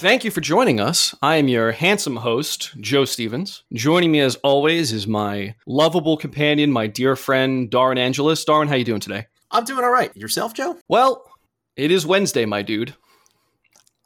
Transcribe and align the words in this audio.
Thank 0.00 0.24
you 0.24 0.30
for 0.30 0.40
joining 0.40 0.80
us. 0.80 1.14
I 1.20 1.36
am 1.36 1.46
your 1.46 1.72
handsome 1.72 2.16
host, 2.16 2.70
Joe 2.80 3.04
Stevens. 3.04 3.64
Joining 3.74 4.10
me 4.10 4.20
as 4.20 4.34
always 4.36 4.94
is 4.94 5.06
my 5.06 5.54
lovable 5.66 6.16
companion, 6.16 6.72
my 6.72 6.86
dear 6.86 7.16
friend, 7.16 7.68
Darwin 7.68 7.98
Angelus. 7.98 8.42
Darwin, 8.42 8.66
how 8.66 8.76
you 8.76 8.84
doing 8.86 9.02
today? 9.02 9.26
I'm 9.50 9.66
doing 9.66 9.84
all 9.84 9.90
right. 9.90 10.16
Yourself, 10.16 10.54
Joe? 10.54 10.78
Well, 10.88 11.30
it 11.76 11.90
is 11.90 12.06
Wednesday, 12.06 12.46
my 12.46 12.62
dude. 12.62 12.94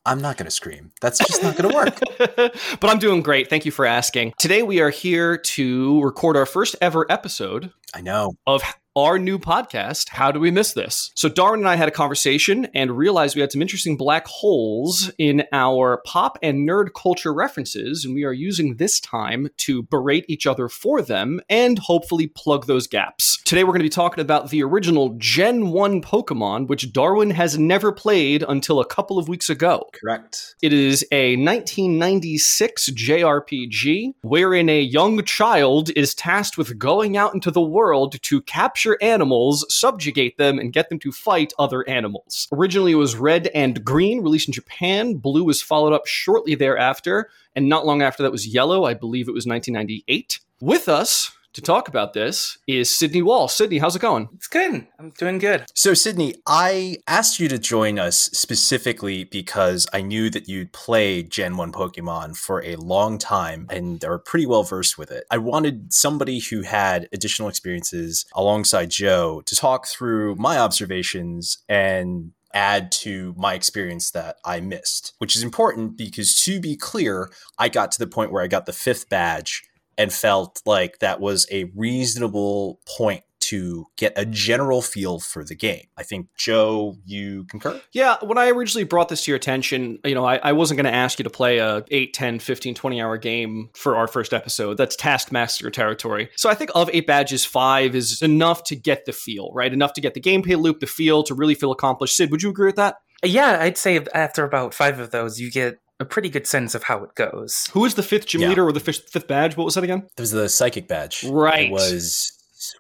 I'm 0.05 0.21
not 0.21 0.37
going 0.37 0.47
to 0.47 0.51
scream. 0.51 0.91
That's 1.01 1.19
just 1.19 1.45
not 1.45 1.57
going 1.57 1.71
to 1.71 1.77
work. 1.77 2.01
but 2.81 2.91
I'm 2.91 2.99
doing 2.99 3.23
great. 3.23 3.49
Thank 3.49 3.65
you 3.65 3.71
for 3.71 3.87
asking. 3.87 4.35
Today 4.37 4.65
we 4.65 4.81
are 4.81 4.91
here 4.91 5.39
to 5.39 6.03
record 6.03 6.37
our 6.37 6.45
first 6.45 6.75
ever 6.83 7.07
episode. 7.09 7.73
I 7.95 8.01
know. 8.01 8.33
Of 8.49 8.65
our 8.97 9.19
new 9.19 9.41
podcast, 9.41 10.11
How 10.11 10.31
Do 10.31 10.39
We 10.39 10.53
Miss 10.53 10.73
This? 10.73 11.11
So, 11.17 11.29
Darwin 11.29 11.61
and 11.61 11.69
I 11.69 11.75
had 11.75 11.89
a 11.89 11.93
conversation 11.93 12.69
and 12.75 12.97
realized 12.97 13.35
we 13.35 13.41
had 13.41 13.51
some 13.51 13.61
interesting 13.61 13.97
black 13.97 14.27
holes 14.29 15.11
in 15.19 15.43
our 15.53 16.01
pop 16.07 16.39
and 16.43 16.69
nerd 16.69 16.91
culture 16.95 17.35
references, 17.35 18.05
and 18.05 18.15
we 18.15 18.23
are 18.23 18.33
using 18.33 18.77
this 18.77 19.01
time 19.01 19.49
to 19.59 19.83
berate 19.83 20.25
each 20.29 20.47
other 20.47 20.69
for 20.69 21.03
them 21.03 21.41
and 21.49 21.81
hopefully 21.81 22.29
plug 22.29 22.67
those 22.67 22.87
gaps. 22.87 23.43
Today, 23.45 23.65
we're 23.65 23.73
going 23.73 23.81
to 23.81 23.85
be 23.85 23.89
talking 23.89 24.23
about 24.23 24.51
the 24.51 24.63
original 24.63 25.17
Gen 25.19 25.71
1 25.71 26.01
Pokemon, 26.01 26.69
which 26.69 26.93
Darwin 26.93 27.31
has 27.31 27.59
never 27.59 27.91
played 27.91 28.45
until 28.49 28.79
a 28.79 28.87
couple 28.87 29.19
of 29.19 29.29
weeks 29.29 29.51
ago. 29.51 29.89
Correct. 29.93 30.55
It 30.63 30.73
is 30.73 31.05
a 31.11 31.37
1996 31.37 32.91
JRPG 32.91 34.15
wherein 34.23 34.69
a 34.69 34.81
young 34.81 35.25
child 35.25 35.91
is 35.97 36.15
tasked 36.15 36.57
with 36.57 36.79
going 36.79 37.17
out 37.17 37.35
into 37.35 37.51
the 37.51 37.61
world 37.61 38.23
to 38.23 38.41
capture 38.41 38.84
capture 38.85 39.03
animals, 39.03 39.65
subjugate 39.71 40.37
them, 40.37 40.59
and 40.59 40.73
get 40.73 40.89
them 40.89 40.99
to 40.99 41.11
fight 41.13 41.53
other 41.59 41.89
animals. 41.89 42.49
Originally, 42.53 42.93
it 42.93 42.97
was 42.97 43.17
red 43.17 43.47
and 43.55 43.85
green, 43.85 44.21
released 44.23 44.49
in 44.49 44.53
Japan. 44.53 45.15
Blue 45.17 45.45
was 45.45 45.63
followed 45.63 45.93
up 45.95 46.07
shortly 46.07 46.55
thereafter, 46.55 47.31
and 47.57 47.69
not 47.69 47.87
long 47.87 48.03
after 48.03 48.23
that 48.23 48.33
was 48.33 48.47
yellow. 48.47 48.85
I 48.85 48.95
believe 48.95 49.27
it 49.29 49.35
was 49.35 49.47
1998. 49.47 50.41
With 50.61 50.89
us 50.89 51.31
to 51.55 51.63
talk 51.63 51.89
about 51.89 52.13
this 52.13 52.59
is 52.67 52.95
Sydney 52.95 53.23
Wall. 53.23 53.49
Sydney, 53.49 53.79
how's 53.79 53.97
it 53.97 54.03
going? 54.03 54.29
It's 54.35 54.49
good. 54.49 54.87
I'm 54.99 55.11
doing 55.11 55.39
good. 55.39 55.65
So, 55.75 55.95
Sydney, 55.95 56.35
I 56.47 56.99
asked 57.07 57.39
you 57.39 57.49
to 57.49 57.59
join 57.59 57.99
us 57.99 58.19
specifically 58.19 59.25
because 59.25 59.87
I 59.93 60.03
knew 60.03 60.31
that 60.31 60.49
you'd 60.49 60.73
played 60.73 61.31
Gen 61.31 61.57
1 61.57 61.73
Pokemon 61.73 62.37
for 62.37 62.63
a 62.65 62.77
long 62.77 63.19
time 63.19 63.67
and 63.71 64.05
are 64.05 64.19
pretty 64.19 64.47
well 64.47 64.65
versed 64.65 64.99
with 64.99 65.11
it. 65.11 65.25
I 65.31 65.39
wanted 65.39 65.93
somebody 65.93 66.41
who 66.41 66.63
had 66.63 67.09
additional 67.13 67.49
experiences 67.49 68.27
alongside 68.35 68.91
Joe 68.91 69.43
to 69.47 69.57
talk 69.57 69.87
through 69.87 70.35
my 70.35 70.59
observations 70.59 71.59
and 71.69 72.33
add 72.53 72.91
to 72.93 73.35
my 73.37 73.55
experience 73.55 74.11
that 74.13 74.37
I 74.45 74.61
missed, 74.61 75.13
which 75.19 75.37
is 75.37 75.43
important 75.43 75.97
because 75.97 76.41
to 76.41 76.61
be 76.61 76.77
clear, 76.77 77.31
I 77.59 77.69
got 77.69 77.93
to 77.93 77.99
the 77.99 78.07
point 78.07 78.33
where 78.33 78.43
I 78.43 78.47
got 78.49 78.67
the 78.67 78.73
fifth 78.73 79.09
badge 79.09 79.65
and 79.99 80.13
felt 80.13 80.61
like 80.67 80.99
that 81.01 81.21
was 81.21 81.47
a 81.51 81.71
reasonable 81.75 82.81
point 82.87 83.23
to 83.45 83.87
get 83.97 84.15
a 84.17 84.25
general 84.25 84.81
feel 84.81 85.21
for 85.21 85.45
the 85.45 85.55
game. 85.55 85.85
I 85.99 86.03
think, 86.03 86.29
Joe, 86.37 86.97
you 87.05 87.45
concur? 87.45 87.79
Yeah, 87.93 88.17
when 88.23 88.39
I 88.39 88.49
originally 88.49 88.85
brought 88.85 89.11
this 89.11 89.25
to 89.25 89.31
your 89.31 89.37
attention, 89.37 89.99
you 90.05 90.15
know, 90.15 90.25
I, 90.25 90.37
I 90.37 90.53
wasn't 90.53 90.79
going 90.79 90.91
to 90.91 90.99
ask 90.99 91.19
you 91.19 91.25
to 91.25 91.31
play 91.31 91.59
a 91.59 91.85
8, 91.91 92.15
10, 92.15 92.39
15, 92.39 92.75
20 92.75 93.03
hour 93.03 93.19
game 93.19 93.69
for 93.75 93.97
our 93.97 94.07
first 94.07 94.33
episode. 94.33 94.79
That's 94.79 94.97
Taskmaster 94.97 95.71
territory. 95.71 96.31
So 96.37 96.49
I 96.49 96.55
think 96.55 96.71
of 96.75 96.89
8 96.91 97.07
badges, 97.07 97.45
5 97.45 97.95
is 97.95 98.23
enough 98.23 98.65
to 98.65 98.77
get 98.77 99.05
the 99.05 99.13
feel, 99.13 99.51
right? 99.53 99.73
Enough 99.73 99.93
to 99.95 100.01
get 100.01 100.15
the 100.15 100.21
gameplay 100.21 100.59
loop, 100.59 100.81
the 100.81 100.87
feel, 100.87 101.23
to 101.25 101.35
really 101.35 101.55
feel 101.55 101.73
accomplished. 101.73 102.17
Sid, 102.17 102.31
would 102.31 102.43
you 102.43 102.49
agree 102.49 102.67
with 102.67 102.77
that? 102.77 102.97
Yeah, 103.23 103.59
I'd 103.61 103.79
say 103.79 104.05
after 104.15 104.45
about 104.45 104.75
five 104.75 104.99
of 104.99 105.11
those, 105.11 105.41
you 105.41 105.51
get 105.51 105.79
a 106.01 106.05
pretty 106.05 106.29
good 106.29 106.47
sense 106.47 106.75
of 106.75 106.85
how 106.85 107.05
it 107.05 107.15
goes. 107.15 107.69
Who 107.73 107.81
was 107.81 107.95
the 107.95 108.03
fifth 108.03 108.27
gym 108.27 108.43
yeah. 108.43 108.49
leader 108.49 108.67
or 108.67 108.73
the 108.73 108.81
fifth, 108.81 109.11
fifth 109.11 109.29
badge? 109.29 109.57
What 109.57 109.65
was 109.65 109.75
that 109.75 109.85
again? 109.85 110.09
It 110.17 110.21
was 110.21 110.33
the 110.33 110.49
psychic 110.49 110.89
badge. 110.89 111.25
Right. 111.25 111.69
It 111.69 111.73
was 111.73 112.33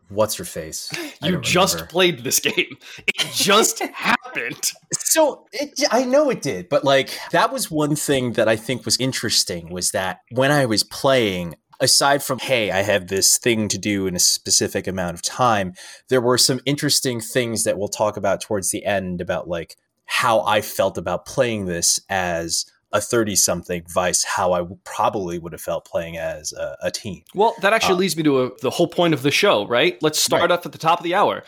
what's 0.09 0.37
her 0.37 0.45
face? 0.45 0.91
you 1.23 1.41
just 1.41 1.75
remember. 1.75 1.91
played 1.91 2.25
this 2.25 2.41
game. 2.41 2.77
It 2.99 3.31
just 3.33 3.79
happened. 3.95 4.73
So 4.93 5.47
it, 5.53 5.81
I 5.91 6.05
know 6.05 6.31
it 6.31 6.43
did, 6.43 6.69
but 6.69 6.85
like 6.85 7.11
that 7.33 7.53
was 7.53 7.71
one 7.71 7.97
thing 7.97 8.33
that 8.33 8.49
I 8.49 8.57
think 8.57 8.85
was 8.85 8.97
interesting 8.99 9.71
was 9.71 9.91
that 9.91 10.21
when 10.31 10.51
I 10.51 10.67
was 10.67 10.83
playing, 10.83 11.57
aside 11.81 12.23
from 12.23 12.39
hey 12.39 12.71
i 12.71 12.83
have 12.83 13.09
this 13.09 13.37
thing 13.37 13.67
to 13.67 13.77
do 13.77 14.07
in 14.07 14.15
a 14.15 14.21
specific 14.21 14.87
amount 14.87 15.15
of 15.15 15.23
time 15.23 15.73
there 16.09 16.21
were 16.21 16.39
some 16.39 16.61
interesting 16.65 17.21
things 17.21 17.65
that 17.65 17.77
we'll 17.77 17.89
talk 17.89 18.17
about 18.17 18.41
towards 18.41 18.71
the 18.71 18.85
end 18.85 19.21
about 19.21 19.49
like 19.49 19.77
how 20.05 20.41
i 20.43 20.61
felt 20.61 20.97
about 20.97 21.27
playing 21.27 21.67
this 21.67 22.01
as 22.09 22.65
a 22.95 23.01
30 23.01 23.35
something 23.35 23.83
vice 23.93 24.25
how 24.25 24.53
I 24.53 24.65
probably 24.85 25.39
would 25.39 25.53
have 25.53 25.61
felt 25.61 25.85
playing 25.85 26.17
as 26.17 26.53
a, 26.53 26.77
a 26.81 26.91
teen. 26.93 27.25
Well, 27.35 27.55
that 27.61 27.73
actually 27.73 27.97
uh, 27.97 27.99
leads 27.99 28.17
me 28.17 28.23
to 28.23 28.45
a, 28.45 28.51
the 28.63 28.71
whole 28.71 28.87
point 28.87 29.13
of 29.13 29.23
the 29.23 29.33
show, 29.33 29.67
right? 29.67 30.01
Let's 30.01 30.21
start 30.21 30.43
right. 30.43 30.51
off 30.53 30.65
at 30.65 30.73
the 30.73 30.79
top 30.79 31.01
of 31.01 31.05
the 31.05 31.15
hour. 31.15 31.43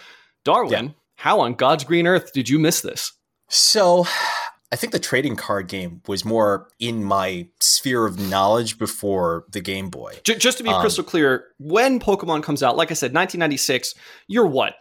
Darwin, 0.45 0.87
yeah. 0.87 0.91
how 1.15 1.41
on 1.41 1.55
God's 1.55 1.85
green 1.85 2.07
earth 2.07 2.33
did 2.33 2.49
you 2.49 2.59
miss 2.59 2.81
this? 2.81 3.13
So, 3.49 4.07
I 4.73 4.77
think 4.77 4.93
the 4.93 4.99
trading 4.99 5.37
card 5.37 5.69
game 5.69 6.03
was 6.09 6.25
more 6.25 6.69
in 6.81 7.05
my 7.05 7.49
sphere 7.61 8.05
of 8.05 8.19
knowledge 8.19 8.79
before 8.79 9.45
the 9.51 9.61
Game 9.61 9.91
Boy. 9.91 10.19
Just 10.25 10.59
to 10.59 10.65
be 10.65 10.71
um, 10.71 10.81
crystal 10.81 11.05
clear, 11.05 11.45
when 11.59 12.01
Pokemon 12.01 12.43
comes 12.43 12.63
out, 12.63 12.77
like 12.77 12.91
I 12.91 12.95
said, 12.95 13.15
1996, 13.15 13.95
you're 14.27 14.47
what, 14.47 14.75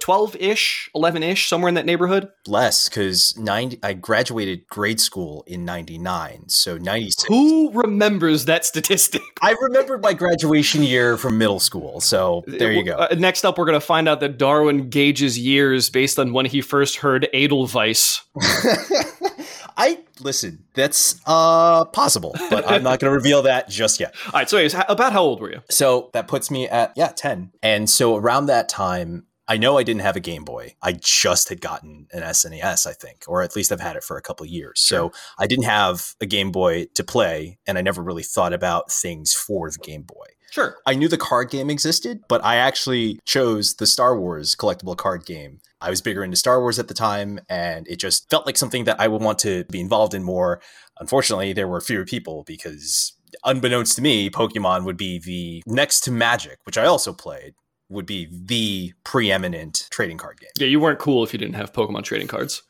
12 0.00 0.36
ish, 0.36 0.90
11 0.94 1.22
ish, 1.22 1.48
somewhere 1.48 1.68
in 1.68 1.76
that 1.76 1.86
neighborhood? 1.86 2.28
Less, 2.46 2.88
because 2.88 3.38
I 3.82 3.92
graduated 3.92 4.66
grade 4.66 5.00
school 5.00 5.44
in 5.46 5.64
99, 5.64 6.48
so 6.48 6.76
96. 6.76 7.28
Who 7.28 7.70
remembers 7.72 8.46
that 8.46 8.64
statistic? 8.64 9.22
I 9.42 9.54
remembered 9.60 10.02
my 10.02 10.12
graduation 10.12 10.82
year 10.82 11.16
from 11.16 11.38
middle 11.38 11.60
school, 11.60 12.00
so 12.00 12.42
there 12.46 12.72
you 12.72 12.84
go. 12.84 12.96
Uh, 12.96 13.14
next 13.16 13.44
up, 13.44 13.58
we're 13.58 13.64
going 13.64 13.80
to 13.80 13.86
find 13.86 14.08
out 14.08 14.20
that 14.20 14.38
Darwin 14.38 14.90
gauges 14.90 15.38
years 15.38 15.88
based 15.88 16.18
on 16.18 16.32
when 16.32 16.46
he 16.46 16.60
first 16.60 16.96
heard 16.96 17.28
Edelweiss. 17.32 18.22
I 19.76 20.00
listen. 20.20 20.64
That's 20.74 21.20
uh 21.26 21.84
possible, 21.86 22.34
but 22.50 22.68
I'm 22.70 22.82
not 22.82 23.00
going 23.00 23.10
to 23.10 23.14
reveal 23.14 23.42
that 23.42 23.68
just 23.68 24.00
yet. 24.00 24.14
All 24.26 24.32
right. 24.32 24.48
So, 24.48 24.56
anyways, 24.56 24.74
about 24.88 25.12
how 25.12 25.22
old 25.22 25.40
were 25.40 25.50
you? 25.50 25.62
So 25.70 26.10
that 26.12 26.28
puts 26.28 26.50
me 26.50 26.68
at 26.68 26.92
yeah, 26.96 27.12
ten. 27.14 27.52
And 27.62 27.88
so 27.88 28.16
around 28.16 28.46
that 28.46 28.68
time, 28.68 29.26
I 29.50 29.56
know 29.56 29.76
I 29.76 29.82
didn't 29.82 30.02
have 30.02 30.14
a 30.14 30.20
Game 30.20 30.44
Boy. 30.44 30.76
I 30.80 30.92
just 30.92 31.48
had 31.48 31.60
gotten 31.60 32.06
an 32.12 32.22
SNES, 32.22 32.86
I 32.86 32.92
think, 32.92 33.24
or 33.26 33.42
at 33.42 33.56
least 33.56 33.72
I've 33.72 33.80
had 33.80 33.96
it 33.96 34.04
for 34.04 34.16
a 34.16 34.22
couple 34.22 34.46
years. 34.46 34.78
Sure. 34.78 35.10
So 35.10 35.18
I 35.40 35.48
didn't 35.48 35.64
have 35.64 36.14
a 36.20 36.26
Game 36.26 36.52
Boy 36.52 36.86
to 36.94 37.02
play, 37.02 37.58
and 37.66 37.76
I 37.76 37.82
never 37.82 38.00
really 38.00 38.22
thought 38.22 38.52
about 38.52 38.92
things 38.92 39.34
for 39.34 39.68
the 39.68 39.78
Game 39.78 40.02
Boy. 40.02 40.26
Sure. 40.50 40.76
I 40.84 40.94
knew 40.94 41.08
the 41.08 41.16
card 41.16 41.50
game 41.50 41.70
existed, 41.70 42.22
but 42.28 42.44
I 42.44 42.56
actually 42.56 43.20
chose 43.24 43.74
the 43.74 43.86
Star 43.86 44.18
Wars 44.18 44.56
collectible 44.56 44.96
card 44.96 45.24
game. 45.24 45.60
I 45.80 45.90
was 45.90 46.02
bigger 46.02 46.22
into 46.22 46.36
Star 46.36 46.60
Wars 46.60 46.78
at 46.78 46.88
the 46.88 46.94
time, 46.94 47.40
and 47.48 47.86
it 47.88 47.96
just 47.96 48.28
felt 48.28 48.46
like 48.46 48.56
something 48.56 48.84
that 48.84 49.00
I 49.00 49.08
would 49.08 49.22
want 49.22 49.38
to 49.40 49.64
be 49.70 49.80
involved 49.80 50.12
in 50.12 50.22
more. 50.22 50.60
Unfortunately, 50.98 51.52
there 51.52 51.68
were 51.68 51.80
fewer 51.80 52.04
people 52.04 52.44
because, 52.46 53.12
unbeknownst 53.44 53.96
to 53.96 54.02
me, 54.02 54.28
Pokemon 54.28 54.84
would 54.84 54.96
be 54.96 55.18
the 55.18 55.62
next 55.66 56.00
to 56.02 56.10
Magic, 56.10 56.58
which 56.64 56.76
I 56.76 56.84
also 56.84 57.12
played, 57.12 57.54
would 57.88 58.06
be 58.06 58.28
the 58.30 58.92
preeminent 59.04 59.86
trading 59.90 60.18
card 60.18 60.40
game. 60.40 60.50
Yeah, 60.58 60.66
you 60.66 60.80
weren't 60.80 60.98
cool 60.98 61.24
if 61.24 61.32
you 61.32 61.38
didn't 61.38 61.54
have 61.54 61.72
Pokemon 61.72 62.02
trading 62.02 62.28
cards. 62.28 62.62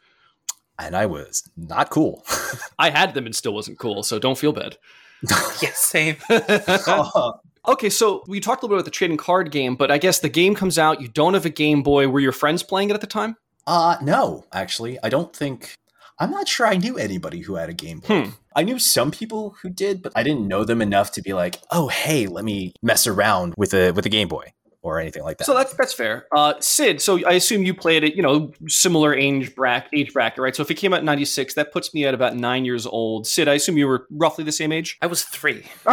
And 0.79 0.95
I 0.95 1.07
was 1.07 1.43
not 1.57 1.91
cool. 1.91 2.25
I 2.79 2.91
had 2.91 3.15
them 3.15 3.27
and 3.27 3.35
still 3.35 3.53
wasn't 3.53 3.79
cool, 3.79 4.03
so 4.03 4.19
don't 4.19 4.39
feel 4.39 4.53
bad. 4.53 4.79
yeah, 5.61 5.73
same. 5.75 6.17
uh, 6.31 7.33
Okay, 7.69 7.91
so 7.91 8.25
we 8.27 8.41
talked 8.41 8.63
a 8.63 8.67
little 8.67 8.77
bit 8.77 8.81
about 8.81 8.85
the 8.87 8.91
trading 8.91 9.19
card 9.19 9.51
game, 9.51 9.77
but 9.77 9.91
I 9.91 9.99
guess 9.99 10.19
the 10.19 10.29
game 10.29 10.55
comes 10.55 10.79
out. 10.79 11.01
You 11.01 11.09
don't 11.09 11.35
have 11.35 11.45
a 11.45 11.51
Game 11.51 11.83
Boy. 11.83 12.09
Were 12.09 12.21
your 12.21 12.33
friends 12.33 12.63
playing 12.63 12.91
it 12.91 12.95
at 12.95 13.01
the 13.01 13.07
time? 13.07 13.37
Uh, 13.67 13.97
no, 14.03 14.45
actually, 14.53 14.99
I 15.03 15.11
don't 15.11 15.35
think. 15.35 15.75
I'm 16.19 16.31
not 16.31 16.49
sure 16.49 16.67
I 16.67 16.77
knew 16.77 16.97
anybody 16.97 17.41
who 17.41 17.55
had 17.55 17.69
a 17.69 17.75
Game 17.75 18.01
Boy. 18.01 18.23
Hmm. 18.23 18.31
I 18.57 18.63
knew 18.63 18.79
some 18.79 19.11
people 19.11 19.57
who 19.63 19.71
did, 19.71 20.03
but 20.03 20.13
I 20.17 20.23
didn't 20.23 20.49
know 20.49 20.65
them 20.65 20.83
enough 20.83 21.13
to 21.13 21.23
be 21.23 21.33
like, 21.33 21.61
"Oh, 21.71 21.89
hey, 21.89 22.27
let 22.27 22.45
me 22.45 22.73
mess 22.83 23.07
around 23.07 23.55
with 23.57 23.73
a 23.75 23.93
with 23.93 24.07
a 24.07 24.11
Game 24.11 24.29
Boy." 24.29 24.53
Or 24.83 25.01
anything 25.01 25.23
like 25.23 25.39
that. 25.39 25.45
So 25.45 25.55
that's 25.55 25.73
that's 25.75 25.93
fair. 25.93 26.27
Uh, 26.35 26.55
Sid, 26.61 27.01
so 27.01 27.25
I 27.27 27.33
assume 27.33 27.63
you 27.65 27.75
played 27.75 28.05
it, 28.05 28.15
you 28.15 28.23
know, 28.23 28.53
similar 28.67 29.15
age 29.15 29.55
bracket, 29.55 29.91
age 29.93 30.13
bracket, 30.13 30.39
right? 30.39 30.57
So 30.57 30.63
if 30.63 30.71
it 30.71 30.75
came 30.75 30.93
out 30.93 31.01
in 31.01 31.07
'96, 31.07 31.55
that 31.55 31.73
puts 31.73 31.93
me 31.93 32.05
at 32.07 32.15
about 32.15 32.37
nine 32.37 32.65
years 32.65 32.87
old. 32.87 33.27
Sid, 33.27 33.49
I 33.49 33.55
assume 33.55 33.77
you 33.77 33.87
were 33.87 34.07
roughly 34.11 34.45
the 34.45 34.53
same 34.53 34.73
age. 34.73 34.99
I 35.03 35.07
was 35.07 35.25
three. 35.25 35.65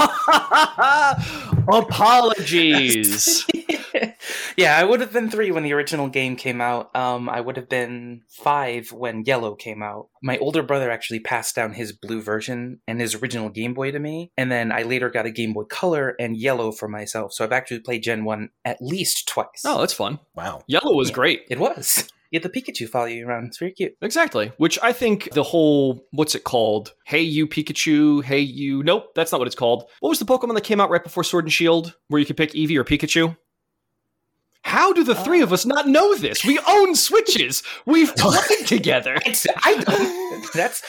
Apologies. 1.71 3.45
yeah, 4.57 4.77
I 4.77 4.83
would 4.83 5.01
have 5.01 5.13
been 5.13 5.29
three 5.29 5.51
when 5.51 5.63
the 5.63 5.73
original 5.73 6.07
game 6.07 6.35
came 6.35 6.61
out. 6.61 6.95
Um, 6.95 7.29
I 7.29 7.41
would 7.41 7.57
have 7.57 7.69
been 7.69 8.21
five 8.29 8.91
when 8.91 9.23
Yellow 9.25 9.55
came 9.55 9.83
out. 9.83 10.09
My 10.21 10.37
older 10.37 10.63
brother 10.63 10.89
actually 10.91 11.19
passed 11.19 11.55
down 11.55 11.73
his 11.73 11.91
blue 11.91 12.21
version 12.21 12.79
and 12.87 12.99
his 12.99 13.15
original 13.15 13.49
Game 13.49 13.73
Boy 13.73 13.91
to 13.91 13.99
me, 13.99 14.31
and 14.37 14.51
then 14.51 14.71
I 14.71 14.83
later 14.83 15.09
got 15.09 15.25
a 15.25 15.31
Game 15.31 15.53
Boy 15.53 15.63
Color 15.65 16.15
and 16.19 16.37
Yellow 16.37 16.71
for 16.71 16.87
myself. 16.87 17.33
So 17.33 17.43
I've 17.43 17.51
actually 17.51 17.79
played 17.79 18.03
Gen 18.03 18.23
One 18.23 18.49
at 18.65 18.81
least 18.81 19.27
twice. 19.27 19.63
Oh, 19.65 19.79
that's 19.79 19.93
fun. 19.93 20.19
Wow, 20.35 20.63
Yellow 20.67 20.95
was 20.95 21.09
yeah, 21.09 21.15
great. 21.15 21.41
It 21.49 21.59
was. 21.59 22.09
Yeah, 22.31 22.41
the 22.41 22.49
Pikachu 22.49 22.89
follow 22.89 23.05
you 23.05 23.27
around. 23.27 23.45
It's 23.45 23.57
very 23.57 23.71
cute. 23.71 23.95
Exactly. 24.01 24.51
Which 24.57 24.77
I 24.83 24.91
think 24.91 25.31
the 25.31 25.43
whole 25.43 26.05
what's 26.11 26.35
it 26.35 26.43
called? 26.43 26.93
Hey 27.05 27.21
you 27.21 27.47
Pikachu, 27.47 28.23
hey 28.23 28.39
you 28.39 28.83
Nope, 28.83 29.15
that's 29.15 29.31
not 29.31 29.39
what 29.39 29.47
it's 29.47 29.55
called. 29.55 29.85
What 29.99 30.09
was 30.09 30.19
the 30.19 30.25
Pokemon 30.25 30.55
that 30.55 30.63
came 30.63 30.81
out 30.81 30.89
right 30.89 31.03
before 31.03 31.23
Sword 31.23 31.45
and 31.45 31.53
Shield 31.53 31.95
where 32.09 32.19
you 32.19 32.25
could 32.25 32.37
pick 32.37 32.51
Eevee 32.51 32.77
or 32.77 32.83
Pikachu? 32.83 33.37
How 34.67 34.91
do 34.91 35.01
the 35.03 35.15
three 35.15 35.39
of 35.41 35.53
us 35.53 35.65
not 35.65 35.87
know 35.87 36.13
this? 36.15 36.43
We 36.43 36.59
own 36.67 36.93
Switches. 36.93 37.63
We've 37.85 38.13
played 38.17 38.67
together. 38.67 39.15
I 39.63 39.75
don't. 39.75 40.51
That's 40.53 40.83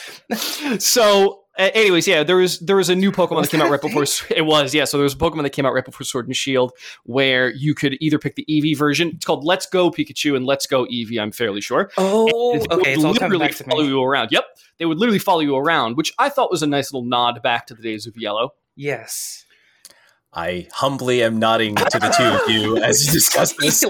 So, 0.85 1.43
uh, 1.57 1.69
anyways, 1.73 2.05
yeah, 2.05 2.23
there 2.23 2.35
was 2.35 2.59
there 2.59 2.75
was 2.75 2.89
a 2.89 2.95
new 2.95 3.09
Pokemon 3.09 3.43
that 3.43 3.51
came 3.51 3.61
out 3.61 3.71
right 3.71 3.79
before 3.81 4.03
it 4.29 4.45
was 4.45 4.73
yeah. 4.73 4.83
So 4.83 4.97
there 4.97 5.03
was 5.05 5.13
a 5.13 5.17
Pokemon 5.17 5.43
that 5.43 5.51
came 5.51 5.65
out 5.65 5.73
right 5.73 5.85
before 5.85 6.03
Sword 6.03 6.27
and 6.27 6.35
Shield 6.35 6.73
where 7.05 7.51
you 7.51 7.73
could 7.73 7.95
either 8.01 8.19
pick 8.19 8.35
the 8.35 8.45
Eevee 8.49 8.77
version. 8.77 9.11
It's 9.15 9.25
called 9.25 9.45
Let's 9.45 9.65
Go 9.65 9.89
Pikachu 9.89 10.35
and 10.35 10.45
Let's 10.45 10.65
Go 10.65 10.85
Eevee. 10.85 11.17
I'm 11.17 11.31
fairly 11.31 11.61
sure. 11.61 11.89
oh, 11.97 12.53
And 12.53 12.61
they 12.63 12.75
okay. 12.75 12.93
It's 12.95 13.03
all 13.05 13.13
literally 13.13 13.47
to 13.47 13.63
follow 13.63 13.83
you 13.83 14.03
around. 14.03 14.29
Yep, 14.31 14.43
they 14.77 14.85
would 14.85 14.97
literally 14.99 15.19
follow 15.19 15.39
you 15.39 15.55
around, 15.55 15.95
which 15.95 16.13
I 16.19 16.27
thought 16.27 16.51
was 16.51 16.63
a 16.63 16.67
nice 16.67 16.91
little 16.91 17.07
nod 17.07 17.41
back 17.41 17.65
to 17.67 17.73
the 17.75 17.81
days 17.81 18.07
of 18.07 18.17
Yellow. 18.17 18.51
Yes. 18.75 19.45
I 20.31 20.67
humbly 20.73 21.23
am 21.23 21.39
nodding 21.39 21.75
to 21.75 21.83
the 21.99 22.13
two 22.15 22.23
of 22.23 22.49
you 22.49 22.77
as 22.83 23.05
you 23.05 23.11
discuss 23.11 23.53
this. 23.59 23.81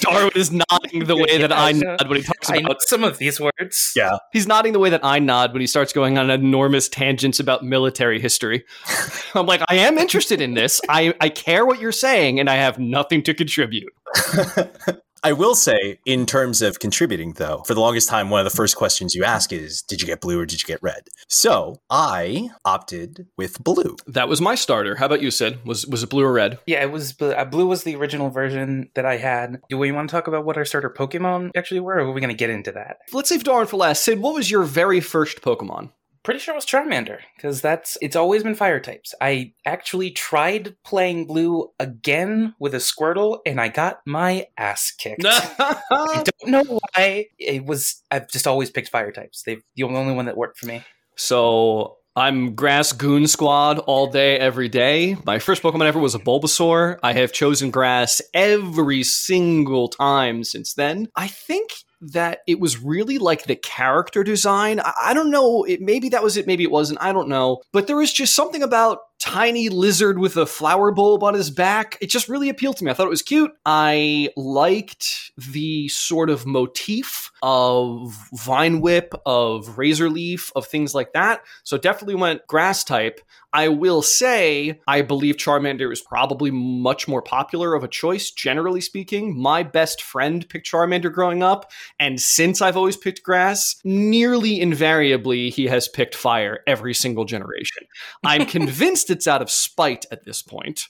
Darwin 0.00 0.30
is 0.34 0.50
nodding 0.50 1.04
the 1.04 1.14
way 1.16 1.36
that 1.38 1.52
I 1.52 1.56
Yeah, 1.56 1.64
I 1.68 1.72
know. 1.72 1.96
nod 2.00 2.08
when 2.08 2.16
he 2.18 2.22
talks 2.24 2.48
about. 2.48 2.80
some 2.82 3.04
of 3.04 3.18
these 3.18 3.38
words. 3.38 3.92
Yeah. 3.94 4.16
He's 4.32 4.46
nodding 4.46 4.72
the 4.72 4.78
way 4.78 4.88
that 4.88 5.04
I 5.04 5.18
nod 5.18 5.52
when 5.52 5.60
he 5.60 5.66
starts 5.66 5.92
going 5.92 6.16
on 6.16 6.30
enormous 6.30 6.88
tangents 6.88 7.38
about 7.38 7.64
military 7.64 8.18
history. 8.18 8.64
I'm 9.34 9.44
like, 9.46 9.60
I 9.68 9.74
am 9.76 9.98
interested 9.98 10.40
in 10.40 10.54
this. 10.54 10.80
I, 10.88 11.14
I 11.20 11.28
care 11.28 11.66
what 11.66 11.80
you're 11.80 11.92
saying, 11.92 12.40
and 12.40 12.48
I 12.48 12.54
have 12.56 12.78
nothing 12.78 13.22
to 13.24 13.34
contribute. 13.34 13.92
I 15.24 15.32
will 15.32 15.54
say, 15.54 15.98
in 16.04 16.26
terms 16.26 16.60
of 16.60 16.80
contributing, 16.80 17.32
though, 17.32 17.62
for 17.66 17.72
the 17.72 17.80
longest 17.80 18.10
time, 18.10 18.28
one 18.28 18.44
of 18.44 18.44
the 18.44 18.54
first 18.54 18.76
questions 18.76 19.14
you 19.14 19.24
ask 19.24 19.54
is, 19.54 19.80
Did 19.80 20.02
you 20.02 20.06
get 20.06 20.20
blue 20.20 20.38
or 20.38 20.44
did 20.44 20.60
you 20.60 20.66
get 20.66 20.82
red? 20.82 21.08
So 21.28 21.80
I 21.88 22.50
opted 22.66 23.26
with 23.38 23.64
blue. 23.64 23.96
That 24.06 24.28
was 24.28 24.42
my 24.42 24.54
starter. 24.54 24.96
How 24.96 25.06
about 25.06 25.22
you, 25.22 25.30
Sid? 25.30 25.64
Was 25.64 25.86
was 25.86 26.02
it 26.02 26.10
blue 26.10 26.24
or 26.24 26.32
red? 26.32 26.58
Yeah, 26.66 26.82
it 26.82 26.92
was 26.92 27.14
bl- 27.14 27.32
uh, 27.32 27.46
blue 27.46 27.66
was 27.66 27.84
the 27.84 27.96
original 27.96 28.28
version 28.28 28.90
that 28.96 29.06
I 29.06 29.16
had. 29.16 29.62
Do 29.70 29.78
we 29.78 29.92
want 29.92 30.10
to 30.10 30.12
talk 30.12 30.26
about 30.26 30.44
what 30.44 30.58
our 30.58 30.66
starter 30.66 30.90
Pokemon 30.90 31.52
actually 31.56 31.80
were, 31.80 31.94
or 31.94 32.00
are 32.00 32.12
we 32.12 32.20
going 32.20 32.28
to 32.28 32.36
get 32.36 32.50
into 32.50 32.72
that? 32.72 32.98
Let's 33.14 33.30
save 33.30 33.44
Darwin 33.44 33.66
for 33.66 33.78
last. 33.78 34.04
Sid, 34.04 34.20
what 34.20 34.34
was 34.34 34.50
your 34.50 34.64
very 34.64 35.00
first 35.00 35.40
Pokemon? 35.40 35.90
Pretty 36.24 36.40
sure 36.40 36.54
it 36.54 36.56
was 36.56 36.64
Charmander 36.64 37.18
because 37.36 37.60
that's 37.60 37.98
it's 38.00 38.16
always 38.16 38.42
been 38.42 38.54
fire 38.54 38.80
types. 38.80 39.14
I 39.20 39.52
actually 39.66 40.10
tried 40.10 40.74
playing 40.82 41.26
blue 41.26 41.70
again 41.78 42.54
with 42.58 42.74
a 42.74 42.78
Squirtle, 42.78 43.40
and 43.44 43.60
I 43.60 43.68
got 43.68 44.00
my 44.06 44.46
ass 44.56 44.90
kicked. 44.90 45.22
I 45.26 46.24
don't 46.24 46.50
know 46.50 46.80
why. 46.96 47.26
It 47.38 47.66
was 47.66 48.02
I've 48.10 48.30
just 48.30 48.46
always 48.46 48.70
picked 48.70 48.88
fire 48.88 49.12
types. 49.12 49.42
They've 49.42 49.62
the 49.76 49.82
only 49.82 50.14
one 50.14 50.24
that 50.24 50.36
worked 50.36 50.56
for 50.56 50.64
me. 50.64 50.82
So 51.14 51.98
I'm 52.16 52.54
Grass 52.54 52.92
Goon 52.92 53.26
Squad 53.26 53.80
all 53.80 54.06
day, 54.06 54.38
every 54.38 54.68
day. 54.68 55.16
My 55.26 55.38
first 55.38 55.62
Pokemon 55.62 55.84
ever 55.86 55.98
was 55.98 56.14
a 56.14 56.20
Bulbasaur. 56.20 57.00
I 57.02 57.12
have 57.12 57.32
chosen 57.32 57.70
Grass 57.70 58.22
every 58.32 59.02
single 59.02 59.88
time 59.88 60.42
since 60.44 60.72
then. 60.72 61.08
I 61.16 61.26
think 61.26 61.70
that 62.12 62.40
it 62.46 62.60
was 62.60 62.80
really 62.80 63.18
like 63.18 63.44
the 63.44 63.56
character 63.56 64.24
design. 64.24 64.80
I, 64.80 64.92
I 65.06 65.14
don't 65.14 65.30
know. 65.30 65.64
It 65.64 65.80
maybe 65.80 66.10
that 66.10 66.22
was 66.22 66.36
it. 66.36 66.46
Maybe 66.46 66.64
it 66.64 66.70
wasn't. 66.70 67.02
I 67.02 67.12
don't 67.12 67.28
know. 67.28 67.62
But 67.72 67.86
there 67.86 67.96
was 67.96 68.12
just 68.12 68.34
something 68.34 68.62
about 68.62 68.98
tiny 69.24 69.70
lizard 69.70 70.18
with 70.18 70.36
a 70.36 70.44
flower 70.44 70.90
bulb 70.90 71.22
on 71.22 71.32
his 71.32 71.50
back. 71.50 71.96
It 72.02 72.10
just 72.10 72.28
really 72.28 72.50
appealed 72.50 72.76
to 72.76 72.84
me. 72.84 72.90
I 72.90 72.94
thought 72.94 73.06
it 73.06 73.10
was 73.10 73.22
cute. 73.22 73.50
I 73.64 74.28
liked 74.36 75.32
the 75.38 75.88
sort 75.88 76.28
of 76.28 76.44
motif 76.44 77.32
of 77.42 78.14
Vine 78.34 78.82
Whip, 78.82 79.14
of 79.24 79.78
Razor 79.78 80.10
Leaf, 80.10 80.52
of 80.54 80.66
things 80.66 80.94
like 80.94 81.14
that. 81.14 81.40
So 81.62 81.78
definitely 81.78 82.16
went 82.16 82.46
grass 82.46 82.84
type. 82.84 83.20
I 83.54 83.68
will 83.68 84.02
say, 84.02 84.80
I 84.88 85.02
believe 85.02 85.36
Charmander 85.36 85.92
is 85.92 86.00
probably 86.00 86.50
much 86.50 87.06
more 87.06 87.22
popular 87.22 87.74
of 87.74 87.84
a 87.84 87.88
choice, 87.88 88.32
generally 88.32 88.80
speaking. 88.80 89.40
My 89.40 89.62
best 89.62 90.02
friend 90.02 90.46
picked 90.48 90.66
Charmander 90.66 91.12
growing 91.12 91.40
up, 91.40 91.70
and 92.00 92.20
since 92.20 92.60
I've 92.60 92.76
always 92.76 92.96
picked 92.96 93.22
grass, 93.22 93.76
nearly 93.84 94.60
invariably 94.60 95.50
he 95.50 95.68
has 95.68 95.86
picked 95.86 96.16
fire 96.16 96.64
every 96.66 96.94
single 96.94 97.24
generation. 97.24 97.86
I'm 98.24 98.46
convinced 98.46 99.08
it's 99.14 99.28
out 99.28 99.40
of 99.40 99.50
spite 99.50 100.04
at 100.10 100.24
this 100.24 100.42
point, 100.42 100.88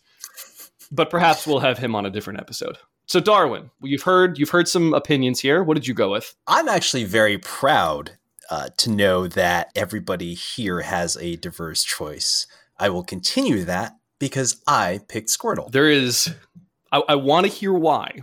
but 0.91 1.11
perhaps 1.11 1.47
we'll 1.47 1.61
have 1.61 1.79
him 1.79 1.95
on 1.95 2.07
a 2.07 2.11
different 2.11 2.41
episode. 2.41 2.79
So 3.07 3.21
Darwin, 3.21 3.71
you've 3.83 4.03
heard 4.03 4.39
you've 4.39 4.51
heard 4.51 4.67
some 4.67 4.95
opinions 4.95 5.41
here. 5.41 5.63
What 5.63 5.75
did 5.75 5.87
you 5.87 5.95
go 5.95 6.11
with? 6.11 6.35
I'm 6.47 6.69
actually 6.69 7.05
very 7.05 7.39
proud 7.39 8.13
uh, 8.51 8.71
to 8.79 8.91
know 8.91 9.27
that 9.29 9.71
everybody 9.77 10.35
here 10.35 10.81
has 10.81 11.17
a 11.19 11.37
diverse 11.37 11.85
choice. 11.85 12.47
I 12.79 12.89
will 12.89 13.05
continue 13.05 13.65
that 13.65 13.97
because 14.19 14.63
I 14.67 15.01
picked 15.09 15.29
Squirtle. 15.29 15.71
There 15.71 15.91
is 15.91 16.35
I, 16.91 17.03
I 17.09 17.15
want 17.17 17.47
to 17.47 17.53
hear 17.53 17.75
why, 17.75 18.23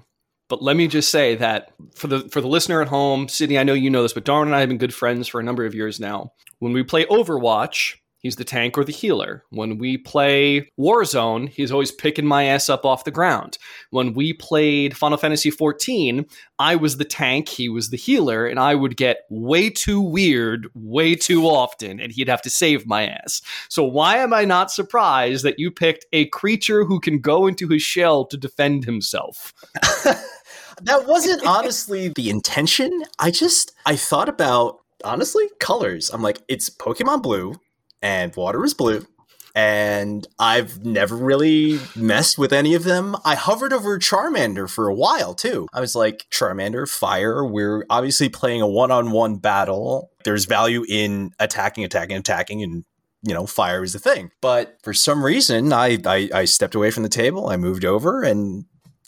but 0.49 0.63
let 0.63 0.75
me 0.75 0.87
just 0.87 1.11
say 1.11 1.35
that 1.35 1.71
for 1.93 2.07
the 2.07 2.21
for 2.29 2.41
the 2.41 2.47
listener 2.47 2.81
at 2.81 2.87
home, 2.87 3.27
Sydney, 3.27 3.59
I 3.59 3.63
know 3.63 3.73
you 3.73 3.91
know 3.91 4.01
this, 4.01 4.13
but 4.13 4.25
Darwin 4.25 4.47
and 4.47 4.55
I 4.55 4.61
have 4.61 4.69
been 4.69 4.77
good 4.79 4.93
friends 4.93 5.27
for 5.27 5.39
a 5.39 5.43
number 5.43 5.65
of 5.65 5.75
years 5.75 5.99
now. 5.99 6.33
When 6.59 6.73
we 6.73 6.83
play 6.83 7.05
Overwatch, 7.05 7.95
he's 8.21 8.35
the 8.35 8.43
tank 8.43 8.77
or 8.77 8.83
the 8.83 8.91
healer. 8.91 9.43
When 9.49 9.77
we 9.77 9.97
play 9.97 10.71
Warzone, 10.79 11.49
he's 11.49 11.71
always 11.71 11.91
picking 11.91 12.25
my 12.25 12.45
ass 12.45 12.69
up 12.69 12.85
off 12.85 13.03
the 13.03 13.11
ground. 13.11 13.57
When 13.89 14.13
we 14.13 14.33
played 14.33 14.95
Final 14.95 15.17
Fantasy 15.17 15.51
XIV, 15.51 16.29
I 16.59 16.75
was 16.75 16.97
the 16.97 17.05
tank, 17.05 17.49
he 17.49 17.69
was 17.69 17.89
the 17.89 17.97
healer, 17.97 18.45
and 18.45 18.59
I 18.59 18.75
would 18.75 18.95
get 18.95 19.25
way 19.29 19.69
too 19.69 19.99
weird 19.99 20.67
way 20.73 21.15
too 21.15 21.45
often, 21.45 21.99
and 21.99 22.11
he'd 22.11 22.29
have 22.29 22.41
to 22.43 22.49
save 22.49 22.87
my 22.87 23.07
ass. 23.07 23.41
So 23.69 23.83
why 23.83 24.17
am 24.17 24.33
I 24.33 24.45
not 24.45 24.71
surprised 24.71 25.43
that 25.43 25.59
you 25.59 25.71
picked 25.71 26.05
a 26.13 26.25
creature 26.27 26.85
who 26.85 26.99
can 26.99 27.19
go 27.19 27.47
into 27.47 27.67
his 27.67 27.81
shell 27.81 28.25
to 28.25 28.37
defend 28.37 28.85
himself? 28.85 29.53
that 29.73 31.07
wasn't 31.07 31.45
honestly 31.45 32.09
the 32.09 32.29
intention. 32.29 33.03
I 33.19 33.31
just 33.31 33.73
I 33.85 33.95
thought 33.95 34.29
about 34.29 34.79
honestly 35.03 35.49
colors. 35.59 36.09
I'm 36.11 36.21
like, 36.21 36.41
it's 36.47 36.69
Pokemon 36.69 37.23
Blue 37.23 37.55
and 38.01 38.35
water 38.35 38.63
is 38.63 38.73
blue. 38.73 39.05
And 39.53 40.25
I've 40.39 40.85
never 40.85 41.15
really 41.15 41.79
messed 41.95 42.37
with 42.37 42.53
any 42.53 42.73
of 42.73 42.85
them. 42.85 43.17
I 43.25 43.35
hovered 43.35 43.73
over 43.73 43.99
Charmander 43.99 44.69
for 44.69 44.87
a 44.87 44.93
while 44.93 45.33
too. 45.33 45.67
I 45.73 45.81
was 45.81 45.93
like, 45.93 46.25
Charmander, 46.31 46.89
fire. 46.89 47.45
We're 47.45 47.85
obviously 47.89 48.29
playing 48.29 48.61
a 48.61 48.67
one 48.67 48.91
on 48.91 49.11
one 49.11 49.37
battle. 49.37 50.11
There's 50.23 50.45
value 50.45 50.85
in 50.87 51.31
attacking, 51.37 51.83
attacking, 51.83 52.15
attacking, 52.15 52.63
and 52.63 52.85
you 53.23 53.33
know, 53.33 53.45
fire 53.45 53.83
is 53.83 53.93
the 53.93 53.99
thing. 53.99 54.31
But 54.41 54.77
for 54.83 54.93
some 54.93 55.23
reason, 55.23 55.73
I, 55.73 55.99
I 56.05 56.29
I 56.33 56.45
stepped 56.45 56.75
away 56.75 56.91
from 56.91 57.03
the 57.03 57.09
table. 57.09 57.49
I 57.49 57.57
moved 57.57 57.85
over 57.85 58.23
and 58.23 58.65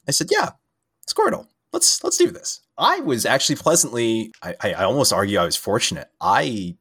I 0.07 0.11
said, 0.11 0.27
"Yeah, 0.29 0.51
Squirtle, 1.07 1.47
let's 1.71 2.03
let's 2.03 2.17
do 2.17 2.29
this." 2.29 2.61
I 2.77 2.99
was 2.99 3.25
actually 3.25 3.55
pleasantly. 3.55 4.31
I, 4.41 4.55
I, 4.61 4.73
I 4.73 4.83
almost 4.83 5.13
argue 5.13 5.39
I 5.39 5.45
was 5.45 5.55
fortunate. 5.55 6.09
I 6.21 6.75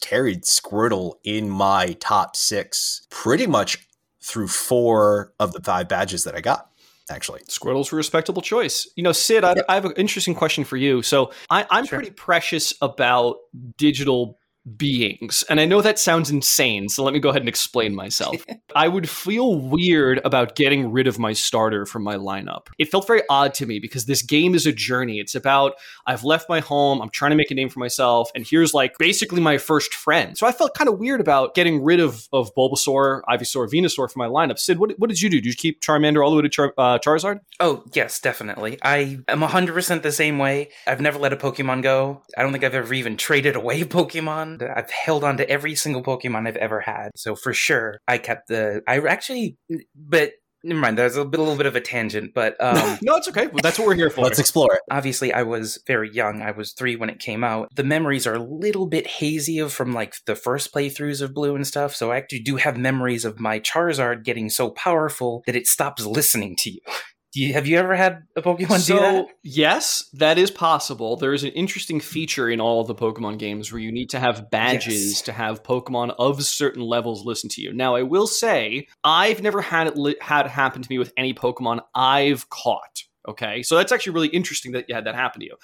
carried 0.00 0.42
Squirtle 0.44 1.14
in 1.24 1.48
my 1.50 1.96
top 2.00 2.36
six 2.36 3.06
pretty 3.10 3.46
much 3.46 3.78
through 4.22 4.48
four 4.48 5.32
of 5.38 5.52
the 5.52 5.60
five 5.60 5.88
badges 5.88 6.24
that 6.24 6.34
I 6.34 6.40
got. 6.40 6.70
Actually, 7.08 7.40
Squirtle's 7.42 7.92
a 7.92 7.96
respectable 7.96 8.42
choice. 8.42 8.88
You 8.96 9.04
know, 9.04 9.12
Sid, 9.12 9.44
I, 9.44 9.54
I 9.68 9.74
have 9.74 9.84
an 9.84 9.92
interesting 9.96 10.34
question 10.34 10.64
for 10.64 10.76
you. 10.76 11.02
So 11.02 11.32
I, 11.50 11.64
I'm 11.70 11.86
Sure. 11.86 11.98
pretty 12.00 12.12
precious 12.12 12.74
about 12.82 13.36
digital 13.76 14.38
beings. 14.76 15.44
And 15.48 15.60
I 15.60 15.64
know 15.64 15.80
that 15.80 15.98
sounds 15.98 16.30
insane, 16.30 16.88
so 16.88 17.04
let 17.04 17.14
me 17.14 17.20
go 17.20 17.28
ahead 17.28 17.42
and 17.42 17.48
explain 17.48 17.94
myself. 17.94 18.36
I 18.74 18.88
would 18.88 19.08
feel 19.08 19.60
weird 19.60 20.20
about 20.24 20.56
getting 20.56 20.90
rid 20.90 21.06
of 21.06 21.18
my 21.18 21.32
starter 21.32 21.86
from 21.86 22.02
my 22.02 22.16
lineup. 22.16 22.66
It 22.78 22.90
felt 22.90 23.06
very 23.06 23.22
odd 23.30 23.54
to 23.54 23.66
me 23.66 23.78
because 23.78 24.06
this 24.06 24.22
game 24.22 24.54
is 24.54 24.66
a 24.66 24.72
journey. 24.72 25.20
It's 25.20 25.34
about 25.34 25.74
I've 26.06 26.24
left 26.24 26.48
my 26.48 26.60
home, 26.60 27.00
I'm 27.00 27.10
trying 27.10 27.30
to 27.30 27.36
make 27.36 27.50
a 27.50 27.54
name 27.54 27.68
for 27.68 27.78
myself, 27.78 28.30
and 28.34 28.46
here's 28.46 28.74
like 28.74 28.98
basically 28.98 29.40
my 29.40 29.58
first 29.58 29.94
friend. 29.94 30.36
So 30.36 30.46
I 30.46 30.52
felt 30.52 30.74
kind 30.74 30.88
of 30.88 30.98
weird 30.98 31.20
about 31.20 31.54
getting 31.54 31.82
rid 31.82 32.00
of, 32.00 32.28
of 32.32 32.54
Bulbasaur, 32.54 33.22
Ivysaur, 33.28 33.68
Venusaur 33.70 34.10
from 34.10 34.20
my 34.20 34.28
lineup. 34.28 34.58
Sid, 34.58 34.78
what, 34.78 34.98
what 34.98 35.08
did 35.08 35.20
you 35.20 35.30
do? 35.30 35.40
Did 35.40 35.46
you 35.46 35.54
keep 35.54 35.80
Charmander 35.82 36.24
all 36.24 36.30
the 36.30 36.36
way 36.36 36.42
to 36.42 36.48
Char- 36.48 36.74
uh, 36.76 36.98
Charizard? 36.98 37.40
Oh, 37.60 37.84
yes, 37.92 38.20
definitely. 38.20 38.78
I 38.82 39.20
am 39.28 39.40
100% 39.40 40.02
the 40.02 40.12
same 40.12 40.38
way. 40.38 40.70
I've 40.86 41.00
never 41.00 41.18
let 41.18 41.32
a 41.32 41.36
Pokemon 41.36 41.82
go. 41.82 42.22
I 42.36 42.42
don't 42.42 42.52
think 42.52 42.64
I've 42.64 42.74
ever 42.74 42.92
even 42.94 43.16
traded 43.16 43.56
away 43.56 43.82
Pokemon. 43.84 44.55
I've 44.62 44.90
held 44.90 45.24
on 45.24 45.36
to 45.38 45.48
every 45.48 45.74
single 45.74 46.02
Pokemon 46.02 46.46
I've 46.46 46.56
ever 46.56 46.80
had. 46.80 47.10
So 47.16 47.34
for 47.34 47.52
sure, 47.52 48.00
I 48.06 48.18
kept 48.18 48.48
the. 48.48 48.82
I 48.86 48.98
actually. 49.00 49.56
But. 49.94 50.32
Never 50.64 50.80
mind. 50.80 50.98
There's 50.98 51.16
a, 51.16 51.24
bit, 51.24 51.38
a 51.38 51.42
little 51.44 51.56
bit 51.56 51.66
of 51.66 51.76
a 51.76 51.80
tangent, 51.80 52.32
but 52.34 52.56
um, 52.60 52.98
no, 53.00 53.14
it's 53.14 53.28
okay. 53.28 53.46
Well, 53.46 53.60
that's 53.62 53.78
what 53.78 53.86
we're 53.86 53.94
here 53.94 54.10
for. 54.10 54.22
let's 54.22 54.40
explore 54.40 54.74
it. 54.74 54.80
obviously 54.90 55.32
I 55.32 55.44
was 55.44 55.78
very 55.86 56.12
young. 56.12 56.42
I 56.42 56.50
was 56.50 56.72
three 56.72 56.96
when 56.96 57.08
it 57.08 57.20
came 57.20 57.44
out. 57.44 57.68
The 57.76 57.84
memories 57.84 58.26
are 58.26 58.34
a 58.34 58.42
little 58.42 58.86
bit 58.86 59.06
hazy 59.06 59.60
of 59.60 59.72
from 59.72 59.92
like 59.92 60.14
the 60.24 60.34
first 60.34 60.74
playthroughs 60.74 61.22
of 61.22 61.34
Blue 61.34 61.54
and 61.54 61.64
stuff. 61.64 61.94
So 61.94 62.10
I 62.10 62.16
actually 62.16 62.40
do 62.40 62.56
have 62.56 62.76
memories 62.76 63.24
of 63.24 63.38
my 63.38 63.60
Charizard 63.60 64.24
getting 64.24 64.50
so 64.50 64.70
powerful 64.70 65.44
that 65.46 65.54
it 65.54 65.68
stops 65.68 66.04
listening 66.04 66.56
to 66.60 66.70
you. 66.70 66.80
Do 67.36 67.42
you, 67.42 67.52
have 67.52 67.66
you 67.66 67.76
ever 67.76 67.94
had 67.94 68.22
a 68.34 68.40
Pokemon 68.40 68.78
so, 68.78 68.94
do 68.94 69.00
that? 69.00 69.26
Yes, 69.42 70.08
that 70.14 70.38
is 70.38 70.50
possible. 70.50 71.16
There 71.16 71.34
is 71.34 71.44
an 71.44 71.50
interesting 71.50 72.00
feature 72.00 72.48
in 72.48 72.62
all 72.62 72.80
of 72.80 72.86
the 72.86 72.94
Pokemon 72.94 73.36
games 73.36 73.70
where 73.70 73.78
you 73.78 73.92
need 73.92 74.08
to 74.08 74.18
have 74.18 74.50
badges 74.50 75.12
Yes. 75.12 75.20
to 75.22 75.32
have 75.32 75.62
Pokemon 75.62 76.14
of 76.18 76.42
certain 76.42 76.80
levels 76.80 77.26
listen 77.26 77.50
to 77.50 77.60
you. 77.60 77.74
Now, 77.74 77.94
I 77.94 78.04
will 78.04 78.26
say, 78.26 78.86
I've 79.04 79.42
never 79.42 79.60
had 79.60 79.86
it 79.86 79.98
li- 79.98 80.16
had 80.22 80.46
it 80.46 80.52
happen 80.52 80.80
to 80.80 80.88
me 80.88 80.96
with 80.96 81.12
any 81.18 81.34
Pokemon 81.34 81.80
I've 81.94 82.48
caught. 82.48 83.02
Okay, 83.28 83.62
so 83.62 83.76
that's 83.76 83.92
actually 83.92 84.14
really 84.14 84.28
interesting 84.28 84.72
that 84.72 84.86
you 84.88 84.94
had 84.94 85.04
that 85.04 85.14
happen 85.14 85.40
to 85.40 85.46
you. 85.46 85.56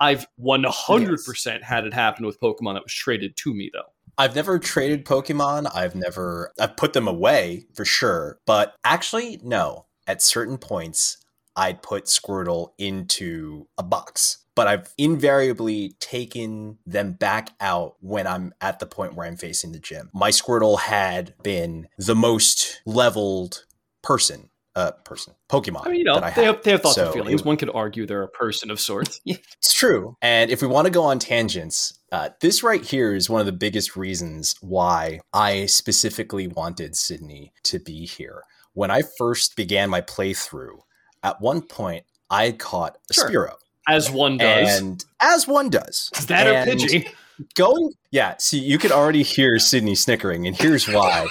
I've 0.00 0.26
100% 0.42 1.62
had 1.62 1.84
it 1.84 1.94
happen 1.94 2.26
with 2.26 2.40
Pokemon 2.40 2.74
that 2.74 2.82
was 2.82 2.92
traded 2.92 3.36
to 3.36 3.54
me, 3.54 3.70
though. 3.72 3.92
I've 4.18 4.34
never 4.34 4.58
traded 4.58 5.04
Pokemon. 5.04 5.70
I've 5.72 5.94
never 5.94 6.52
I've 6.58 6.76
put 6.76 6.92
them 6.92 7.06
away 7.06 7.66
for 7.74 7.84
sure. 7.84 8.40
But 8.46 8.74
actually, 8.84 9.38
no. 9.44 9.86
At 10.06 10.22
certain 10.22 10.58
points, 10.58 11.18
I'd 11.56 11.82
put 11.82 12.04
Squirtle 12.06 12.72
into 12.78 13.66
a 13.78 13.82
box. 13.82 14.38
But 14.56 14.66
I've 14.66 14.92
invariably 14.98 15.94
taken 16.00 16.78
them 16.84 17.12
back 17.12 17.50
out 17.60 17.94
when 18.00 18.26
I'm 18.26 18.52
at 18.60 18.78
the 18.78 18.86
point 18.86 19.14
where 19.14 19.26
I'm 19.26 19.36
facing 19.36 19.72
the 19.72 19.78
gym. 19.78 20.10
My 20.12 20.30
Squirtle 20.30 20.78
had 20.80 21.34
been 21.42 21.88
the 21.96 22.14
most 22.16 22.82
leveled 22.84 23.64
person, 24.02 24.50
uh, 24.76 24.90
person, 25.04 25.34
Pokemon. 25.48 25.86
I 25.86 25.90
mean, 25.90 25.98
you 26.00 26.04
know, 26.04 26.16
that 26.16 26.24
I 26.24 26.30
they 26.32 26.44
have, 26.44 26.62
they 26.62 26.72
have 26.72 26.82
thoughts 26.82 26.96
So 26.96 27.04
and 27.06 27.14
feelings. 27.14 27.40
it- 27.40 27.46
One 27.46 27.56
could 27.56 27.70
argue 27.72 28.06
they're 28.06 28.22
a 28.22 28.28
person 28.28 28.70
of 28.70 28.80
sorts. 28.80 29.20
It's 29.26 29.72
true. 29.72 30.16
And 30.20 30.50
if 30.50 30.60
we 30.60 30.68
want 30.68 30.86
to 30.86 30.90
go 30.90 31.04
on 31.04 31.18
tangents, 31.18 31.98
uh, 32.12 32.30
this 32.40 32.62
right 32.62 32.84
here 32.84 33.14
is 33.14 33.30
one 33.30 33.40
of 33.40 33.46
the 33.46 33.52
biggest 33.52 33.96
reasons 33.96 34.56
why 34.60 35.20
I 35.32 35.66
specifically 35.66 36.48
wanted 36.48 36.96
Sydney 36.96 37.52
to 37.64 37.78
be 37.78 38.04
here. 38.04 38.42
When 38.74 38.90
I 38.90 39.02
first 39.16 39.56
began 39.56 39.88
my 39.90 40.00
playthrough, 40.02 40.80
at 41.22 41.40
one 41.40 41.62
point 41.62 42.04
I 42.30 42.52
caught 42.52 42.96
a 43.10 43.14
Sure. 43.14 43.30
Spearow. 43.30 43.54
As 43.88 44.10
one 44.10 44.36
does. 44.36 44.78
And 44.78 45.04
as 45.20 45.48
one 45.48 45.70
does. 45.70 46.10
Is 46.16 46.26
that 46.26 46.46
or 46.46 46.52
and 46.52 46.70
Pidgey? 46.70 47.08
Going, 47.54 47.92
yeah, 48.10 48.36
see, 48.38 48.58
you 48.58 48.76
could 48.78 48.92
already 48.92 49.22
hear 49.22 49.58
Sydney 49.58 49.94
snickering, 49.94 50.46
and 50.46 50.54
here's 50.54 50.86
why. 50.86 51.26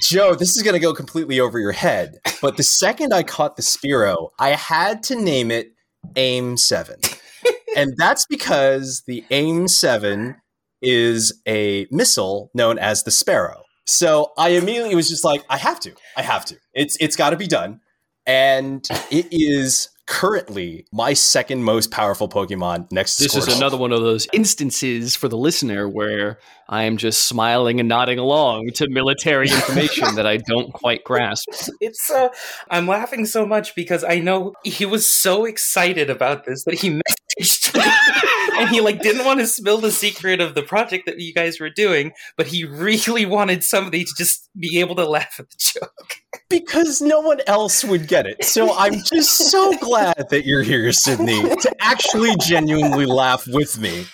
Joe, 0.00 0.34
this 0.34 0.56
is 0.56 0.62
going 0.62 0.72
to 0.72 0.80
go 0.80 0.94
completely 0.94 1.38
over 1.38 1.58
your 1.58 1.72
head. 1.72 2.16
But 2.40 2.56
the 2.56 2.62
second 2.62 3.12
I 3.12 3.22
caught 3.22 3.56
the 3.56 3.62
Spearow, 3.62 4.30
I 4.38 4.50
had 4.50 5.02
to 5.04 5.16
name 5.16 5.50
it 5.50 5.72
AIM 6.16 6.56
7. 6.56 6.96
and 7.76 7.92
that's 7.98 8.26
because 8.26 9.02
the 9.06 9.24
AIM 9.30 9.68
7 9.68 10.36
is 10.82 11.40
a 11.46 11.86
missile 11.90 12.50
known 12.54 12.78
as 12.78 13.02
the 13.02 13.10
Sparrow. 13.10 13.62
So 13.86 14.32
I 14.36 14.50
immediately 14.50 14.94
was 14.94 15.08
just 15.08 15.24
like, 15.24 15.44
I 15.48 15.58
have 15.58 15.80
to. 15.80 15.94
I 16.16 16.22
have 16.22 16.44
to. 16.46 16.56
It's 16.74 16.96
it's 17.00 17.16
got 17.16 17.30
to 17.30 17.36
be 17.36 17.46
done. 17.46 17.80
And 18.26 18.86
it 19.10 19.28
is 19.30 19.88
currently 20.06 20.86
my 20.92 21.12
second 21.12 21.64
most 21.64 21.90
powerful 21.90 22.28
Pokemon 22.28 22.90
next 22.92 23.16
to 23.16 23.24
This 23.24 23.36
is 23.36 23.56
another 23.56 23.76
one 23.76 23.92
of 23.92 24.02
those 24.02 24.28
instances 24.32 25.16
for 25.16 25.28
the 25.28 25.36
listener 25.36 25.88
where 25.88 26.38
I 26.68 26.84
am 26.84 26.96
just 26.96 27.24
smiling 27.24 27.80
and 27.80 27.88
nodding 27.88 28.18
along 28.18 28.70
to 28.76 28.88
military 28.88 29.50
information 29.50 30.14
that 30.14 30.26
I 30.26 30.36
don't 30.36 30.72
quite 30.72 31.04
grasp. 31.04 31.48
It's 31.80 32.10
uh 32.10 32.28
I'm 32.70 32.86
laughing 32.86 33.26
so 33.26 33.46
much 33.46 33.74
because 33.74 34.04
I 34.04 34.18
know 34.20 34.54
he 34.64 34.86
was 34.86 35.08
so 35.08 35.44
excited 35.44 36.08
about 36.08 36.44
this 36.44 36.64
that 36.64 36.74
he 36.74 36.90
messaged 37.40 37.74
me 37.74 37.82
and 38.58 38.68
he 38.68 38.80
like 38.80 39.02
didn't 39.02 39.24
want 39.24 39.40
to 39.40 39.46
spill 39.46 39.78
the 39.78 39.90
secret 39.90 40.40
of 40.40 40.54
the 40.54 40.62
project 40.62 41.06
that 41.06 41.20
you 41.20 41.34
guys 41.34 41.60
were 41.60 41.70
doing, 41.70 42.12
but 42.36 42.46
he 42.46 42.64
really 42.64 43.26
wanted 43.26 43.64
somebody 43.64 44.04
to 44.04 44.12
just 44.16 44.48
be 44.58 44.78
able 44.80 44.94
to 44.96 45.08
laugh 45.08 45.36
at 45.38 45.50
the 45.50 45.56
joke. 45.58 46.22
Because 46.48 47.00
no 47.00 47.20
one 47.20 47.40
else 47.46 47.84
would 47.84 48.08
get 48.08 48.26
it. 48.26 48.44
So 48.44 48.76
I'm 48.76 49.02
just 49.02 49.50
so 49.50 49.76
glad 49.80 50.28
that 50.30 50.46
you're 50.46 50.62
here, 50.62 50.92
Sydney, 50.92 51.42
to 51.42 51.76
actually 51.80 52.34
genuinely 52.40 53.06
laugh 53.06 53.44
with 53.46 53.78
me. 53.78 54.06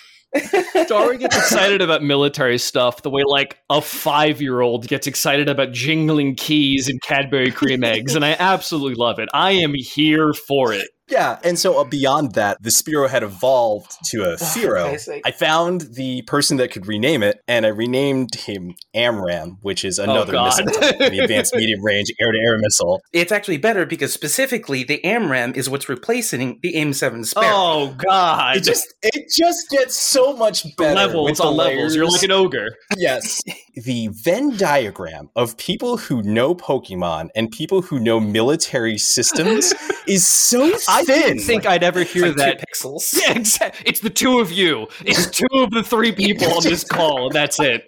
Darwin 0.87 1.19
gets 1.19 1.37
excited 1.37 1.81
about 1.81 2.01
military 2.01 2.57
stuff 2.57 3.03
the 3.03 3.09
way 3.09 3.23
like 3.23 3.59
a 3.69 3.81
five 3.81 4.41
year 4.41 4.61
old 4.61 4.87
gets 4.87 5.05
excited 5.05 5.47
about 5.47 5.71
jingling 5.73 6.35
keys 6.35 6.89
and 6.89 6.99
Cadbury 7.01 7.51
cream 7.51 7.83
eggs, 7.83 8.15
and 8.15 8.25
I 8.25 8.35
absolutely 8.39 8.95
love 8.95 9.19
it. 9.19 9.29
I 9.33 9.51
am 9.51 9.73
here 9.75 10.33
for 10.33 10.73
it. 10.73 10.89
Yeah, 11.09 11.39
and 11.43 11.59
so 11.59 11.79
uh, 11.79 11.83
beyond 11.83 12.33
that, 12.35 12.57
the 12.61 12.69
Spearow 12.69 13.09
had 13.09 13.23
evolved 13.23 13.97
to 14.05 14.23
a 14.23 14.35
Fearow. 14.37 15.21
I 15.25 15.31
found 15.31 15.81
the 15.81 16.21
person 16.23 16.57
that 16.57 16.71
could 16.71 16.87
rename 16.87 17.23
it, 17.23 17.41
and 17.47 17.65
I 17.65 17.69
renamed 17.69 18.35
him 18.35 18.75
AMRAAM, 18.95 19.57
which 19.61 19.83
is 19.83 19.99
another 19.99 20.31
God. 20.31 20.65
missile, 20.65 20.81
type, 20.81 20.97
the 20.97 21.19
advanced 21.19 21.55
medium 21.55 21.83
range 21.83 22.11
air 22.19 22.31
to 22.31 22.37
air 22.37 22.57
missile. 22.57 23.01
It's 23.11 23.31
actually 23.31 23.57
better 23.57 23.85
because 23.85 24.13
specifically 24.13 24.83
the 24.83 25.01
AMRAAM 25.03 25.55
is 25.55 25.69
what's 25.69 25.89
replacing 25.89 26.59
the 26.61 26.75
AIM-7 26.75 27.25
Sparrow. 27.25 27.47
Oh 27.47 27.95
God! 27.97 28.57
It 28.57 28.63
just 28.63 28.93
it 29.01 29.31
just 29.35 29.69
gets 29.69 29.95
so 29.95 30.35
much 30.35 30.75
better. 30.77 30.95
levels 30.95 31.31
with 31.31 31.37
the 31.37 31.43
on 31.43 31.57
levels. 31.57 31.95
You're 31.95 32.09
like 32.09 32.23
an 32.23 32.31
ogre. 32.31 32.69
Yes. 32.97 33.41
the 33.75 34.09
Venn 34.11 34.55
diagram 34.55 35.29
of 35.35 35.57
people 35.57 35.97
who 35.97 36.21
know 36.23 36.55
Pokemon 36.55 37.29
and 37.35 37.49
people 37.51 37.81
who 37.81 37.99
know 37.99 38.19
military 38.19 38.97
systems 38.97 39.73
is 40.07 40.27
so 40.27 40.77
I 40.93 41.03
thin. 41.03 41.21
didn't 41.21 41.39
think 41.41 41.65
I'd 41.65 41.83
ever 41.83 42.01
It's 42.01 42.11
hear 42.13 42.27
like 42.27 42.35
two 42.35 42.41
that. 42.41 42.63
pixels. 42.69 43.13
Yeah, 43.21 43.37
exactly. 43.37 43.83
It's 43.85 43.99
the 43.99 44.09
two 44.09 44.39
of 44.39 44.51
you. 44.51 44.87
It's 45.05 45.27
two 45.29 45.45
of 45.53 45.71
the 45.71 45.83
three 45.83 46.11
people 46.23 46.51
on 46.53 46.63
this 46.63 46.83
call, 46.83 47.27
and 47.27 47.35
that's 47.35 47.59
it. 47.59 47.83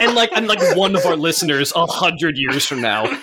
And 0.00 0.14
like, 0.14 0.30
and 0.34 0.46
like 0.48 0.76
one 0.76 0.96
of 0.96 1.04
our 1.06 1.16
listeners 1.16 1.72
a 1.76 1.86
hundred 1.86 2.36
years 2.36 2.66
from 2.66 2.80
now. 2.80 3.06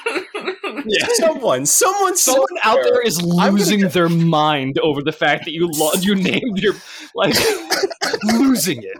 Yeah. 0.89 1.05
someone, 1.15 1.65
someone, 1.65 2.15
Someone 2.15 2.47
out 2.63 2.79
there 2.81 3.01
is 3.01 3.17
gonna 3.17 3.51
losing 3.51 3.81
their 3.89 4.07
mind 4.07 4.79
over 4.79 5.01
the 5.03 5.11
fact 5.11 5.43
that 5.43 5.51
you 5.51 5.67
lo- 5.67 5.91
you 5.99 6.15
named 6.15 6.59
your 6.59 6.75
like 7.13 7.35
losing 8.23 8.83
it. 8.83 8.97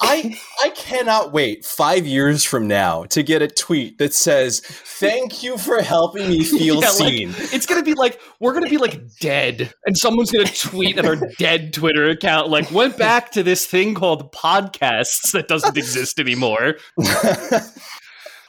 I 0.00 0.38
I 0.62 0.70
cannot 0.70 1.32
wait 1.32 1.64
five 1.64 2.06
years 2.06 2.44
from 2.44 2.66
now 2.66 3.04
to 3.06 3.22
get 3.22 3.42
a 3.42 3.48
tweet 3.48 3.98
that 3.98 4.14
says, 4.14 4.60
"Thank 4.60 5.42
you 5.42 5.58
for 5.58 5.82
helping 5.82 6.28
me 6.28 6.44
feel 6.44 6.80
Yeah, 6.80 6.88
like, 6.88 6.96
seen." 6.96 7.34
it's 7.36 7.66
gonna 7.66 7.82
be 7.82 7.94
like 7.94 8.20
we're 8.40 8.54
gonna 8.54 8.68
be 8.68 8.78
like 8.78 9.00
dead, 9.18 9.72
and 9.86 9.96
someone's 9.96 10.30
gonna 10.30 10.46
tweet 10.46 10.98
at 10.98 11.06
our 11.06 11.16
dead 11.38 11.72
Twitter 11.72 12.08
account 12.08 12.48
like 12.48 12.70
went 12.70 12.96
back 12.96 13.30
to 13.32 13.42
this 13.42 13.66
thing 13.66 13.94
called 13.94 14.32
podcasts 14.32 15.32
that 15.32 15.48
doesn't 15.48 15.76
exist 15.76 16.18
anymore. 16.18 16.74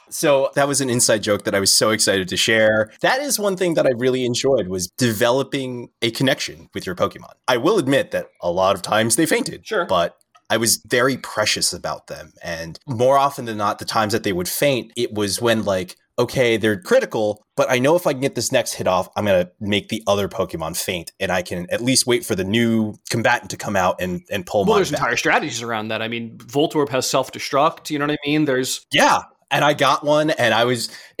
So 0.08 0.50
that 0.54 0.68
was 0.68 0.80
an 0.80 0.88
inside 0.88 1.22
joke 1.24 1.44
that 1.44 1.54
I 1.54 1.60
was 1.60 1.74
so 1.74 1.90
excited 1.90 2.28
to 2.28 2.36
share. 2.36 2.92
That 3.00 3.20
is 3.20 3.40
one 3.40 3.56
thing 3.56 3.74
that 3.74 3.86
I 3.86 3.90
really 3.98 4.24
enjoyed 4.24 4.68
was 4.68 4.86
developing 4.86 5.88
a 6.00 6.12
connection 6.12 6.68
with 6.74 6.86
your 6.86 6.94
Pokemon. 6.94 7.32
I 7.48 7.56
will 7.56 7.76
admit 7.76 8.12
that 8.12 8.28
a 8.40 8.50
lot 8.50 8.76
of 8.76 8.82
times 8.82 9.16
they 9.16 9.26
fainted. 9.26 9.66
Sure. 9.66 9.84
But 9.84 10.16
I 10.48 10.56
was 10.58 10.80
very 10.86 11.16
precious 11.16 11.72
about 11.72 12.06
them. 12.06 12.32
And 12.42 12.78
more 12.86 13.18
often 13.18 13.44
than 13.46 13.56
not, 13.58 13.78
the 13.78 13.84
times 13.84 14.12
that 14.12 14.22
they 14.22 14.32
would 14.32 14.48
faint, 14.48 14.92
it 14.96 15.12
was 15.12 15.40
when 15.40 15.64
like, 15.64 15.96
okay, 16.18 16.56
they're 16.56 16.80
critical, 16.80 17.44
but 17.56 17.70
I 17.70 17.78
know 17.78 17.94
if 17.96 18.06
I 18.06 18.12
can 18.12 18.22
get 18.22 18.34
this 18.36 18.50
next 18.50 18.72
hit 18.74 18.86
off, 18.86 19.08
I'm 19.16 19.26
gonna 19.26 19.50
make 19.60 19.88
the 19.88 20.02
other 20.06 20.28
Pokemon 20.28 20.76
faint, 20.76 21.12
and 21.20 21.30
I 21.30 21.42
can 21.42 21.66
at 21.70 21.82
least 21.82 22.06
wait 22.06 22.24
for 22.24 22.34
the 22.34 22.44
new 22.44 22.94
combatant 23.10 23.50
to 23.50 23.56
come 23.58 23.76
out 23.76 24.00
and 24.00 24.22
and 24.30 24.46
pull 24.46 24.64
Well, 24.64 24.76
there's 24.76 24.90
back. 24.90 25.00
entire 25.00 25.16
strategies 25.16 25.60
around 25.62 25.88
that. 25.88 26.00
I 26.00 26.08
mean, 26.08 26.38
Voltorb 26.38 26.88
has 26.88 27.06
self 27.08 27.32
destruct. 27.32 27.90
You 27.90 27.98
know 27.98 28.06
what 28.06 28.18
I 28.24 28.28
mean? 28.28 28.44
There's 28.46 28.86
Yeah. 28.92 29.22
And 29.50 29.64
I 29.64 29.74
got 29.74 30.04
one 30.04 30.30
and 30.30 30.54
I 30.54 30.64
was 30.64 30.88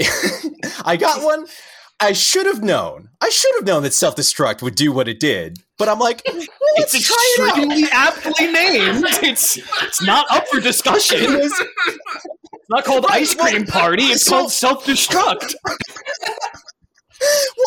I 0.84 0.96
got 0.96 1.22
one. 1.22 1.46
I 1.98 2.12
should 2.12 2.46
have 2.46 2.62
known. 2.62 3.08
I 3.20 3.30
should 3.30 3.54
have 3.56 3.64
known 3.66 3.82
that 3.84 3.94
self-destruct 3.94 4.60
would 4.62 4.74
do 4.74 4.92
what 4.92 5.08
it 5.08 5.18
did. 5.18 5.58
But 5.78 5.88
I'm 5.88 5.98
like, 5.98 6.22
well, 6.26 6.42
it's 6.76 7.06
try 7.06 7.34
it 7.38 7.90
aptly 7.92 8.52
named. 8.52 9.04
It's 9.22 9.56
it's 9.82 10.02
not 10.02 10.26
up 10.30 10.46
for 10.48 10.60
discussion. 10.60 11.18
It's 12.68 12.74
not 12.74 12.84
called 12.84 13.04
Right, 13.04 13.22
ice 13.22 13.32
cream 13.34 13.62
well, 13.62 13.72
party. 13.82 14.04
It's 14.06 14.24
so- 14.24 14.32
called 14.32 14.50
self 14.52 14.84
destruct. 14.84 15.54
well, 15.64 15.76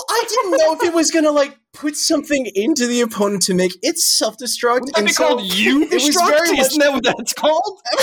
I 0.10 0.26
didn't 0.28 0.52
know 0.58 0.74
if 0.74 0.84
it 0.84 0.94
was 0.94 1.10
gonna 1.10 1.32
like 1.32 1.58
put 1.74 1.96
something 1.96 2.46
into 2.54 2.86
the 2.86 3.00
opponent 3.02 3.42
to 3.44 3.54
make 3.54 3.72
it 3.82 3.98
self-destruct. 3.98 4.82
Wouldn't 4.82 4.96
that 4.96 5.06
be 5.06 5.12
so 5.14 5.28
called 5.28 5.54
you 5.54 5.84
it 5.84 5.92
was 5.94 6.04
destruct? 6.10 6.28
very 6.30 6.58
Isn't 6.60 6.80
that 6.80 6.92
what 6.92 7.04
that's 7.04 7.34
called? 7.34 7.80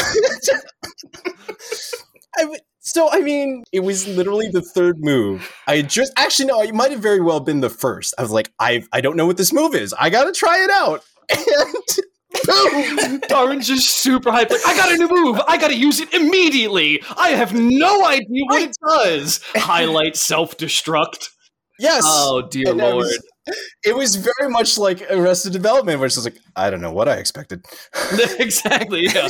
I 2.38 2.42
w- 2.42 2.60
so 2.86 3.10
I 3.10 3.20
mean, 3.20 3.64
it 3.72 3.80
was 3.80 4.06
literally 4.08 4.48
the 4.50 4.62
third 4.62 4.96
move. 5.00 5.52
I 5.66 5.82
just 5.82 6.12
actually 6.16 6.46
no, 6.46 6.62
it 6.62 6.74
might 6.74 6.90
have 6.92 7.00
very 7.00 7.20
well 7.20 7.40
been 7.40 7.60
the 7.60 7.68
first. 7.70 8.14
I 8.18 8.22
was 8.22 8.30
like, 8.30 8.50
I 8.60 8.84
I 8.92 9.00
don't 9.00 9.16
know 9.16 9.26
what 9.26 9.36
this 9.36 9.52
move 9.52 9.74
is. 9.74 9.92
I 9.98 10.08
gotta 10.10 10.32
try 10.32 10.62
it 10.64 10.70
out. 10.70 11.04
And 12.38 12.44
boom. 13.08 13.20
Darwin's 13.28 13.66
just 13.66 13.88
super 13.98 14.30
hyped. 14.30 14.50
Like, 14.50 14.66
I 14.66 14.76
got 14.76 14.92
a 14.92 14.96
new 14.96 15.08
move. 15.08 15.40
I 15.48 15.56
got 15.56 15.68
to 15.68 15.76
use 15.76 16.00
it 16.00 16.12
immediately. 16.12 17.02
I 17.16 17.30
have 17.30 17.54
no 17.54 18.04
idea 18.04 18.44
what 18.48 18.62
it 18.62 18.74
does. 18.86 19.40
Highlight 19.54 20.16
self 20.16 20.56
destruct. 20.58 21.30
Yes. 21.78 22.02
Oh 22.04 22.42
dear 22.50 22.68
And 22.70 22.78
lord. 22.78 22.96
was- 22.96 23.22
it 23.84 23.94
was 23.94 24.16
very 24.16 24.50
much 24.50 24.76
like 24.76 25.00
Arrested 25.08 25.52
Development, 25.52 26.00
which 26.00 26.16
was 26.16 26.24
like, 26.24 26.36
I 26.56 26.68
don't 26.68 26.80
know 26.80 26.92
what 26.92 27.08
I 27.08 27.14
expected. 27.14 27.64
exactly. 28.40 29.04
Yeah. 29.04 29.28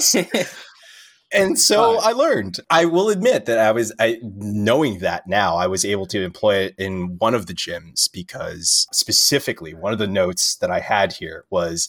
And 1.33 1.59
so. 1.59 1.99
I 1.99 2.13
learned. 2.13 2.59
I 2.71 2.85
will 2.85 3.09
admit 3.09 3.47
that 3.47 3.59
I 3.59 3.73
was 3.73 3.93
I 3.99 4.19
knowing 4.23 5.01
that 5.01 5.27
now 5.27 5.57
I 5.57 5.67
was 5.67 5.85
able 5.85 6.07
to 6.07 6.23
employ 6.23 6.57
it 6.57 6.75
in 6.79 7.17
one 7.19 7.35
of 7.35 7.47
the 7.47 7.55
gyms 7.55 8.11
because 8.11 8.87
specifically 8.93 9.75
one 9.75 9.93
of 9.93 9.99
the 9.99 10.07
notes 10.07 10.57
that 10.57 10.71
I 10.71 10.81
had 10.81 11.13
here 11.13 11.45
was 11.51 11.89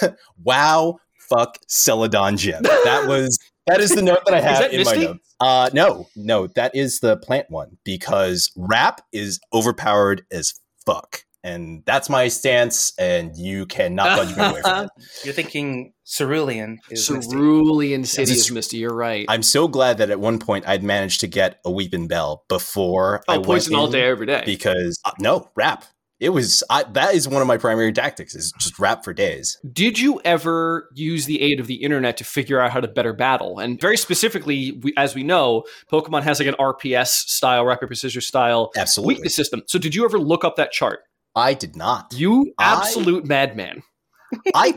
wow 0.42 0.98
fuck 1.28 1.58
Celadon 1.66 2.36
gym. 2.36 2.62
That 2.62 3.04
was 3.08 3.38
that 3.66 3.80
is 3.80 3.90
the 3.90 4.02
note 4.02 4.20
that 4.26 4.34
I 4.34 4.40
have 4.40 4.58
that 4.60 4.72
in 4.72 4.84
my 4.84 4.94
notes. 4.94 5.34
Uh 5.40 5.70
no, 5.72 6.08
no, 6.16 6.46
that 6.48 6.74
is 6.74 7.00
the 7.00 7.16
plant 7.18 7.50
one 7.50 7.76
because 7.84 8.50
wrap 8.56 9.02
is 9.12 9.40
overpowered 9.52 10.24
as 10.32 10.54
fuck. 10.84 11.24
And 11.44 11.84
that's 11.86 12.10
my 12.10 12.26
stance, 12.28 12.92
and 12.98 13.36
you 13.36 13.64
cannot 13.64 14.18
budge 14.18 14.36
me 14.36 14.44
away 14.44 14.60
from 14.60 14.84
it. 14.84 14.90
You're 15.24 15.34
thinking 15.34 15.92
Cerulean 16.08 16.78
is 16.90 17.10
Misty. 17.10 17.32
Cerulean 17.32 18.04
City 18.04 18.32
Yes. 18.32 18.40
is 18.46 18.50
Misty. 18.50 18.78
You're 18.78 18.94
right. 18.94 19.26
I'm 19.28 19.42
so 19.42 19.68
glad 19.68 19.98
that 19.98 20.10
at 20.10 20.18
one 20.18 20.38
point 20.38 20.66
I'd 20.66 20.82
managed 20.82 21.20
to 21.20 21.26
get 21.26 21.60
a 21.64 21.70
Weepinbell 21.70 22.40
before 22.48 23.22
I 23.28 23.34
oh, 23.34 23.40
went 23.40 23.46
poison 23.46 23.74
all 23.74 23.88
day, 23.88 24.08
every 24.08 24.26
day. 24.26 24.42
because 24.46 24.98
uh, 25.04 25.10
no 25.20 25.50
wrap. 25.54 25.84
It 26.18 26.30
was 26.30 26.64
I, 26.68 26.82
that 26.94 27.14
is 27.14 27.28
one 27.28 27.42
of 27.42 27.46
my 27.46 27.58
primary 27.58 27.92
tactics 27.92 28.34
is 28.34 28.52
just 28.58 28.78
wrap 28.80 29.04
for 29.04 29.12
days. 29.12 29.56
Did 29.72 30.00
you 30.00 30.20
ever 30.24 30.88
use 30.94 31.26
the 31.26 31.40
aid 31.42 31.60
of 31.60 31.68
the 31.68 31.76
internet 31.76 32.16
to 32.16 32.24
figure 32.24 32.60
out 32.60 32.72
how 32.72 32.80
to 32.80 32.88
better 32.88 33.12
battle? 33.12 33.58
And 33.60 33.80
very 33.80 33.96
specifically, 33.96 34.72
we, 34.82 34.92
as 34.96 35.14
we 35.14 35.22
know, 35.22 35.62
Pokemon 35.92 36.22
has 36.22 36.40
like 36.40 36.48
an 36.48 36.56
RPS 36.58 37.08
style, 37.28 37.64
rapid 37.64 37.86
precision 37.86 38.20
style 38.22 38.72
Absolutely, 38.76 39.14
weakness 39.14 39.36
system. 39.36 39.62
So, 39.66 39.78
did 39.78 39.94
you 39.94 40.04
ever 40.04 40.18
look 40.18 40.42
up 40.42 40.56
that 40.56 40.72
chart? 40.72 41.00
I 41.36 41.54
did 41.54 41.76
not. 41.76 42.12
You 42.16 42.52
I- 42.58 42.78
absolute 42.78 43.24
madman. 43.24 43.84
I 44.54 44.74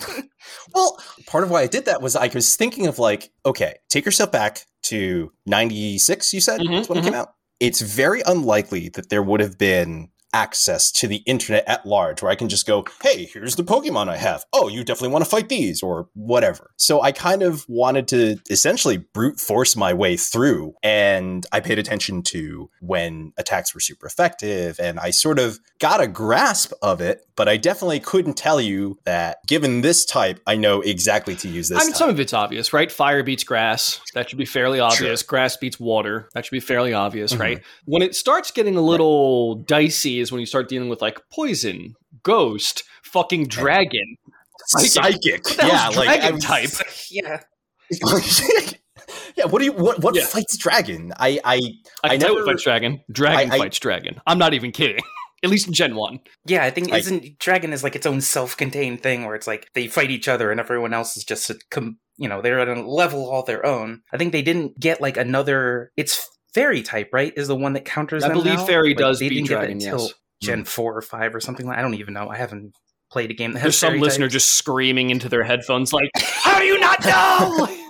well, 0.73 1.01
part 1.27 1.43
of 1.43 1.49
why 1.51 1.61
I 1.61 1.67
did 1.67 1.85
that 1.85 2.01
was 2.01 2.15
I 2.15 2.29
was 2.33 2.55
thinking 2.55 2.87
of 2.87 2.99
like, 2.99 3.31
okay, 3.45 3.75
take 3.89 4.05
yourself 4.05 4.31
back 4.31 4.65
to 4.83 5.31
'96. 5.45 6.33
You 6.33 6.41
said 6.41 6.61
Mhm, 6.61 6.75
that's 6.75 6.89
when 6.89 6.99
it 6.99 7.05
came 7.05 7.13
out. 7.13 7.33
It's 7.59 7.81
very 7.81 8.21
unlikely 8.25 8.89
that 8.89 9.09
there 9.09 9.21
would 9.21 9.39
have 9.39 9.57
been 9.57 10.09
access 10.33 10.91
to 10.91 11.07
the 11.07 11.17
internet 11.25 11.63
at 11.67 11.85
large 11.85 12.21
where 12.21 12.31
I 12.31 12.35
can 12.35 12.49
just 12.49 12.65
go, 12.65 12.85
hey, 13.03 13.25
here's 13.25 13.55
the 13.55 13.63
Pokemon 13.63 14.07
I 14.09 14.17
have. 14.17 14.45
Oh, 14.53 14.67
you 14.67 14.83
definitely 14.83 15.13
want 15.13 15.25
to 15.25 15.29
fight 15.29 15.49
these 15.49 15.83
or 15.83 16.07
whatever. 16.13 16.71
So 16.77 17.01
I 17.01 17.11
kind 17.11 17.43
of 17.43 17.65
wanted 17.67 18.07
to 18.09 18.37
essentially 18.49 18.97
brute 18.97 19.39
force 19.39 19.75
my 19.75 19.93
way 19.93 20.17
through 20.17 20.73
and 20.83 21.45
I 21.51 21.59
paid 21.59 21.79
attention 21.79 22.23
to 22.23 22.69
when 22.79 23.33
attacks 23.37 23.73
were 23.73 23.79
super 23.81 24.05
effective 24.05 24.79
and 24.79 24.99
I 24.99 25.09
sort 25.11 25.39
of 25.39 25.59
got 25.79 26.01
a 26.01 26.07
grasp 26.07 26.71
of 26.81 27.01
it, 27.01 27.25
but 27.35 27.49
I 27.49 27.57
definitely 27.57 27.99
couldn't 27.99 28.35
tell 28.37 28.61
you 28.61 28.99
that 29.05 29.39
given 29.47 29.81
this 29.81 30.05
type, 30.05 30.39
I 30.47 30.55
know 30.55 30.81
exactly 30.81 31.35
to 31.37 31.47
use 31.49 31.69
this. 31.69 31.77
I 31.79 31.81
mean, 31.83 31.91
type. 31.91 31.97
some 31.97 32.09
of 32.09 32.19
it's 32.19 32.33
obvious, 32.33 32.71
right? 32.73 32.91
Fire 32.91 33.23
beats 33.23 33.43
grass. 33.43 33.99
That 34.13 34.29
should 34.29 34.37
be 34.37 34.45
fairly 34.45 34.79
obvious. 34.79 35.23
Grass 35.23 35.57
beats 35.57 35.79
water. 35.79 36.29
That 36.33 36.45
should 36.45 36.51
be 36.51 36.59
fairly 36.59 36.93
obvious, 36.93 37.33
Mhm. 37.33 37.39
right? 37.39 37.61
When 37.85 38.01
it 38.01 38.15
starts 38.15 38.51
getting 38.51 38.77
a 38.77 38.81
little 38.81 39.55
dicey 39.55 40.20
is 40.21 40.31
when 40.31 40.39
you 40.39 40.45
start 40.45 40.69
dealing 40.69 40.87
with 40.89 41.01
like 41.01 41.19
poison, 41.33 41.95
ghost, 42.23 42.83
fucking 43.03 43.47
dragon. 43.47 44.15
psychic. 44.67 45.43
What 45.45 45.57
the 45.57 45.67
yeah, 45.67 45.77
hell's 45.77 45.97
like 45.97 46.19
dragon 46.21 46.39
type? 46.39 46.69
yeah. 47.11 47.41
yeah, 49.35 49.45
what 49.45 49.59
do 49.59 49.65
you 49.65 49.73
what 49.73 49.99
what 50.01 50.15
Yeah. 50.15 50.25
fights 50.25 50.57
dragon? 50.57 51.11
I 51.17 51.39
I 51.43 51.55
I 52.03 52.09
can 52.09 52.11
I 52.11 52.17
never- 52.17 52.33
what 52.35 52.45
fights 52.45 52.63
dragon. 52.63 53.01
Dragon 53.11 53.51
I- 53.51 53.55
I- 53.55 53.59
fights 53.59 53.79
dragon. 53.79 54.21
I'm 54.27 54.37
not 54.37 54.53
even 54.53 54.71
kidding. 54.71 55.03
At 55.43 55.49
least 55.49 55.65
in 55.65 55.73
Gen 55.73 55.95
1. 55.95 56.19
Yeah, 56.45 56.63
I 56.63 56.69
think 56.69 56.91
I- 56.93 56.97
isn't 56.99 57.39
Dragon 57.39 57.73
is 57.73 57.83
like 57.83 57.95
its 57.95 58.05
own 58.05 58.21
self-contained 58.21 59.01
thing 59.01 59.25
where 59.25 59.33
it's 59.33 59.47
like 59.47 59.67
they 59.73 59.87
fight 59.87 60.11
each 60.11 60.27
other 60.27 60.51
and 60.51 60.59
everyone 60.59 60.93
else 60.93 61.17
is 61.17 61.23
just 61.23 61.49
a 61.49 61.57
com- 61.71 61.97
you 62.17 62.29
know 62.29 62.41
they're 62.43 62.59
at 62.59 62.67
a 62.69 62.79
level 62.87 63.27
all 63.29 63.43
their 63.43 63.65
own. 63.65 64.01
I 64.13 64.17
think 64.17 64.31
they 64.33 64.43
didn't 64.43 64.79
get 64.79 65.01
like 65.01 65.17
another. 65.17 65.91
It's 65.97 66.23
fairy 66.53 66.81
type, 66.81 67.09
right? 67.13 67.33
Is 67.35 67.47
the 67.47 67.55
one 67.55 67.73
that 67.73 67.85
counters. 67.85 68.23
I 68.23 68.29
believe 68.29 68.55
now? 68.55 68.65
fairy 68.65 68.89
Like, 68.89 68.97
does 68.97 69.19
they 69.19 69.29
beat 69.29 69.35
didn't 69.35 69.49
get 69.49 69.53
it 69.53 69.59
dragon, 69.59 69.77
until 69.77 69.99
yes. 69.99 70.13
Gen 70.41 70.59
hmm. 70.59 70.65
four 70.65 70.97
or 70.97 71.01
five 71.01 71.35
or 71.35 71.39
something 71.39 71.65
like. 71.65 71.77
I 71.77 71.81
don't 71.81 71.95
even 71.95 72.13
know. 72.13 72.29
I 72.29 72.37
haven't 72.37 72.73
played 73.11 73.29
a 73.29 73.33
game 73.33 73.51
that 73.53 73.59
has 73.59 73.63
There's 73.63 73.77
some 73.77 73.99
listener 73.99 74.25
types. 74.25 74.33
just 74.33 74.53
screaming 74.53 75.09
into 75.09 75.29
their 75.29 75.43
headphones 75.43 75.91
like, 75.93 76.09
How 76.15 76.59
do 76.59 76.65
you 76.65 76.79
not 76.79 77.03
know? 77.05 77.67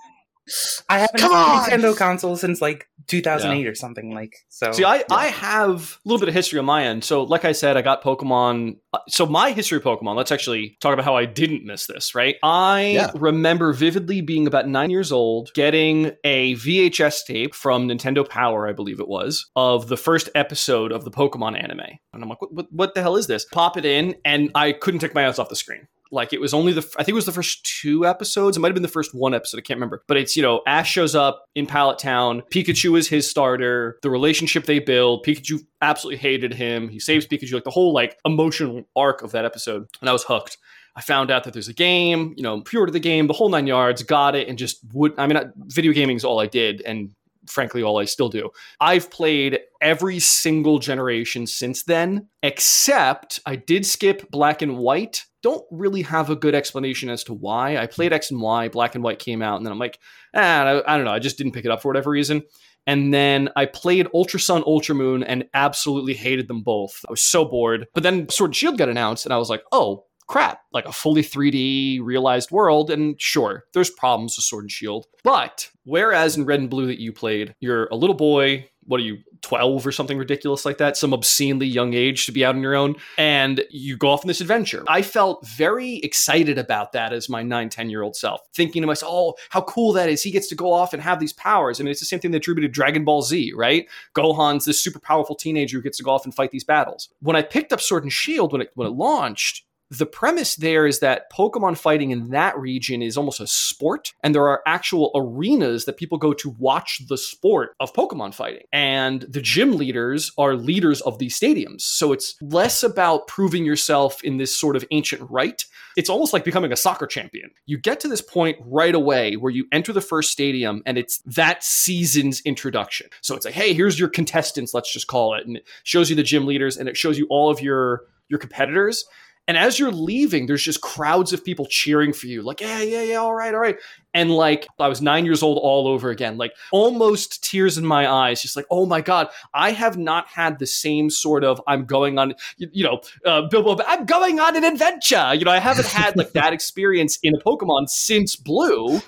I 0.90 1.00
haven't 1.00 1.20
Come 1.20 1.32
had 1.32 1.40
a 1.40 1.76
on! 1.76 1.82
Nintendo 1.82 1.98
console 1.98 2.36
since 2.36 2.62
like 2.62 2.88
2008 3.08 3.68
or 3.68 3.76
something 3.76 4.14
like. 4.14 4.36
So 4.50 4.72
See, 4.72 4.84
I, 4.84 5.04
I 5.10 5.28
have 5.28 5.98
a 6.06 6.10
little 6.10 6.20
bit 6.20 6.30
of 6.30 6.34
history 6.36 6.60
on 6.60 6.66
my 6.66 6.84
end. 6.86 7.04
So, 7.04 7.24
like 7.24 7.46
I 7.46 7.52
said, 7.52 7.78
I 7.78 7.82
got 7.82 8.04
Pokemon. 8.04 8.78
uh, 8.94 9.00
So, 9.08 9.26
my 9.26 9.52
history 9.52 9.78
of 9.78 9.84
Pokemon, 9.84 10.16
let's 10.16 10.32
actually 10.32 10.78
talk 10.82 10.94
about 10.94 11.06
how 11.06 11.16
I 11.16 11.26
didn't 11.26 11.66
miss 11.66 11.88
this, 11.88 12.14
right? 12.16 12.36
I 12.44 12.82
Yeah. 12.94 13.12
remember 13.16 13.74
vividly 13.74 14.22
being 14.22 14.48
about 14.48 14.68
nine 14.68 14.90
years 14.92 15.12
old, 15.12 15.52
getting 15.54 16.12
a 16.24 16.54
VHS 16.56 17.26
tape 17.26 17.56
from 17.56 17.88
Nintendo 17.88 18.28
Power, 18.28 18.68
I 18.68 18.74
believe 18.74 19.00
it 19.00 19.08
was, 19.08 19.50
of 19.56 19.88
the 19.88 19.98
first 19.98 20.30
episode 20.36 20.92
of 20.92 21.04
the 21.06 21.12
Pokemon 21.12 21.62
anime. 21.62 21.82
And 22.14 22.24
I'm 22.24 22.30
like, 22.30 22.42
what, 22.42 22.54
what, 22.54 22.68
what 22.72 22.96
the 22.96 23.02
hell 23.02 23.16
is 23.16 23.28
this? 23.28 23.46
Pop 23.46 23.78
it 23.78 23.86
in, 23.86 24.16
and 24.26 24.52
I 24.56 24.72
couldn't 24.74 25.00
take 25.00 25.16
my 25.16 25.28
eyes 25.28 25.40
off 25.40 25.50
the 25.50 25.56
screen. 25.56 25.88
Like 26.12 26.34
it 26.34 26.42
was 26.42 26.54
only 26.54 26.74
the 26.74 26.82
I 26.98 27.04
think 27.04 27.10
it 27.10 27.14
was 27.14 27.26
the 27.26 27.32
first 27.32 27.66
two 27.82 28.06
episodes. 28.06 28.58
It 28.58 28.60
might 28.60 28.68
have 28.68 28.76
been 28.76 28.84
the 28.84 28.90
first 28.90 29.16
one 29.16 29.34
episode. 29.34 29.58
I 29.58 29.62
can't 29.62 29.78
remember. 29.78 30.04
But 30.08 30.18
it's 30.18 30.36
you 30.36 30.44
know 30.44 30.62
Ash 30.68 30.92
shows 30.92 31.16
up 31.16 31.46
in 31.56 31.66
Pallet 31.66 32.00
Town. 32.00 32.44
Pikachu 32.52 32.98
is 32.98 33.08
his 33.08 33.30
starter. 33.30 33.98
The 34.02 34.10
relationship 34.10 34.66
they 34.66 34.80
build. 34.80 35.26
Pikachu 35.26 35.60
absolutely 35.82 36.18
hated 36.18 36.54
him. 36.54 36.90
He 36.90 37.00
saves 37.00 37.26
Pikachu. 37.26 37.54
Like 37.54 37.64
the 37.64 37.72
whole 37.72 37.94
like 37.94 38.18
emotional 38.26 38.84
arc 38.96 39.22
of 39.22 39.32
that 39.32 39.46
episode. 39.46 39.88
And 40.02 40.10
I 40.10 40.14
was 40.14 40.24
hooked. 40.24 40.58
I 40.96 41.02
found 41.02 41.32
out 41.32 41.46
that 41.46 41.54
there's 41.54 41.70
a 41.70 41.74
game. 41.74 42.34
You 42.36 42.44
know, 42.44 42.62
pre-ordered 42.62 42.92
the 42.92 43.00
game, 43.00 43.28
the 43.28 43.34
whole 43.34 43.50
nine 43.50 43.68
yards. 43.68 44.04
Got 44.04 44.36
it, 44.36 44.48
and 44.48 44.58
just 44.58 44.80
would. 44.94 45.18
I 45.18 45.28
mean, 45.28 45.40
video 45.68 45.94
gaming 45.94 46.18
is 46.18 46.26
all 46.26 46.40
I 46.40 46.48
did, 46.48 46.82
and 46.82 47.12
frankly, 47.48 47.84
all 47.84 48.00
I 48.00 48.06
still 48.06 48.30
do. 48.30 48.50
I've 48.80 49.10
played 49.10 49.60
every 49.82 50.20
single 50.20 50.80
generation 50.80 51.48
since 51.48 51.84
then, 51.84 52.28
except 52.44 53.40
I 53.46 53.56
did 53.56 53.86
skip 53.86 54.30
black 54.32 54.62
and 54.62 54.78
white. 54.78 55.26
Don't 55.44 55.66
really 55.72 56.04
have 56.04 56.30
a 56.30 56.36
good 56.36 56.56
explanation 56.56 57.10
as 57.10 57.24
to 57.26 57.34
why. 57.34 57.78
I 57.78 57.88
played 57.88 58.14
X 58.14 58.32
and 58.32 58.42
Y, 58.42 58.68
black 58.70 58.96
and 58.96 59.04
white 59.04 59.20
came 59.20 59.42
out, 59.42 59.58
and 59.58 59.66
then 59.66 59.72
I'm 59.72 59.80
like, 59.80 60.00
ah, 60.36 60.64
I, 60.64 60.94
I 60.94 60.98
don't 60.98 61.06
know. 61.06 61.12
I 61.12 61.20
just 61.20 61.38
didn't 61.38 61.54
pick 61.54 61.66
it 61.66 61.72
up 61.72 61.82
for 61.82 61.90
whatever 61.90 62.12
reason. 62.12 62.44
And 62.88 63.14
then 63.14 63.50
I 63.56 63.66
played 63.66 64.08
Ultra 64.14 64.40
Sun, 64.40 64.64
Ultra 64.66 64.96
Moon, 64.96 65.24
and 65.24 65.46
absolutely 65.54 66.14
hated 66.14 66.48
them 66.48 66.62
both. 66.64 67.00
I 67.08 67.12
was 67.12 67.22
so 67.22 67.46
bored. 67.46 67.88
But 67.94 68.04
then 68.04 68.28
Sword 68.30 68.50
and 68.50 68.56
Shield 68.56 68.78
got 68.78 68.90
announced, 68.90 69.26
and 69.26 69.34
I 69.34 69.38
was 69.38 69.50
like, 69.50 69.64
oh, 69.72 70.06
crap, 70.28 70.62
like 70.72 70.86
a 70.86 70.94
fully 70.94 71.22
3D 71.22 72.00
realized 72.02 72.52
world. 72.52 72.90
And 72.90 73.20
sure, 73.22 73.66
there's 73.74 73.90
problems 73.90 74.38
with 74.38 74.46
Sword 74.46 74.64
and 74.64 74.72
Shield. 74.72 75.06
But 75.24 75.70
whereas 75.84 76.38
in 76.38 76.46
Red 76.46 76.62
and 76.62 76.70
Blue 76.70 76.88
that 76.88 77.02
you 77.02 77.12
played, 77.12 77.54
you're 77.60 77.88
a 77.88 77.96
little 77.96 78.16
boy, 78.16 78.70
what 78.86 79.00
are 79.00 79.04
you, 79.04 79.20
12 79.42 79.86
or 79.88 79.92
something 79.92 80.18
ridiculous 80.18 80.66
like 80.66 80.78
that, 80.78 80.98
some 80.98 81.14
obscenely 81.14 81.66
young 81.66 81.94
age 81.94 82.26
to 82.26 82.32
be 82.32 82.46
out 82.46 82.56
on 82.56 82.62
your 82.62 82.76
own, 82.76 82.96
and 83.18 83.64
you 83.70 83.98
go 83.98 84.10
off 84.10 84.24
on 84.24 84.28
this 84.28 84.42
adventure. 84.42 84.84
I 84.88 85.02
felt 85.02 85.46
very 85.48 85.96
excited 85.98 86.58
about 86.58 86.92
that 86.94 87.14
as 87.14 87.30
my 87.30 87.44
9, 87.44 87.70
10 87.70 87.90
year 87.90 88.02
old 88.02 88.16
self, 88.16 88.42
thinking 88.54 88.82
to 88.82 88.88
myself, 88.88 89.12
oh, 89.14 89.36
how 89.50 89.62
cool 89.62 89.94
that 89.94 90.10
is. 90.10 90.22
He 90.22 90.32
gets 90.32 90.48
to 90.50 90.56
go 90.56 90.72
off 90.72 90.94
and 90.94 91.02
have 91.02 91.20
these 91.20 91.34
powers. 91.34 91.80
I 91.80 91.84
mean, 91.84 91.92
it's 91.92 92.00
the 92.00 92.06
same 92.06 92.20
thing 92.20 92.32
that 92.32 92.44
drew 92.44 92.56
me 92.56 92.62
to 92.62 92.68
Dragon 92.68 93.04
Ball 93.04 93.22
Z, 93.22 93.54
right? 93.56 93.88
Gohan's 94.16 94.66
this 94.66 94.82
super 94.82 95.00
powerful 95.00 95.36
teenager 95.36 95.78
who 95.78 95.84
gets 95.84 95.98
to 95.98 96.04
go 96.04 96.12
off 96.12 96.26
and 96.26 96.34
fight 96.34 96.52
these 96.52 96.64
battles. 96.64 97.10
When 97.22 97.36
I 97.36 97.42
picked 97.42 97.74
up 97.74 97.82
Sword 97.82 98.04
and 98.04 98.14
Shield 98.14 98.52
when 98.52 98.62
it 98.62 98.72
when 98.76 98.88
it 98.88 98.92
launched, 98.92 99.64
the 99.92 100.06
premise 100.06 100.56
there 100.56 100.88
is 100.88 101.00
that 101.00 101.30
Pokemon 101.30 101.78
fighting 101.78 102.12
in 102.12 102.30
that 102.30 102.58
region 102.58 103.02
is 103.02 103.18
almost 103.18 103.42
a 103.42 103.48
sport, 103.48 104.14
and 104.24 104.34
there 104.34 104.48
are 104.48 104.62
actual 104.66 105.12
arenas 105.14 105.84
that 105.84 105.98
people 105.98 106.18
go 106.18 106.32
to 106.32 106.56
watch 106.58 107.02
the 107.10 107.18
sport 107.18 107.76
of 107.82 107.94
Pokemon 107.94 108.34
fighting. 108.34 108.64
And 108.72 109.24
the 109.24 109.42
gym 109.42 109.74
leaders 109.74 110.32
are 110.38 110.56
leaders 110.56 111.02
of 111.02 111.20
these 111.20 111.38
stadiums. 111.38 111.82
So 111.82 112.14
it's 112.14 112.36
less 112.42 112.84
about 112.84 113.28
proving 113.28 113.66
yourself 113.66 114.24
in 114.24 114.38
this 114.38 114.56
sort 114.56 114.78
of 114.78 114.86
ancient 114.92 115.30
rite. 115.30 115.66
It's 115.98 116.10
almost 116.10 116.32
like 116.32 116.46
becoming 116.46 116.72
a 116.72 116.78
soccer 116.78 117.06
champion. 117.06 117.52
You 117.66 117.78
get 117.78 118.00
to 118.00 118.08
this 118.08 118.22
point 118.22 118.58
right 118.66 118.96
away 118.96 119.36
where 119.36 119.52
you 119.52 119.66
enter 119.74 119.92
the 119.92 120.00
first 120.00 120.32
stadium 120.32 120.84
and 120.86 120.98
it's 120.98 121.18
that 121.26 121.66
season's 121.66 122.40
introduction. 122.46 123.08
So 123.20 123.36
it's 123.36 123.44
like, 123.44 123.56
hey, 123.56 123.74
here's 123.74 124.00
your 124.00 124.08
contestants, 124.08 124.74
let's 124.74 124.94
just 124.94 125.08
call 125.08 125.34
it. 125.34 125.46
And 125.46 125.58
it 125.58 125.68
shows 125.84 126.10
you 126.10 126.16
the 126.16 126.24
gym 126.24 126.46
leaders 126.46 126.78
and 126.78 126.88
it 126.88 126.96
shows 126.96 127.18
you 127.18 127.28
all 127.30 127.50
of 127.50 127.60
your 127.60 128.04
your 128.30 128.40
competitors. 128.40 129.04
And 129.52 129.58
as 129.58 129.78
you're 129.78 129.92
leaving, 129.92 130.46
there's 130.46 130.64
just 130.64 130.80
crowds 130.80 131.34
of 131.34 131.44
people 131.44 131.66
cheering 131.66 132.14
for 132.14 132.28
you, 132.28 132.42
like, 132.42 132.62
yeah, 132.62 132.80
yeah, 132.80 133.02
yeah, 133.02 133.16
all 133.18 133.36
right, 133.36 133.54
all 133.54 133.60
right. 133.60 133.76
And 134.14 134.32
like, 134.32 134.66
I 134.80 134.88
was 134.88 135.02
nine 135.02 135.26
years 135.26 135.44
old 135.44 135.58
all 135.58 135.90
over 135.90 136.10
again, 136.10 136.38
like 136.38 136.54
almost 136.72 137.44
tears 137.44 137.78
in 137.78 137.86
my 137.86 138.10
eyes, 138.10 138.42
just 138.42 138.56
like, 138.56 138.66
oh 138.72 138.86
my 138.86 139.02
God, 139.02 139.28
I 139.54 139.72
have 139.72 139.98
not 139.98 140.30
had 140.30 140.58
the 140.58 140.66
same 140.66 141.10
sort 141.10 141.44
of, 141.44 141.62
I'm 141.68 141.84
going 141.84 142.18
on, 142.18 142.34
you, 142.56 142.70
you 142.72 142.84
know, 142.86 143.02
uh, 143.26 143.42
Bilbo, 143.50 143.84
I'm 143.86 144.06
going 144.06 144.40
on 144.40 144.56
an 144.56 144.64
adventure. 144.64 145.34
You 145.34 145.44
know, 145.44 145.52
I 145.52 145.60
haven't 145.60 145.88
had 145.88 146.16
like 146.16 146.32
that 146.32 146.54
experience 146.54 147.20
in 147.22 147.36
a 147.36 147.40
Pokemon 147.40 147.90
since 147.90 148.38
Blue. 148.38 149.02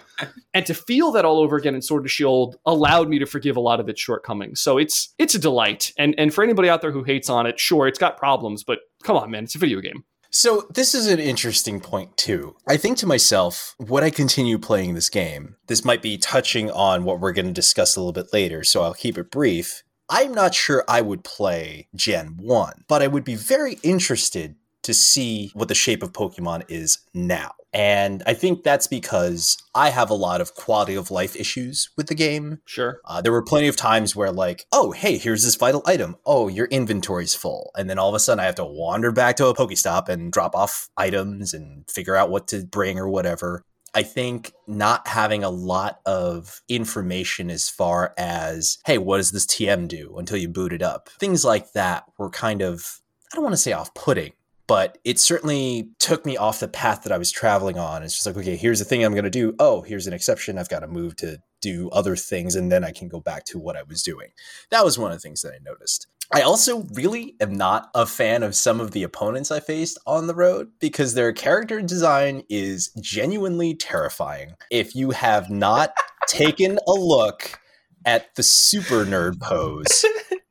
And 0.54 0.66
to 0.66 0.74
feel 0.74 1.14
that 1.14 1.24
all 1.24 1.40
over 1.40 1.56
again 1.56 1.74
in 1.74 1.82
Sword 1.82 2.04
and 2.04 2.12
Shield 2.12 2.58
allowed 2.66 3.08
me 3.08 3.18
to 3.20 3.26
forgive 3.26 3.56
a 3.56 3.62
lot 3.62 3.80
of 3.80 3.88
its 3.88 4.02
shortcomings. 4.02 4.60
So 4.60 4.78
it's 4.78 5.14
it's 5.18 5.36
a 5.36 5.40
delight. 5.40 5.94
And 5.98 6.14
and 6.18 6.34
for 6.34 6.44
anybody 6.44 6.70
out 6.70 6.82
there 6.82 6.92
who 6.92 7.04
hates 7.04 7.30
on 7.30 7.46
it, 7.48 7.60
sure, 7.62 7.88
it's 7.88 7.98
got 7.98 8.18
problems, 8.18 8.64
but 8.64 8.80
come 9.04 9.16
on, 9.16 9.32
man, 9.32 9.46
it's 9.46 9.56
a 9.56 9.58
video 9.58 9.80
game. 9.80 10.04
So, 10.36 10.66
this 10.74 10.96
is 10.96 11.06
an 11.06 11.20
interesting 11.20 11.80
point, 11.80 12.18
too. 12.18 12.56
I 12.68 12.76
think 12.76 12.98
to 12.98 13.06
myself, 13.06 13.76
would 13.78 14.02
I 14.02 14.10
continue 14.10 14.58
playing 14.58 14.96
this 14.96 15.08
game? 15.08 15.58
This 15.68 15.86
might 15.86 16.02
be 16.02 16.18
touching 16.18 16.72
on 16.72 17.04
what 17.04 17.20
we're 17.20 17.34
going 17.34 17.46
to 17.46 17.54
discuss 17.54 17.96
a 17.96 18.00
little 18.00 18.14
bit 18.14 18.34
later, 18.34 18.64
so 18.64 18.82
I'll 18.82 18.96
keep 18.96 19.16
it 19.20 19.30
brief. 19.30 19.84
I'm 20.10 20.34
not 20.34 20.56
sure 20.56 20.84
I 20.88 21.02
would 21.02 21.24
play 21.24 21.88
Gen 21.96 22.38
1, 22.40 22.86
but 22.88 23.04
I 23.04 23.08
would 23.08 23.24
be 23.24 23.36
very 23.36 23.78
interested 23.84 24.56
to 24.84 24.94
see 24.94 25.52
what 25.54 25.68
the 25.68 25.76
shape 25.76 26.04
of 26.04 26.14
Pokemon 26.14 26.64
is 26.68 27.00
now. 27.14 27.52
And 27.74 28.22
I 28.28 28.36
think 28.36 28.62
that's 28.62 28.86
because 28.86 29.58
I 29.74 29.90
have 29.90 30.12
a 30.12 30.16
lot 30.16 30.42
of 30.42 30.54
quality 30.54 30.94
of 30.94 31.10
life 31.10 31.36
issues 31.36 31.90
with 31.98 32.06
the 32.08 32.16
game. 32.16 32.60
Sure. 32.66 33.00
Uh, 33.04 33.20
there 33.20 33.32
were 33.32 33.42
plenty 33.42 33.68
of 33.68 33.76
times 33.76 34.16
where, 34.16 34.32
like, 34.32 34.66
oh, 34.72 34.92
hey, 34.92 35.18
here's 35.18 35.44
this 35.44 35.56
vital 35.56 35.82
item. 35.86 36.16
Oh, 36.24 36.48
your 36.48 36.68
inventory's 36.68 37.34
full. 37.34 37.72
And 37.76 37.90
then 37.90 37.98
all 37.98 38.10
of 38.10 38.16
a 38.16 38.20
sudden 38.20 38.40
I 38.40 38.46
have 38.46 38.56
to 38.56 38.66
wander 38.66 39.12
back 39.12 39.38
to 39.38 39.48
a 39.48 39.56
Pokestop 39.56 40.08
and 40.08 40.32
drop 40.32 40.56
off 40.56 40.90
items 40.98 41.54
and 41.54 41.90
figure 41.90 42.16
out 42.16 42.30
what 42.30 42.48
to 42.50 42.64
bring 42.64 43.00
or 43.00 43.10
whatever. 43.10 43.64
I 43.96 44.04
think 44.04 44.54
not 44.68 45.08
having 45.08 45.44
a 45.44 45.50
lot 45.50 46.00
of 46.06 46.62
information 46.68 47.52
as 47.52 47.70
far 47.70 48.14
as, 48.18 48.80
hey, 48.86 48.98
what 48.98 49.18
does 49.18 49.32
this 49.32 49.46
TM 49.46 49.88
do 49.88 50.16
until 50.18 50.38
you 50.38 50.48
boot 50.48 50.74
it 50.74 50.82
up? 50.82 51.10
Things 51.20 51.46
like 51.46 51.74
that 51.74 52.04
were 52.18 52.30
kind 52.30 52.62
of, 52.62 53.02
I 53.32 53.36
don't 53.36 53.44
want 53.44 53.54
to 53.54 53.58
say 53.62 53.72
off 53.72 53.94
putting, 53.94 54.34
but 54.68 54.98
it 55.04 55.20
certainly 55.20 55.90
took 56.00 56.26
me 56.26 56.38
off 56.38 56.60
the 56.60 56.68
path 56.68 57.04
that 57.04 57.12
I 57.12 57.18
was 57.18 57.32
traveling 57.32 57.78
on. 57.78 58.04
It's 58.04 58.14
just 58.14 58.26
like, 58.26 58.38
okay, 58.38 58.56
here's 58.56 58.80
the 58.80 58.86
thing 58.86 59.04
I'm 59.04 59.14
going 59.14 59.24
to 59.24 59.30
do. 59.30 59.54
Oh, 59.60 59.82
here's 59.82 60.08
an 60.08 60.14
exception. 60.14 60.58
I've 60.58 60.70
got 60.70 60.80
to 60.80 60.88
move 60.88 61.16
to 61.18 61.40
do 61.62 61.90
other 61.92 62.16
things, 62.16 62.56
and 62.56 62.72
then 62.72 62.84
I 62.84 62.92
can 62.92 63.08
go 63.08 63.20
back 63.20 63.46
to 63.46 63.60
what 63.60 63.78
I 63.78 63.84
was 63.84 64.04
doing. 64.04 64.30
That 64.70 64.86
was 64.86 64.98
one 64.98 65.12
of 65.12 65.18
the 65.18 65.22
things 65.22 65.42
that 65.42 65.54
I 65.54 65.60
noticed. 65.64 66.08
I 66.34 66.42
also 66.42 66.84
really 66.94 67.36
am 67.42 67.54
not 67.54 67.90
a 67.94 68.06
fan 68.06 68.44
of 68.44 68.56
some 68.56 68.80
of 68.80 68.92
the 68.92 69.04
opponents 69.04 69.52
I 69.52 69.60
faced 69.60 70.00
on 70.08 70.28
the 70.28 70.34
road 70.34 70.72
because 70.80 71.14
their 71.14 71.34
character 71.34 71.82
design 71.82 72.44
is 72.50 72.90
genuinely 73.02 73.76
terrifying. 73.76 74.54
If 74.72 74.96
you 74.96 75.12
have 75.12 75.50
not 75.50 75.94
taken 76.28 76.80
a 76.88 76.92
look 76.92 77.60
at 78.06 78.34
the 78.36 78.44
super 78.44 79.06
nerd 79.06 79.40
pose, 79.40 80.06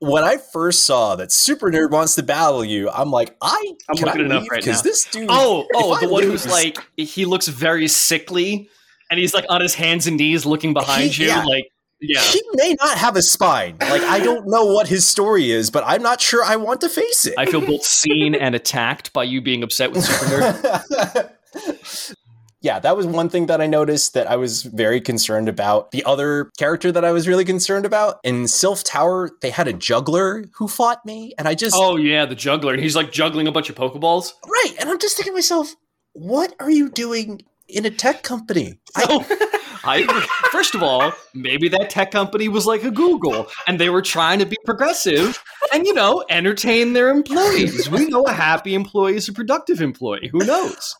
when 0.00 0.24
I 0.24 0.36
first 0.36 0.82
saw 0.84 1.16
that 1.16 1.32
Super 1.32 1.70
Nerd 1.70 1.90
wants 1.90 2.14
to 2.16 2.22
battle 2.22 2.64
you, 2.64 2.90
I'm 2.90 3.10
like, 3.10 3.36
I 3.40 3.74
I'm 3.88 3.96
looking 3.96 4.22
I 4.22 4.24
it 4.26 4.32
up 4.32 4.50
right 4.50 4.64
now. 4.64 4.80
this 4.82 5.04
dude, 5.06 5.28
Oh, 5.30 5.66
oh, 5.74 5.98
the 6.00 6.06
I 6.06 6.10
one 6.10 6.22
who's 6.22 6.46
like 6.46 6.78
he 6.96 7.24
looks 7.24 7.48
very 7.48 7.88
sickly, 7.88 8.68
and 9.10 9.18
he's 9.20 9.32
like 9.34 9.44
on 9.48 9.60
his 9.60 9.74
hands 9.74 10.06
and 10.06 10.16
knees 10.16 10.44
looking 10.46 10.74
behind 10.74 11.10
He- 11.12 11.22
you, 11.24 11.28
yeah. 11.30 11.44
like 11.44 11.64
yeah. 12.00 12.20
he 12.20 12.42
may 12.54 12.76
not 12.80 12.98
have 12.98 13.16
a 13.16 13.22
spine. 13.22 13.78
Like 13.80 14.02
I 14.02 14.20
don't 14.20 14.46
know 14.48 14.66
what 14.66 14.86
his 14.86 15.06
story 15.06 15.50
is, 15.50 15.70
but 15.70 15.82
I'm 15.86 16.02
not 16.02 16.20
sure 16.20 16.44
I 16.44 16.56
want 16.56 16.82
to 16.82 16.88
face 16.90 17.24
it. 17.24 17.34
I 17.38 17.46
feel 17.46 17.62
both 17.62 17.82
seen 17.84 18.34
and 18.34 18.54
attacked 18.54 19.12
by 19.14 19.24
you 19.24 19.40
being 19.40 19.62
upset 19.62 19.92
with 19.92 20.04
Super 20.04 20.26
Nerd. 20.26 22.14
yeah, 22.66 22.80
that 22.80 22.96
was 22.96 23.06
one 23.06 23.28
thing 23.28 23.46
that 23.46 23.60
I 23.60 23.68
noticed 23.68 24.14
that 24.14 24.28
I 24.28 24.34
was 24.34 24.64
very 24.64 25.00
concerned 25.00 25.48
about. 25.48 25.92
The 25.92 26.02
other 26.02 26.50
character 26.58 26.90
that 26.90 27.04
I 27.04 27.12
was 27.12 27.28
really 27.28 27.44
concerned 27.44 27.86
about 27.86 28.18
in 28.24 28.42
Silph 28.42 28.82
Tower, 28.84 29.30
they 29.40 29.50
had 29.50 29.68
a 29.68 29.72
juggler 29.72 30.46
who 30.54 30.66
fought 30.66 31.06
me, 31.06 31.32
and 31.38 31.46
I 31.46 31.54
just 31.54 31.76
Oh 31.78 31.96
yeah, 31.96 32.26
the 32.26 32.34
juggler, 32.34 32.72
and 32.72 32.82
he's 32.82 32.96
like 32.96 33.12
juggling 33.12 33.46
a 33.46 33.52
bunch 33.52 33.70
of 33.70 33.76
Pokeballs. 33.76 34.32
right, 34.48 34.74
and 34.80 34.90
I'm 34.90 34.98
just 34.98 35.16
thinking 35.16 35.32
to 35.32 35.36
myself, 35.36 35.76
what 36.12 36.56
are 36.58 36.68
you 36.68 36.90
doing 36.90 37.42
in 37.68 37.86
a 37.86 37.90
tech 37.90 38.24
company? 38.24 38.80
I, 38.96 39.04
So, 39.04 39.24
I 39.84 40.26
first 40.50 40.74
of 40.74 40.82
all, 40.82 41.12
maybe 41.34 41.68
that 41.68 41.88
tech 41.88 42.10
company 42.10 42.48
was 42.48 42.66
like 42.66 42.82
a 42.82 42.90
Google, 42.90 43.46
and 43.68 43.78
they 43.78 43.90
were 43.90 44.02
trying 44.02 44.40
to 44.40 44.46
be 44.46 44.56
progressive 44.64 45.40
and 45.72 45.86
you 45.86 45.94
know 45.94 46.24
entertain 46.30 46.94
their 46.94 47.10
employees. 47.10 47.88
We 47.88 48.06
know 48.06 48.24
a 48.24 48.32
happy 48.32 48.74
employee 48.74 49.14
is 49.14 49.28
a 49.28 49.32
productive 49.32 49.80
employee. 49.80 50.30
Who 50.32 50.40
knows? 50.40 50.96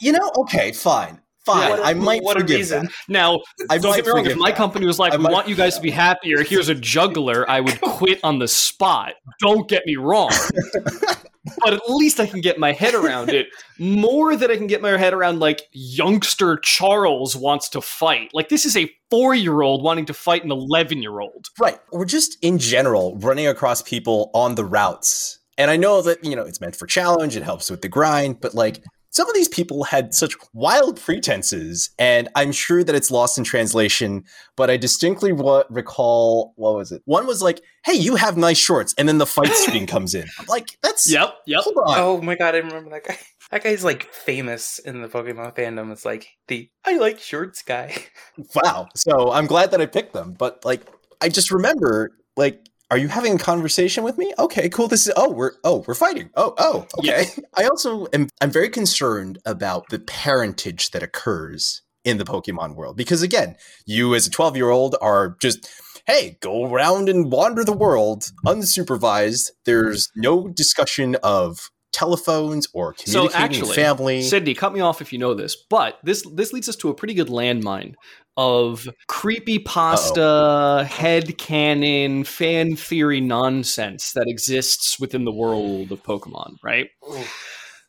You 0.00 0.12
know, 0.12 0.30
okay, 0.38 0.72
fine, 0.72 1.20
fine. 1.44 1.70
What 1.70 1.78
a- 1.80 1.84
I 1.84 1.94
might 1.94 2.22
what 2.22 2.36
a 2.36 2.40
forgive 2.40 2.56
reason. 2.58 2.84
that. 2.84 2.92
Now, 3.08 3.40
I 3.70 3.78
don't 3.78 3.94
get 3.96 4.06
me 4.06 4.12
wrong. 4.12 4.26
If 4.26 4.36
my 4.36 4.50
that. 4.50 4.56
company 4.56 4.86
was 4.86 4.98
like, 4.98 5.12
I 5.12 5.16
"We 5.16 5.24
might 5.24 5.32
want 5.32 5.48
you 5.48 5.54
guys 5.54 5.76
to 5.76 5.80
be 5.82 5.90
happier," 5.90 6.42
here's 6.42 6.68
a 6.68 6.74
juggler, 6.74 7.48
I 7.50 7.60
would 7.60 7.80
quit 7.82 8.20
on 8.22 8.38
the 8.38 8.48
spot. 8.48 9.14
Don't 9.40 9.68
get 9.68 9.84
me 9.86 9.96
wrong. 9.96 10.30
but 11.62 11.72
at 11.72 11.88
least 11.88 12.18
I 12.18 12.26
can 12.26 12.40
get 12.40 12.58
my 12.58 12.72
head 12.72 12.94
around 12.94 13.30
it 13.30 13.46
more 13.78 14.34
than 14.36 14.50
I 14.50 14.56
can 14.56 14.66
get 14.66 14.82
my 14.82 14.96
head 14.96 15.14
around 15.14 15.38
like 15.38 15.62
youngster 15.72 16.56
Charles 16.58 17.36
wants 17.36 17.68
to 17.70 17.80
fight. 17.80 18.30
Like 18.32 18.48
this 18.48 18.64
is 18.64 18.76
a 18.76 18.90
four 19.10 19.34
year 19.34 19.62
old 19.62 19.82
wanting 19.82 20.06
to 20.06 20.14
fight 20.14 20.44
an 20.44 20.50
eleven 20.50 21.02
year 21.02 21.20
old. 21.20 21.46
Right. 21.58 21.78
Or 21.92 22.04
just 22.04 22.36
in 22.42 22.58
general, 22.58 23.16
running 23.18 23.46
across 23.46 23.80
people 23.82 24.30
on 24.34 24.56
the 24.56 24.64
routes. 24.64 25.38
And 25.58 25.70
I 25.70 25.76
know 25.76 26.02
that, 26.02 26.22
you 26.24 26.36
know, 26.36 26.42
it's 26.42 26.60
meant 26.60 26.76
for 26.76 26.86
challenge, 26.86 27.36
it 27.36 27.42
helps 27.42 27.70
with 27.70 27.80
the 27.80 27.88
grind, 27.88 28.40
but 28.40 28.54
like 28.54 28.82
some 29.10 29.28
of 29.28 29.34
these 29.34 29.48
people 29.48 29.84
had 29.84 30.14
such 30.14 30.34
wild 30.52 31.00
pretenses, 31.00 31.90
and 31.98 32.28
I'm 32.34 32.52
sure 32.52 32.84
that 32.84 32.94
it's 32.94 33.10
lost 33.10 33.38
in 33.38 33.44
translation, 33.44 34.24
but 34.56 34.70
I 34.70 34.76
distinctly 34.76 35.32
wa- 35.32 35.64
recall 35.70 36.52
what 36.56 36.74
was 36.74 36.92
it? 36.92 37.02
One 37.04 37.26
was 37.26 37.42
like, 37.42 37.60
hey, 37.84 37.94
you 37.94 38.16
have 38.16 38.36
nice 38.36 38.58
shorts, 38.58 38.94
and 38.98 39.08
then 39.08 39.18
the 39.18 39.26
fight 39.26 39.48
screen 39.54 39.86
comes 39.86 40.14
in. 40.14 40.26
I'm 40.38 40.46
like, 40.46 40.78
that's. 40.82 41.10
Yep, 41.10 41.34
yep. 41.46 41.60
Hold 41.62 41.76
on. 41.78 41.98
Oh 41.98 42.20
my 42.20 42.36
god, 42.36 42.54
I 42.54 42.58
remember 42.58 42.90
that 42.90 43.04
guy. 43.04 43.18
That 43.52 43.62
guy's 43.62 43.84
like 43.84 44.12
famous 44.12 44.80
in 44.80 45.02
the 45.02 45.08
Pokemon 45.08 45.54
fandom. 45.54 45.92
It's 45.92 46.04
like 46.04 46.26
the 46.48 46.68
I 46.84 46.96
like 46.96 47.20
shorts 47.20 47.62
guy. 47.62 47.94
Wow. 48.56 48.88
So 48.96 49.30
I'm 49.30 49.46
glad 49.46 49.70
that 49.70 49.80
I 49.80 49.86
picked 49.86 50.14
them, 50.14 50.34
but 50.36 50.64
like, 50.64 50.82
I 51.20 51.28
just 51.28 51.52
remember, 51.52 52.10
like, 52.36 52.60
are 52.90 52.98
you 52.98 53.08
having 53.08 53.34
a 53.34 53.38
conversation 53.38 54.04
with 54.04 54.16
me? 54.16 54.32
Okay, 54.38 54.68
cool. 54.68 54.88
This 54.88 55.06
is 55.06 55.12
oh, 55.16 55.30
we're 55.30 55.52
oh, 55.64 55.84
we're 55.86 55.94
fighting. 55.94 56.30
Oh, 56.36 56.54
oh, 56.58 56.86
okay. 56.98 57.26
I 57.56 57.64
also 57.64 58.06
am 58.12 58.28
I'm 58.40 58.50
very 58.50 58.68
concerned 58.68 59.38
about 59.44 59.88
the 59.90 59.98
parentage 59.98 60.90
that 60.90 61.02
occurs 61.02 61.82
in 62.04 62.18
the 62.18 62.24
Pokemon 62.24 62.76
world 62.76 62.96
because 62.96 63.22
again, 63.22 63.56
you 63.84 64.14
as 64.14 64.26
a 64.26 64.30
12 64.30 64.56
year 64.56 64.70
old 64.70 64.96
are 65.00 65.36
just 65.40 65.68
hey, 66.06 66.38
go 66.40 66.72
around 66.72 67.08
and 67.08 67.32
wander 67.32 67.64
the 67.64 67.76
world 67.76 68.30
unsupervised. 68.46 69.50
There's 69.64 70.08
no 70.14 70.46
discussion 70.46 71.16
of 71.24 71.70
telephones 71.92 72.68
or 72.72 72.94
So 72.98 73.28
communicating 73.28 73.42
actually, 73.42 73.74
family. 73.74 74.22
Sydney, 74.22 74.54
cut 74.54 74.72
me 74.72 74.80
off 74.80 75.00
if 75.00 75.12
you 75.12 75.18
know 75.18 75.34
this, 75.34 75.56
but 75.68 75.98
this 76.04 76.24
this 76.32 76.52
leads 76.52 76.68
us 76.68 76.76
to 76.76 76.90
a 76.90 76.94
pretty 76.94 77.14
good 77.14 77.28
landmine 77.28 77.94
of 78.36 78.88
creepy 79.08 79.58
pasta, 79.58 80.86
head 80.90 81.38
canon, 81.38 82.24
fan 82.24 82.76
theory 82.76 83.20
nonsense 83.20 84.12
that 84.12 84.28
exists 84.28 84.98
within 85.00 85.24
the 85.24 85.32
world 85.32 85.90
of 85.92 86.02
Pokemon, 86.02 86.56
right? 86.62 86.88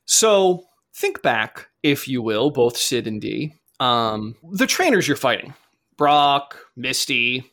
So 0.06 0.64
think 0.96 1.22
back, 1.22 1.68
if 1.84 2.08
you 2.08 2.22
will, 2.22 2.50
both 2.50 2.78
Sid 2.78 3.08
and 3.08 3.22
D. 3.22 3.54
Um, 3.80 4.36
the 4.52 4.68
trainers 4.68 5.08
you're 5.08 5.18
fighting, 5.18 5.54
Brock, 5.98 6.58
Misty, 6.76 7.52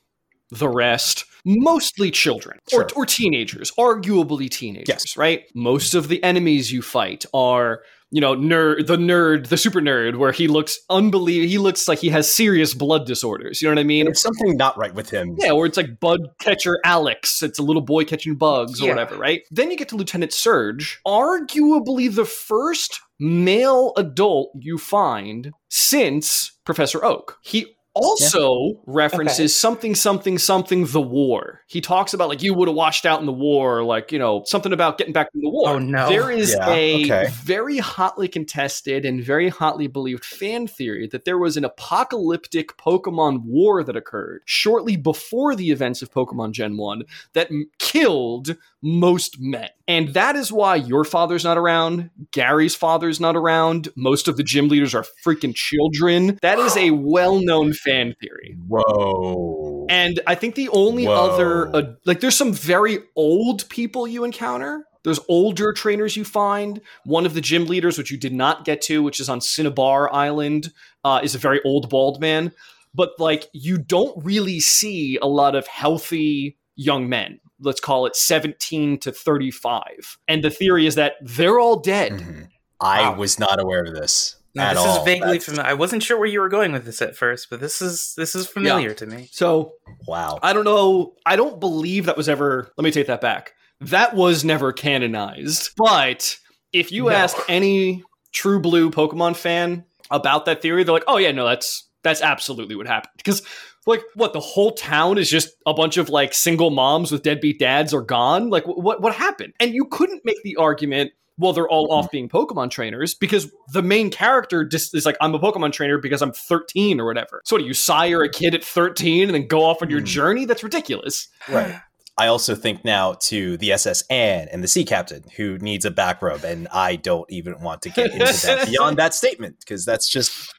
the 0.50 0.68
rest, 0.68 1.24
mostly 1.44 2.11
children 2.11 2.59
Sure. 2.70 2.83
or, 2.85 2.88
or 3.02 3.07
teenagers, 3.07 3.72
arguably 3.72 4.48
teenagers, 4.48 4.88
Yes. 4.88 5.16
right? 5.16 5.44
Most 5.54 5.94
of 5.94 6.09
the 6.09 6.22
enemies 6.22 6.72
you 6.72 6.80
fight 6.80 7.24
are, 7.35 7.83
you 8.11 8.21
know, 8.21 8.37
nerd, 8.37 8.87
the 8.87 8.97
nerd, 8.97 9.49
the 9.49 9.57
super 9.57 9.81
nerd, 9.81 10.17
where 10.17 10.31
he 10.33 10.47
looks 10.47 10.79
unbelievable. 10.88 11.49
He 11.49 11.59
looks 11.59 11.88
like 11.88 11.99
he 11.99 12.11
has 12.11 12.31
serious 12.31 12.73
blood 12.75 13.07
disorders. 13.07 13.61
You 13.61 13.69
know 13.69 13.73
what 13.75 13.81
I 13.81 13.85
mean? 13.85 14.05
There's 14.05 14.21
something 14.21 14.57
not 14.57 14.77
right 14.79 14.95
with 14.95 15.11
him. 15.11 15.35
Yeah, 15.38 15.51
or 15.53 15.67
it's 15.67 15.77
like 15.77 15.99
bug 16.01 16.21
Catcher 16.40 16.79
Alex. 16.85 17.43
It's 17.43 17.59
a 17.59 17.62
little 17.62 17.83
boy 17.83 18.05
catching 18.05 18.37
bugs 18.37 18.81
or 18.81 18.85
Yeah. 18.85 18.90
whatever, 18.90 19.17
right? 19.17 19.43
Then 19.51 19.71
you 19.71 19.77
get 19.77 19.88
to 19.88 19.97
Lieutenant 19.97 20.33
Surge, 20.33 21.01
arguably 21.07 22.14
the 22.14 22.25
first 22.25 23.01
male 23.19 23.93
adult 23.97 24.51
you 24.55 24.79
find 24.79 25.53
since 25.69 26.53
Professor 26.64 27.05
Oak. 27.05 27.38
He 27.43 27.75
also 27.94 28.80
references 28.87 29.38
Okay. 29.40 29.46
something, 29.48 29.94
something, 29.94 30.38
something, 30.38 30.87
the 30.87 31.00
war. 31.00 31.61
He 31.66 31.80
talks 31.80 32.12
about 32.14 32.28
like 32.28 32.42
you 32.42 32.54
would 32.54 32.68
have 32.68 32.76
washed 32.76 33.07
out 33.07 33.20
in 33.20 33.26
the 33.26 33.33
war, 33.33 33.83
like, 33.85 34.12
you 34.12 34.18
know, 34.18 34.42
something 34.46 34.72
about 34.72 34.98
getting 34.98 35.12
back 35.12 35.30
from 35.33 35.42
the 35.42 35.50
war. 35.50 35.70
Oh, 35.70 35.78
no. 35.78 36.09
There 36.09 36.30
is 36.30 36.50
Yeah, 36.50 36.68
a 36.70 37.04
okay. 37.04 37.26
very 37.42 37.78
hotly 37.78 38.28
contested 38.28 39.04
and 39.04 39.22
very 39.22 39.48
hotly 39.48 39.87
believed 39.87 40.24
fan 40.24 40.66
theory 40.66 41.09
that 41.09 41.24
there 41.24 41.38
was 41.38 41.57
an 41.57 41.64
apocalyptic 41.64 42.76
Pokemon 42.76 43.42
war 43.44 43.83
that 43.85 43.96
occurred 43.96 44.42
shortly 44.44 44.96
before 44.96 45.54
the 45.54 45.70
events 45.70 46.02
of 46.02 46.11
Pokemon 46.11 46.52
Gen 46.52 46.76
1 46.76 47.02
that 47.33 47.50
killed 47.78 48.57
most 48.85 49.40
men. 49.40 49.70
And 49.88 50.11
that 50.11 50.37
is 50.37 50.53
why 50.53 50.77
your 50.77 51.05
father's 51.05 51.42
not 51.42 51.57
around, 51.57 52.11
Gary's 52.33 52.75
father's 52.75 53.18
not 53.18 53.35
around, 53.35 53.88
most 53.97 54.29
of 54.29 54.37
the 54.37 54.42
gym 54.42 54.68
leaders 54.68 54.94
are 54.94 55.07
freaking 55.25 55.55
children. 55.55 56.38
That 56.42 56.59
is 56.59 56.77
a 56.77 56.90
well 56.90 57.40
known 57.40 57.73
fan 57.73 58.14
theory. 58.20 58.57
Whoa. 58.68 59.87
And 59.88 60.20
I 60.27 60.35
think 60.35 60.55
the 60.55 60.68
only 60.68 61.07
Whoa. 61.07 61.14
other, 61.14 61.75
uh, 61.75 61.94
like, 62.05 62.20
there's 62.20 62.37
some 62.37 62.53
very 62.53 62.99
old 63.16 63.68
people 63.70 64.07
you 64.07 64.25
encounter. 64.25 64.87
There's 65.03 65.20
older 65.29 65.73
trainers 65.73 66.16
you 66.16 66.25
find. 66.25 66.81
One 67.05 67.27
of 67.27 67.35
the 67.35 67.40
gym 67.40 67.66
leaders, 67.66 67.99
which 67.99 68.11
you 68.11 68.18
did 68.18 68.33
not 68.33 68.64
get 68.64 68.81
to, 68.83 69.03
which 69.03 69.20
is 69.20 69.29
on 69.29 69.40
Cinnabar 69.40 70.12
Island, 70.12 70.73
uh, 71.05 71.20
is 71.23 71.35
a 71.35 71.38
very 71.38 71.61
old 71.64 71.88
bald 71.88 72.20
man. 72.20 72.53
But, 72.94 73.11
like, 73.18 73.49
you 73.53 73.79
don't 73.79 74.25
really 74.25 74.61
see 74.61 75.18
a 75.20 75.27
lot 75.27 75.55
of 75.55 75.66
healthy 75.66 76.59
young 76.77 77.09
men. 77.09 77.40
Let's 77.64 77.81
call 77.81 78.07
it 78.07 78.14
17 78.16 78.98
to 79.00 79.12
35. 79.12 80.18
And 80.29 80.42
the 80.44 80.50
theory 80.50 80.87
is 80.87 80.94
that 80.94 81.14
they're 81.22 81.59
all 81.59 81.81
dead. 81.81 82.12
Mhm. 82.12 82.48
I 82.81 83.03
Wow. 83.03 83.16
was 83.16 83.38
not 83.38 83.61
aware 83.61 83.85
of 83.85 83.94
this 83.94 84.37
No, 84.55 84.68
this 84.70 84.79
all. 84.79 84.98
is 84.98 85.05
vaguely 85.05 85.27
That's- 85.38 85.44
familiar. 85.46 85.70
I 85.70 85.74
wasn't 85.74 86.03
sure 86.03 86.18
where 86.18 86.29
you 86.29 86.40
were 86.40 86.48
going 86.48 86.72
with 86.72 86.85
this 86.85 87.00
at 87.03 87.16
first, 87.16 87.48
but 87.50 87.61
this 87.61 87.81
is 87.83 88.14
this 88.16 88.35
is 88.35 88.46
familiar 88.46 88.94
to 88.94 89.07
me. 89.07 89.29
So 89.33 89.72
Wow. 90.07 90.38
I 90.42 90.53
don't 90.53 90.64
know. 90.64 91.14
I 91.27 91.37
don't 91.37 91.59
believe 91.59 92.07
that 92.07 92.16
was 92.16 92.29
ever. 92.29 92.70
Let 92.77 92.85
me 92.85 92.90
take 92.90 93.07
that 93.09 93.20
back. 93.20 93.55
That 93.81 94.14
was 94.14 94.44
never 94.44 94.72
canonized. 94.72 95.70
But 95.77 96.38
if 96.72 96.92
you 96.92 97.05
No. 97.05 97.11
ask 97.11 97.37
any 97.48 98.03
true 98.33 98.61
blue 98.61 98.90
Pokemon 98.90 99.37
fan 99.37 99.85
about 100.11 100.44
that 100.46 100.61
theory, 100.62 100.85
they're 100.85 100.94
like, 100.94 101.05
"Oh 101.09 101.16
yeah, 101.16 101.33
no, 101.33 101.46
that's 101.46 101.85
that's 102.03 102.20
absolutely 102.22 102.77
what 102.77 102.87
happened." 102.87 103.12
Because 103.16 103.42
like, 103.87 104.03
what 104.14 104.33
the 104.33 104.40
whole 104.40 104.73
town 104.73 105.18
is 105.18 105.29
just 105.31 105.51
a 105.66 105.75
bunch 105.75 105.97
of 105.97 106.09
like 106.09 106.35
single 106.35 106.70
moms 106.70 107.12
with 107.12 107.23
deadbeat 107.23 107.59
dads 107.59 107.92
are 107.94 108.03
gone. 108.03 108.51
Like, 108.51 108.64
what 108.66 109.01
what 109.01 109.14
happened? 109.14 109.53
And 109.61 109.75
you 109.75 109.85
couldn't 109.87 110.25
make 110.25 110.42
the 110.42 110.57
argument. 110.57 111.12
Well, 111.37 111.53
they're 111.53 111.68
all 111.68 111.90
off 111.90 112.12
being 112.12 112.29
Pokemon 112.29 112.70
trainers 112.70 113.12
because 113.12 113.51
the 113.73 113.83
main 113.83 114.09
character 114.09 114.64
just 114.64 114.94
is 114.94 115.05
like, 115.05 115.16
I'm 115.20 115.35
a 115.35 115.40
Pokemon 115.40 115.73
trainer 115.73 115.99
because 115.99 116.23
I'm 116.23 116.33
13 116.33 117.01
or 117.01 117.07
whatever. 117.07 117.42
So, 117.44 117.57
what 117.57 117.62
do 117.62 117.66
you 117.66 117.75
sire 117.75 118.23
a 118.23 118.29
kid 118.29 118.55
at 118.55 118.62
13 118.62 119.25
and 119.25 119.35
then 119.35 119.49
go 119.49 119.64
off 119.64 119.83
on 119.83 119.90
your 119.90 119.99
Hmm. 119.99 120.07
journey? 120.07 120.44
That's 120.44 120.62
ridiculous. 120.62 121.27
Right. 121.49 121.75
I 122.16 122.29
also 122.29 122.55
think 122.55 122.85
now 122.85 123.14
to 123.23 123.57
the 123.57 123.73
SS 123.73 124.03
Anne 124.03 124.47
and 124.53 124.62
the 124.62 124.68
Sea 124.68 124.85
Captain 124.85 125.25
who 125.37 125.59
needs 125.59 125.85
a 125.85 125.90
back 125.90 126.23
rub, 126.23 126.44
and 126.44 126.68
I 126.68 126.94
don't 126.94 127.29
even 127.29 127.61
want 127.61 127.83
to 127.83 127.90
get 127.90 128.12
into 128.12 128.47
that 128.47 128.66
beyond 128.70 128.99
that 128.99 129.12
statement 129.14 129.57
because 129.59 129.85
that's 129.85 130.09
just 130.09 130.55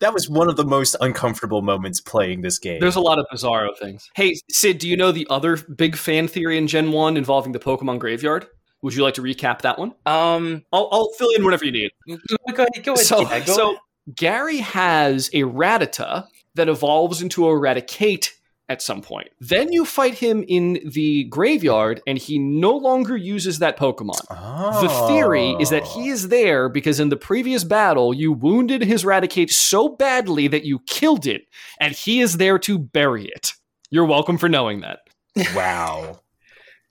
that 0.00 0.12
was 0.14 0.28
one 0.28 0.48
of 0.48 0.56
the 0.56 0.64
most 0.64 0.96
uncomfortable 1.00 1.62
moments 1.62 2.00
playing 2.00 2.40
this 2.40 2.58
game. 2.58 2.80
There's 2.80 2.96
a 2.96 3.00
lot 3.00 3.18
of 3.18 3.26
bizarro 3.32 3.76
things. 3.78 4.10
Hey, 4.14 4.34
Sid, 4.50 4.78
do 4.78 4.88
you 4.88 4.96
know 4.96 5.12
the 5.12 5.26
other 5.30 5.56
big 5.56 5.96
fan 5.96 6.26
theory 6.26 6.58
in 6.58 6.66
Gen 6.66 6.90
1 6.90 7.16
involving 7.16 7.52
the 7.52 7.58
Pokemon 7.58 7.98
graveyard? 7.98 8.46
Would 8.82 8.94
you 8.94 9.02
like 9.02 9.14
to 9.14 9.22
recap 9.22 9.60
that 9.60 9.78
one? 9.78 9.94
Um, 10.06 10.64
I'll, 10.72 10.88
I'll 10.90 11.10
fill 11.18 11.28
in 11.36 11.44
whatever 11.44 11.66
you 11.66 11.72
need. 11.72 11.90
go 12.08 12.16
ahead. 12.64 12.82
Go 12.82 12.94
ahead. 12.94 13.06
So, 13.06 13.20
yeah, 13.20 13.40
go 13.40 13.52
so 13.52 13.70
ahead. 13.70 13.80
Gary 14.16 14.58
has 14.58 15.28
a 15.34 15.42
Rattata 15.42 16.26
that 16.54 16.68
evolves 16.68 17.20
into 17.20 17.46
a 17.46 17.52
Raticate 17.52 18.30
at 18.70 18.80
some 18.80 19.02
point. 19.02 19.28
Then 19.40 19.72
you 19.72 19.84
fight 19.84 20.14
him 20.14 20.44
in 20.46 20.80
the 20.84 21.24
graveyard, 21.24 22.00
and 22.06 22.16
he 22.16 22.38
no 22.38 22.70
longer 22.70 23.16
uses 23.16 23.58
that 23.58 23.76
Pokemon. 23.76 24.24
Oh. 24.30 24.80
The 24.80 25.12
theory 25.12 25.56
is 25.58 25.70
that 25.70 25.84
he 25.84 26.08
is 26.08 26.28
there 26.28 26.68
because 26.68 27.00
in 27.00 27.08
the 27.08 27.16
previous 27.16 27.64
battle, 27.64 28.14
you 28.14 28.32
wounded 28.32 28.82
his 28.82 29.02
Raticate 29.02 29.50
so 29.50 29.88
badly 29.88 30.46
that 30.46 30.64
you 30.64 30.78
killed 30.86 31.26
it, 31.26 31.42
and 31.80 31.92
he 31.92 32.20
is 32.20 32.36
there 32.36 32.60
to 32.60 32.78
bury 32.78 33.26
it. 33.26 33.54
You're 33.90 34.06
welcome 34.06 34.38
for 34.38 34.48
knowing 34.48 34.82
that. 34.82 35.00
wow. 35.54 36.20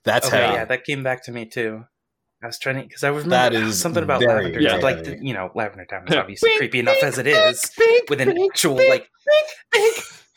That's 0.04 0.28
okay, 0.28 0.36
heavy. 0.36 0.54
yeah, 0.54 0.64
that 0.66 0.84
came 0.84 1.02
back 1.02 1.24
to 1.24 1.32
me 1.32 1.46
too. 1.46 1.84
I 2.42 2.46
was 2.46 2.58
trying 2.58 2.76
to 2.76 2.82
because 2.82 3.04
I 3.04 3.08
remember 3.08 3.30
That 3.30 3.54
is 3.54 3.78
something 3.78 4.02
about 4.02 4.20
very, 4.20 4.44
Lavender 4.44 4.60
very 4.60 4.70
Town. 4.70 4.80
Like 4.80 5.04
the, 5.04 5.18
you 5.22 5.34
know, 5.34 5.50
Lavender 5.54 5.86
Town 5.86 6.04
is 6.08 6.14
obviously 6.16 6.56
creepy 6.56 6.80
enough 6.80 7.02
as 7.02 7.16
it 7.18 7.26
is, 7.26 7.70
with 8.08 8.20
an 8.20 8.38
actual 8.42 8.76
like 8.76 9.08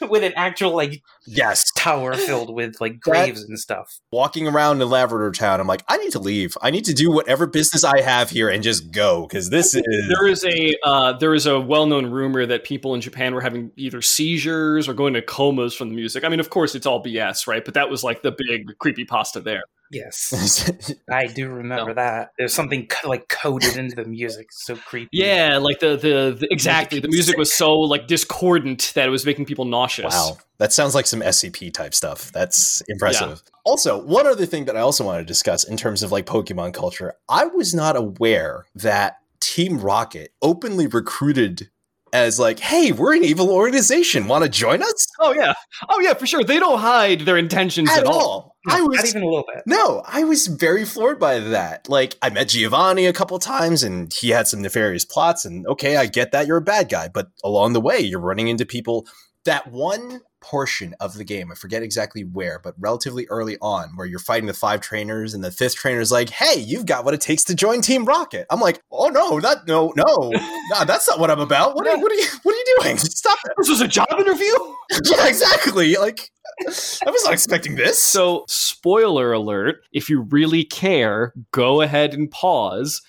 with 0.09 0.23
an 0.23 0.33
actual 0.35 0.75
like 0.75 1.01
Yes. 1.25 1.71
tower 1.77 2.15
filled 2.15 2.53
with 2.53 2.81
like 2.81 2.99
graves 2.99 3.43
and 3.43 3.57
stuff. 3.57 3.99
Walking 4.11 4.47
around 4.47 4.81
in 4.81 4.89
Lavender 4.89 5.31
Town, 5.31 5.59
I'm 5.59 5.67
like, 5.67 5.83
I 5.87 5.97
need 5.97 6.11
to 6.11 6.19
leave. 6.19 6.57
I 6.61 6.69
need 6.69 6.85
to 6.85 6.93
do 6.93 7.11
whatever 7.11 7.47
business 7.47 7.83
I 7.83 8.01
have 8.01 8.29
here 8.29 8.49
and 8.49 8.61
just 8.63 8.91
go 8.91 9.25
because 9.27 9.49
this 9.49 9.73
is. 9.73 9.83
There 10.09 10.27
is 10.27 10.43
a 10.43 10.75
uh, 10.83 11.13
there 11.13 11.33
is 11.33 11.45
a 11.45 11.59
well 11.59 11.85
known 11.85 12.07
rumor 12.07 12.45
that 12.45 12.63
people 12.63 12.93
in 12.93 13.01
Japan 13.01 13.33
were 13.33 13.41
having 13.41 13.71
either 13.77 14.01
seizures 14.01 14.87
or 14.87 14.93
going 14.93 15.13
to 15.13 15.21
comas 15.21 15.73
from 15.73 15.89
the 15.89 15.95
music. 15.95 16.23
I 16.23 16.29
mean, 16.29 16.39
of 16.39 16.49
course, 16.49 16.75
it's 16.75 16.85
all 16.85 17.03
BS, 17.03 17.47
right? 17.47 17.63
But 17.63 17.73
that 17.75 17.89
was 17.89 18.03
like 18.03 18.21
the 18.21 18.35
big 18.37 18.77
creepy 18.79 19.05
pasta 19.05 19.39
there. 19.39 19.63
Yes, 19.93 20.71
I 21.09 21.27
do 21.27 21.49
remember 21.49 21.93
that. 21.93 22.31
There's 22.37 22.53
something 22.53 22.87
co- 22.87 23.09
like 23.09 23.29
coded 23.29 23.77
into 23.77 23.95
the 23.95 24.05
music. 24.05 24.47
So 24.51 24.75
creepy. 24.75 25.09
Yeah, 25.11 25.57
like 25.57 25.79
the 25.79 25.95
the, 25.95 26.35
the 26.39 26.47
exactly 26.51 26.99
the 26.99 27.07
music 27.07 27.37
was 27.37 27.53
so 27.53 27.73
like 27.73 28.07
discordant 28.07 28.91
that 28.95 29.07
it 29.07 29.11
was 29.11 29.25
making 29.25 29.45
people 29.45 29.65
nauseous. 29.65 30.13
Wow. 30.13 30.37
That 30.57 30.73
sounds 30.73 30.95
like 30.95 31.05
some 31.07 31.21
SCP 31.21 31.73
type 31.73 31.93
stuff. 31.93 32.31
That's 32.31 32.81
impressive. 32.87 33.41
Also, 33.65 34.01
one 34.03 34.25
other 34.27 34.45
thing 34.45 34.65
that 34.65 34.77
I 34.77 34.79
also 34.79 35.03
want 35.03 35.19
to 35.19 35.25
discuss 35.25 35.63
in 35.63 35.77
terms 35.77 36.03
of 36.03 36.11
like 36.11 36.25
Pokemon 36.25 36.73
culture, 36.73 37.13
I 37.29 37.45
was 37.45 37.73
not 37.73 37.95
aware 37.95 38.65
that 38.75 39.17
Team 39.39 39.79
Rocket 39.79 40.31
openly 40.41 40.87
recruited 40.87 41.69
as 42.13 42.39
like, 42.39 42.59
hey, 42.59 42.91
we're 42.91 43.15
an 43.15 43.23
evil 43.23 43.49
organization. 43.49 44.27
Want 44.27 44.43
to 44.43 44.49
join 44.49 44.81
us? 44.81 45.07
Oh 45.19 45.33
yeah, 45.33 45.53
oh 45.89 45.99
yeah, 45.99 46.13
for 46.13 46.25
sure. 46.27 46.43
They 46.43 46.59
don't 46.59 46.79
hide 46.79 47.21
their 47.21 47.37
intentions 47.37 47.89
at, 47.89 47.99
At 47.99 48.05
all. 48.05 48.13
all. 48.29 48.52
I 48.67 48.79
Not 48.79 48.89
was 48.89 49.09
even 49.09 49.23
a 49.23 49.25
little 49.25 49.45
bit. 49.53 49.63
no, 49.65 50.01
I 50.05 50.23
was 50.23 50.47
very 50.47 50.85
floored 50.85 51.19
by 51.19 51.39
that. 51.39 51.89
Like, 51.89 52.15
I 52.21 52.29
met 52.29 52.49
Giovanni 52.49 53.05
a 53.05 53.13
couple 53.13 53.37
times 53.39 53.83
and 53.83 54.13
he 54.13 54.29
had 54.29 54.47
some 54.47 54.61
nefarious 54.61 55.03
plots. 55.05 55.43
And 55.43 55.67
okay, 55.67 55.97
I 55.97 56.05
get 56.05 56.31
that 56.31 56.47
you're 56.47 56.57
a 56.57 56.61
bad 56.61 56.89
guy, 56.89 57.09
but 57.09 57.27
along 57.43 57.73
the 57.73 57.81
way, 57.81 57.99
you're 57.99 58.21
running 58.21 58.47
into 58.47 58.65
people. 58.65 59.05
That 59.45 59.71
one 59.71 60.21
portion 60.43 60.93
of 60.99 61.15
the 61.15 61.23
game, 61.23 61.51
I 61.51 61.55
forget 61.55 61.81
exactly 61.81 62.23
where, 62.23 62.59
but 62.59 62.75
relatively 62.77 63.25
early 63.29 63.57
on, 63.61 63.95
where 63.95 64.05
you're 64.05 64.19
fighting 64.19 64.45
the 64.45 64.53
five 64.53 64.81
trainers 64.81 65.33
and 65.33 65.43
the 65.43 65.51
fifth 65.51 65.75
trainer's 65.75 66.11
like, 66.11 66.29
hey, 66.29 66.59
you've 66.59 66.85
got 66.85 67.05
what 67.05 67.13
it 67.13 67.21
takes 67.21 67.43
to 67.45 67.55
join 67.55 67.81
Team 67.81 68.05
Rocket. 68.05 68.45
I'm 68.49 68.59
like, 68.59 68.81
oh 68.91 69.07
no, 69.07 69.39
that 69.39 69.67
no, 69.67 69.93
no, 69.95 70.31
no, 70.69 70.85
that's 70.85 71.07
not 71.07 71.19
what 71.19 71.31
I'm 71.31 71.39
about. 71.39 71.75
What 71.75 71.87
are, 71.87 71.97
what 71.97 72.11
are 72.11 72.15
you 72.15 72.27
what 72.43 72.53
are 72.53 72.57
you 72.57 72.77
doing? 72.81 72.97
Stop 72.97 73.39
it. 73.45 73.53
This 73.57 73.69
was 73.69 73.81
a 73.81 73.87
job 73.87 74.07
interview. 74.17 74.53
yeah, 75.11 75.27
exactly. 75.27 75.95
Like, 75.95 76.29
I 76.61 77.09
was 77.09 77.23
not 77.23 77.33
expecting 77.33 77.75
this. 77.75 77.97
So, 77.99 78.43
spoiler 78.47 79.31
alert: 79.33 79.77
if 79.91 80.09
you 80.09 80.21
really 80.21 80.65
care, 80.65 81.33
go 81.51 81.81
ahead 81.81 82.13
and 82.13 82.29
pause. 82.29 83.01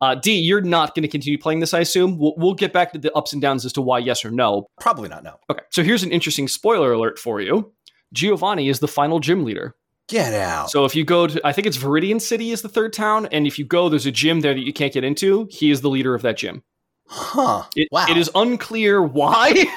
Uh, 0.00 0.14
D, 0.14 0.38
you're 0.38 0.62
not 0.62 0.94
going 0.94 1.02
to 1.02 1.08
continue 1.08 1.38
playing 1.38 1.60
this, 1.60 1.74
I 1.74 1.80
assume. 1.80 2.18
We'll, 2.18 2.34
we'll 2.36 2.54
get 2.54 2.72
back 2.72 2.92
to 2.92 2.98
the 2.98 3.12
ups 3.12 3.32
and 3.32 3.42
downs 3.42 3.64
as 3.64 3.72
to 3.74 3.82
why 3.82 3.98
yes 3.98 4.24
or 4.24 4.30
no. 4.30 4.66
Probably 4.80 5.08
not, 5.08 5.22
no. 5.22 5.38
Okay, 5.50 5.62
so 5.70 5.82
here's 5.82 6.02
an 6.02 6.10
interesting 6.10 6.48
spoiler 6.48 6.92
alert 6.92 7.18
for 7.18 7.40
you. 7.40 7.72
Giovanni 8.12 8.68
is 8.68 8.80
the 8.80 8.88
final 8.88 9.20
gym 9.20 9.44
leader. 9.44 9.76
Get 10.08 10.34
out. 10.34 10.70
So 10.70 10.84
if 10.84 10.96
you 10.96 11.04
go 11.04 11.26
to, 11.26 11.46
I 11.46 11.52
think 11.52 11.66
it's 11.66 11.76
Viridian 11.76 12.20
City 12.20 12.50
is 12.50 12.62
the 12.62 12.68
third 12.68 12.92
town, 12.92 13.26
and 13.26 13.46
if 13.46 13.58
you 13.58 13.64
go, 13.64 13.88
there's 13.88 14.06
a 14.06 14.10
gym 14.10 14.40
there 14.40 14.54
that 14.54 14.66
you 14.66 14.72
can't 14.72 14.92
get 14.92 15.04
into. 15.04 15.46
He 15.50 15.70
is 15.70 15.82
the 15.82 15.90
leader 15.90 16.14
of 16.14 16.22
that 16.22 16.36
gym. 16.36 16.62
Huh. 17.06 17.64
It, 17.76 17.88
wow. 17.92 18.06
it 18.08 18.16
is 18.16 18.30
unclear 18.34 19.02
why. 19.02 19.66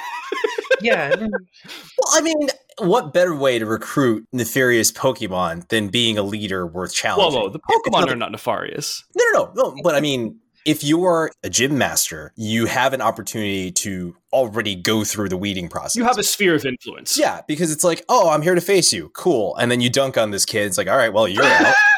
Yeah, 0.84 1.16
Well, 1.16 1.30
I 2.12 2.22
mean, 2.22 2.50
what 2.80 3.14
better 3.14 3.36
way 3.36 3.60
to 3.60 3.66
recruit 3.66 4.26
nefarious 4.32 4.92
Pokemon 4.92 5.68
than 5.70 5.90
being 5.90 6.18
a 6.18 6.24
leader 6.24 6.66
worth 6.66 6.92
whoa, 6.92 6.96
challenging? 6.96 7.42
whoa, 7.42 7.50
the 7.50 7.60
Pokemon 7.60 8.12
are 8.12 8.16
not 8.16 8.32
nefarious. 8.32 9.04
No, 9.16 9.26
no, 9.34 9.52
no, 9.56 9.70
no. 9.72 9.82
But 9.84 9.96
I 9.96 10.02
mean, 10.02 10.40
if 10.66 10.84
you 10.84 11.04
are 11.06 11.32
a 11.44 11.50
gym 11.50 11.78
master, 11.78 12.32
you 12.36 12.66
have 12.66 12.94
an 12.94 13.02
opportunity 13.02 13.72
to 13.72 14.16
already 14.32 14.76
go 14.76 15.04
through 15.04 15.30
the 15.30 15.38
weeding 15.38 15.68
process. 15.68 15.96
You 15.96 16.06
have 16.06 16.18
a 16.18 16.24
sphere 16.24 16.56
of 16.56 16.66
influence. 16.66 17.18
yeah, 17.18 17.42
because 17.48 17.72
it's 17.72 17.84
like, 17.84 18.04
oh, 18.10 18.30
I'm 18.30 18.42
here 18.42 18.56
to 18.56 18.62
face 18.62 18.94
you. 18.94 19.10
Cool. 19.10 19.56
And 19.58 19.70
then 19.70 19.82
you 19.82 19.90
dunk 19.90 20.18
on 20.18 20.32
this 20.32 20.46
kid. 20.46 20.66
It's 20.66 20.78
like, 20.78 20.88
all 20.88 20.98
right, 20.98 21.12
well, 21.14 21.28
you're 21.28 21.44
out. 21.44 21.74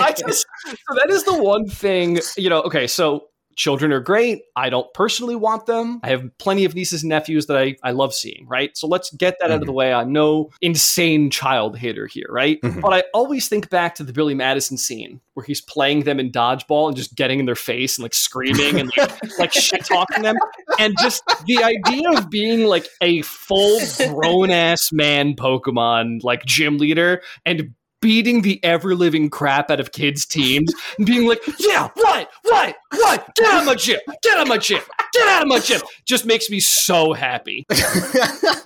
I 0.00 0.14
just 0.16 0.46
so 0.64 0.94
that 0.94 1.10
is 1.10 1.24
the 1.24 1.42
one 1.42 1.66
thing, 1.66 2.20
you 2.36 2.48
know, 2.48 2.62
okay, 2.62 2.86
so 2.86 3.28
children 3.58 3.92
are 3.92 4.00
great. 4.00 4.42
I 4.54 4.70
don't 4.70 4.86
personally 4.94 5.34
want 5.34 5.66
them. 5.66 6.00
I 6.04 6.08
have 6.10 6.30
plenty 6.38 6.64
of 6.64 6.74
nieces 6.74 7.02
and 7.02 7.10
nephews 7.10 7.46
that 7.46 7.58
I, 7.58 7.76
I 7.82 7.90
love 7.90 8.14
seeing, 8.14 8.46
right? 8.46 8.74
So 8.76 8.86
let's 8.86 9.10
get 9.10 9.36
that 9.40 9.50
out 9.50 9.60
of 9.60 9.66
the 9.66 9.72
way. 9.72 9.92
I'm 9.92 10.12
no 10.12 10.50
insane 10.62 11.28
child 11.28 11.76
hater 11.76 12.06
here, 12.06 12.28
right? 12.30 12.60
Mhm. 12.62 12.80
But 12.80 12.94
I 12.94 13.02
always 13.12 13.48
think 13.48 13.68
back 13.68 13.96
to 13.96 14.04
the 14.04 14.12
Billy 14.12 14.34
Madison 14.34 14.78
scene 14.78 15.20
where 15.34 15.44
he's 15.44 15.60
playing 15.60 16.04
them 16.04 16.20
in 16.20 16.30
dodgeball 16.30 16.86
and 16.86 16.96
just 16.96 17.16
getting 17.16 17.40
in 17.40 17.46
their 17.46 17.56
face 17.56 17.98
and 17.98 18.04
like 18.04 18.14
screaming 18.14 18.78
and 18.78 18.92
like, 18.96 19.20
like 19.38 19.52
shit 19.52 19.84
talking 19.84 20.22
them. 20.22 20.36
And 20.78 20.94
just 21.00 21.24
the 21.46 21.58
idea 21.62 22.10
of 22.12 22.30
being 22.30 22.64
like 22.64 22.86
a 23.00 23.22
full 23.22 23.80
grown 24.08 24.50
ass 24.50 24.92
man 24.92 25.34
Pokemon, 25.34 26.22
like 26.22 26.44
gym 26.44 26.78
leader, 26.78 27.22
and 27.44 27.74
beating 28.00 28.42
the 28.42 28.62
ever 28.64 28.94
living 28.94 29.30
crap 29.30 29.70
out 29.70 29.80
of 29.80 29.92
kids' 29.92 30.24
teams 30.24 30.72
and 30.96 31.06
being 31.06 31.26
like, 31.26 31.40
yeah, 31.58 31.88
what, 31.94 32.30
what, 32.42 32.76
what? 32.94 33.34
Get 33.34 33.46
out 33.46 33.60
of 33.60 33.66
my 33.66 33.74
gym! 33.74 33.98
Get 34.22 34.36
out 34.38 34.42
of 34.42 34.48
my 34.48 34.58
gym! 34.58 34.80
Get 35.12 35.28
out 35.28 35.42
of 35.42 35.48
my 35.48 35.58
gym! 35.58 35.80
Just 36.04 36.24
makes 36.24 36.48
me 36.50 36.60
so 36.60 37.12
happy. 37.12 37.66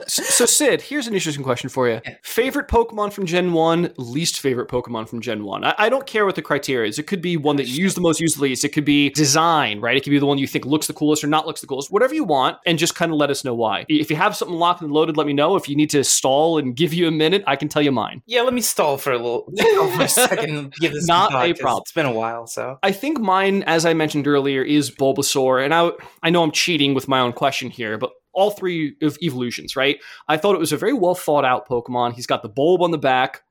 So, 0.07 0.45
Sid, 0.47 0.83
here's 0.83 1.07
an 1.07 1.15
interesting 1.15 1.45
question 1.45 1.71
for 1.71 1.89
you. 1.89 2.01
Favorite 2.23 2.69
Pokemon 2.69 3.13
from 3.15 3.25
Gen 3.25 3.53
1, 3.53 3.95
least 3.97 4.41
favorite 4.41 4.69
Pokemon 4.69 5.09
from 5.09 5.21
Gen 5.23 5.43
1. 5.45 5.65
I, 5.65 5.75
I 5.79 5.89
don't 5.89 6.07
care 6.07 6.27
what 6.27 6.35
the 6.35 6.43
criteria 6.43 6.89
is. 6.89 6.99
It 6.99 7.07
could 7.07 7.23
be 7.23 7.37
one 7.39 7.57
that 7.57 7.67
you 7.67 7.83
use 7.83 7.95
the 7.95 8.01
most, 8.03 8.21
use 8.21 8.35
the 8.35 8.43
least. 8.43 8.63
It 8.65 8.71
could 8.71 8.85
be 8.85 9.09
design, 9.11 9.81
right? 9.81 9.97
It 9.97 10.03
could 10.03 10.11
be 10.11 10.19
the 10.19 10.27
one 10.27 10.37
you 10.39 10.47
think 10.47 10.67
looks 10.67 10.87
the 10.87 10.93
coolest 10.93 11.25
or 11.25 11.29
not 11.29 11.47
looks 11.47 11.61
the 11.63 11.67
coolest. 11.67 11.91
Whatever 11.91 12.15
you 12.15 12.25
want, 12.25 12.59
and 12.67 12.79
just 12.79 12.95
kind 12.95 13.11
of 13.13 13.17
let 13.17 13.31
us 13.31 13.43
know 13.45 13.55
why. 13.55 13.87
If 13.89 14.11
you 14.11 14.17
have 14.17 14.37
something 14.37 14.57
locked 14.57 14.83
and 14.83 14.93
loaded, 14.93 15.17
let 15.17 15.27
me 15.27 15.33
know. 15.33 15.57
If 15.57 15.67
you 15.69 15.77
need 15.77 15.91
to 15.91 16.05
stall 16.05 16.59
and 16.59 16.77
give 16.77 16.93
you 16.93 17.09
a 17.09 17.13
minute, 17.13 17.43
I 17.47 17.57
can 17.57 17.69
tell 17.69 17.83
you 17.83 17.93
mine. 17.93 18.23
yeah. 18.27 18.43
Let 18.43 18.53
me 18.55 18.61
stall 18.61 18.99
for 18.99 19.13
a 19.13 19.17
little 19.19 19.51
for 19.97 20.03
a 20.03 20.09
second. 20.09 20.75
Give 20.75 20.93
this 20.93 21.07
Not 21.07 21.31
some 21.31 21.41
thought, 21.41 21.47
a 21.49 21.53
'cause 21.55 21.61
problem. 21.61 21.83
It's 21.83 21.93
been 21.93 22.07
a 22.07 22.13
while, 22.13 22.47
so 22.47 22.79
I 22.83 22.93
think 22.93 23.19
mine, 23.19 23.63
as 23.63 23.87
I 23.87 23.95
mentioned 23.95 24.12
earlier, 24.27 24.63
is 24.63 24.91
Bulbasaur, 24.91 25.65
and 25.65 25.75
I 25.75 25.91
I 26.23 26.31
know 26.31 26.43
I'm 26.43 26.53
cheating 26.53 26.95
with 26.95 27.09
my 27.09 27.21
own 27.21 27.33
question 27.33 27.71
here, 27.71 27.99
but 27.99 28.11
all 28.33 28.51
three 28.51 28.97
of 29.03 29.19
evolutions, 29.23 29.77
right? 29.77 29.99
I 30.29 30.37
thought 30.37 30.55
it 30.55 30.61
was 30.61 30.73
a 30.73 30.77
very 30.77 30.93
well 30.93 31.15
thought 31.15 31.45
out 31.45 31.69
Pokemon. 31.69 32.15
He's 32.15 32.27
got 32.27 32.43
the 32.43 32.49
bulb 32.49 32.83
on 32.83 32.91
the 32.91 32.99
back, 32.99 33.43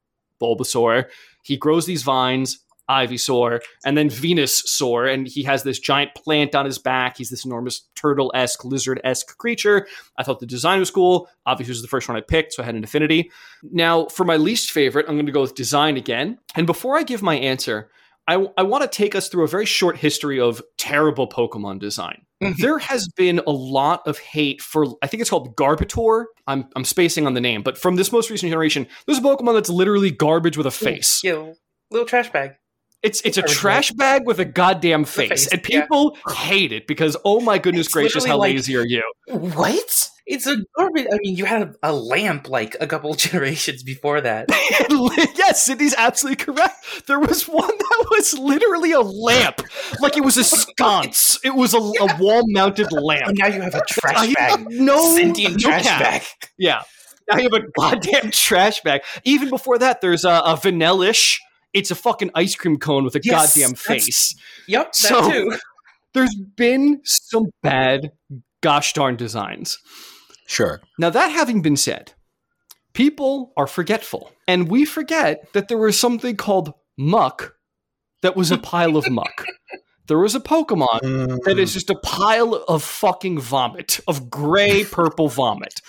Bulbasaur. 0.42 1.06
He 1.44 1.58
grows 1.58 1.86
these 1.86 2.04
vines, 2.04 2.60
Ivysaur, 2.90 3.62
and 3.86 3.98
then 3.98 4.10
Venusaur, 4.10 5.12
and 5.12 5.28
he 5.28 5.44
has 5.44 5.64
this 5.64 5.80
giant 5.80 6.14
plant 6.16 6.56
on 6.56 6.66
his 6.66 6.78
back. 6.78 7.18
He's 7.18 7.30
this 7.30 7.46
enormous 7.46 7.88
turtle 7.96 8.32
esque, 8.36 8.66
lizard 8.66 9.00
esque 9.04 9.38
creature. 9.38 9.88
I 10.18 10.24
thought 10.24 10.40
the 10.40 10.46
design 10.46 10.80
was 10.80 10.92
cool. 10.92 11.30
Obviously, 11.46 11.72
was 11.72 11.82
the 11.82 11.88
first 11.88 12.10
one 12.10 12.18
I 12.18 12.22
picked, 12.22 12.54
so 12.54 12.64
I 12.64 12.66
had 12.66 12.76
an 12.76 12.84
affinity. 12.84 13.32
Now, 13.64 14.08
for 14.08 14.26
my 14.26 14.36
least 14.36 14.72
favorite, 14.72 15.06
I'm 15.08 15.16
going 15.16 15.26
to 15.26 15.32
go 15.32 15.42
with 15.42 15.56
design 15.56 15.96
again. 15.96 16.38
And 16.56 16.68
before 16.68 16.98
I 16.98 17.04
give 17.04 17.22
my 17.22 17.36
answer, 17.36 17.90
I, 18.28 18.48
I 18.58 18.64
want 18.64 18.84
to 18.84 18.88
take 18.88 19.16
us 19.16 19.30
through 19.30 19.44
a 19.44 19.48
very 19.48 19.66
short 19.66 19.98
history 19.98 20.40
of 20.40 20.62
terrible 20.78 21.28
Pokemon 21.28 21.80
design. 21.80 22.22
Mm-hmm. 22.42 22.60
there 22.60 22.80
has 22.80 23.08
been 23.10 23.40
a 23.46 23.52
lot 23.52 24.02
of 24.08 24.18
hate 24.18 24.64
for, 24.64 24.88
I 25.04 25.08
think 25.08 25.22
it's 25.22 25.30
called 25.30 25.56
Garbodor. 25.56 26.26
I'm, 26.48 26.68
I'm 26.76 26.86
spacing 26.86 27.28
on 27.28 27.36
the 27.36 27.42
name, 27.42 27.62
but 27.62 27.78
from 27.78 27.98
this 27.98 28.12
most 28.12 28.32
recent 28.32 28.50
generation, 28.50 28.88
there's 29.06 29.20
a 29.20 29.22
Pokemon 29.22 29.54
that's 29.54 29.70
literally 29.70 30.10
garbage 30.10 30.58
with 30.58 30.66
a 30.66 30.72
face. 30.72 31.22
Yeah, 31.24 31.52
little 31.92 32.08
trash 32.08 32.32
bag. 32.32 32.54
It's 33.04 33.22
it's 33.22 33.38
a 33.40 33.42
trash 33.42 33.92
bag 33.92 34.28
with 34.28 34.40
a 34.40 34.46
goddamn 34.46 35.06
face, 35.06 35.30
face, 35.30 35.48
and 35.48 35.64
people 35.64 36.18
hate 36.30 36.72
it 36.72 36.86
because 36.86 37.18
oh 37.26 37.42
my 37.42 37.58
goodness 37.58 37.88
It's 37.88 37.94
gracious, 37.94 38.26
how 38.26 38.38
like- 38.38 38.54
lazy 38.54 38.78
are 38.78 38.86
you? 38.86 39.04
What? 39.28 40.10
It's 40.28 40.46
a 40.48 40.58
garbage. 40.78 41.08
I 41.12 41.18
mean, 41.24 41.36
you 41.36 41.46
had 41.46 41.74
a 41.84 41.92
lamp 41.94 42.48
like 42.50 42.76
a 42.80 42.88
couple 42.88 43.14
generations 43.16 43.84
before 43.84 44.22
that. 44.22 44.46
yes, 45.36 45.66
Cindy's 45.66 45.96
absolutely 45.98 46.44
correct. 46.46 47.08
There 47.08 47.20
was 47.20 47.48
one 47.48 47.68
that 47.68 48.06
was 48.12 48.38
literally 48.38 48.92
a 48.92 49.02
lamp, 49.02 49.62
like 50.00 50.18
it 50.18 50.24
was 50.24 50.38
a 50.38 50.44
sconce. 50.44 51.40
It 51.44 51.56
was 51.56 51.74
a, 51.74 51.80
a 51.80 52.18
wall-mounted 52.20 52.88
And 52.92 53.04
lamp. 53.04 53.38
now 53.38 53.48
you 53.48 53.62
have 53.62 53.76
a 53.76 53.82
trash 53.90 54.28
you 54.28 54.36
bag. 54.36 54.66
no 54.70 55.16
Sentient 55.16 55.54
no 55.56 55.58
trash 55.60 55.84
cap. 55.84 56.00
bag. 56.02 56.22
Yeah. 56.58 56.84
Now 57.30 57.38
you 57.38 57.44
have 57.52 57.54
a 57.54 57.66
goddamn 57.80 58.32
trash 58.32 58.82
bag. 58.82 59.02
Even 59.24 59.50
before 59.50 59.78
that, 59.80 60.02
there's 60.02 60.24
a, 60.26 60.30
a 60.46 60.56
vanillish. 60.56 61.38
It's 61.74 61.90
a 61.92 61.96
fucking 61.96 62.32
ice 62.36 62.56
cream 62.56 62.78
cone 62.78 63.04
with 63.06 63.16
a 63.16 63.22
Yes, 63.24 63.56
goddamn 63.56 63.76
face. 63.76 64.36
Yep, 64.68 64.86
that 64.88 64.96
So- 64.96 65.32
too. 65.32 65.58
There's 66.14 66.36
been 66.58 67.00
some 67.06 67.46
bad, 67.64 68.12
gosh 68.60 68.92
darn 68.92 69.16
designs. 69.16 69.78
Sure. 70.52 70.82
Now, 71.00 71.10
that 71.10 71.32
having 71.32 71.62
been 71.62 71.78
said, 71.78 72.12
people 72.92 73.54
are 73.56 73.68
forgetful. 73.68 74.34
And 74.50 74.68
we 74.68 74.84
forget 74.84 75.54
that 75.54 75.70
there 75.70 75.78
was 75.78 75.98
something 75.98 76.36
called 76.36 76.74
Muk 76.98 77.56
that 78.22 78.36
was 78.36 78.52
a 78.52 78.58
pile 78.58 78.98
of 78.98 79.10
muck. 79.10 79.46
There 80.08 80.18
was 80.18 80.36
a 80.36 80.42
Pokemon 80.42 81.46
that 81.46 81.58
is 81.58 81.72
just 81.72 81.90
a 81.90 81.96
pile 81.96 82.54
of 82.54 82.84
fucking 82.84 83.40
vomit, 83.40 84.02
of 84.10 84.30
gray 84.30 84.84
purple 84.84 85.30
vomit. 85.30 85.80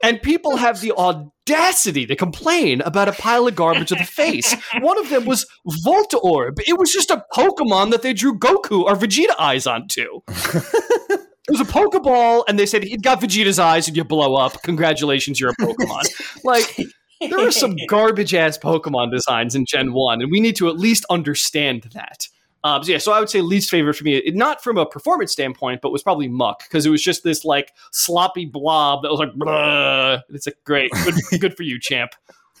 And 0.00 0.22
people 0.22 0.56
have 0.56 0.80
the 0.80 0.92
audacity 0.92 2.06
to 2.06 2.14
complain 2.14 2.82
about 2.82 3.08
a 3.08 3.12
pile 3.12 3.48
of 3.48 3.56
garbage 3.56 3.90
of 3.90 3.98
the 3.98 4.04
face. 4.04 4.54
One 4.78 5.00
of 5.00 5.10
them 5.10 5.24
was 5.24 5.46
Voltorb. 5.84 6.60
It 6.64 6.78
was 6.78 6.92
just 6.92 7.10
a 7.10 7.24
Pokemon 7.34 7.90
that 7.90 8.02
they 8.02 8.12
drew 8.12 8.38
Goku 8.38 8.84
or 8.84 8.94
Vegeta 8.94 9.34
eyes 9.36 9.66
onto. 9.66 10.20
It 11.48 11.52
was 11.58 11.60
a 11.60 11.64
Pokeball, 11.64 12.44
and 12.48 12.58
they 12.58 12.66
said 12.66 12.84
it 12.84 13.02
got 13.02 13.20
Vegeta's 13.20 13.58
eyes 13.58 13.86
and 13.88 13.96
you 13.96 14.02
blow 14.04 14.34
up. 14.34 14.62
Congratulations, 14.62 15.38
you're 15.40 15.50
a 15.50 15.56
Pokemon. 15.56 16.04
like, 16.44 16.76
there 17.20 17.46
are 17.46 17.52
some 17.52 17.76
garbage 17.88 18.34
ass 18.34 18.58
Pokemon 18.58 19.12
designs 19.12 19.54
in 19.54 19.64
Gen 19.64 19.92
1, 19.92 20.22
and 20.22 20.30
we 20.30 20.40
need 20.40 20.56
to 20.56 20.68
at 20.68 20.76
least 20.76 21.04
understand 21.08 21.88
that. 21.94 22.26
Um, 22.64 22.82
so 22.82 22.90
yeah, 22.90 22.98
so 22.98 23.12
I 23.12 23.20
would 23.20 23.30
say 23.30 23.42
least 23.42 23.70
favorite 23.70 23.94
for 23.94 24.02
me, 24.02 24.16
it- 24.16 24.34
not 24.34 24.60
from 24.64 24.76
a 24.76 24.84
performance 24.84 25.30
standpoint, 25.30 25.82
but 25.82 25.92
was 25.92 26.02
probably 26.02 26.26
Muk 26.26 26.64
because 26.64 26.84
it 26.84 26.90
was 26.90 27.00
just 27.00 27.22
this 27.22 27.44
like 27.44 27.72
sloppy 27.92 28.44
blob 28.44 29.02
that 29.02 29.10
was 29.12 29.20
like, 29.20 29.32
Bruh. 29.34 30.20
it's 30.30 30.46
like 30.48 30.56
great, 30.64 30.90
good, 31.04 31.14
good 31.40 31.56
for 31.56 31.62
you, 31.62 31.78
champ. 31.78 32.10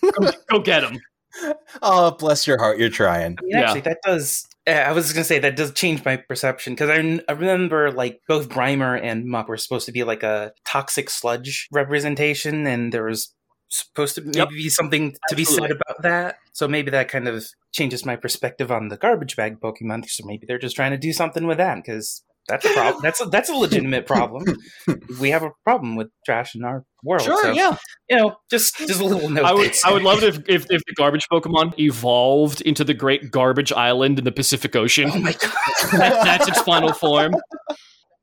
Go, 0.00 0.30
go 0.48 0.60
get 0.60 0.84
him. 0.84 1.00
Oh, 1.82 2.12
bless 2.12 2.46
your 2.46 2.56
heart. 2.56 2.78
You're 2.78 2.88
trying. 2.88 3.36
I 3.40 3.42
mean, 3.42 3.50
Yeah. 3.50 3.62
actually, 3.62 3.80
that 3.80 3.98
does. 4.04 4.46
I 4.66 4.92
was 4.92 5.12
gonna 5.12 5.24
say 5.24 5.38
that 5.38 5.56
does 5.56 5.72
change 5.72 6.04
my 6.04 6.16
perception 6.16 6.74
because 6.74 6.90
I, 6.90 7.20
I 7.28 7.32
remember 7.36 7.92
like 7.92 8.20
both 8.26 8.48
Grimer 8.48 9.00
and 9.00 9.24
Muk 9.26 9.48
were 9.48 9.56
supposed 9.56 9.86
to 9.86 9.92
be 9.92 10.02
like 10.04 10.22
a 10.22 10.52
toxic 10.64 11.08
sludge 11.08 11.68
representation, 11.72 12.66
and 12.66 12.92
there 12.92 13.04
was 13.04 13.32
supposed 13.68 14.14
to 14.16 14.22
maybe 14.22 14.38
Yep. 14.38 14.48
be 14.50 14.68
something 14.68 15.14
to 15.28 15.36
be 15.36 15.44
said 15.44 15.70
about 15.70 16.02
that. 16.02 16.36
So 16.52 16.66
maybe 16.68 16.90
that 16.90 17.08
kind 17.08 17.28
of 17.28 17.44
changes 17.72 18.04
my 18.04 18.16
perspective 18.16 18.72
on 18.72 18.88
the 18.88 18.96
garbage 18.96 19.36
bag 19.36 19.60
Pokemon. 19.60 20.08
So 20.08 20.24
maybe 20.26 20.46
they're 20.46 20.58
just 20.58 20.76
trying 20.76 20.92
to 20.92 20.98
do 20.98 21.12
something 21.12 21.46
with 21.46 21.58
that 21.58 21.76
because 21.76 22.24
that's 22.48 22.64
a 22.64 22.68
problem. 22.72 23.02
that's 23.02 23.20
a 23.20 23.24
that's 23.26 23.48
a 23.50 23.54
legitimate 23.54 24.06
problem. 24.06 24.44
we 25.20 25.30
have 25.30 25.42
a 25.42 25.50
problem 25.64 25.96
with 25.96 26.08
trash 26.24 26.54
in 26.54 26.64
our 26.64 26.84
world. 27.02 27.22
Sure, 27.22 27.42
so, 27.42 27.50
yeah. 27.52 27.76
You 28.08 28.16
know, 28.16 28.36
just 28.50 28.76
just 28.78 29.00
a 29.00 29.04
little 29.04 29.28
note. 29.28 29.44
I 29.44 29.52
would. 29.52 29.72
I 29.84 29.92
would 29.92 30.02
love 30.02 30.22
it 30.22 30.34
if, 30.34 30.38
if, 30.48 30.66
if 30.70 30.82
the 30.86 30.94
garbage 30.96 31.26
Pokemon 31.30 31.78
evolved 31.78 32.60
into 32.60 32.84
the 32.84 32.94
Great 32.94 33.30
Garbage 33.30 33.72
Island 33.72 34.18
in 34.18 34.24
the 34.24 34.32
Pacific 34.32 34.76
Ocean. 34.76 35.10
Oh 35.12 35.18
my 35.18 35.32
god. 35.32 35.52
That, 35.92 36.24
that's 36.24 36.48
its 36.48 36.60
final 36.62 36.92
form. 36.92 37.34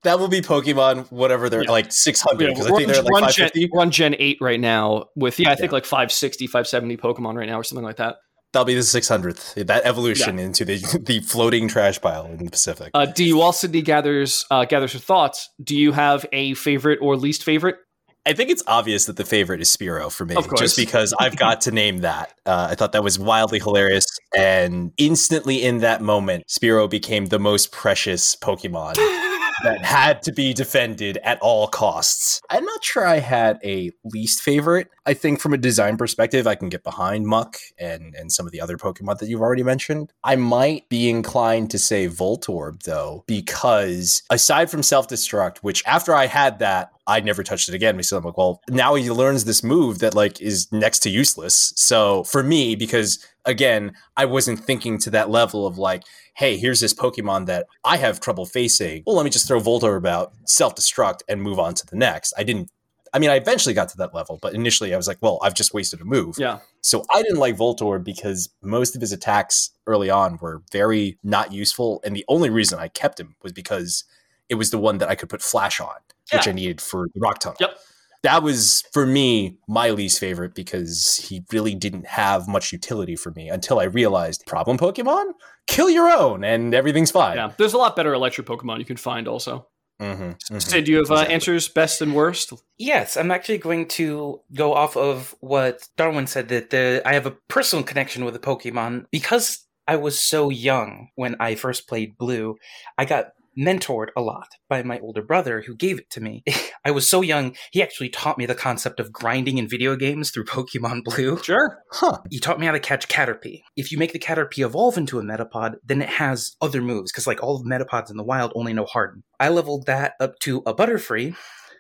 That 0.03 0.19
will 0.19 0.27
be 0.27 0.41
Pokemon, 0.41 1.09
whatever 1.11 1.49
they're 1.49 1.63
Yeah. 1.63 1.71
like 1.71 1.91
600, 1.93 2.41
Yeah, 2.43 2.49
because 2.49 2.69
we're, 2.69 2.75
I 2.75 2.77
think 2.79 2.91
they're 2.91 2.97
on- 2.99 3.03
like 3.05 3.11
we're 3.13 3.17
on 3.19 3.31
Gen, 3.31 3.45
550. 3.49 3.69
we're 3.71 3.81
on 3.81 3.91
Gen 3.91 4.15
8 4.19 4.37
right 4.41 4.59
now 4.59 5.05
with, 5.15 5.39
yeah, 5.39 5.51
I 5.51 5.55
think 5.55 5.71
like 5.71 5.85
560, 5.85 6.47
570 6.47 6.97
Pokemon 6.97 7.35
right 7.37 7.47
now 7.47 7.57
or 7.57 7.63
something 7.63 7.85
like 7.85 7.95
that. 7.97 8.17
That'll 8.53 8.65
be 8.65 8.75
the 8.75 8.81
600th. 8.81 9.65
That 9.65 9.83
evolution 9.83 10.37
into 10.39 10.63
the 10.63 10.77
the 11.05 11.19
floating 11.21 11.67
trash 11.67 11.99
pile 11.99 12.25
in 12.27 12.45
the 12.45 12.51
Pacific. 12.51 12.91
Uh, 12.93 13.07
do 13.07 13.23
you, 13.23 13.37
while 13.37 13.51
Sydney 13.51 13.81
gathers, 13.81 14.45
uh, 14.51 14.65
gathers 14.65 14.93
her 14.93 14.99
thoughts, 14.99 15.49
do 15.61 15.75
you 15.75 15.91
have 15.91 16.25
a 16.31 16.53
favorite 16.53 16.99
or 17.01 17.17
least 17.17 17.43
favorite? 17.43 17.77
I 18.25 18.31
think 18.31 18.49
it's 18.49 18.63
obvious 18.67 19.03
that 19.05 19.17
the 19.17 19.25
favorite 19.25 19.59
is 19.59 19.67
Spearow 19.75 20.09
for 20.09 20.25
me, 20.25 20.35
Of 20.35 20.47
course. 20.47 20.61
just 20.61 20.77
because 20.77 21.13
I've 21.19 21.35
got 21.35 21.59
to 21.61 21.71
name 21.71 21.97
that. 21.99 22.33
Uh, 22.45 22.67
I 22.69 22.75
thought 22.75 22.93
that 22.93 23.03
was 23.03 23.19
wildly 23.19 23.59
hilarious, 23.59 24.05
and 24.37 24.93
instantly 24.97 25.61
in 25.61 25.79
that 25.79 26.01
moment, 26.01 26.45
Spearow 26.47 26.89
became 26.89 27.25
the 27.25 27.39
most 27.39 27.73
precious 27.73 28.37
Pokemon 28.37 28.93
that 29.63 29.83
had 29.83 30.21
to 30.23 30.31
be 30.31 30.53
defended 30.53 31.17
at 31.23 31.39
all 31.41 31.67
costs. 31.67 32.41
I'm 32.49 32.65
not 32.65 32.83
sure 32.83 33.05
I 33.05 33.19
had 33.19 33.59
a 33.63 33.91
least 34.03 34.41
favorite. 34.41 34.89
I 35.05 35.13
think 35.13 35.39
from 35.39 35.53
a 35.53 35.57
design 35.57 35.97
perspective, 35.97 36.47
I 36.47 36.55
can 36.55 36.69
get 36.69 36.83
behind 36.83 37.25
Muk 37.25 37.57
and 37.77 38.15
and 38.15 38.31
some 38.31 38.45
of 38.45 38.51
the 38.51 38.61
other 38.61 38.77
Pokemon 38.77 39.19
that 39.19 39.29
you've 39.29 39.41
already 39.41 39.63
mentioned. 39.63 40.11
I 40.23 40.35
might 40.35 40.87
be 40.89 41.09
inclined 41.09 41.71
to 41.71 41.79
say 41.79 42.07
Voltorb 42.07 42.83
though, 42.83 43.23
because 43.27 44.23
aside 44.29 44.69
from 44.69 44.83
self 44.83 45.07
destruct, 45.07 45.59
which 45.59 45.83
after 45.85 46.13
I 46.13 46.27
had 46.27 46.59
that, 46.59 46.91
I 47.05 47.19
never 47.19 47.43
touched 47.43 47.67
it 47.67 47.75
again 47.75 47.97
because 47.97 48.11
I'm 48.11 48.23
like, 48.23 48.37
well, 48.37 48.61
now 48.69 48.95
he 48.95 49.11
learns 49.11 49.45
this 49.45 49.63
move 49.63 49.99
that 49.99 50.15
like 50.15 50.41
is 50.41 50.71
next 50.71 50.99
to 50.99 51.09
useless. 51.09 51.73
So 51.75 52.23
for 52.23 52.43
me, 52.43 52.75
because 52.75 53.25
again, 53.45 53.93
I 54.15 54.25
wasn't 54.25 54.59
thinking 54.59 54.97
to 54.99 55.09
that 55.11 55.29
level 55.29 55.67
of 55.67 55.77
like, 55.77 56.03
hey, 56.33 56.57
here's 56.57 56.79
this 56.79 56.93
Pokemon 56.93 57.45
that 57.45 57.67
I 57.83 57.97
have 57.97 58.19
trouble 58.19 58.45
facing. 58.45 59.03
Well, 59.05 59.15
let 59.15 59.23
me 59.23 59.29
just 59.29 59.47
throw 59.47 59.59
Voltorb 59.59 60.07
out, 60.07 60.33
self 60.45 60.75
destruct, 60.75 61.19
and 61.27 61.41
move 61.41 61.59
on 61.59 61.73
to 61.75 61.85
the 61.85 61.95
next. 61.95 62.33
I 62.37 62.43
didn't. 62.43 62.69
I 63.15 63.19
mean, 63.19 63.29
I 63.29 63.35
eventually 63.35 63.75
got 63.75 63.89
to 63.89 63.97
that 63.97 64.15
level, 64.15 64.39
but 64.41 64.55
initially 64.55 64.91
I 64.91 64.97
was 64.97 65.07
like, 65.07 65.19
well, 65.21 65.37
I've 65.43 65.53
just 65.53 65.71
wasted 65.71 66.01
a 66.01 66.05
move. 66.05 66.35
Yeah. 66.39 66.59
So 66.81 67.05
I 67.13 67.21
didn't 67.21 67.37
like 67.37 67.55
Voltorb 67.55 68.03
because 68.03 68.49
most 68.63 68.95
of 68.95 69.01
his 69.01 69.11
attacks 69.11 69.69
early 69.85 70.09
on 70.09 70.39
were 70.41 70.63
very 70.71 71.19
not 71.23 71.53
useful. 71.53 72.01
And 72.03 72.15
the 72.15 72.25
only 72.27 72.49
reason 72.49 72.79
I 72.79 72.87
kept 72.87 73.19
him 73.19 73.35
was 73.43 73.53
because 73.53 74.03
it 74.49 74.55
was 74.55 74.71
the 74.71 74.79
one 74.79 74.97
that 74.97 75.09
I 75.09 75.15
could 75.15 75.29
put 75.29 75.43
flash 75.43 75.79
on, 75.79 75.95
which 76.31 76.47
I 76.47 76.53
needed 76.53 76.81
for 76.81 77.07
the 77.13 77.19
rock 77.19 77.37
tunnel. 77.37 77.57
Yep. 77.59 77.77
That 78.23 78.41
was 78.41 78.83
for 78.93 79.05
me 79.05 79.57
my 79.67 79.89
least 79.89 80.19
favorite 80.19 80.55
because 80.55 81.15
he 81.17 81.43
really 81.51 81.75
didn't 81.75 82.07
have 82.07 82.47
much 82.47 82.71
utility 82.71 83.15
for 83.17 83.31
me 83.31 83.49
until 83.49 83.79
I 83.79 83.83
realized 83.83 84.45
problem 84.47 84.77
Pokemon, 84.77 85.33
kill 85.67 85.89
your 85.89 86.09
own 86.09 86.43
and 86.43 86.73
everything's 86.73 87.11
fine. 87.11 87.35
Yeah. 87.35 87.51
There's 87.57 87.73
a 87.73 87.77
lot 87.77 87.95
better 87.95 88.13
electric 88.13 88.47
Pokemon 88.47 88.79
you 88.79 88.85
can 88.85 88.97
find 88.97 89.27
also. 89.27 89.67
Mhm, 90.01 90.37
mhm. 90.49 90.61
Sid, 90.61 90.85
do 90.85 90.91
you 90.91 90.97
have 90.97 91.11
uh, 91.11 91.13
Exactly. 91.15 91.33
answers 91.35 91.67
best 91.69 92.01
and 92.01 92.15
worst? 92.15 92.51
Yes, 92.77 93.15
I'm 93.15 93.29
actually 93.29 93.59
going 93.59 93.87
to 93.89 94.41
go 94.53 94.73
off 94.73 94.97
of 94.97 95.35
what 95.39 95.87
Darwin 95.97 96.27
said 96.27 96.47
that 96.49 96.71
the, 96.71 97.01
I 97.05 97.13
have 97.13 97.25
a 97.25 97.31
personal 97.47 97.83
connection 97.83 98.25
with 98.25 98.33
the 98.33 98.39
Pokemon 98.39 99.05
because 99.11 99.65
I 99.87 99.97
was 99.97 100.19
so 100.19 100.49
young 100.49 101.09
when 101.15 101.35
I 101.39 101.55
first 101.55 101.87
played 101.87 102.17
Blue. 102.17 102.55
I 102.97 103.05
got 103.05 103.33
mentored 103.57 104.07
a 104.15 104.21
lot 104.21 104.49
by 104.69 104.83
my 104.83 104.99
older 104.99 105.21
brother 105.21 105.61
who 105.61 105.75
gave 105.75 105.99
it 105.99 106.09
to 106.11 106.21
me. 106.21 106.43
I 106.85 106.91
was 106.91 107.09
so 107.09 107.21
young, 107.21 107.55
he 107.71 107.81
actually 107.81 108.09
taught 108.09 108.37
me 108.37 108.45
the 108.45 108.55
concept 108.55 108.99
of 108.99 109.11
grinding 109.11 109.57
in 109.57 109.67
video 109.67 109.95
games 109.95 110.31
through 110.31 110.45
Pokemon 110.45 111.03
Blue. 111.03 111.41
Sure. 111.41 111.79
Huh. 111.91 112.19
He 112.29 112.39
taught 112.39 112.59
me 112.59 112.65
how 112.65 112.71
to 112.71 112.79
catch 112.79 113.07
Caterpie. 113.07 113.63
If 113.75 113.91
you 113.91 113.97
make 113.97 114.13
the 114.13 114.19
Caterpie 114.19 114.65
evolve 114.65 114.97
into 114.97 115.19
a 115.19 115.23
Metapod, 115.23 115.75
then 115.83 116.01
it 116.01 116.09
has 116.09 116.55
other 116.61 116.81
moves, 116.81 117.11
because 117.11 117.27
like 117.27 117.41
all 117.41 117.55
of 117.55 117.63
the 117.63 117.69
Metapods 117.69 118.09
in 118.09 118.17
the 118.17 118.23
wild 118.23 118.51
only 118.55 118.73
know 118.73 118.85
Harden. 118.85 119.23
I 119.39 119.49
leveled 119.49 119.85
that 119.85 120.13
up 120.19 120.39
to 120.39 120.63
a 120.65 120.73
Butterfree. 120.73 121.35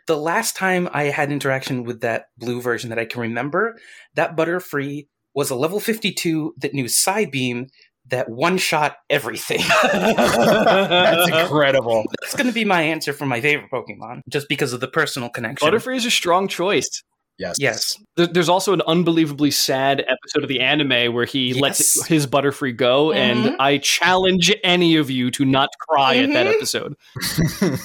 The 0.05 0.17
last 0.17 0.57
time 0.57 0.89
I 0.91 1.05
had 1.05 1.31
interaction 1.31 1.83
with 1.83 2.01
that 2.01 2.25
blue 2.37 2.61
version 2.61 2.89
that 2.89 2.99
I 2.99 3.05
can 3.05 3.21
remember, 3.21 3.77
that 4.15 4.35
Butterfree 4.35 5.07
was 5.33 5.49
a 5.49 5.55
level 5.55 5.79
52 5.79 6.55
that 6.57 6.73
knew 6.73 6.85
Psybeam, 6.85 7.69
that 8.09 8.29
one 8.29 8.57
shot 8.57 8.97
everything. 9.09 9.61
That's 9.83 11.29
incredible. 11.29 12.03
That's 12.21 12.35
going 12.35 12.47
to 12.47 12.53
be 12.53 12.65
my 12.65 12.81
answer 12.81 13.13
for 13.13 13.25
my 13.25 13.41
favorite 13.41 13.69
Pokemon, 13.71 14.21
just 14.29 14.47
because 14.49 14.73
of 14.73 14.79
the 14.79 14.87
personal 14.87 15.29
connection. 15.29 15.67
Butterfree 15.67 15.95
is 15.97 16.05
a 16.05 16.11
strong 16.11 16.47
choice. 16.47 17.03
Yes. 17.39 17.55
Yes. 17.59 17.97
There's 18.15 18.47
also 18.47 18.73
an 18.73 18.83
unbelievably 18.85 19.49
sad 19.51 20.01
episode 20.01 20.43
of 20.43 20.49
the 20.49 20.59
anime 20.59 21.13
where 21.13 21.25
he 21.25 21.47
Yes. 21.53 21.59
lets 21.61 22.05
his 22.05 22.27
Butterfree 22.27 22.77
go, 22.77 23.11
and 23.11 23.45
Mhm. 23.45 23.55
I 23.59 23.79
challenge 23.79 24.53
any 24.63 24.97
of 24.97 25.09
you 25.09 25.31
to 25.31 25.43
not 25.43 25.69
cry 25.89 26.15
at 26.17 26.31
that 26.33 26.45
Mhm. 26.45 26.53
episode. 26.53 26.95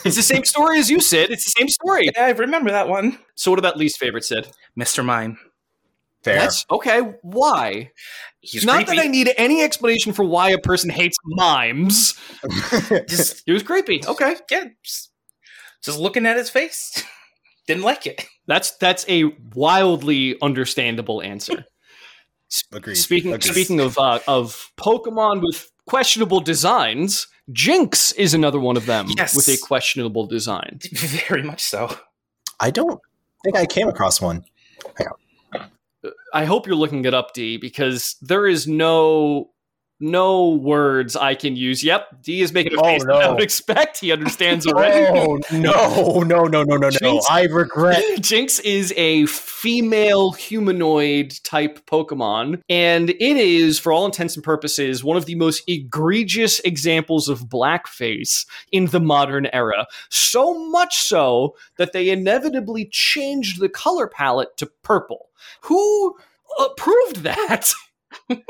It's 0.04 0.16
the 0.16 0.22
same 0.22 0.44
story 0.44 0.78
as 0.78 0.90
you, 0.90 1.00
Sid. 1.00 1.30
It's 1.30 1.44
the 1.46 1.54
same 1.58 1.68
story. 1.68 2.10
Yeah, 2.14 2.26
I 2.26 2.30
remember 2.32 2.70
that 2.72 2.88
one. 2.88 3.18
So, 3.36 3.50
what 3.50 3.58
about 3.58 3.78
least 3.78 3.98
favorite, 3.98 4.24
Sid? 4.24 4.48
Mr. 4.78 5.02
Mime. 5.02 5.38
Fair. 6.22 6.40
That's 6.40 6.66
okay. 6.70 7.00
Why? 7.22 7.92
He's 8.50 8.64
Not 8.64 8.86
creepy. 8.86 8.96
that 8.96 9.04
I 9.04 9.08
need 9.08 9.30
any 9.36 9.62
explanation 9.62 10.12
for 10.12 10.24
why 10.24 10.50
a 10.50 10.58
person 10.58 10.90
hates 10.90 11.16
mimes. 11.24 12.14
just 13.08 13.42
It 13.46 13.52
was 13.52 13.62
creepy. 13.62 14.00
Okay, 14.06 14.36
yeah, 14.50 14.64
just, 14.82 15.10
just 15.82 15.98
looking 15.98 16.24
at 16.26 16.36
his 16.36 16.48
face. 16.50 17.04
Didn't 17.66 17.82
like 17.82 18.06
it. 18.06 18.24
that's 18.46 18.70
that's 18.78 19.04
a 19.08 19.24
wildly 19.54 20.36
understandable 20.40 21.20
answer. 21.22 21.64
Agreed. 22.72 22.94
Speaking 22.94 23.34
Agreed. 23.34 23.52
speaking 23.52 23.80
of 23.80 23.98
uh, 23.98 24.20
of 24.26 24.70
Pokemon 24.78 25.42
with 25.42 25.70
questionable 25.86 26.40
designs, 26.40 27.26
Jinx 27.52 28.12
is 28.12 28.32
another 28.32 28.58
one 28.58 28.78
of 28.78 28.86
them 28.86 29.06
Yes. 29.16 29.36
with 29.36 29.48
a 29.48 29.58
questionable 29.58 30.26
design. 30.26 30.78
Very 31.28 31.42
much 31.42 31.62
so. 31.62 31.94
I 32.58 32.70
don't 32.70 32.98
think 33.44 33.56
I 33.56 33.66
came 33.66 33.88
across 33.88 34.20
one. 34.22 34.44
I 36.32 36.44
hope 36.44 36.66
you're 36.66 36.76
looking 36.76 37.04
it 37.04 37.14
up, 37.14 37.32
D, 37.34 37.56
because 37.56 38.16
there 38.20 38.46
is 38.46 38.66
no 38.66 39.50
no 40.00 40.50
words 40.50 41.16
I 41.16 41.34
can 41.34 41.56
use. 41.56 41.82
Yep, 41.82 42.22
D 42.22 42.40
is 42.40 42.52
making 42.52 42.74
a 42.74 42.80
Oh, 42.80 42.84
face 42.84 43.04
that 43.04 43.16
I 43.16 43.20
no. 43.24 43.34
would 43.34 43.42
expect. 43.42 43.98
He 43.98 44.12
understands 44.12 44.66
oh, 44.68 44.70
already. 44.70 45.06
Oh 45.18 45.38
no, 45.50 46.22
no, 46.22 46.44
no, 46.44 46.62
no, 46.62 46.76
no, 46.76 46.90
no! 47.02 47.20
I 47.28 47.44
regret. 47.46 48.02
Jinx 48.20 48.60
is 48.60 48.94
a 48.96 49.26
female 49.26 50.32
humanoid 50.32 51.34
type 51.42 51.84
Pokemon, 51.86 52.60
and 52.68 53.10
it 53.10 53.20
is, 53.20 53.78
for 53.78 53.92
all 53.92 54.06
intents 54.06 54.36
and 54.36 54.44
purposes, 54.44 55.02
one 55.02 55.16
of 55.16 55.26
the 55.26 55.34
most 55.34 55.62
egregious 55.66 56.60
examples 56.60 57.28
of 57.28 57.48
blackface 57.48 58.46
in 58.70 58.86
the 58.86 59.00
modern 59.00 59.46
era. 59.52 59.86
So 60.10 60.68
much 60.68 60.96
so 60.98 61.56
that 61.76 61.92
they 61.92 62.10
inevitably 62.10 62.88
changed 62.92 63.60
the 63.60 63.68
color 63.68 64.06
palette 64.06 64.56
to 64.58 64.66
purple. 64.82 65.27
Who 65.62 66.16
approved 66.58 67.18
that? 67.18 67.72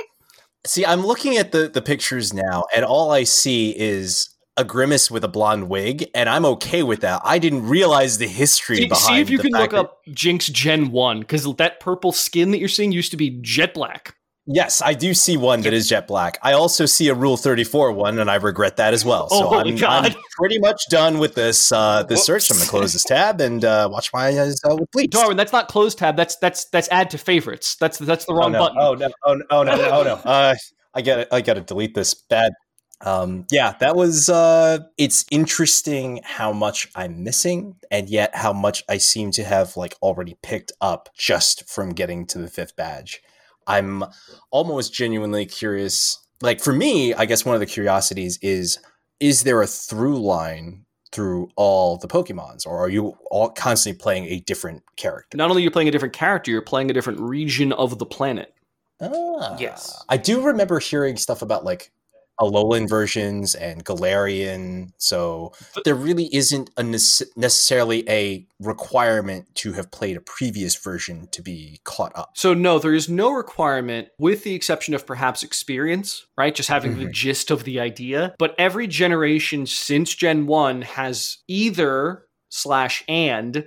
See, 0.66 0.84
I'm 0.84 1.06
looking 1.06 1.36
at 1.36 1.52
the 1.52 1.68
the 1.68 1.82
pictures 1.82 2.34
now, 2.34 2.64
and 2.74 2.84
all 2.84 3.10
I 3.10 3.24
see 3.24 3.70
is 3.78 4.30
a 4.58 4.64
grimace 4.64 5.10
with 5.10 5.22
a 5.22 5.28
blonde 5.28 5.68
wig, 5.68 6.10
and 6.14 6.28
I'm 6.28 6.44
okay 6.44 6.82
with 6.82 7.00
that. 7.00 7.22
I 7.24 7.38
didn't 7.38 7.66
realize 7.68 8.18
the 8.18 8.26
history 8.26 8.76
See, 8.76 8.88
behind. 8.88 9.06
see 9.06 9.20
if 9.20 9.30
you 9.30 9.38
can 9.38 9.52
look 9.52 9.72
up 9.72 9.98
Jinx 10.12 10.48
Gen 10.48 10.90
1, 10.90 11.20
because 11.20 11.44
that 11.56 11.78
purple 11.78 12.10
skin 12.10 12.50
that 12.50 12.58
you're 12.58 12.68
seeing 12.68 12.90
used 12.90 13.12
to 13.12 13.16
be 13.16 13.38
jet 13.40 13.72
black. 13.72 14.16
Yes, 14.50 14.80
I 14.80 14.94
do 14.94 15.12
see 15.12 15.36
one 15.36 15.60
that 15.60 15.74
is 15.74 15.90
jet 15.90 16.08
black. 16.08 16.38
I 16.42 16.54
also 16.54 16.86
see 16.86 17.08
a 17.08 17.14
Rule 17.14 17.36
34 17.36 17.92
one, 17.92 18.18
and 18.18 18.30
I 18.30 18.36
regret 18.36 18.78
that 18.78 18.94
as 18.94 19.04
well. 19.04 19.28
So 19.28 19.48
Oh, 19.48 19.58
I'm. 19.58 19.76
I'm 19.84 20.14
pretty 20.36 20.58
much 20.58 20.88
done 20.88 21.18
with 21.18 21.34
this 21.34 21.70
uh, 21.70 22.04
this 22.04 22.24
search. 22.24 22.50
I'm 22.50 22.56
gonna 22.56 22.70
close 22.70 22.94
this 22.94 23.04
tab 23.04 23.42
and 23.42 23.62
uh, 23.62 23.90
watch 23.92 24.10
my 24.14 24.28
eyes 24.28 24.58
uh, 24.64 24.74
with 24.74 24.90
bleach. 24.90 25.10
Darwin, 25.10 25.36
that's 25.36 25.52
not 25.52 25.68
close 25.68 25.94
tab. 25.94 26.16
That's 26.16 26.36
that's 26.36 26.64
that's 26.66 26.88
add 26.88 27.10
to 27.10 27.18
favorites. 27.18 27.76
That's 27.76 27.98
that's 27.98 28.24
the 28.24 28.32
oh 28.32 28.36
wrong 28.36 28.52
no! 28.52 28.58
button. 28.60 28.78
Oh 28.80 28.94
no! 28.94 29.10
Oh 29.22 29.34
no! 29.34 29.44
Oh 29.50 29.62
no! 29.64 29.90
Oh 29.90 30.02
no! 30.02 30.20
Uh, 30.24 30.54
I 30.94 31.02
got 31.02 31.16
to 31.16 31.34
I 31.34 31.42
got 31.42 31.54
to 31.54 31.60
delete 31.60 31.94
this. 31.94 32.14
Bad. 32.14 32.52
Um, 33.02 33.46
yeah, 33.50 33.74
that 33.80 33.96
was. 33.96 34.30
Uh, 34.30 34.78
it's 34.96 35.26
interesting 35.30 36.20
how 36.24 36.54
much 36.54 36.88
I'm 36.94 37.22
missing, 37.22 37.76
and 37.90 38.08
yet 38.08 38.34
how 38.34 38.54
much 38.54 38.82
I 38.88 38.96
seem 38.96 39.30
to 39.32 39.44
have 39.44 39.76
like 39.76 39.94
already 40.00 40.38
picked 40.42 40.72
up 40.80 41.10
just 41.14 41.68
from 41.68 41.90
getting 41.90 42.26
to 42.28 42.38
the 42.38 42.48
fifth 42.48 42.76
badge. 42.76 43.20
I'm 43.68 44.04
almost 44.50 44.92
genuinely 44.92 45.46
curious. 45.46 46.18
Like 46.40 46.60
for 46.60 46.72
me, 46.72 47.14
I 47.14 47.24
guess 47.26 47.44
one 47.44 47.54
of 47.54 47.60
the 47.60 47.66
curiosities 47.66 48.38
is: 48.42 48.78
is 49.20 49.44
there 49.44 49.62
a 49.62 49.66
through 49.66 50.18
line 50.18 50.84
through 51.12 51.48
all 51.56 51.96
the 51.96 52.08
Pokemons, 52.08 52.66
or 52.66 52.78
are 52.78 52.88
you 52.88 53.16
all 53.30 53.48
constantly 53.50 53.98
playing 53.98 54.24
a 54.26 54.40
different 54.40 54.82
character? 54.96 55.36
Not 55.36 55.50
only 55.50 55.62
are 55.62 55.64
you 55.64 55.70
playing 55.70 55.88
a 55.88 55.92
different 55.92 56.14
character, 56.14 56.50
you're 56.50 56.62
playing 56.62 56.90
a 56.90 56.94
different 56.94 57.20
region 57.20 57.72
of 57.72 57.98
the 57.98 58.06
planet. 58.06 58.54
Ah, 59.00 59.56
Yes. 59.58 60.04
I 60.08 60.16
do 60.16 60.40
remember 60.40 60.80
hearing 60.80 61.16
stuff 61.16 61.40
about 61.42 61.64
like 61.64 61.92
Alolan 62.40 62.88
versions 62.88 63.54
and 63.54 63.84
Galarian. 63.84 64.92
So 64.98 65.52
there 65.84 65.94
really 65.94 66.28
isn't 66.34 66.70
a 66.76 66.82
nece- 66.82 67.26
necessarily 67.36 68.08
a 68.08 68.46
requirement 68.60 69.46
to 69.56 69.72
have 69.72 69.90
played 69.90 70.16
a 70.16 70.20
previous 70.20 70.76
version 70.76 71.28
to 71.32 71.42
be 71.42 71.80
caught 71.84 72.12
up. 72.16 72.30
So 72.34 72.54
no, 72.54 72.78
there 72.78 72.94
is 72.94 73.08
no 73.08 73.32
requirement, 73.32 74.08
with 74.18 74.44
the 74.44 74.54
exception 74.54 74.94
of 74.94 75.06
perhaps 75.06 75.42
experience, 75.42 76.26
right? 76.36 76.54
Just 76.54 76.68
having 76.68 76.98
the 76.98 77.06
Mhm. 77.06 77.12
gist 77.12 77.50
of 77.50 77.64
the 77.64 77.80
idea. 77.80 78.34
But 78.38 78.54
every 78.58 78.86
generation 78.86 79.66
since 79.66 80.14
Gen 80.14 80.46
One 80.46 80.82
has 80.82 81.38
either 81.48 82.24
slash 82.50 83.04
and 83.08 83.66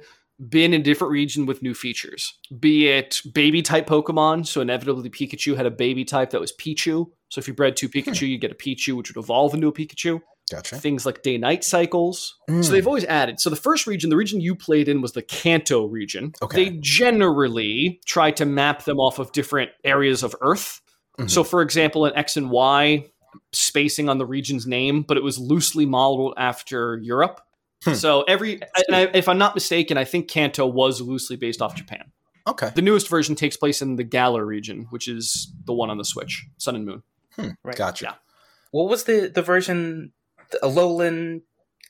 been 0.50 0.74
in 0.74 0.82
a 0.82 0.84
different 0.84 1.12
region 1.12 1.46
with 1.46 1.62
new 1.62 1.76
features. 1.76 2.34
Be 2.60 2.88
it 2.88 3.22
baby 3.32 3.62
type 3.62 3.86
Pokemon, 3.86 4.48
so 4.48 4.60
inevitably 4.62 5.10
Pikachu 5.10 5.56
had 5.56 5.68
a 5.68 5.72
baby 5.72 6.04
type 6.04 6.32
that 6.32 6.42
was 6.42 6.52
Pichu. 6.52 7.12
So 7.32 7.40
if 7.40 7.48
you 7.48 7.54
bred 7.54 7.78
two 7.78 7.88
Pikachu, 7.88 8.28
you 8.28 8.38
get 8.38 8.52
a 8.52 8.56
Pichu, 8.56 8.94
which 8.94 9.10
would 9.10 9.24
evolve 9.24 9.54
into 9.54 9.68
a 9.68 9.72
Pikachu. 9.72 10.22
Gotcha. 10.52 10.76
Things 10.76 11.06
like 11.06 11.24
day 11.24 11.38
night 11.38 11.64
cycles. 11.64 12.38
Mm. 12.50 12.62
So 12.62 12.74
they've 12.74 12.86
always 12.86 13.06
added. 13.06 13.40
So 13.40 13.50
the 13.50 13.56
first 13.56 13.88
region, 13.88 14.10
the 14.10 14.18
region 14.18 14.42
you 14.42 14.54
played 14.54 14.90
in 14.90 15.02
was 15.02 15.14
the 15.14 15.22
Kanto 15.22 15.86
region. 15.86 16.34
Okay. 16.42 16.66
They 16.66 16.78
generally 16.82 18.02
try 18.06 18.32
to 18.32 18.46
map 18.46 18.84
them 18.84 19.00
off 19.00 19.18
of 19.18 19.32
different 19.32 19.72
areas 19.86 20.24
of 20.24 20.36
Earth. 20.42 20.82
Mhm. 21.18 21.32
So 21.32 21.46
for 21.46 21.62
example, 21.62 22.06
in 22.06 22.14
X 22.18 22.36
and 22.36 22.50
Y, 22.50 23.06
spacing 23.54 24.10
on 24.10 24.18
the 24.18 24.26
region's 24.26 24.68
name, 24.68 25.04
but 25.04 25.16
it 25.16 25.24
was 25.24 25.40
loosely 25.40 25.86
modeled 25.86 26.34
after 26.36 27.00
Europe. 27.02 27.40
Hmm. 27.86 27.94
So 27.94 28.24
every, 28.24 28.60
and 28.88 28.96
I, 28.96 29.02
if 29.14 29.30
I'm 29.30 29.38
not 29.38 29.56
mistaken, 29.56 29.98
I 29.98 30.04
think 30.04 30.28
Kanto 30.28 30.66
was 30.68 31.00
loosely 31.00 31.38
based 31.38 31.62
off 31.62 31.76
Japan. 31.76 32.12
Okay. 32.46 32.72
The 32.76 32.82
newest 32.82 33.08
version 33.08 33.36
takes 33.36 33.56
place 33.56 33.82
in 33.82 33.96
the 33.96 34.04
Galar 34.04 34.46
region, 34.46 34.88
which 34.90 35.08
is 35.08 35.54
the 35.66 35.74
one 35.74 35.90
on 35.90 35.98
the 35.98 36.04
Switch, 36.04 36.46
Sun 36.58 36.76
and 36.76 36.86
Moon. 36.86 37.04
Hmm, 37.36 37.50
right. 37.64 37.76
Gotcha. 37.76 38.06
Yeah. 38.06 38.14
What 38.72 38.90
was 38.90 39.04
the 39.04 39.32
the 39.34 39.42
version, 39.42 40.14
the 40.52 40.60
Alolan 40.60 41.42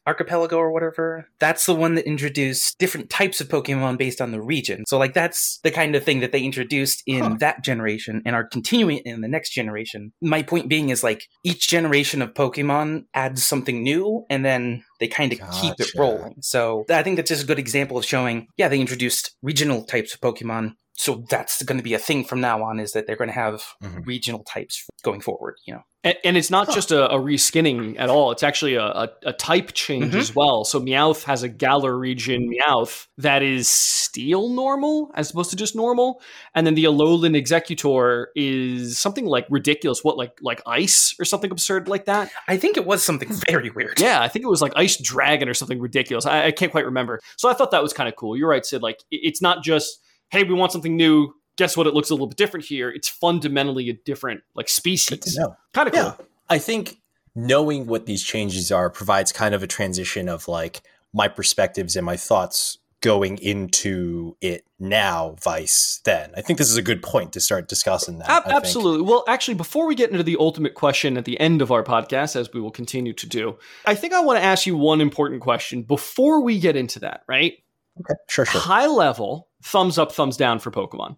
Archipelago 0.07 0.57
or 0.57 0.71
whatever? 0.71 1.27
That's 1.37 1.67
the 1.67 1.75
one 1.75 1.93
that 1.93 2.07
introduced 2.07 2.79
different 2.79 3.11
types 3.11 3.39
of 3.39 3.49
Pokemon 3.49 3.99
based 3.99 4.19
on 4.19 4.31
the 4.31 4.41
region. 4.41 4.83
So 4.87 4.97
like 4.97 5.13
that's 5.13 5.59
the 5.59 5.69
kind 5.69 5.95
of 5.95 6.03
thing 6.03 6.21
that 6.21 6.31
they 6.31 6.41
introduced 6.41 7.03
in 7.05 7.23
Huh. 7.23 7.35
that 7.39 7.63
generation 7.63 8.23
and 8.25 8.35
are 8.35 8.43
continuing 8.43 8.97
in 9.05 9.21
the 9.21 9.27
next 9.27 9.51
generation. 9.51 10.11
My 10.19 10.41
point 10.41 10.69
being 10.69 10.89
is 10.89 11.03
like 11.03 11.27
each 11.43 11.69
generation 11.69 12.23
of 12.23 12.33
Pokemon 12.33 13.05
adds 13.13 13.43
something 13.43 13.83
new 13.83 14.25
and 14.27 14.43
then 14.43 14.83
they 14.99 15.07
kind 15.07 15.33
of 15.33 15.39
keep 15.61 15.79
it 15.79 15.91
rolling. 15.95 16.37
So 16.41 16.85
I 16.89 17.03
think 17.03 17.17
that's 17.17 17.29
just 17.29 17.43
a 17.43 17.47
good 17.47 17.59
example 17.59 17.97
of 17.97 18.05
showing, 18.05 18.47
yeah, 18.57 18.69
they 18.69 18.79
introduced 18.79 19.35
regional 19.43 19.83
types 19.83 20.15
of 20.15 20.21
Pokemon. 20.21 20.73
So 20.93 21.23
that's 21.29 21.63
going 21.63 21.77
to 21.79 21.83
be 21.83 21.93
a 21.93 21.99
thing 21.99 22.23
from 22.23 22.41
now 22.41 22.63
on 22.63 22.79
is 22.79 22.91
that 22.91 23.07
they're 23.07 23.15
going 23.15 23.29
to 23.29 23.33
have 23.33 23.63
Mhm. 23.83 24.05
regional 24.05 24.43
types 24.43 24.85
going 25.03 25.21
forward, 25.21 25.55
you 25.65 25.73
know. 25.73 25.81
And, 26.03 26.15
and 26.23 26.37
it's 26.37 26.49
not 26.51 26.67
Huh. 26.67 26.73
just 26.73 26.91
a, 26.91 27.09
a 27.11 27.15
reskinning 27.19 27.95
at 27.99 28.09
all. 28.09 28.31
It's 28.31 28.43
actually 28.43 28.75
a, 28.75 28.83
a, 28.85 29.09
a 29.27 29.33
type 29.33 29.71
change 29.73 30.13
Mhm. 30.13 30.19
as 30.19 30.35
well. 30.35 30.63
So 30.63 30.79
Meowth 30.79 31.23
has 31.23 31.41
a 31.43 31.49
Galar 31.49 31.97
region 31.97 32.49
Meowth 32.51 33.07
that 33.17 33.41
is 33.41 33.67
steel 33.67 34.49
normal 34.49 35.11
as 35.15 35.31
opposed 35.31 35.49
to 35.51 35.55
just 35.55 35.75
normal. 35.75 36.21
And 36.53 36.67
then 36.67 36.75
the 36.75 36.83
Alolan 36.83 37.35
Exeggutor 37.35 38.25
is 38.35 38.97
something 38.99 39.25
like 39.25 39.45
ridiculous. 39.49 40.03
What, 40.03 40.17
like 40.17 40.33
like 40.41 40.61
ice 40.65 41.15
or 41.19 41.25
something 41.25 41.51
absurd 41.51 41.87
like 41.87 42.05
that? 42.05 42.31
I 42.47 42.57
think 42.57 42.77
it 42.77 42.85
was 42.85 43.03
something 43.03 43.29
very 43.49 43.69
weird. 43.71 43.99
Yeah, 43.99 44.21
I 44.21 44.27
think 44.27 44.43
it 44.43 44.49
was 44.49 44.61
like 44.61 44.73
Ice 44.75 44.97
Dragon 44.97 45.47
or 45.49 45.53
something 45.53 45.79
ridiculous. 45.79 46.25
I, 46.25 46.47
I 46.47 46.51
can't 46.51 46.71
quite 46.71 46.85
remember. 46.85 47.19
So 47.37 47.49
I 47.49 47.53
thought 47.53 47.71
that 47.71 47.81
was 47.81 47.93
kind 47.93 48.09
of 48.09 48.15
cool. 48.15 48.35
You're 48.37 48.49
right, 48.49 48.65
Sid. 48.65 48.81
Like 48.83 48.99
it- 49.09 49.21
it's 49.23 49.41
not 49.41 49.63
just, 49.63 49.99
hey, 50.31 50.43
we 50.43 50.53
want 50.53 50.71
something 50.71 50.95
new. 50.95 51.33
Guess 51.57 51.77
what? 51.77 51.87
It 51.87 51.93
looks 51.93 52.09
a 52.09 52.13
little 52.13 52.27
bit 52.27 52.37
different 52.37 52.65
here. 52.65 52.89
It's 52.89 53.09
fundamentally 53.09 53.89
a 53.89 53.93
different 53.93 54.41
like 54.55 54.69
species. 54.69 55.37
Kind 55.73 55.87
of 55.87 55.93
cool. 55.93 56.03
Yeah. 56.03 56.25
I 56.49 56.57
think 56.57 56.97
knowing 57.35 57.87
what 57.87 58.05
these 58.05 58.23
changes 58.23 58.71
are 58.71 58.89
provides 58.89 59.31
kind 59.31 59.53
of 59.53 59.63
a 59.63 59.67
transition 59.67 60.27
of 60.27 60.47
like 60.47 60.81
my 61.13 61.27
perspectives 61.27 61.95
and 61.95 62.05
my 62.05 62.17
thoughts 62.17 62.77
going 63.01 63.39
into 63.39 64.37
it 64.41 64.63
now, 64.79 65.35
vice 65.41 66.01
then. 66.05 66.31
I 66.37 66.41
think 66.41 66.59
this 66.59 66.69
is 66.69 66.77
a 66.77 66.83
good 66.83 67.01
point 67.01 67.33
to 67.33 67.39
start 67.41 67.67
discussing 67.67 68.19
that. 68.19 68.29
Ab- 68.29 68.43
absolutely. 68.47 69.01
Well, 69.01 69.23
actually, 69.27 69.55
before 69.55 69.87
we 69.87 69.95
get 69.95 70.11
into 70.11 70.23
the 70.23 70.37
ultimate 70.39 70.75
question 70.75 71.17
at 71.17 71.25
the 71.25 71.39
end 71.39 71.61
of 71.61 71.71
our 71.71 71.83
podcast, 71.83 72.35
as 72.35 72.53
we 72.53 72.61
will 72.61 72.71
continue 72.71 73.13
to 73.13 73.27
do, 73.27 73.57
I 73.85 73.95
think 73.95 74.13
I 74.13 74.21
want 74.21 74.39
to 74.39 74.43
ask 74.43 74.67
you 74.67 74.77
one 74.77 75.01
important 75.01 75.41
question 75.41 75.81
before 75.81 76.41
we 76.41 76.59
get 76.59 76.75
into 76.75 76.99
that, 76.99 77.23
right? 77.27 77.53
Okay, 77.99 78.13
sure, 78.29 78.45
sure. 78.45 78.61
High 78.61 78.87
level, 78.87 79.47
thumbs 79.63 79.97
up, 79.97 80.11
thumbs 80.11 80.37
down 80.37 80.59
for 80.59 80.71
Pokemon. 80.71 81.17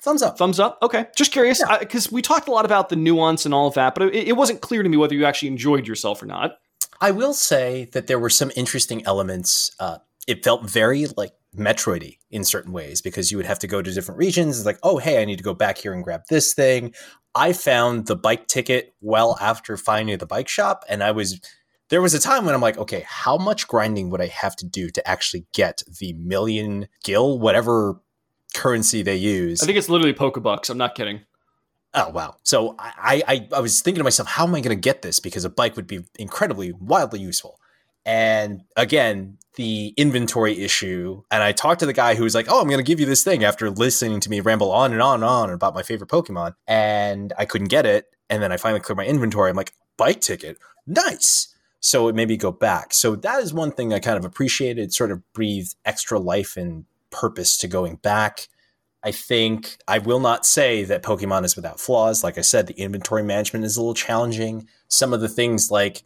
thumbs 0.00 0.22
up. 0.22 0.36
Thumbs 0.38 0.58
up. 0.58 0.78
Okay, 0.82 1.06
just 1.16 1.32
curious 1.32 1.62
because 1.80 2.06
yeah. 2.06 2.14
we 2.14 2.22
talked 2.22 2.48
a 2.48 2.52
lot 2.52 2.64
about 2.64 2.88
the 2.88 2.96
nuance 2.96 3.44
and 3.44 3.54
all 3.54 3.68
of 3.68 3.74
that, 3.74 3.94
but 3.94 4.14
it, 4.14 4.28
it 4.28 4.36
wasn't 4.36 4.60
clear 4.60 4.82
to 4.82 4.88
me 4.88 4.96
whether 4.96 5.14
you 5.14 5.24
actually 5.24 5.48
enjoyed 5.48 5.86
yourself 5.86 6.22
or 6.22 6.26
not. 6.26 6.58
I 7.00 7.10
will 7.10 7.34
say 7.34 7.88
that 7.92 8.06
there 8.06 8.18
were 8.18 8.30
some 8.30 8.52
interesting 8.56 9.04
elements. 9.06 9.72
Uh, 9.80 9.98
it 10.28 10.44
felt 10.44 10.68
very 10.68 11.06
like 11.16 11.32
Metroidy 11.56 12.18
in 12.30 12.44
certain 12.44 12.72
ways 12.72 13.00
because 13.00 13.30
you 13.30 13.36
would 13.36 13.46
have 13.46 13.58
to 13.58 13.66
go 13.66 13.82
to 13.82 13.92
different 13.92 14.18
regions. 14.18 14.56
It's 14.56 14.66
like, 14.66 14.78
oh, 14.82 14.98
hey, 14.98 15.20
I 15.20 15.24
need 15.24 15.38
to 15.38 15.44
go 15.44 15.54
back 15.54 15.78
here 15.78 15.92
and 15.92 16.04
grab 16.04 16.22
this 16.28 16.54
thing. 16.54 16.94
I 17.34 17.52
found 17.52 18.06
the 18.06 18.16
bike 18.16 18.46
ticket 18.46 18.94
well 19.00 19.36
after 19.40 19.76
finding 19.76 20.18
the 20.18 20.26
bike 20.26 20.48
shop, 20.48 20.84
and 20.88 21.02
I 21.02 21.10
was 21.10 21.40
there 21.92 22.00
was 22.00 22.14
a 22.14 22.18
time 22.18 22.46
when 22.46 22.54
I'm 22.54 22.62
like, 22.62 22.78
okay, 22.78 23.04
how 23.06 23.36
much 23.36 23.68
grinding 23.68 24.08
would 24.08 24.22
I 24.22 24.28
have 24.28 24.56
to 24.56 24.66
do 24.66 24.88
to 24.88 25.06
actually 25.06 25.44
get 25.52 25.82
the 26.00 26.14
million 26.14 26.88
gil, 27.04 27.38
whatever 27.38 28.00
currency 28.54 29.02
they 29.02 29.16
use? 29.16 29.62
I 29.62 29.66
think 29.66 29.76
it's 29.76 29.90
literally 29.90 30.14
Pokebucks. 30.14 30.70
I'm 30.70 30.78
not 30.78 30.94
kidding. 30.94 31.20
Oh 31.92 32.08
wow! 32.08 32.36
So 32.44 32.74
I, 32.78 33.22
I 33.28 33.48
I 33.52 33.60
was 33.60 33.82
thinking 33.82 33.98
to 33.98 34.04
myself, 34.04 34.26
how 34.26 34.46
am 34.46 34.54
I 34.54 34.62
going 34.62 34.74
to 34.74 34.80
get 34.80 35.02
this? 35.02 35.20
Because 35.20 35.44
a 35.44 35.50
bike 35.50 35.76
would 35.76 35.86
be 35.86 36.00
incredibly 36.18 36.72
wildly 36.72 37.20
useful. 37.20 37.60
And 38.06 38.62
again, 38.74 39.36
the 39.56 39.92
inventory 39.98 40.62
issue. 40.62 41.24
And 41.30 41.42
I 41.42 41.52
talked 41.52 41.80
to 41.80 41.86
the 41.86 41.92
guy 41.92 42.14
who 42.14 42.24
was 42.24 42.34
like, 42.34 42.46
Oh, 42.48 42.62
I'm 42.62 42.68
going 42.68 42.78
to 42.78 42.82
give 42.82 43.00
you 43.00 43.06
this 43.06 43.22
thing 43.22 43.44
after 43.44 43.68
listening 43.68 44.20
to 44.20 44.30
me 44.30 44.40
ramble 44.40 44.72
on 44.72 44.92
and 44.92 45.02
on 45.02 45.16
and 45.16 45.24
on 45.24 45.50
about 45.50 45.74
my 45.74 45.82
favorite 45.82 46.08
Pokemon. 46.08 46.54
And 46.66 47.34
I 47.36 47.44
couldn't 47.44 47.68
get 47.68 47.84
it. 47.84 48.06
And 48.30 48.42
then 48.42 48.50
I 48.50 48.56
finally 48.56 48.80
cleared 48.80 48.96
my 48.96 49.04
inventory. 49.04 49.50
I'm 49.50 49.56
like, 49.56 49.74
Bike 49.98 50.22
ticket? 50.22 50.56
Nice. 50.86 51.51
So 51.84 52.06
it 52.06 52.14
made 52.14 52.28
me 52.28 52.36
go 52.36 52.52
back. 52.52 52.94
So 52.94 53.16
that 53.16 53.42
is 53.42 53.52
one 53.52 53.72
thing 53.72 53.92
I 53.92 53.98
kind 53.98 54.16
of 54.16 54.24
appreciated. 54.24 54.80
It 54.80 54.92
sort 54.92 55.10
of 55.10 55.20
breathed 55.32 55.74
extra 55.84 56.18
life 56.18 56.56
and 56.56 56.84
purpose 57.10 57.58
to 57.58 57.68
going 57.68 57.96
back. 57.96 58.48
I 59.02 59.10
think 59.10 59.78
I 59.88 59.98
will 59.98 60.20
not 60.20 60.46
say 60.46 60.84
that 60.84 61.02
Pokemon 61.02 61.44
is 61.44 61.56
without 61.56 61.80
flaws. 61.80 62.22
Like 62.22 62.38
I 62.38 62.42
said, 62.42 62.68
the 62.68 62.74
inventory 62.74 63.24
management 63.24 63.64
is 63.64 63.76
a 63.76 63.80
little 63.80 63.94
challenging. 63.94 64.68
Some 64.86 65.12
of 65.12 65.20
the 65.20 65.28
things 65.28 65.72
like 65.72 66.04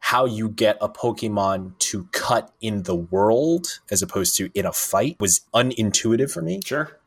how 0.00 0.24
you 0.24 0.48
get 0.48 0.76
a 0.80 0.88
Pokemon 0.88 1.78
to 1.78 2.08
cut 2.10 2.52
in 2.60 2.82
the 2.82 2.96
world 2.96 3.80
as 3.92 4.02
opposed 4.02 4.36
to 4.38 4.50
in 4.54 4.66
a 4.66 4.72
fight 4.72 5.16
was 5.20 5.42
unintuitive 5.54 6.32
for 6.32 6.42
me. 6.42 6.60
Sure. 6.66 6.98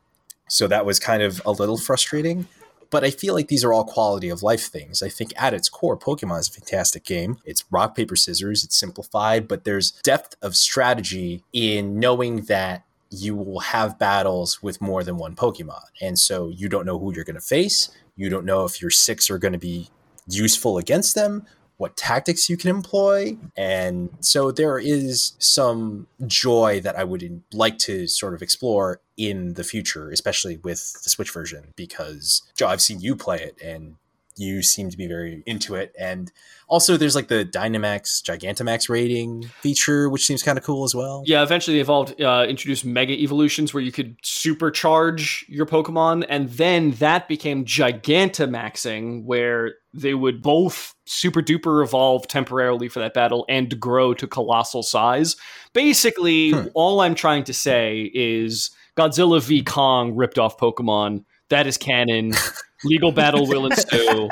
So 0.47 0.67
that 0.67 0.85
was 0.85 0.99
kind 0.99 1.21
of 1.21 1.41
a 1.45 1.51
little 1.51 1.77
frustrating. 1.77 2.47
But 2.95 3.03
I 3.03 3.09
feel 3.09 3.33
like 3.33 3.49
these 3.49 3.65
are 3.65 3.73
all 3.73 3.83
quality 3.83 4.29
of 4.29 4.41
life 4.41 4.67
things. 4.67 5.03
I 5.03 5.09
think 5.09 5.33
at 5.35 5.53
its 5.53 5.67
core, 5.67 5.97
Pokemon 5.97 6.39
is 6.39 6.47
a 6.47 6.53
fantastic 6.53 7.03
game. 7.03 7.39
It's 7.43 7.65
rock, 7.69 7.93
paper, 7.93 8.15
scissors, 8.15 8.63
it's 8.63 8.79
simplified, 8.79 9.49
but 9.49 9.65
there's 9.65 9.91
depth 9.91 10.37
of 10.41 10.55
strategy 10.55 11.43
in 11.51 11.99
knowing 11.99 12.43
that 12.43 12.85
you 13.09 13.35
will 13.35 13.59
have 13.59 13.99
battles 13.99 14.63
with 14.63 14.79
more 14.79 15.03
than 15.03 15.17
one 15.17 15.35
Pokemon. 15.35 15.81
And 16.01 16.17
so 16.17 16.47
you 16.47 16.69
don't 16.69 16.85
know 16.85 16.97
who 16.97 17.13
you're 17.13 17.25
going 17.25 17.35
to 17.35 17.41
face. 17.41 17.89
You 18.15 18.29
don't 18.29 18.45
know 18.45 18.63
if 18.63 18.81
your 18.81 18.91
six 18.91 19.29
are 19.29 19.39
going 19.39 19.51
to 19.51 19.59
be 19.59 19.89
useful 20.29 20.77
against 20.77 21.15
them 21.15 21.45
what 21.77 21.97
tactics 21.97 22.49
you 22.49 22.57
can 22.57 22.69
employ. 22.69 23.37
And 23.57 24.09
so 24.19 24.51
there 24.51 24.79
is 24.79 25.33
some 25.39 26.07
joy 26.25 26.79
that 26.81 26.95
I 26.95 27.03
would 27.03 27.43
like 27.53 27.77
to 27.79 28.07
sort 28.07 28.33
of 28.33 28.41
explore 28.41 29.01
in 29.17 29.53
the 29.53 29.63
future, 29.63 30.09
especially 30.09 30.57
with 30.57 31.01
the 31.03 31.09
Switch 31.09 31.31
version, 31.31 31.73
because 31.75 32.41
Joe, 32.55 32.67
I've 32.67 32.81
seen 32.81 32.99
you 32.99 33.15
play 33.15 33.41
it 33.41 33.61
and 33.61 33.95
you 34.37 34.61
seem 34.61 34.89
to 34.89 34.97
be 34.97 35.07
very 35.07 35.43
into 35.45 35.75
it. 35.75 35.93
And 35.99 36.31
also, 36.67 36.97
there's 36.97 37.15
like 37.15 37.27
the 37.27 37.45
Dynamax, 37.45 38.23
Gigantamax 38.23 38.89
rating 38.89 39.43
feature, 39.61 40.09
which 40.09 40.25
seems 40.25 40.41
kind 40.41 40.57
of 40.57 40.63
cool 40.63 40.83
as 40.83 40.95
well. 40.95 41.23
Yeah, 41.25 41.43
eventually 41.43 41.77
they 41.77 41.81
evolved, 41.81 42.19
uh, 42.19 42.45
introduced 42.49 42.85
Mega 42.85 43.13
Evolutions 43.13 43.73
where 43.73 43.83
you 43.83 43.91
could 43.91 44.19
supercharge 44.23 45.45
your 45.47 45.65
Pokemon, 45.65 46.25
and 46.27 46.49
then 46.49 46.91
that 46.93 47.27
became 47.27 47.65
Gigantamaxing, 47.65 49.25
where 49.25 49.75
they 49.93 50.15
would 50.15 50.41
both 50.41 50.95
super 51.05 51.41
duper 51.41 51.83
evolve 51.83 52.27
temporarily 52.27 52.89
for 52.89 52.99
that 52.99 53.13
battle 53.13 53.45
and 53.47 53.79
grow 53.79 54.13
to 54.15 54.27
colossal 54.27 54.81
size. 54.81 55.35
Basically, 55.73 56.51
hmm. 56.51 56.67
all 56.73 57.01
I'm 57.01 57.15
trying 57.15 57.43
to 57.45 57.53
say 57.53 58.11
is 58.13 58.71
Godzilla 58.97 59.41
v 59.41 59.63
Kong 59.63 60.15
ripped 60.15 60.39
off 60.39 60.57
Pokemon. 60.57 61.25
That 61.49 61.67
is 61.67 61.77
canon. 61.77 62.33
Legal 62.85 63.11
battle 63.11 63.47
will 63.47 63.65
ensue. 63.71 64.29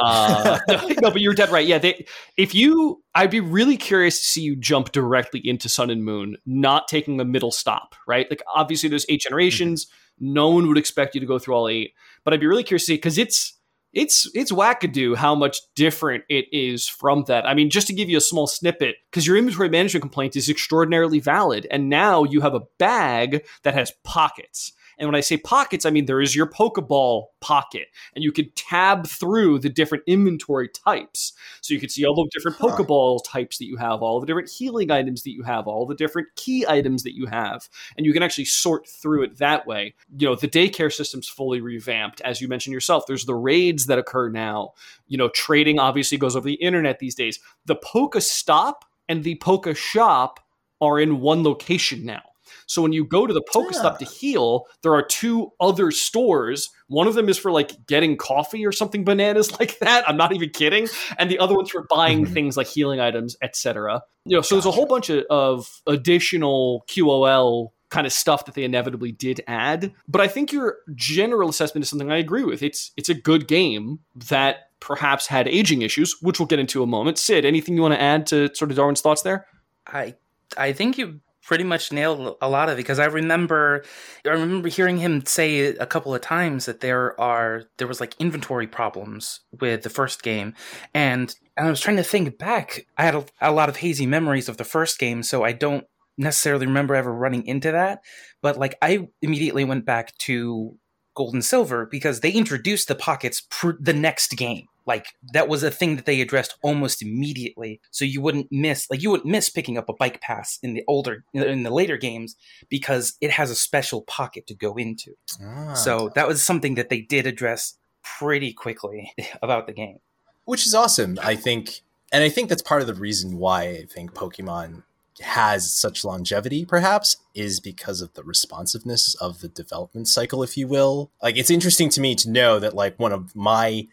Uh, 0.00 0.58
no, 1.02 1.10
but 1.10 1.20
you're 1.20 1.34
dead 1.34 1.50
right. 1.50 1.66
Yeah, 1.66 1.78
they, 1.78 2.06
if 2.36 2.54
you, 2.54 3.02
I'd 3.14 3.30
be 3.30 3.40
really 3.40 3.76
curious 3.76 4.18
to 4.18 4.24
see 4.24 4.40
you 4.42 4.56
jump 4.56 4.92
directly 4.92 5.40
into 5.44 5.68
Sun 5.68 5.90
and 5.90 6.04
Moon, 6.04 6.36
not 6.46 6.88
taking 6.88 7.16
the 7.16 7.24
middle 7.24 7.52
stop, 7.52 7.94
right? 8.06 8.28
Like 8.28 8.42
obviously 8.54 8.88
there's 8.88 9.06
eight 9.08 9.20
generations. 9.20 9.86
No 10.18 10.50
one 10.50 10.68
would 10.68 10.78
expect 10.78 11.14
you 11.14 11.20
to 11.20 11.26
go 11.26 11.38
through 11.38 11.54
all 11.54 11.68
eight, 11.68 11.92
but 12.24 12.32
I'd 12.32 12.40
be 12.40 12.46
really 12.46 12.64
curious 12.64 12.84
to 12.84 12.92
see 12.92 12.96
because 12.96 13.18
it's 13.18 13.58
it's 13.94 14.30
it's 14.34 14.52
wackadoo 14.52 15.16
how 15.16 15.34
much 15.34 15.58
different 15.74 16.24
it 16.28 16.46
is 16.52 16.86
from 16.88 17.24
that. 17.28 17.46
I 17.46 17.54
mean, 17.54 17.70
just 17.70 17.86
to 17.88 17.92
give 17.92 18.08
you 18.08 18.18
a 18.18 18.22
small 18.22 18.46
snippet, 18.46 18.96
because 19.10 19.26
your 19.26 19.36
inventory 19.36 19.68
management 19.68 20.02
complaint 20.02 20.36
is 20.36 20.48
extraordinarily 20.48 21.20
valid, 21.20 21.66
and 21.70 21.88
now 21.88 22.24
you 22.24 22.40
have 22.40 22.54
a 22.54 22.62
bag 22.78 23.44
that 23.62 23.74
has 23.74 23.92
pockets. 24.04 24.72
And 24.98 25.08
when 25.08 25.14
I 25.14 25.20
say 25.20 25.36
pockets, 25.36 25.86
I 25.86 25.90
mean 25.90 26.06
there 26.06 26.20
is 26.20 26.36
your 26.36 26.46
Pokeball 26.46 27.26
pocket, 27.40 27.88
and 28.14 28.24
you 28.24 28.32
could 28.32 28.54
tab 28.56 29.06
through 29.06 29.58
the 29.58 29.68
different 29.68 30.04
inventory 30.06 30.68
types. 30.68 31.32
So 31.60 31.74
you 31.74 31.80
could 31.80 31.90
see 31.90 32.04
all 32.04 32.14
the 32.14 32.30
different 32.32 32.58
huh. 32.58 32.76
Pokeball 32.76 33.20
types 33.24 33.58
that 33.58 33.66
you 33.66 33.76
have, 33.76 34.02
all 34.02 34.20
the 34.20 34.26
different 34.26 34.50
healing 34.50 34.90
items 34.90 35.22
that 35.22 35.32
you 35.32 35.42
have, 35.42 35.66
all 35.66 35.86
the 35.86 35.94
different 35.94 36.28
key 36.36 36.64
items 36.66 37.02
that 37.02 37.14
you 37.14 37.26
have, 37.26 37.68
and 37.96 38.06
you 38.06 38.12
can 38.12 38.22
actually 38.22 38.44
sort 38.44 38.88
through 38.88 39.24
it 39.24 39.38
that 39.38 39.66
way. 39.66 39.94
You 40.16 40.28
know, 40.28 40.34
the 40.34 40.48
daycare 40.48 40.92
system's 40.92 41.28
fully 41.28 41.60
revamped. 41.60 42.20
As 42.22 42.40
you 42.40 42.48
mentioned 42.48 42.72
yourself, 42.72 43.06
there's 43.06 43.26
the 43.26 43.34
raids 43.34 43.83
that 43.86 43.98
occur 43.98 44.28
now. 44.28 44.72
You 45.06 45.18
know, 45.18 45.28
trading 45.28 45.78
obviously 45.78 46.18
goes 46.18 46.36
over 46.36 46.46
the 46.46 46.54
internet 46.54 46.98
these 46.98 47.14
days. 47.14 47.38
The 47.66 47.76
Poke 47.76 48.20
Stop 48.20 48.84
and 49.08 49.24
the 49.24 49.36
Poke 49.36 49.76
Shop 49.76 50.40
are 50.80 51.00
in 51.00 51.20
one 51.20 51.42
location 51.42 52.04
now. 52.04 52.22
So 52.66 52.82
when 52.82 52.92
you 52.92 53.04
go 53.04 53.26
to 53.26 53.34
the 53.34 53.42
Pokestop 53.42 53.92
yeah. 53.92 53.98
to 53.98 54.04
heal, 54.04 54.66
there 54.82 54.94
are 54.94 55.02
two 55.02 55.52
other 55.60 55.90
stores. 55.90 56.70
One 56.88 57.06
of 57.06 57.14
them 57.14 57.28
is 57.28 57.38
for 57.38 57.50
like 57.50 57.86
getting 57.86 58.16
coffee 58.16 58.64
or 58.66 58.72
something 58.72 59.04
bananas 59.04 59.58
like 59.58 59.78
that. 59.80 60.08
I'm 60.08 60.16
not 60.16 60.32
even 60.32 60.50
kidding. 60.50 60.88
And 61.18 61.30
the 61.30 61.38
other 61.38 61.54
one's 61.54 61.70
for 61.70 61.86
buying 61.90 62.24
mm-hmm. 62.24 62.34
things 62.34 62.56
like 62.56 62.66
healing 62.66 63.00
items, 63.00 63.36
etc. 63.42 64.02
You 64.24 64.36
know, 64.36 64.42
so 64.42 64.56
gotcha. 64.56 64.62
there's 64.66 64.66
a 64.66 64.76
whole 64.76 64.86
bunch 64.86 65.10
of, 65.10 65.24
of 65.30 65.82
additional 65.86 66.84
QOL 66.88 67.70
kind 67.94 68.06
of 68.08 68.12
stuff 68.12 68.44
that 68.44 68.56
they 68.56 68.64
inevitably 68.64 69.12
did 69.12 69.40
add. 69.46 69.92
But 70.08 70.20
I 70.20 70.26
think 70.26 70.52
your 70.52 70.78
general 70.96 71.48
assessment 71.48 71.84
is 71.84 71.88
something 71.88 72.10
I 72.10 72.18
agree 72.18 72.42
with. 72.42 72.60
It's 72.60 72.90
it's 72.96 73.08
a 73.08 73.14
good 73.14 73.46
game 73.46 74.00
that 74.16 74.70
perhaps 74.80 75.28
had 75.28 75.46
aging 75.46 75.82
issues, 75.82 76.16
which 76.20 76.40
we'll 76.40 76.48
get 76.48 76.58
into 76.58 76.82
a 76.82 76.86
moment. 76.86 77.18
Sid, 77.18 77.44
anything 77.44 77.76
you 77.76 77.82
want 77.82 77.94
to 77.94 78.02
add 78.02 78.26
to 78.26 78.52
sort 78.54 78.72
of 78.72 78.76
Darwin's 78.76 79.00
thoughts 79.00 79.22
there? 79.22 79.46
I 79.86 80.14
I 80.58 80.72
think 80.72 80.98
you 80.98 81.20
pretty 81.44 81.62
much 81.62 81.92
nailed 81.92 82.36
a 82.40 82.48
lot 82.48 82.68
of 82.68 82.74
it 82.74 82.82
because 82.82 82.98
I 82.98 83.04
remember 83.04 83.84
I 84.24 84.30
remember 84.30 84.68
hearing 84.68 84.96
him 84.96 85.24
say 85.26 85.66
a 85.66 85.86
couple 85.86 86.14
of 86.14 86.20
times 86.20 86.66
that 86.66 86.80
there 86.80 87.18
are 87.20 87.64
there 87.76 87.86
was 87.86 88.00
like 88.00 88.18
inventory 88.18 88.66
problems 88.66 89.40
with 89.60 89.82
the 89.82 89.90
first 89.90 90.22
game 90.22 90.54
and, 90.94 91.34
and 91.56 91.66
I 91.66 91.70
was 91.70 91.80
trying 91.80 91.98
to 91.98 92.02
think 92.02 92.38
back 92.38 92.86
I 92.96 93.04
had 93.04 93.14
a, 93.14 93.24
a 93.42 93.52
lot 93.52 93.68
of 93.68 93.76
hazy 93.76 94.06
memories 94.06 94.48
of 94.48 94.56
the 94.56 94.64
first 94.64 94.98
game 94.98 95.22
so 95.22 95.44
I 95.44 95.52
don't 95.52 95.86
necessarily 96.16 96.66
remember 96.66 96.94
ever 96.94 97.12
running 97.12 97.46
into 97.46 97.72
that 97.72 98.00
but 98.42 98.58
like 98.58 98.76
I 98.82 99.08
immediately 99.22 99.64
went 99.64 99.84
back 99.84 100.16
to 100.18 100.78
gold 101.14 101.32
and 101.32 101.44
silver 101.44 101.86
because 101.86 102.20
they 102.20 102.30
introduced 102.30 102.88
the 102.88 102.94
pockets 102.94 103.42
pr- 103.48 103.72
the 103.80 103.92
next 103.92 104.36
game. 104.36 104.66
Like 104.86 105.06
that 105.32 105.48
was 105.48 105.62
a 105.62 105.70
thing 105.70 105.96
that 105.96 106.04
they 106.04 106.20
addressed 106.20 106.56
almost 106.62 107.00
immediately. 107.00 107.80
So 107.90 108.04
you 108.04 108.20
wouldn't 108.20 108.48
miss 108.50 108.90
like 108.90 109.02
you 109.02 109.10
wouldn't 109.10 109.30
miss 109.30 109.48
picking 109.48 109.78
up 109.78 109.88
a 109.88 109.94
bike 109.94 110.20
pass 110.20 110.58
in 110.62 110.74
the 110.74 110.84
older 110.86 111.24
in 111.32 111.62
the 111.62 111.70
later 111.70 111.96
games 111.96 112.36
because 112.68 113.14
it 113.22 113.30
has 113.30 113.50
a 113.50 113.54
special 113.54 114.02
pocket 114.02 114.46
to 114.48 114.54
go 114.54 114.74
into. 114.74 115.14
Ah. 115.42 115.72
so 115.72 116.10
that 116.14 116.28
was 116.28 116.42
something 116.42 116.74
that 116.74 116.90
they 116.90 117.00
did 117.00 117.26
address 117.26 117.78
pretty 118.18 118.52
quickly 118.52 119.10
about 119.42 119.66
the 119.66 119.72
game. 119.72 120.00
Which 120.44 120.66
is 120.66 120.74
awesome 120.74 121.18
i 121.22 121.34
think 121.34 121.80
and 122.12 122.22
i 122.22 122.28
think 122.28 122.50
that's 122.50 122.60
part 122.60 122.82
of 122.82 122.86
the 122.86 122.92
reason 122.92 123.38
why 123.38 123.62
i 123.62 123.86
think 123.88 124.12
pokemon 124.12 124.82
has 125.20 125.72
such 125.72 126.04
longevity 126.04 126.64
perhaps 126.64 127.16
is 127.34 127.60
because 127.60 128.00
of 128.00 128.12
the 128.14 128.24
responsiveness 128.24 129.14
of 129.16 129.40
the 129.40 129.48
development 129.48 130.08
cycle 130.08 130.42
if 130.42 130.56
you 130.56 130.66
will 130.66 131.10
like 131.22 131.36
it's 131.36 131.50
interesting 131.50 131.88
to 131.88 132.00
me 132.00 132.14
to 132.14 132.30
know 132.30 132.58
that 132.58 132.74
like 132.74 132.98
one 132.98 133.12
of 133.12 133.34
my 133.36 133.86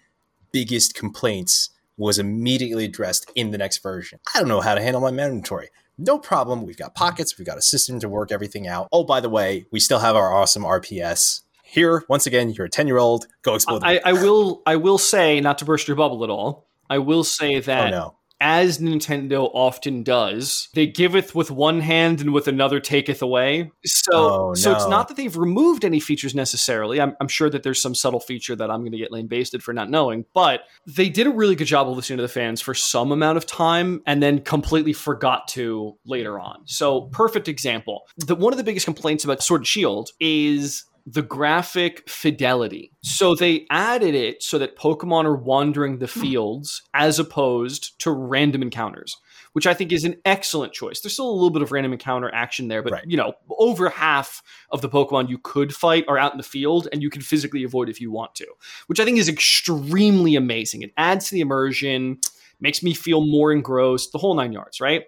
biggest 0.52 0.96
complaints 0.96 1.70
was 1.98 2.18
immediately 2.18 2.86
addressed 2.86 3.32
in 3.36 3.52
the 3.52 3.58
next 3.58 3.84
version. 3.84 4.20
I 4.34 4.40
don't 4.40 4.48
know 4.48 4.62
how 4.62 4.76
to 4.76 4.82
handle 4.82 5.02
my 5.02 5.10
inventory. 5.10 5.70
No 5.98 6.18
problem. 6.18 6.66
We've 6.66 6.78
got 6.78 6.96
pockets. 6.96 7.38
We've 7.38 7.46
got 7.46 7.58
a 7.58 7.62
system 7.62 8.00
to 8.00 8.10
work 8.10 8.32
everything 8.32 8.68
out. 8.68 8.88
Oh, 8.92 9.04
by 9.04 9.20
the 9.20 9.30
way, 9.30 9.68
we 9.72 9.80
still 9.80 10.00
have 10.00 10.16
our 10.16 10.34
awesome 10.34 10.64
RPS. 10.64 11.42
Here, 11.64 12.04
once 12.10 12.26
again, 12.26 12.50
you're 12.50 12.66
a 12.66 12.70
10 12.70 12.88
year 12.88 12.98
old. 12.98 13.28
Go 13.44 13.56
explode. 13.56 13.84
I, 13.84 14.02
I, 14.04 14.14
will. 14.14 14.62
I 14.66 14.78
will 14.78 14.98
say, 14.98 15.40
not 15.40 15.60
to 15.60 15.66
burst 15.66 15.88
your 15.88 15.96
bubble 15.96 16.24
at 16.24 16.30
all. 16.30 16.66
I 16.90 16.98
will 16.98 17.24
say 17.24 17.58
oh, 17.58 17.62
that 17.62 17.94
oh, 17.94 17.98
no. 17.98 18.16
As 18.42 18.80
Nintendo 18.80 19.50
often 19.54 20.02
does, 20.02 20.68
they 20.74 20.88
giveth 20.88 21.36
with 21.36 21.52
one 21.52 21.80
hand 21.80 22.20
and 22.20 22.34
with 22.34 22.48
another 22.48 22.80
taketh 22.80 23.22
away. 23.22 23.72
So, 23.86 24.12
Oh, 24.14 24.54
so 24.56 24.74
it's 24.74 24.88
not 24.88 25.08
that 25.08 25.16
they've 25.16 25.38
removed 25.38 25.86
any 25.86 26.00
features 26.00 26.34
necessarily. 26.34 27.00
I'm, 27.00 27.16
I'm 27.22 27.28
sure 27.28 27.50
that 27.52 27.62
there's 27.64 27.82
some 27.82 27.94
subtle 27.94 28.20
feature 28.20 28.56
that 28.56 28.72
I'm 28.72 28.82
going 28.82 28.92
to 28.92 28.98
get 28.98 29.12
lane 29.12 29.28
basted 29.28 29.62
for 29.62 29.74
not 29.74 29.90
knowing, 29.90 30.26
but 30.34 30.62
they 30.88 31.08
did 31.08 31.28
a 31.28 31.30
really 31.30 31.56
good 31.56 31.66
job 31.66 31.88
of 31.88 31.96
listening 31.96 32.18
to 32.18 32.24
the 32.24 32.28
fans 32.28 32.60
for 32.62 32.74
some 32.74 33.12
amount 33.12 33.38
of 33.38 33.46
time 33.46 34.02
and 34.08 34.22
then 34.22 34.42
completely 34.42 34.94
forgot 34.94 35.48
to 35.50 35.98
later 36.06 36.40
on. 36.40 36.64
So, 36.66 37.02
perfect 37.12 37.48
example. 37.48 38.08
The, 38.18 38.36
one 38.36 38.54
of 38.54 38.58
the 38.58 38.64
biggest 38.64 38.86
complaints 38.86 39.24
about 39.24 39.44
Sword 39.44 39.62
and 39.62 39.68
Shield 39.68 40.10
is 40.20 40.86
the 41.06 41.22
graphic 41.22 42.10
fidelity. 42.10 42.92
So 43.02 43.36
they 43.36 43.66
added 43.70 44.16
it 44.16 44.44
so 44.44 44.58
that 44.60 44.78
Pokemon 44.78 45.26
are 45.26 45.36
wandering 45.36 46.00
the 46.00 46.08
hmm. 46.08 46.22
fields 46.22 46.84
as 46.94 47.20
opposed 47.20 48.00
to 48.00 48.12
random 48.12 48.62
encounters, 48.62 49.18
which 49.54 49.68
I 49.68 49.74
think 49.74 49.92
is 49.92 50.04
an 50.04 50.16
excellent 50.26 50.74
choice. 50.74 51.02
There's 51.02 51.14
still 51.14 51.30
a 51.30 51.32
little 51.32 51.50
bit 51.50 51.62
of 51.62 51.72
random 51.72 51.94
encounter 51.94 52.34
action 52.34 52.68
there, 52.68 52.84
but 52.84 52.94
Right. 52.94 53.04
you 53.08 53.18
know, 53.18 53.34
over 53.58 53.90
half 53.90 54.44
of 54.70 54.82
the 54.82 54.90
Pokemon 54.90 55.30
you 55.30 55.38
could 55.38 55.74
fight 55.76 56.06
are 56.08 56.18
out 56.18 56.32
in 56.32 56.38
the 56.38 56.44
field 56.44 56.88
and 56.92 57.02
you 57.02 57.10
can 57.10 57.22
physically 57.22 57.64
avoid 57.64 57.90
if 57.90 58.00
you 58.00 58.12
want 58.12 58.36
to, 58.36 58.48
which 58.88 59.00
I 59.00 59.06
think 59.06 59.18
is 59.18 59.30
extremely 59.30 60.36
amazing. 60.36 60.82
It 60.82 60.94
adds 60.98 61.30
to 61.30 61.36
the 61.36 61.42
immersion, 61.42 62.20
makes 62.60 62.84
me 62.84 62.94
feel 62.94 63.26
more 63.26 63.52
engrossed, 63.52 64.12
the 64.12 64.18
whole 64.18 64.36
nine 64.36 64.54
yards, 64.54 64.80
right? 64.80 65.06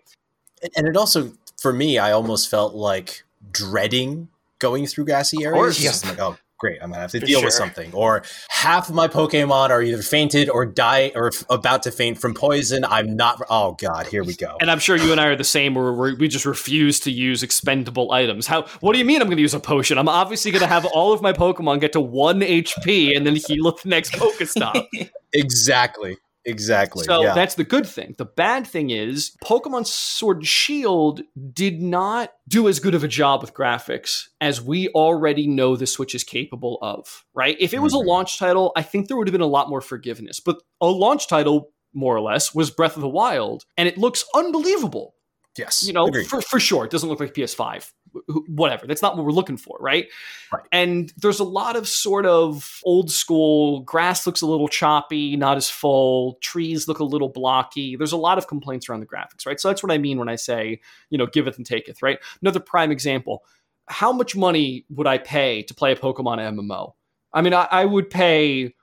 and 0.76 0.88
it 0.88 0.96
also 0.96 1.32
for 1.60 1.74
me 1.74 1.98
i 1.98 2.12
almost 2.12 2.50
felt 2.50 2.74
like 2.74 3.24
dreading 3.52 4.28
going 4.64 4.88
through 4.88 5.06
gassy 5.06 5.44
areas. 5.44 5.78
Just 5.78 6.06
like 6.06 6.20
oh 6.20 6.38
great 6.60 6.80
i'm 6.82 6.92
gonna 6.92 7.02
have 7.02 7.12
to 7.12 7.20
For 7.20 7.26
deal 7.26 7.44
with 7.44 7.52
something 7.52 7.94
or 7.94 8.24
half 8.48 8.88
of 8.88 8.96
my 8.96 9.10
pokemon 9.10 9.70
are 9.70 9.82
either 9.82 10.02
fainted 10.02 10.50
or 10.50 10.66
die 10.66 11.12
or 11.14 11.28
f- 11.28 11.44
about 11.50 11.84
to 11.84 11.92
faint 11.92 12.18
from 12.20 12.34
poison 12.34 12.86
i'm 12.86 13.18
not 13.18 13.42
oh 13.50 13.74
god 13.74 14.08
here 14.08 14.24
we 14.24 14.34
go 14.34 14.56
And 14.62 14.72
I'm 14.72 14.80
sure 14.80 14.96
you 14.96 15.12
and 15.12 15.20
I 15.20 15.26
are 15.26 15.36
the 15.36 15.44
same, 15.44 15.76
where 15.76 15.92
we 15.92 16.14
we 16.14 16.28
just 16.30 16.46
refuse 16.46 17.02
to 17.02 17.12
use 17.12 17.44
expendable 17.44 18.14
items. 18.14 18.48
How? 18.48 18.64
What 18.80 18.94
do 18.94 19.00
you 19.00 19.04
mean? 19.04 19.22
I'm 19.22 19.28
going 19.28 19.36
to 19.38 19.42
use 19.42 19.54
a 19.54 19.60
potion? 19.60 19.98
I'm 19.98 20.08
obviously 20.08 20.52
going 20.52 20.62
to 20.62 20.68
have 20.68 20.86
all 20.86 21.12
of 21.12 21.22
my 21.22 21.34
Pokemon 21.34 21.82
get 21.82 21.92
to 21.94 22.02
one 22.02 22.40
HP 22.40 23.16
and 23.16 23.28
then 23.28 23.36
heal 23.36 23.68
at 23.68 23.78
the 23.84 23.90
next 23.90 24.14
Pokestop. 24.14 24.88
exactly 25.34 26.18
exactly 26.46 27.06
So 27.06 27.22
yeah 27.24 27.34
that's 27.34 27.56
the 27.56 27.64
good 27.64 27.86
thing. 27.88 28.16
The 28.18 28.26
bad 28.26 28.68
thing 28.68 28.90
is 28.90 29.36
Pokemon 29.44 29.88
Sword 29.88 30.38
and 30.38 30.48
Shield 30.48 31.22
did 31.54 31.82
not 31.82 32.32
do 32.48 32.68
as 32.68 32.80
good 32.80 32.96
of 32.96 33.04
a 33.04 33.08
job 33.08 33.42
with 33.42 33.54
graphics 33.54 34.28
as 34.42 34.62
we 34.62 34.90
already 34.90 35.48
know 35.48 35.76
the 35.76 35.88
Switch 35.88 36.14
is 36.16 36.24
capable 36.24 36.78
of, 36.82 37.26
right? 37.34 37.56
If 37.60 37.74
it 37.74 37.80
was 37.80 37.94
Mhm. 37.94 38.04
a 38.04 38.08
launch 38.08 38.38
title, 38.40 38.72
I 38.76 38.82
think 38.82 39.08
there 39.08 39.18
would 39.18 39.28
have 39.28 39.32
been 39.34 39.42
a 39.42 39.46
lot 39.48 39.70
more 39.70 39.82
forgiveness. 39.82 40.40
But 40.40 40.62
a 40.82 40.88
launch 40.88 41.28
title, 41.28 41.72
more 41.94 42.16
or 42.16 42.22
less, 42.22 42.54
was 42.54 42.72
Breath 42.72 42.96
of 42.96 43.02
the 43.02 43.10
Wild, 43.10 43.64
and 43.78 43.88
it 43.88 43.98
looks 43.98 44.26
unbelievable. 44.36 45.16
yes 45.58 45.84
You 45.86 45.94
know, 45.94 46.08
agreed. 46.08 46.28
for, 46.28 46.42
for 46.42 46.60
sure. 46.60 46.86
It 46.86 46.92
doesn't 46.92 47.08
look 47.08 47.20
like 47.20 47.34
PS5. 47.36 47.92
Wh- 48.14 48.50
Whatever. 48.50 48.88
That's 48.88 49.02
not 49.02 49.16
what 49.16 49.26
we're 49.26 49.32
looking 49.32 49.58
for, 49.58 49.78
right? 49.80 50.08
Right. 50.52 50.64
And 50.72 51.14
there's 51.18 51.40
a 51.40 51.44
lot 51.44 51.76
of 51.76 51.88
sort 51.88 52.26
of 52.26 52.80
old 52.84 53.12
school 53.12 53.82
grass 53.82 54.26
looks 54.26 54.42
a 54.42 54.46
little 54.46 54.68
choppy, 54.68 55.36
not 55.36 55.58
as 55.58 55.70
full, 55.70 56.38
trees 56.42 56.88
look 56.88 57.00
a 57.00 57.04
little 57.04 57.30
blocky. 57.30 57.96
There's 57.96 58.12
a 58.12 58.18
lot 58.18 58.38
of 58.38 58.48
complaints 58.48 58.90
around 58.90 59.02
the 59.02 59.06
graphics, 59.08 59.46
right? 59.46 59.60
So 59.60 59.68
that's 59.68 59.84
what 59.84 59.92
I 59.92 59.98
mean 59.98 60.18
when 60.20 60.30
I 60.30 60.36
say, 60.36 60.80
you 61.10 61.18
know, 61.18 61.26
giveth 61.28 61.58
and 61.58 61.66
taketh, 61.66 62.02
right? 62.02 62.20
Another 62.42 62.60
prime 62.60 62.92
example. 62.92 63.44
How 63.88 64.14
much 64.14 64.36
money 64.36 64.86
would 64.90 65.08
I 65.08 65.18
pay 65.18 65.64
to 65.64 65.74
play 65.74 65.92
a 65.92 65.96
Pokemon 65.96 66.38
MMO? 66.38 66.94
I 67.34 67.42
mean, 67.42 67.54
I, 67.54 67.68
I 67.70 67.86
would 67.86 68.10
pay 68.10 68.74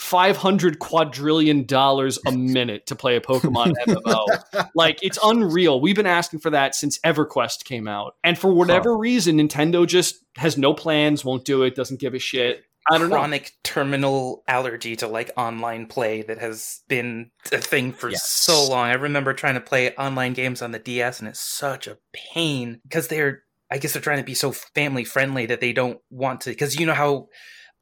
500 0.00 0.78
quadrillion 0.78 1.64
dollars 1.64 2.18
a 2.26 2.32
minute 2.36 2.86
to 2.86 2.96
play 2.96 3.16
a 3.16 3.20
Pokemon 3.20 3.74
MMO. 3.86 4.70
Like 4.74 4.98
it's 5.02 5.18
unreal. 5.22 5.80
We've 5.80 5.94
been 5.94 6.06
asking 6.06 6.40
for 6.40 6.50
that 6.50 6.74
since 6.74 6.98
EverQuest 7.00 7.64
came 7.64 7.86
out. 7.86 8.14
And 8.24 8.38
for 8.38 8.52
whatever 8.52 8.96
reason, 8.96 9.36
Nintendo 9.36 9.86
just 9.86 10.16
has 10.36 10.56
no 10.56 10.72
plans, 10.72 11.24
won't 11.24 11.44
do 11.44 11.62
it, 11.64 11.74
doesn't 11.74 12.00
give 12.00 12.14
a 12.14 12.18
shit. 12.18 12.64
I 12.90 12.96
don't 12.96 13.10
know. 13.10 13.16
chronic 13.16 13.52
terminal 13.62 14.42
allergy 14.48 14.96
to 14.96 15.06
like 15.06 15.30
online 15.36 15.86
play 15.86 16.22
that 16.22 16.38
has 16.38 16.80
been 16.88 17.30
a 17.52 17.58
thing 17.58 17.92
for 17.92 18.08
Yes. 18.08 18.26
so 18.26 18.66
long. 18.68 18.88
I 18.88 18.94
remember 18.94 19.34
trying 19.34 19.54
to 19.54 19.60
play 19.60 19.94
online 19.96 20.32
games 20.32 20.62
on 20.62 20.70
the 20.72 20.78
DS 20.78 21.20
and 21.20 21.28
it's 21.28 21.40
such 21.40 21.86
a 21.86 21.98
pain 22.34 22.80
because 22.84 23.08
they're 23.08 23.42
I 23.70 23.78
guess 23.78 23.92
they're 23.92 24.02
trying 24.02 24.18
to 24.18 24.24
be 24.24 24.34
so 24.34 24.50
family 24.50 25.04
friendly 25.04 25.46
that 25.46 25.60
they 25.60 25.72
don't 25.74 26.00
want 26.10 26.40
to 26.40 26.50
because 26.50 26.80
you 26.80 26.86
know 26.86 26.94
how 26.94 27.28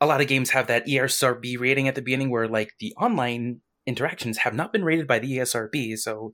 a 0.01 0.07
lot 0.07 0.21
of 0.21 0.29
games 0.29 0.51
have 0.51 0.67
that 0.69 0.87
ESRB 0.87 1.59
rating 1.59 1.89
at 1.89 1.95
the 1.95 2.03
beginning 2.03 2.31
where 2.31 2.49
like 2.49 2.73
the 2.81 2.95
online 2.95 3.61
interactions 3.87 4.39
have 4.39 4.55
not 4.55 4.73
been 4.73 4.85
rated 4.85 5.07
by 5.07 5.19
the 5.19 5.39
ESRB 5.39 5.97
so 5.99 6.33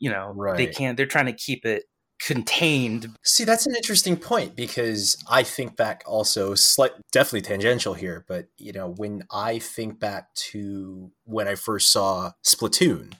you 0.00 0.10
know 0.10 0.34
they 0.56 0.66
can't 0.66 0.96
they're 0.96 1.06
trying 1.06 1.26
to 1.26 1.32
keep 1.32 1.64
it 1.64 1.84
contained 2.20 3.08
See, 3.22 3.44
that's 3.44 3.66
an 3.66 3.76
interesting 3.76 4.16
point 4.16 4.56
because 4.56 5.16
I 5.30 5.42
think 5.44 5.76
back 5.76 6.02
also 6.06 6.54
slight, 6.54 6.90
definitely 7.12 7.42
tangential 7.42 7.94
here, 7.94 8.24
but 8.26 8.46
you 8.56 8.72
know, 8.72 8.88
when 8.96 9.22
I 9.30 9.60
think 9.60 10.00
back 10.00 10.34
to 10.50 11.12
when 11.24 11.46
I 11.46 11.54
first 11.54 11.92
saw 11.92 12.32
Splatoon, 12.44 13.12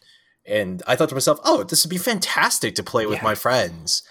and 0.45 0.83
I 0.87 0.97
thought 0.97 1.11
to 1.11 1.15
myself, 1.15 1.39
"Oh, 1.45 1.63
this 1.63 1.85
would 1.85 1.91
be 1.91 1.99
fantastic 1.99 2.75
to 2.77 2.83
play 2.83 3.07
with 3.07 3.19
Yeah. 3.19 3.25
my 3.25 3.35
friends." 3.37 4.03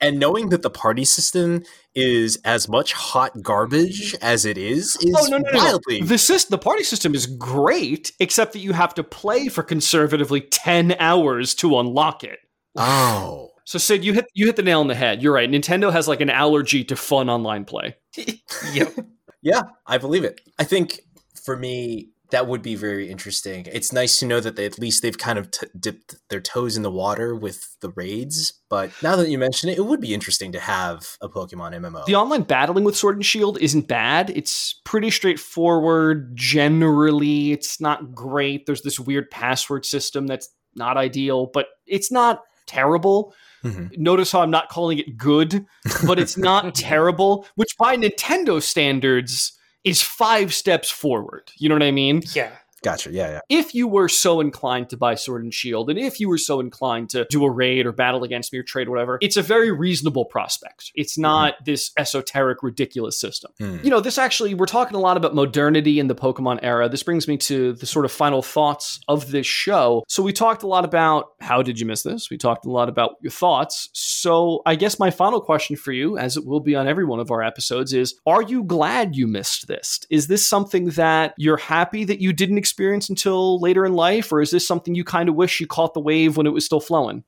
And 0.00 0.18
knowing 0.18 0.50
that 0.50 0.62
the 0.62 0.70
party 0.70 1.04
system 1.06 1.62
is 1.94 2.38
as 2.44 2.68
much 2.68 2.92
hot 2.92 3.42
garbage 3.42 4.12
mm-hmm. 4.12 4.24
as 4.24 4.44
it 4.44 4.58
is 4.58 4.96
oh, 5.00 5.08
is 5.08 5.14
Oh 5.16 5.30
no, 5.30 5.38
no, 5.38 5.50
no, 5.50 5.58
no! 5.58 5.64
wildly 5.64 6.02
The 6.02 6.18
system, 6.18 6.50
the 6.50 6.58
party 6.62 6.82
system 6.82 7.14
is 7.14 7.26
great, 7.26 8.12
except 8.20 8.52
that 8.52 8.58
you 8.58 8.72
have 8.72 8.94
to 8.94 9.04
play 9.04 9.48
for 9.48 9.62
conservatively 9.62 10.42
ten 10.42 10.94
hours 10.98 11.54
to 11.56 11.78
unlock 11.78 12.24
it. 12.24 12.40
Oh. 12.76 13.50
So 13.64 13.78
Sid, 13.78 14.04
you 14.04 14.12
hit 14.12 14.26
you 14.34 14.46
hit 14.46 14.56
the 14.56 14.62
nail 14.62 14.80
on 14.80 14.86
the 14.86 14.94
head. 14.94 15.22
You're 15.22 15.32
right. 15.32 15.50
Nintendo 15.50 15.90
has 15.90 16.06
like 16.06 16.20
an 16.20 16.30
allergy 16.30 16.84
to 16.84 16.96
fun 16.96 17.30
online 17.30 17.64
play. 17.64 17.96
yep 18.72 18.92
Yeah, 19.46 19.62
I 19.86 19.98
believe 19.98 20.24
it. 20.24 20.40
I 20.58 20.64
think 20.64 21.02
for 21.44 21.56
me, 21.56 22.10
that 22.30 22.46
would 22.46 22.62
be 22.62 22.74
very 22.74 23.08
interesting. 23.10 23.66
It's 23.72 23.92
nice 23.92 24.18
to 24.18 24.26
know 24.26 24.40
that 24.40 24.56
they, 24.56 24.66
at 24.66 24.78
least 24.78 25.02
they've 25.02 25.16
kind 25.16 25.38
of 25.38 25.50
t- 25.50 25.66
dipped 25.78 26.16
their 26.28 26.40
toes 26.40 26.76
in 26.76 26.82
the 26.82 26.90
water 26.90 27.34
with 27.34 27.76
the 27.80 27.90
raids. 27.90 28.54
But 28.68 28.90
now 29.02 29.16
that 29.16 29.28
you 29.28 29.38
mention 29.38 29.68
it, 29.70 29.78
it 29.78 29.84
would 29.86 30.00
be 30.00 30.14
interesting 30.14 30.52
to 30.52 30.60
have 30.60 31.16
a 31.20 31.28
Pokemon 31.28 31.74
MMO. 31.74 32.04
The 32.06 32.14
online 32.16 32.42
battling 32.42 32.84
with 32.84 32.96
Sword 32.96 33.16
and 33.16 33.24
Shield 33.24 33.58
isn't 33.60 33.88
bad. 33.88 34.30
It's 34.30 34.80
pretty 34.84 35.10
straightforward. 35.10 36.34
Generally, 36.34 37.52
it's 37.52 37.80
not 37.80 38.14
great. 38.14 38.66
There's 38.66 38.82
this 38.82 38.98
weird 38.98 39.30
password 39.30 39.84
system 39.84 40.26
that's 40.26 40.48
not 40.74 40.96
ideal, 40.96 41.46
but 41.46 41.68
it's 41.86 42.10
not 42.10 42.42
terrible. 42.66 43.34
Mhm. 43.64 43.96
Notice 43.98 44.32
how 44.32 44.42
I'm 44.42 44.50
not 44.50 44.68
calling 44.68 44.98
it 44.98 45.16
good, 45.16 45.64
but 46.06 46.18
it's 46.18 46.36
not 46.36 46.74
terrible, 46.74 47.46
which 47.54 47.76
by 47.78 47.96
Nintendo 47.96 48.62
standards 48.62 49.52
is 49.86 50.02
five 50.02 50.52
steps 50.52 50.90
forward. 50.90 51.52
You 51.56 51.68
know 51.68 51.76
what 51.76 51.82
I 51.82 51.92
mean? 51.92 52.22
yeah 52.34 52.50
Gotcha. 52.86 53.10
Yeah, 53.10 53.28
yeah. 53.28 53.40
if 53.48 53.74
you 53.74 53.88
were 53.88 54.08
so 54.08 54.40
inclined 54.40 54.90
to 54.90 54.96
buy 54.96 55.16
Sword 55.16 55.42
and 55.42 55.52
Shield, 55.52 55.90
and 55.90 55.98
if 55.98 56.20
you 56.20 56.28
were 56.28 56.38
so 56.38 56.60
inclined 56.60 57.10
to 57.10 57.26
do 57.28 57.44
a 57.44 57.50
raid 57.50 57.84
or 57.84 57.90
battle 57.90 58.22
against 58.22 58.52
me 58.52 58.60
or 58.60 58.62
trade, 58.62 58.88
whatever, 58.88 59.18
it's 59.20 59.36
a 59.36 59.42
very 59.42 59.72
reasonable 59.72 60.24
prospect. 60.24 60.92
It's 60.94 61.18
not 61.18 61.54
this 61.64 61.90
esoteric, 61.98 62.62
ridiculous 62.62 63.18
system. 63.18 63.50
Hmm. 63.58 63.78
You 63.82 63.90
know, 63.90 63.98
this 63.98 64.18
actually, 64.18 64.54
we're 64.54 64.66
talking 64.66 64.96
a 64.96 65.00
lot 65.00 65.16
about 65.16 65.34
modernity 65.34 65.98
in 65.98 66.06
the 66.06 66.14
Pokemon 66.14 66.60
era. 66.62 66.88
This 66.88 67.02
brings 67.02 67.26
me 67.26 67.36
to 67.38 67.72
the 67.72 67.86
sort 67.86 68.04
of 68.04 68.12
final 68.12 68.40
thoughts 68.40 69.00
of 69.08 69.32
this 69.32 69.46
show. 69.48 70.04
So, 70.06 70.22
we 70.22 70.32
talked 70.32 70.62
a 70.62 70.68
lot 70.68 70.84
about 70.84 71.32
how 71.40 71.62
did 71.62 71.80
you 71.80 71.86
miss 71.86 72.04
this? 72.04 72.30
We 72.30 72.38
talked 72.38 72.66
a 72.66 72.70
lot 72.70 72.88
about 72.88 73.16
your 73.20 73.32
thoughts. 73.32 73.88
So, 73.94 74.62
I 74.64 74.76
guess 74.76 75.00
my 75.00 75.10
final 75.10 75.40
question 75.40 75.74
for 75.74 75.90
you, 75.90 76.18
as 76.18 76.36
it 76.36 76.46
will 76.46 76.60
be 76.60 76.76
on 76.76 76.86
every 76.86 77.04
one 77.04 77.18
of 77.18 77.32
our 77.32 77.42
episodes, 77.42 77.92
is 77.92 78.14
Are 78.26 78.42
you 78.42 78.62
glad 78.62 79.16
you 79.16 79.26
missed 79.26 79.66
this? 79.66 79.98
Is 80.08 80.28
this 80.28 80.46
something 80.46 80.90
that 80.90 81.34
you're 81.36 81.56
happy 81.56 82.04
that 82.04 82.20
you 82.20 82.32
didn't 82.32 82.58
experience 82.58 82.75
until 82.78 83.58
later 83.60 83.84
in 83.86 83.94
life, 83.94 84.32
or 84.32 84.40
is 84.40 84.50
this 84.50 84.66
something 84.66 84.94
you 84.94 85.04
kind 85.04 85.28
of 85.28 85.34
wish 85.34 85.60
you 85.60 85.66
caught 85.66 85.94
the 85.94 86.00
wave 86.00 86.36
when 86.36 86.46
it 86.46 86.52
was 86.52 86.64
still 86.64 86.80
flowing? 86.80 87.24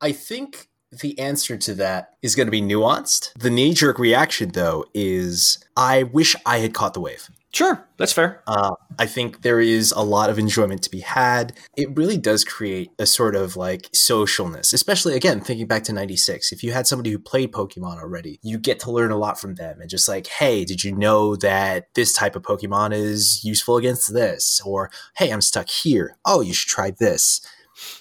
I 0.00 0.12
think 0.12 0.68
the 1.00 1.18
answer 1.18 1.56
to 1.56 1.74
that 1.74 2.14
is 2.22 2.34
going 2.34 2.46
to 2.46 2.50
be 2.50 2.62
nuanced. 2.62 3.32
The 3.38 3.50
knee 3.50 3.74
jerk 3.74 3.98
reaction, 3.98 4.50
though, 4.50 4.84
is 4.94 5.58
I 5.76 6.04
wish 6.04 6.36
I 6.46 6.58
had 6.58 6.74
caught 6.74 6.94
the 6.94 7.00
wave. 7.00 7.28
Sure, 7.56 7.88
that's 7.96 8.12
fair. 8.12 8.42
Uh, 8.46 8.74
I 8.98 9.06
think 9.06 9.40
there 9.40 9.60
is 9.62 9.90
a 9.92 10.02
lot 10.02 10.28
of 10.28 10.38
enjoyment 10.38 10.82
to 10.82 10.90
be 10.90 11.00
had. 11.00 11.56
It 11.74 11.88
really 11.96 12.18
does 12.18 12.44
create 12.44 12.90
a 12.98 13.06
sort 13.06 13.34
of 13.34 13.56
like 13.56 13.90
socialness, 13.92 14.74
especially 14.74 15.16
again, 15.16 15.40
thinking 15.40 15.66
back 15.66 15.82
to 15.84 15.94
96. 15.94 16.52
If 16.52 16.62
you 16.62 16.72
had 16.72 16.86
somebody 16.86 17.10
who 17.10 17.18
played 17.18 17.52
Pokemon 17.52 17.96
already, 17.98 18.38
you 18.42 18.58
get 18.58 18.78
to 18.80 18.90
learn 18.90 19.10
a 19.10 19.16
lot 19.16 19.40
from 19.40 19.54
them 19.54 19.80
and 19.80 19.88
just 19.88 20.06
like, 20.06 20.26
hey, 20.26 20.66
did 20.66 20.84
you 20.84 20.94
know 20.94 21.34
that 21.36 21.86
this 21.94 22.12
type 22.12 22.36
of 22.36 22.42
Pokemon 22.42 22.92
is 22.92 23.42
useful 23.42 23.78
against 23.78 24.12
this? 24.12 24.60
Or, 24.66 24.90
hey, 25.16 25.30
I'm 25.30 25.40
stuck 25.40 25.70
here. 25.70 26.18
Oh, 26.26 26.42
you 26.42 26.52
should 26.52 26.68
try 26.68 26.90
this. 26.90 27.40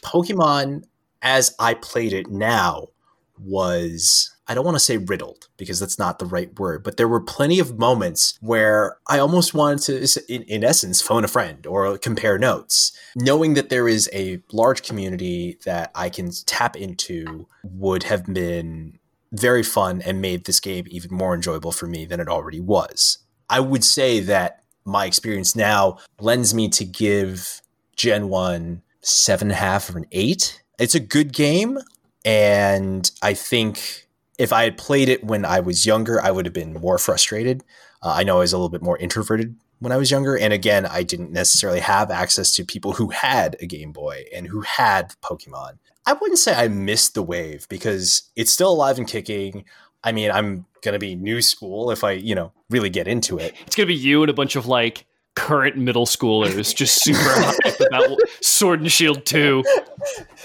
Pokemon, 0.02 0.84
as 1.22 1.56
I 1.62 1.76
played 1.76 2.12
it 2.12 2.30
now, 2.30 2.88
was 3.40 4.35
I 4.48 4.54
don't 4.54 4.66
want 4.66 4.76
to 4.76 4.84
say 4.84 4.98
riddled 4.98 5.48
because 5.58 5.80
that's 5.80 5.98
not 5.98 6.20
the 6.20 6.26
right 6.26 6.58
word, 6.60 6.84
but 6.84 6.98
there 6.98 7.08
were 7.08 7.20
plenty 7.20 7.60
of 7.60 7.80
moments 7.80 8.38
where 8.42 8.98
I 9.08 9.20
almost 9.20 9.54
wanted 9.54 10.08
to, 10.08 10.34
in, 10.34 10.44
in 10.44 10.64
essence, 10.64 11.02
phone 11.02 11.24
a 11.24 11.28
friend 11.28 11.66
or 11.66 11.98
compare 11.98 12.38
notes. 12.38 12.92
Knowing 13.16 13.56
that 13.56 13.70
there 13.70 13.88
is 13.88 14.10
a 14.14 14.42
large 14.52 14.84
community 14.84 15.58
that 15.66 15.92
I 15.96 16.10
can 16.10 16.32
tap 16.46 16.76
into 16.76 17.48
would 17.64 18.04
have 18.04 18.26
been 18.26 19.00
very 19.32 19.64
fun 19.64 20.02
and 20.02 20.22
made 20.22 20.46
this 20.46 20.60
game 20.60 20.86
even 20.90 21.14
more 21.14 21.34
enjoyable 21.34 21.72
for 21.72 21.88
me 21.88 22.06
than 22.06 22.20
it 22.20 22.28
already 22.28 22.60
was. 22.60 23.18
I 23.50 23.60
would 23.60 23.84
say 23.84 24.20
that 24.22 24.64
my 24.86 25.06
experience 25.06 25.56
now 25.56 25.98
lends 26.20 26.54
me 26.54 26.70
to 26.70 26.86
give 26.86 27.62
Gen 27.96 28.30
1 28.30 28.82
seven 29.06 29.48
and 29.50 29.52
a 29.54 29.56
half 29.56 29.94
or 29.94 30.00
an 30.00 30.06
eight. 30.12 30.64
It's 30.80 30.96
a 30.96 31.00
good 31.00 31.32
game. 31.32 31.78
And 32.26 33.10
I 33.22 33.36
think 33.36 34.05
if 34.38 34.52
I 34.52 34.64
had 34.64 34.78
played 34.78 35.10
it 35.10 35.24
when 35.24 35.46
I 35.46 35.60
was 35.60 35.86
younger, 35.86 36.22
I 36.22 36.32
would 36.32 36.46
have 36.46 36.54
been 36.54 36.74
more 36.74 36.98
frustrated. 36.98 37.64
Uh, 38.02 38.14
I 38.18 38.24
know 38.24 38.38
I 38.38 38.40
was 38.40 38.54
a 38.54 38.58
little 38.58 38.70
bit 38.70 38.82
more 38.82 38.98
introverted 38.98 39.56
when 39.80 39.92
I 39.92 39.98
was 39.98 40.12
younger. 40.12 40.38
And 40.38 40.54
again, 40.54 40.86
I 40.86 41.04
didn't 41.04 41.32
necessarily 41.32 41.80
have 41.80 42.12
access 42.12 42.52
to 42.56 42.66
people 42.66 42.94
who 42.94 43.10
had 43.10 43.56
a 43.62 43.66
Game 43.66 43.92
Boy 43.92 44.26
and 44.34 44.48
who 44.48 44.62
had 44.62 45.14
Pokemon. 45.22 45.78
I 46.06 46.14
wouldn't 46.14 46.40
say 46.40 46.54
I 46.54 46.68
missed 46.68 47.14
the 47.14 47.24
wave 47.24 47.68
because 47.70 48.30
it's 48.36 48.52
still 48.52 48.72
alive 48.72 48.98
and 48.98 49.08
kicking. 49.08 49.66
I 50.04 50.12
mean, 50.12 50.30
I'm 50.30 50.66
going 50.82 50.94
to 50.94 51.00
be 51.00 51.16
new 51.16 51.42
school 51.42 51.90
if 51.90 52.04
I, 52.04 52.12
you 52.12 52.36
know, 52.36 52.52
really 52.70 52.90
get 52.90 53.08
into 53.08 53.40
it. 53.40 53.56
It's 53.66 53.76
going 53.76 53.88
to 53.88 53.94
be 53.94 54.00
you 54.00 54.22
and 54.22 54.30
a 54.30 54.34
bunch 54.34 54.56
of 54.56 54.68
like 54.68 55.08
current 55.36 55.78
middle 55.78 56.06
schoolers 56.06 56.74
just 56.74 57.04
super 57.04 57.20
hyped 57.20 57.86
about 57.88 58.18
Sword 58.42 58.82
and 58.82 58.92
Shield 58.92 59.26
2. 59.26 59.64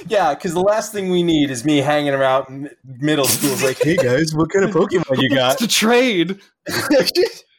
Yeah, 0.08 0.34
because 0.34 0.52
the 0.52 0.60
last 0.60 0.92
thing 0.92 1.10
we 1.10 1.22
need 1.22 1.50
is 1.50 1.64
me 1.64 1.78
hanging 1.78 2.12
around 2.14 2.70
middle 2.84 3.26
school. 3.26 3.56
like, 3.66 3.78
hey 3.82 3.96
guys, 3.96 4.34
what 4.34 4.50
kind 4.50 4.64
of 4.64 4.70
Pokemon 4.74 5.20
you 5.20 5.34
got? 5.34 5.58
to 5.58 5.68
trade. 5.68 6.40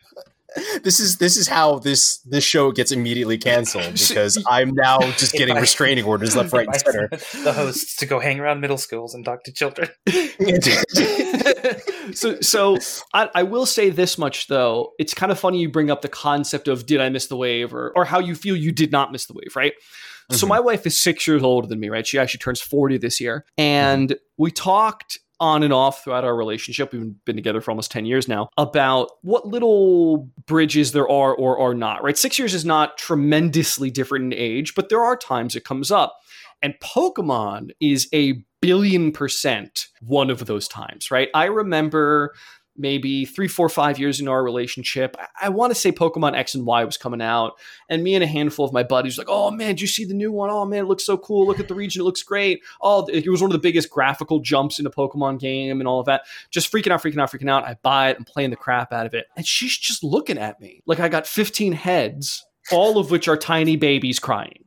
this 0.84 1.00
is 1.00 1.18
this 1.18 1.38
is 1.38 1.48
how 1.48 1.80
this 1.80 2.20
this 2.26 2.44
show 2.44 2.72
gets 2.72 2.92
immediately 2.92 3.38
canceled 3.38 3.94
because 3.94 4.44
I'm 4.50 4.74
now 4.74 5.00
just 5.12 5.34
getting 5.34 5.56
restraining 5.56 6.04
orders 6.04 6.36
left, 6.36 6.52
right, 6.54 6.68
and 6.68 6.76
center. 6.76 7.08
The 7.44 7.54
hosts 7.54 7.96
to 7.98 8.06
go 8.06 8.20
hang 8.20 8.40
around 8.40 8.60
middle 8.60 8.78
schools 8.78 9.14
and 9.14 9.24
talk 9.24 9.44
to 9.44 9.54
children. 9.54 9.90
so 12.14 12.42
so 12.42 12.78
I, 13.14 13.30
I, 13.34 13.44
will 13.44 13.66
say 13.66 13.90
this 13.90 14.18
much 14.18 14.48
though. 14.48 14.92
It's 15.00 15.14
kind 15.14 15.32
of 15.32 15.40
funny 15.40 15.60
you 15.60 15.70
bring 15.70 15.90
up 15.90 16.02
the 16.02 16.10
concept 16.10 16.68
of 16.68 16.86
did 16.86 17.00
I 17.00 17.10
miss 17.10 17.28
the 17.28 17.38
wave 17.38 17.74
or 17.74 17.94
or 17.96 18.06
how 18.06 18.20
you 18.20 18.36
feel 18.36 18.56
you 18.56 18.72
did 18.72 18.92
not 18.92 19.12
miss 19.12 19.28
the 19.28 19.34
wave, 19.34 19.56
right? 19.56 19.74
Mm-hmm. 19.74 20.36
So 20.36 20.48
my 20.48 20.60
wife 20.60 20.86
is 20.86 21.02
six 21.02 21.28
years 21.28 21.44
older 21.44 21.68
than 21.68 21.80
me, 21.80 21.90
right? 21.90 22.06
She 22.06 22.18
actually 22.18 22.40
turns 22.40 22.62
40 22.62 22.98
this 22.98 23.20
year. 23.20 23.46
And 23.58 24.10
mm-hmm. 24.10 24.18
we 24.38 24.52
talked 24.52 25.20
on 25.42 25.64
and 25.64 25.74
off 25.74 26.04
throughout 26.04 26.24
our 26.24 26.36
relationship. 26.36 26.94
We've 26.94 27.14
been 27.26 27.36
together 27.36 27.60
for 27.60 27.72
almost 27.72 27.92
10 27.92 28.06
years 28.06 28.28
now 28.28 28.48
about 28.58 29.10
what 29.24 29.48
little 29.48 30.30
bridges 30.46 30.92
there 30.92 31.10
are 31.10 31.36
or 31.36 31.60
are 31.60 31.74
not, 31.74 32.04
right? 32.04 32.18
Six 32.18 32.40
years 32.40 32.54
is 32.54 32.64
not 32.64 32.98
tremendously 32.98 33.90
different 33.90 34.34
in 34.34 34.40
age, 34.40 34.76
but 34.76 34.90
there 34.90 35.04
are 35.04 35.18
times 35.18 35.56
it 35.56 35.66
comes 35.66 35.92
up. 35.92 36.20
And 36.62 36.76
Pokemon 36.80 37.72
is 37.82 38.08
a 38.14 38.44
billion 38.62 39.12
percent 39.12 39.88
one 40.02 40.30
of 40.30 40.46
those 40.46 40.68
times, 40.68 41.10
right? 41.10 41.30
I 41.34 41.46
remember 41.46 42.36
maybe 42.82 43.26
three, 43.26 43.48
four, 43.48 43.70
five 43.70 44.00
years 44.00 44.20
into 44.20 44.32
our 44.32 44.44
relationship. 44.44 45.16
I, 45.20 45.48
I 45.48 45.50
want 45.50 45.72
to 45.72 45.80
say 45.80 45.92
Pokemon 45.92 46.36
X 46.36 46.56
and 46.56 46.66
Y 46.66 46.84
was 46.84 46.98
coming 46.98 47.22
out, 47.22 47.54
and 47.88 48.04
me 48.04 48.16
and 48.16 48.24
a 48.24 48.28
handful 48.28 48.66
of 48.66 48.74
my 48.74 48.84
buddies 48.84 49.18
were 49.18 49.24
like, 49.24 49.30
"Oh 49.30 49.52
man, 49.52 49.70
did 49.70 49.82
you 49.82 49.88
see 49.88 50.04
the 50.04 50.14
new 50.14 50.32
one? 50.32 50.50
Oh 50.50 50.66
man, 50.66 50.86
it 50.86 50.88
looks 50.88 51.06
so 51.06 51.18
cool! 51.18 51.46
Look 51.46 51.60
at 51.60 51.68
the 51.68 51.76
region, 51.76 52.02
it 52.02 52.06
looks 52.06 52.24
great! 52.24 52.62
Oh, 52.82 53.06
it 53.08 53.30
was 53.30 53.42
one 53.42 53.52
of 53.52 53.54
the 53.54 53.60
biggest 53.60 53.90
graphical 53.90 54.40
jumps 54.40 54.80
in 54.80 54.86
a 54.86 54.92
Pokemon 54.92 55.40
game 55.40 55.80
and 55.80 55.88
all 55.88 56.00
of 56.00 56.08
that. 56.08 56.24
Just 56.50 56.72
freaking 56.72 56.92
out, 56.92 57.02
freaking 57.02 57.22
out, 57.22 57.32
freaking 57.32 57.50
out. 57.50 57.64
I 57.64 57.78
buy 57.82 58.10
it, 58.10 58.18
I'm 58.18 58.26
playing 58.26 58.50
the 58.50 58.56
crap 58.56 58.92
out 58.92 59.06
of 59.06 59.14
it, 59.14 59.28
and 59.38 59.48
she's 59.48 59.78
just 59.78 60.04
looking 60.04 60.38
at 60.38 60.60
me 60.60 60.82
like 60.86 61.00
I 61.00 61.08
got 61.08 61.28
15 61.28 61.74
heads, 61.74 62.46
all 62.72 62.98
of 62.98 63.12
which 63.12 63.28
are 63.28 63.38
tiny 63.38 63.76
babies 63.76 64.20
crying. 64.20 64.66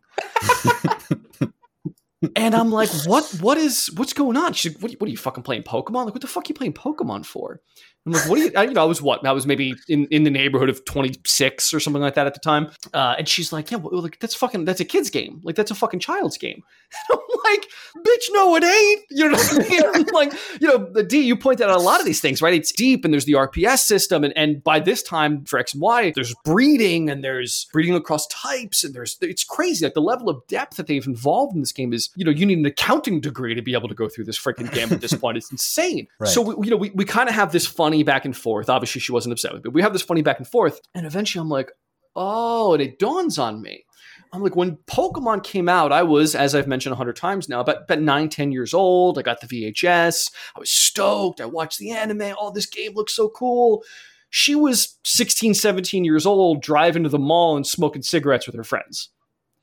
and 2.36 2.54
I'm 2.54 2.70
like, 2.70 2.90
what? 3.06 3.24
What 3.40 3.58
is? 3.58 3.90
What's 3.96 4.12
going 4.12 4.36
on? 4.36 4.52
She's 4.52 4.74
like, 4.74 4.82
what, 4.82 4.92
what 5.00 5.08
are 5.08 5.10
you 5.10 5.16
fucking 5.16 5.42
playing 5.42 5.62
Pokemon? 5.62 6.06
Like, 6.06 6.14
what 6.14 6.20
the 6.20 6.26
fuck 6.26 6.44
are 6.44 6.48
you 6.48 6.54
playing 6.54 6.74
Pokemon 6.74 7.26
for? 7.26 7.60
I'm 8.06 8.12
like, 8.12 8.28
what 8.28 8.36
do 8.36 8.42
you, 8.42 8.52
I, 8.54 8.64
you 8.64 8.72
know, 8.72 8.82
I 8.82 8.84
was 8.84 9.00
what? 9.00 9.26
I 9.26 9.32
was 9.32 9.46
maybe 9.46 9.74
in, 9.88 10.06
in 10.06 10.24
the 10.24 10.30
neighborhood 10.30 10.68
of 10.68 10.84
26 10.84 11.72
or 11.72 11.80
something 11.80 12.02
like 12.02 12.14
that 12.14 12.26
at 12.26 12.34
the 12.34 12.40
time. 12.40 12.70
Uh, 12.92 13.14
and 13.18 13.26
she's 13.26 13.52
like, 13.52 13.70
yeah, 13.70 13.78
well, 13.78 14.02
like, 14.02 14.18
that's 14.20 14.34
fucking, 14.34 14.66
that's 14.66 14.80
a 14.80 14.84
kid's 14.84 15.08
game. 15.08 15.40
Like, 15.42 15.56
that's 15.56 15.70
a 15.70 15.74
fucking 15.74 16.00
child's 16.00 16.38
game. 16.38 16.62
And 17.10 17.18
I'm 17.18 17.52
like, 17.52 17.66
bitch, 18.06 18.24
no, 18.30 18.54
it 18.54 18.64
ain't. 18.64 19.02
You 19.10 19.28
know 19.28 19.36
what 19.36 19.66
I 19.66 19.68
mean? 19.68 19.82
I'm 19.94 20.14
like, 20.14 20.32
you 20.60 20.68
know, 20.68 20.88
the 20.92 21.02
D, 21.02 21.20
you 21.20 21.36
pointed 21.36 21.68
out 21.68 21.76
a 21.76 21.82
lot 21.82 21.98
of 21.98 22.06
these 22.06 22.20
things, 22.20 22.40
right? 22.40 22.54
It's 22.54 22.72
deep 22.72 23.04
and 23.04 23.12
there's 23.12 23.24
the 23.24 23.32
RPS 23.32 23.80
system. 23.80 24.22
And, 24.22 24.32
and 24.36 24.62
by 24.62 24.78
this 24.78 25.02
time 25.02 25.44
for 25.44 25.58
X 25.58 25.74
and 25.74 25.82
Y, 25.82 26.12
there's 26.14 26.34
breeding 26.44 27.10
and 27.10 27.24
there's 27.24 27.66
breeding 27.72 27.94
across 27.94 28.28
types. 28.28 28.84
And 28.84 28.94
there's, 28.94 29.18
it's 29.20 29.42
crazy. 29.42 29.84
Like 29.84 29.94
the 29.94 30.00
level 30.00 30.28
of 30.28 30.46
depth 30.46 30.76
that 30.76 30.86
they've 30.86 31.06
involved 31.06 31.54
in 31.54 31.60
this 31.60 31.72
game 31.72 31.92
is, 31.92 32.10
you 32.14 32.24
know, 32.24 32.30
you 32.30 32.46
need 32.46 32.58
an 32.58 32.66
accounting 32.66 33.20
degree 33.20 33.54
to 33.54 33.62
be 33.62 33.74
able 33.74 33.88
to 33.88 33.94
go 33.94 34.08
through 34.08 34.24
this 34.24 34.38
freaking 34.38 34.72
game 34.72 34.92
at 34.92 35.00
this 35.00 35.12
point. 35.14 35.36
It's 35.36 35.50
insane. 35.50 36.06
Right. 36.20 36.30
So, 36.30 36.42
we, 36.42 36.66
you 36.66 36.70
know, 36.70 36.76
we, 36.76 36.90
we 36.90 37.04
kind 37.04 37.28
of 37.28 37.34
have 37.34 37.50
this 37.50 37.66
fun 37.66 37.93
funny 37.94 38.02
back 38.02 38.24
and 38.24 38.36
forth. 38.36 38.68
Obviously, 38.68 39.00
she 39.00 39.12
wasn't 39.12 39.32
upset 39.32 39.52
with 39.52 39.62
me. 39.62 39.68
But 39.68 39.74
we 39.74 39.82
have 39.82 39.92
this 39.92 40.02
funny 40.02 40.22
back 40.22 40.38
and 40.38 40.48
forth. 40.48 40.80
And 40.94 41.06
eventually 41.06 41.40
I'm 41.40 41.48
like, 41.48 41.70
oh, 42.16 42.74
and 42.74 42.82
it 42.82 42.98
dawns 42.98 43.38
on 43.38 43.62
me. 43.62 43.84
I'm 44.32 44.42
like, 44.42 44.56
when 44.56 44.78
Pokemon 44.88 45.44
came 45.44 45.68
out, 45.68 45.92
I 45.92 46.02
was, 46.02 46.34
as 46.34 46.56
I've 46.56 46.66
mentioned 46.66 46.92
a 46.92 46.96
hundred 46.96 47.14
times 47.14 47.48
now, 47.48 47.60
about, 47.60 47.84
about 47.84 48.00
nine, 48.00 48.28
10 48.28 48.50
years 48.50 48.74
old. 48.74 49.16
I 49.16 49.22
got 49.22 49.40
the 49.40 49.46
VHS. 49.46 50.32
I 50.56 50.58
was 50.58 50.70
stoked. 50.70 51.40
I 51.40 51.46
watched 51.46 51.78
the 51.78 51.92
anime. 51.92 52.34
Oh, 52.36 52.50
this 52.50 52.66
game 52.66 52.94
looks 52.94 53.14
so 53.14 53.28
cool. 53.28 53.84
She 54.30 54.56
was 54.56 54.98
16, 55.04 55.54
17 55.54 56.04
years 56.04 56.26
old, 56.26 56.62
driving 56.62 57.04
to 57.04 57.08
the 57.08 57.20
mall 57.20 57.54
and 57.54 57.64
smoking 57.64 58.02
cigarettes 58.02 58.46
with 58.46 58.56
her 58.56 58.64
friends. 58.64 59.10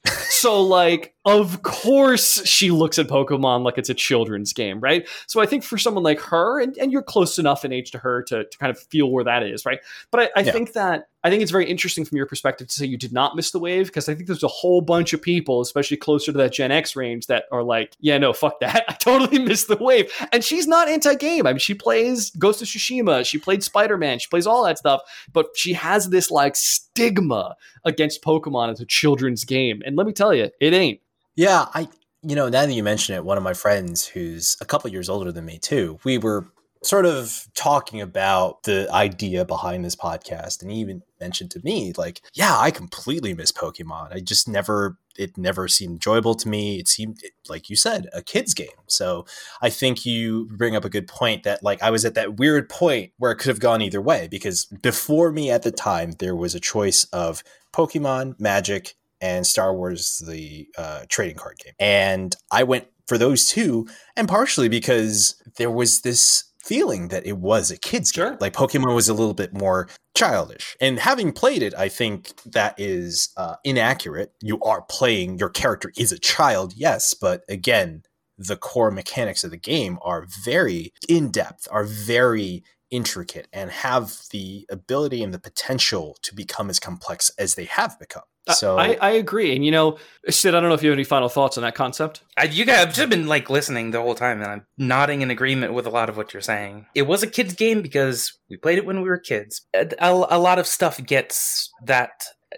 So, 0.07 0.61
like, 0.61 1.13
of 1.25 1.61
course 1.61 2.45
she 2.47 2.71
looks 2.71 2.97
at 2.97 3.07
Pokemon 3.07 3.63
like 3.63 3.77
it's 3.77 3.89
a 3.89 3.93
children's 3.93 4.53
game, 4.53 4.79
right? 4.79 5.07
So 5.27 5.41
I 5.41 5.45
think 5.45 5.63
for 5.63 5.77
someone 5.77 6.03
like 6.03 6.19
her, 6.21 6.59
and, 6.59 6.75
and 6.77 6.91
you're 6.91 7.03
close 7.03 7.37
enough 7.37 7.63
in 7.63 7.71
age 7.71 7.91
to 7.91 7.99
her 7.99 8.23
to, 8.23 8.45
to 8.45 8.57
kind 8.57 8.71
of 8.71 8.79
feel 8.79 9.11
where 9.11 9.23
that 9.23 9.43
is, 9.43 9.65
right? 9.65 9.79
But 10.09 10.21
I, 10.21 10.39
I 10.39 10.43
yeah. 10.43 10.51
think 10.51 10.73
that 10.73 11.09
I 11.23 11.29
think 11.29 11.41
it's 11.41 11.51
very 11.51 11.65
interesting 11.65 12.03
from 12.03 12.17
your 12.17 12.25
perspective 12.25 12.67
to 12.67 12.73
say 12.73 12.85
you 12.85 12.97
did 12.97 13.13
not 13.13 13.35
miss 13.35 13.51
the 13.51 13.59
wave 13.59 13.87
because 13.87 14.09
I 14.09 14.15
think 14.15 14.27
there's 14.27 14.43
a 14.43 14.47
whole 14.47 14.81
bunch 14.81 15.13
of 15.13 15.21
people, 15.21 15.61
especially 15.61 15.97
closer 15.97 16.31
to 16.31 16.37
that 16.39 16.53
Gen 16.53 16.71
X 16.71 16.95
range, 16.95 17.27
that 17.27 17.45
are 17.51 17.63
like, 17.63 17.95
yeah, 17.99 18.17
no, 18.17 18.33
fuck 18.33 18.59
that. 18.59 18.85
I 18.89 18.93
totally 18.93 19.39
missed 19.39 19.67
the 19.67 19.77
wave. 19.77 20.11
And 20.31 20.43
she's 20.43 20.67
not 20.67 20.89
anti-game. 20.89 21.45
I 21.45 21.53
mean, 21.53 21.59
she 21.59 21.75
plays 21.75 22.31
Ghost 22.31 22.61
of 22.61 22.67
Tsushima, 22.67 23.25
she 23.25 23.37
played 23.37 23.63
Spider-Man, 23.63 24.19
she 24.19 24.29
plays 24.29 24.47
all 24.47 24.63
that 24.65 24.79
stuff, 24.79 25.01
but 25.31 25.47
she 25.55 25.73
has 25.73 26.09
this 26.09 26.31
like 26.31 26.55
stigma 26.55 27.55
against 27.85 28.23
Pokemon 28.23 28.71
as 28.71 28.79
a 28.79 28.85
children's 28.85 29.43
game. 29.43 29.81
And 29.85 29.95
let 29.95 30.07
me 30.07 30.13
tell 30.13 30.33
you, 30.33 30.49
it 30.59 30.73
ain't. 30.73 30.99
Yeah, 31.35 31.67
I 31.73 31.87
you 32.23 32.35
know, 32.35 32.49
now 32.49 32.65
that 32.65 32.73
you 32.73 32.83
mention 32.83 33.15
it, 33.15 33.25
one 33.25 33.37
of 33.37 33.43
my 33.43 33.53
friends 33.53 34.05
who's 34.05 34.55
a 34.61 34.65
couple 34.65 34.89
years 34.91 35.09
older 35.09 35.31
than 35.31 35.45
me 35.45 35.57
too, 35.57 35.99
we 36.03 36.17
were 36.17 36.45
sort 36.83 37.05
of 37.05 37.47
talking 37.53 38.01
about 38.01 38.63
the 38.63 38.87
idea 38.91 39.45
behind 39.45 39.85
this 39.85 39.95
podcast 39.95 40.61
and 40.61 40.71
he 40.71 40.77
even 40.79 41.03
mentioned 41.19 41.51
to 41.51 41.61
me 41.63 41.93
like 41.95 42.21
yeah 42.33 42.57
i 42.57 42.71
completely 42.71 43.33
miss 43.33 43.51
pokemon. 43.51 44.13
I 44.13 44.19
just 44.19 44.47
never 44.47 44.97
it 45.17 45.37
never 45.37 45.67
seemed 45.67 45.95
enjoyable 45.95 46.35
to 46.35 46.47
me. 46.47 46.79
It 46.79 46.87
seemed 46.87 47.19
like 47.49 47.69
you 47.69 47.75
said 47.75 48.07
a 48.13 48.21
kids 48.21 48.53
game. 48.53 48.69
So 48.87 49.25
i 49.61 49.69
think 49.69 50.05
you 50.05 50.49
bring 50.51 50.75
up 50.75 50.85
a 50.85 50.89
good 50.89 51.07
point 51.07 51.43
that 51.43 51.63
like 51.63 51.81
i 51.83 51.91
was 51.91 52.05
at 52.05 52.15
that 52.15 52.37
weird 52.37 52.69
point 52.69 53.11
where 53.17 53.31
it 53.31 53.37
could 53.37 53.49
have 53.49 53.59
gone 53.59 53.81
either 53.81 54.01
way 54.01 54.27
because 54.29 54.65
before 54.65 55.31
me 55.31 55.51
at 55.51 55.63
the 55.63 55.71
time 55.71 56.11
there 56.19 56.35
was 56.35 56.55
a 56.55 56.59
choice 56.59 57.03
of 57.05 57.43
pokemon 57.73 58.39
magic 58.39 58.95
and 59.21 59.45
Star 59.45 59.73
Wars, 59.73 60.21
the 60.27 60.67
uh, 60.77 61.05
trading 61.07 61.37
card 61.37 61.59
game. 61.63 61.75
And 61.79 62.35
I 62.51 62.63
went 62.63 62.87
for 63.07 63.17
those 63.17 63.45
two, 63.45 63.87
and 64.15 64.27
partially 64.27 64.67
because 64.67 65.35
there 65.57 65.69
was 65.69 66.01
this 66.01 66.45
feeling 66.63 67.09
that 67.09 67.25
it 67.25 67.37
was 67.37 67.71
a 67.71 67.77
kid's 67.77 68.11
sure. 68.11 68.31
game. 68.31 68.37
Like 68.39 68.53
Pokemon 68.53 68.95
was 68.95 69.09
a 69.09 69.13
little 69.13 69.33
bit 69.33 69.53
more 69.53 69.87
childish. 70.15 70.75
And 70.79 70.99
having 70.99 71.31
played 71.31 71.63
it, 71.63 71.73
I 71.75 71.89
think 71.89 72.31
that 72.45 72.75
is 72.77 73.29
uh, 73.37 73.55
inaccurate. 73.63 74.33
You 74.41 74.59
are 74.61 74.83
playing, 74.83 75.39
your 75.39 75.49
character 75.49 75.91
is 75.97 76.11
a 76.11 76.19
child, 76.19 76.73
yes, 76.75 77.13
but 77.13 77.43
again, 77.49 78.03
the 78.37 78.57
core 78.57 78.91
mechanics 78.91 79.43
of 79.43 79.51
the 79.51 79.57
game 79.57 79.99
are 80.01 80.25
very 80.43 80.93
in 81.07 81.31
depth, 81.31 81.67
are 81.71 81.83
very 81.83 82.63
intricate, 82.89 83.47
and 83.53 83.69
have 83.71 84.17
the 84.31 84.65
ability 84.69 85.23
and 85.23 85.33
the 85.33 85.39
potential 85.39 86.17
to 86.23 86.35
become 86.35 86.69
as 86.69 86.79
complex 86.79 87.31
as 87.37 87.55
they 87.55 87.65
have 87.65 87.97
become. 87.99 88.23
So 88.49 88.77
I, 88.77 88.97
I, 88.99 89.11
agree, 89.11 89.55
and 89.55 89.63
you 89.63 89.69
know, 89.69 89.97
Sid, 90.27 90.55
I 90.55 90.59
don't 90.59 90.69
know 90.69 90.73
if 90.73 90.81
you 90.81 90.89
have 90.89 90.97
any 90.97 91.03
final 91.03 91.29
thoughts 91.29 91.57
on 91.57 91.63
that 91.63 91.75
concept. 91.75 92.23
I, 92.35 92.45
you 92.45 92.65
guys, 92.65 92.79
I've 92.79 92.93
just 92.93 93.09
been 93.09 93.27
like 93.27 93.51
listening 93.51 93.91
the 93.91 94.01
whole 94.01 94.15
time, 94.15 94.41
and 94.41 94.49
I'm 94.49 94.65
nodding 94.79 95.21
in 95.21 95.29
agreement 95.29 95.73
with 95.73 95.85
a 95.85 95.91
lot 95.91 96.09
of 96.09 96.17
what 96.17 96.33
you're 96.33 96.41
saying. 96.41 96.87
It 96.95 97.03
was 97.03 97.21
a 97.21 97.27
kids' 97.27 97.53
game 97.53 97.83
because 97.83 98.33
we 98.49 98.57
played 98.57 98.79
it 98.79 98.85
when 98.85 99.01
we 99.01 99.09
were 99.09 99.19
kids. 99.19 99.61
A, 99.75 99.87
a, 99.99 100.37
a 100.37 100.39
lot 100.39 100.57
of 100.57 100.65
stuff 100.65 101.03
gets 101.05 101.71
that. 101.85 102.09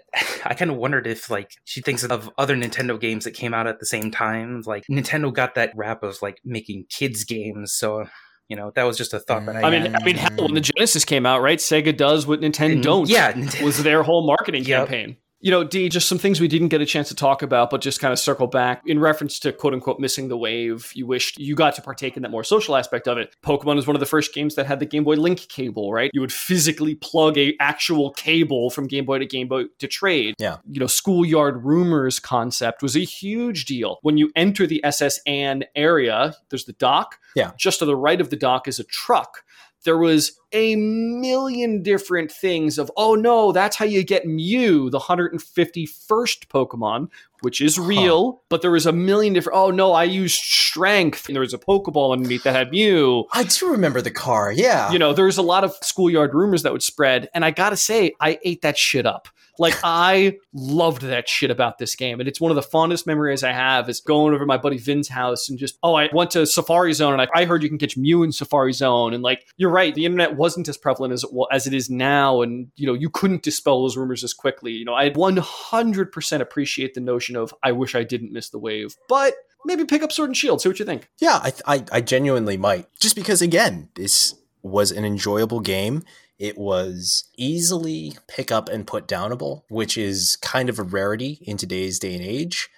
I 0.44 0.54
kind 0.54 0.70
of 0.70 0.78
wondered 0.78 1.06
if 1.06 1.28
like 1.28 1.50
she 1.64 1.82
thinks 1.82 2.02
of 2.02 2.30
other 2.38 2.56
Nintendo 2.56 2.98
games 2.98 3.24
that 3.24 3.32
came 3.32 3.52
out 3.52 3.66
at 3.66 3.78
the 3.78 3.86
same 3.86 4.10
time. 4.10 4.62
Like 4.64 4.84
Nintendo 4.90 5.32
got 5.32 5.54
that 5.56 5.72
rap 5.76 6.02
of 6.02 6.16
like 6.22 6.38
making 6.44 6.86
kids 6.88 7.24
games, 7.24 7.74
so 7.74 8.06
You 8.48 8.56
know, 8.56 8.72
that 8.74 8.84
was 8.84 8.96
just 8.96 9.12
a 9.12 9.20
thought 9.20 9.44
that 9.46 9.56
I. 9.56 9.62
I 9.62 9.70
mean, 9.70 9.94
I 9.94 10.02
mean, 10.02 10.16
hell, 10.16 10.30
when 10.38 10.54
the 10.54 10.60
Genesis 10.62 11.04
came 11.04 11.26
out, 11.26 11.42
right? 11.42 11.58
Sega 11.58 11.94
does 11.94 12.26
what 12.26 12.40
Nintendo 12.40 12.72
mm-hmm. 12.72 12.80
don't. 12.80 13.08
yeah, 13.08 13.36
was 13.62 13.82
their 13.82 14.02
whole 14.02 14.26
marketing 14.26 14.64
Yep. 14.64 14.88
campaign. 14.88 15.16
You 15.44 15.50
know, 15.50 15.62
D, 15.62 15.90
just 15.90 16.08
some 16.08 16.16
things 16.16 16.40
we 16.40 16.48
didn't 16.48 16.68
get 16.68 16.80
a 16.80 16.86
chance 16.86 17.08
to 17.08 17.14
talk 17.14 17.42
about, 17.42 17.68
but 17.68 17.82
just 17.82 18.00
kind 18.00 18.14
of 18.14 18.18
circle 18.18 18.46
back 18.46 18.80
in 18.86 18.98
reference 18.98 19.38
to 19.40 19.52
quote 19.52 19.74
unquote 19.74 20.00
missing 20.00 20.28
the 20.28 20.38
wave. 20.38 20.90
You 20.94 21.06
wished 21.06 21.38
you 21.38 21.54
got 21.54 21.74
to 21.74 21.82
partake 21.82 22.16
in 22.16 22.22
that 22.22 22.30
more 22.30 22.42
social 22.42 22.76
aspect 22.76 23.06
of 23.06 23.18
it. 23.18 23.36
Pokemon 23.44 23.76
was 23.76 23.86
one 23.86 23.94
of 23.94 24.00
the 24.00 24.06
first 24.06 24.32
games 24.32 24.54
that 24.54 24.64
had 24.64 24.80
the 24.80 24.86
Game 24.86 25.04
Boy 25.04 25.16
Link 25.16 25.46
cable, 25.50 25.92
right? 25.92 26.10
You 26.14 26.22
would 26.22 26.32
physically 26.32 26.94
plug 26.94 27.36
a 27.36 27.54
actual 27.60 28.12
cable 28.12 28.70
from 28.70 28.86
Game 28.86 29.04
Boy 29.04 29.18
to 29.18 29.26
Game 29.26 29.46
Boy 29.46 29.64
to 29.80 29.86
trade. 29.86 30.34
Yeah. 30.38 30.56
You 30.66 30.80
know, 30.80 30.86
schoolyard 30.86 31.62
rumors 31.62 32.18
concept 32.18 32.80
was 32.82 32.96
a 32.96 33.00
huge 33.00 33.66
deal. 33.66 33.98
When 34.00 34.16
you 34.16 34.32
enter 34.34 34.66
the 34.66 34.82
SS 34.82 35.20
Anne 35.26 35.64
area, 35.76 36.32
there's 36.48 36.64
the 36.64 36.72
dock. 36.72 37.18
Yeah. 37.36 37.50
Just 37.58 37.80
to 37.80 37.84
the 37.84 37.96
right 37.96 38.22
of 38.22 38.30
the 38.30 38.36
dock 38.36 38.66
is 38.66 38.78
a 38.78 38.84
truck 38.84 39.44
there 39.84 39.98
was 39.98 40.38
a 40.52 40.76
million 40.76 41.82
different 41.82 42.30
things 42.30 42.78
of 42.78 42.90
oh 42.96 43.14
no 43.14 43.52
that's 43.52 43.76
how 43.76 43.84
you 43.84 44.02
get 44.02 44.26
mew 44.26 44.88
the 44.90 44.98
151st 44.98 46.46
pokemon 46.48 47.08
which 47.40 47.60
is 47.60 47.78
real 47.78 48.42
but 48.48 48.62
there 48.62 48.70
was 48.70 48.86
a 48.86 48.92
million 48.92 49.32
different 49.32 49.58
oh 49.58 49.70
no 49.70 49.92
i 49.92 50.04
used 50.04 50.40
strength 50.40 51.28
and 51.28 51.36
there 51.36 51.40
was 51.40 51.54
a 51.54 51.58
pokeball 51.58 52.12
underneath 52.12 52.44
that 52.44 52.54
had 52.54 52.70
mew 52.70 53.24
I 53.32 53.44
do 53.44 53.70
remember 53.70 54.00
the 54.00 54.10
car. 54.10 54.52
Yeah. 54.52 54.90
you 54.92 54.98
know 54.98 55.12
there's 55.12 55.38
a 55.38 55.42
lot 55.42 55.64
of 55.64 55.74
schoolyard 55.82 56.34
rumors 56.34 56.62
that 56.62 56.72
would 56.72 56.82
spread 56.82 57.28
and 57.34 57.44
i 57.44 57.50
gotta 57.50 57.76
say 57.76 58.12
i 58.20 58.38
ate 58.44 58.62
that 58.62 58.78
shit 58.78 59.06
up 59.06 59.28
like 59.58 59.74
i 59.82 60.36
loved 60.52 61.02
that 61.02 61.28
shit 61.28 61.50
about 61.50 61.78
this 61.78 61.94
game 61.94 62.20
and 62.20 62.28
it's 62.28 62.40
one 62.40 62.50
of 62.50 62.56
the 62.56 62.62
fondest 62.62 63.06
memories 63.06 63.42
i 63.42 63.52
have 63.52 63.88
is 63.88 64.00
going 64.00 64.34
over 64.34 64.44
my 64.46 64.56
buddy 64.56 64.78
vin's 64.78 65.08
house 65.08 65.48
and 65.48 65.58
just 65.58 65.78
oh 65.82 65.94
i 65.94 66.08
went 66.12 66.30
to 66.30 66.46
safari 66.46 66.92
zone 66.92 67.12
and 67.12 67.22
i, 67.22 67.28
I 67.34 67.44
heard 67.44 67.62
you 67.62 67.68
can 67.68 67.78
catch 67.78 67.96
mew 67.96 68.22
in 68.22 68.32
safari 68.32 68.72
zone 68.72 69.14
and 69.14 69.22
like 69.22 69.44
you're 69.56 69.70
right 69.70 69.94
the 69.94 70.04
internet 70.04 70.36
wasn't 70.36 70.68
as 70.68 70.76
prevalent 70.76 71.12
as 71.12 71.24
it, 71.24 71.32
wa- 71.32 71.48
as 71.52 71.66
it 71.66 71.74
is 71.74 71.90
now 71.90 72.42
and 72.42 72.68
you 72.76 72.86
know 72.86 72.94
you 72.94 73.10
couldn't 73.10 73.42
dispel 73.42 73.82
those 73.82 73.96
rumors 73.96 74.24
as 74.24 74.32
quickly 74.32 74.72
you 74.72 74.84
know 74.84 74.94
i 74.94 75.10
100% 75.10 76.40
appreciate 76.40 76.94
the 76.94 77.00
notion 77.00 77.36
of 77.36 77.54
i 77.62 77.72
wish 77.72 77.94
i 77.94 78.02
didn't 78.02 78.32
miss 78.32 78.50
the 78.50 78.58
wave 78.58 78.94
but 79.08 79.34
maybe 79.64 79.84
pick 79.84 80.02
up 80.02 80.12
sword 80.12 80.28
and 80.28 80.36
shield 80.36 80.60
see 80.60 80.68
what 80.68 80.78
you 80.78 80.84
think 80.84 81.08
Yeah, 81.20 81.40
I, 81.42 81.52
I, 81.66 81.84
I 81.92 82.00
genuinely 82.00 82.56
might. 82.56 82.86
Just 83.00 83.16
because, 83.16 83.40
again, 83.40 83.88
this 83.94 84.34
was 84.62 84.90
an 84.90 85.04
enjoyable 85.04 85.60
game. 85.60 86.02
It 86.38 86.58
was 86.58 87.24
easily 87.36 88.16
pick 88.28 88.50
up 88.50 88.68
and 88.68 88.86
put 88.86 89.06
downable, 89.06 89.62
which 89.68 89.96
is 89.96 90.36
kind 90.36 90.68
of 90.68 90.78
a 90.78 90.82
rarity 90.82 91.38
in 91.42 91.56
today's 91.56 91.98
day 91.98 92.14
and 92.14 92.24
age. 92.24 92.68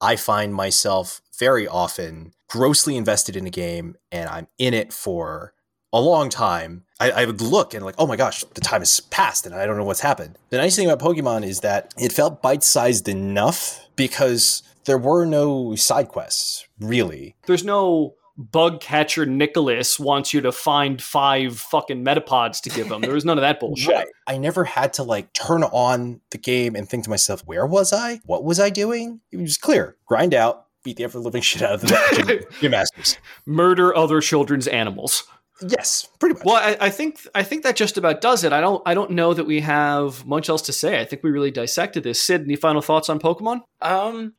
I 0.00 0.16
find 0.16 0.54
myself 0.54 1.20
very 1.38 1.66
often 1.66 2.32
grossly 2.48 2.96
invested 2.96 3.36
in 3.36 3.46
a 3.46 3.50
game 3.50 3.96
and 4.12 4.28
I'm 4.28 4.48
in 4.58 4.74
it 4.74 4.92
for 4.92 5.54
a 5.92 6.00
long 6.00 6.28
time. 6.28 6.84
I, 7.00 7.10
I 7.10 7.24
would 7.24 7.40
look 7.40 7.74
and 7.74 7.84
like, 7.84 7.94
oh 7.98 8.06
my 8.06 8.16
gosh, 8.16 8.44
the 8.54 8.60
time 8.60 8.80
has 8.80 9.00
passed 9.00 9.46
and 9.46 9.54
I 9.54 9.66
don't 9.66 9.76
know 9.76 9.84
what's 9.84 10.00
happened. 10.00 10.36
The 10.50 10.58
nice 10.58 10.76
thing 10.76 10.88
about 10.88 11.04
Pokemon 11.04 11.44
is 11.44 11.60
that 11.60 11.94
it 11.96 12.12
felt 12.12 12.42
bite 12.42 12.62
sized 12.62 13.08
enough 13.08 13.88
because 13.96 14.62
there 14.84 14.98
were 14.98 15.24
no 15.24 15.74
side 15.74 16.08
quests, 16.08 16.66
really. 16.80 17.34
there's 17.46 17.64
no 17.64 18.14
bug 18.38 18.80
catcher 18.80 19.26
Nicholas 19.26 19.98
wants 19.98 20.32
you 20.32 20.40
to 20.40 20.52
find 20.52 21.02
five 21.02 21.58
fucking 21.58 22.04
metapods 22.04 22.60
to 22.62 22.70
give 22.70 22.86
him. 22.90 23.00
There 23.00 23.12
was 23.12 23.24
none 23.24 23.36
of 23.36 23.42
that 23.42 23.58
bullshit. 23.60 23.94
Right. 23.94 24.06
I 24.26 24.38
never 24.38 24.64
had 24.64 24.92
to 24.94 25.02
like 25.02 25.32
turn 25.32 25.64
on 25.64 26.20
the 26.30 26.38
game 26.38 26.76
and 26.76 26.88
think 26.88 27.04
to 27.04 27.10
myself, 27.10 27.42
where 27.46 27.66
was 27.66 27.92
I? 27.92 28.20
What 28.24 28.44
was 28.44 28.60
I 28.60 28.70
doing? 28.70 29.20
It 29.32 29.38
was 29.38 29.58
clear. 29.58 29.96
Grind 30.06 30.34
out, 30.34 30.66
beat 30.84 30.96
the 30.96 31.04
ever 31.04 31.18
living 31.18 31.42
shit 31.42 31.62
out 31.62 31.72
of 31.74 31.80
the 31.82 32.22
gym, 32.26 32.40
gym 32.60 32.70
masters. 32.70 33.18
Murder 33.44 33.94
other 33.96 34.20
children's 34.20 34.68
animals. 34.68 35.24
Yes, 35.60 36.08
pretty 36.20 36.34
much. 36.36 36.44
Well, 36.44 36.54
I, 36.54 36.76
I 36.80 36.90
think 36.90 37.26
I 37.34 37.42
think 37.42 37.64
that 37.64 37.74
just 37.74 37.98
about 37.98 38.20
does 38.20 38.44
it. 38.44 38.52
I 38.52 38.60
don't 38.60 38.80
I 38.86 38.94
don't 38.94 39.10
know 39.10 39.34
that 39.34 39.44
we 39.44 39.58
have 39.58 40.24
much 40.24 40.48
else 40.48 40.62
to 40.62 40.72
say. 40.72 41.00
I 41.00 41.04
think 41.04 41.24
we 41.24 41.30
really 41.32 41.50
dissected 41.50 42.04
this. 42.04 42.22
Sid, 42.22 42.42
any 42.42 42.54
final 42.54 42.80
thoughts 42.80 43.08
on 43.08 43.18
Pokemon? 43.18 43.62
Um, 43.82 44.34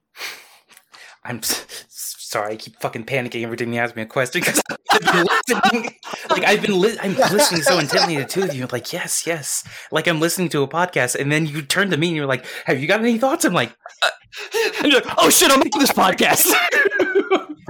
I'm 1.25 1.39
s- 1.39 1.65
sorry. 2.29 2.53
I 2.53 2.55
keep 2.55 2.79
fucking 2.79 3.05
panicking 3.05 3.43
every 3.43 3.57
time 3.57 3.73
you 3.73 3.79
ask 3.79 3.95
me 3.95 4.03
a 4.03 4.05
question 4.05 4.41
because 4.41 4.61
I've. 4.91 5.89
Like 6.29 6.43
I've 6.43 6.61
been, 6.61 6.79
li- 6.79 6.97
I'm 7.01 7.15
listening 7.15 7.63
so 7.63 7.79
intently 7.79 8.15
to 8.17 8.25
two 8.25 8.43
of 8.43 8.53
you. 8.53 8.63
I'm 8.63 8.69
like, 8.71 8.93
yes, 8.93 9.25
yes. 9.25 9.63
Like 9.91 10.07
I'm 10.07 10.19
listening 10.19 10.49
to 10.49 10.61
a 10.63 10.67
podcast, 10.67 11.15
and 11.15 11.31
then 11.31 11.45
you 11.47 11.61
turn 11.61 11.89
to 11.91 11.97
me 11.97 12.07
and 12.07 12.15
you're 12.15 12.27
like, 12.27 12.45
"Have 12.65 12.79
you 12.79 12.87
got 12.87 12.99
any 12.99 13.17
thoughts?" 13.17 13.45
I'm 13.45 13.53
like, 13.53 13.75
uh, 14.03 14.09
And 14.81 14.91
you're 14.91 15.01
like, 15.01 15.13
oh 15.17 15.29
shit, 15.29 15.51
I'm 15.51 15.59
making 15.59 15.79
this 15.81 15.91
podcast. 15.91 16.53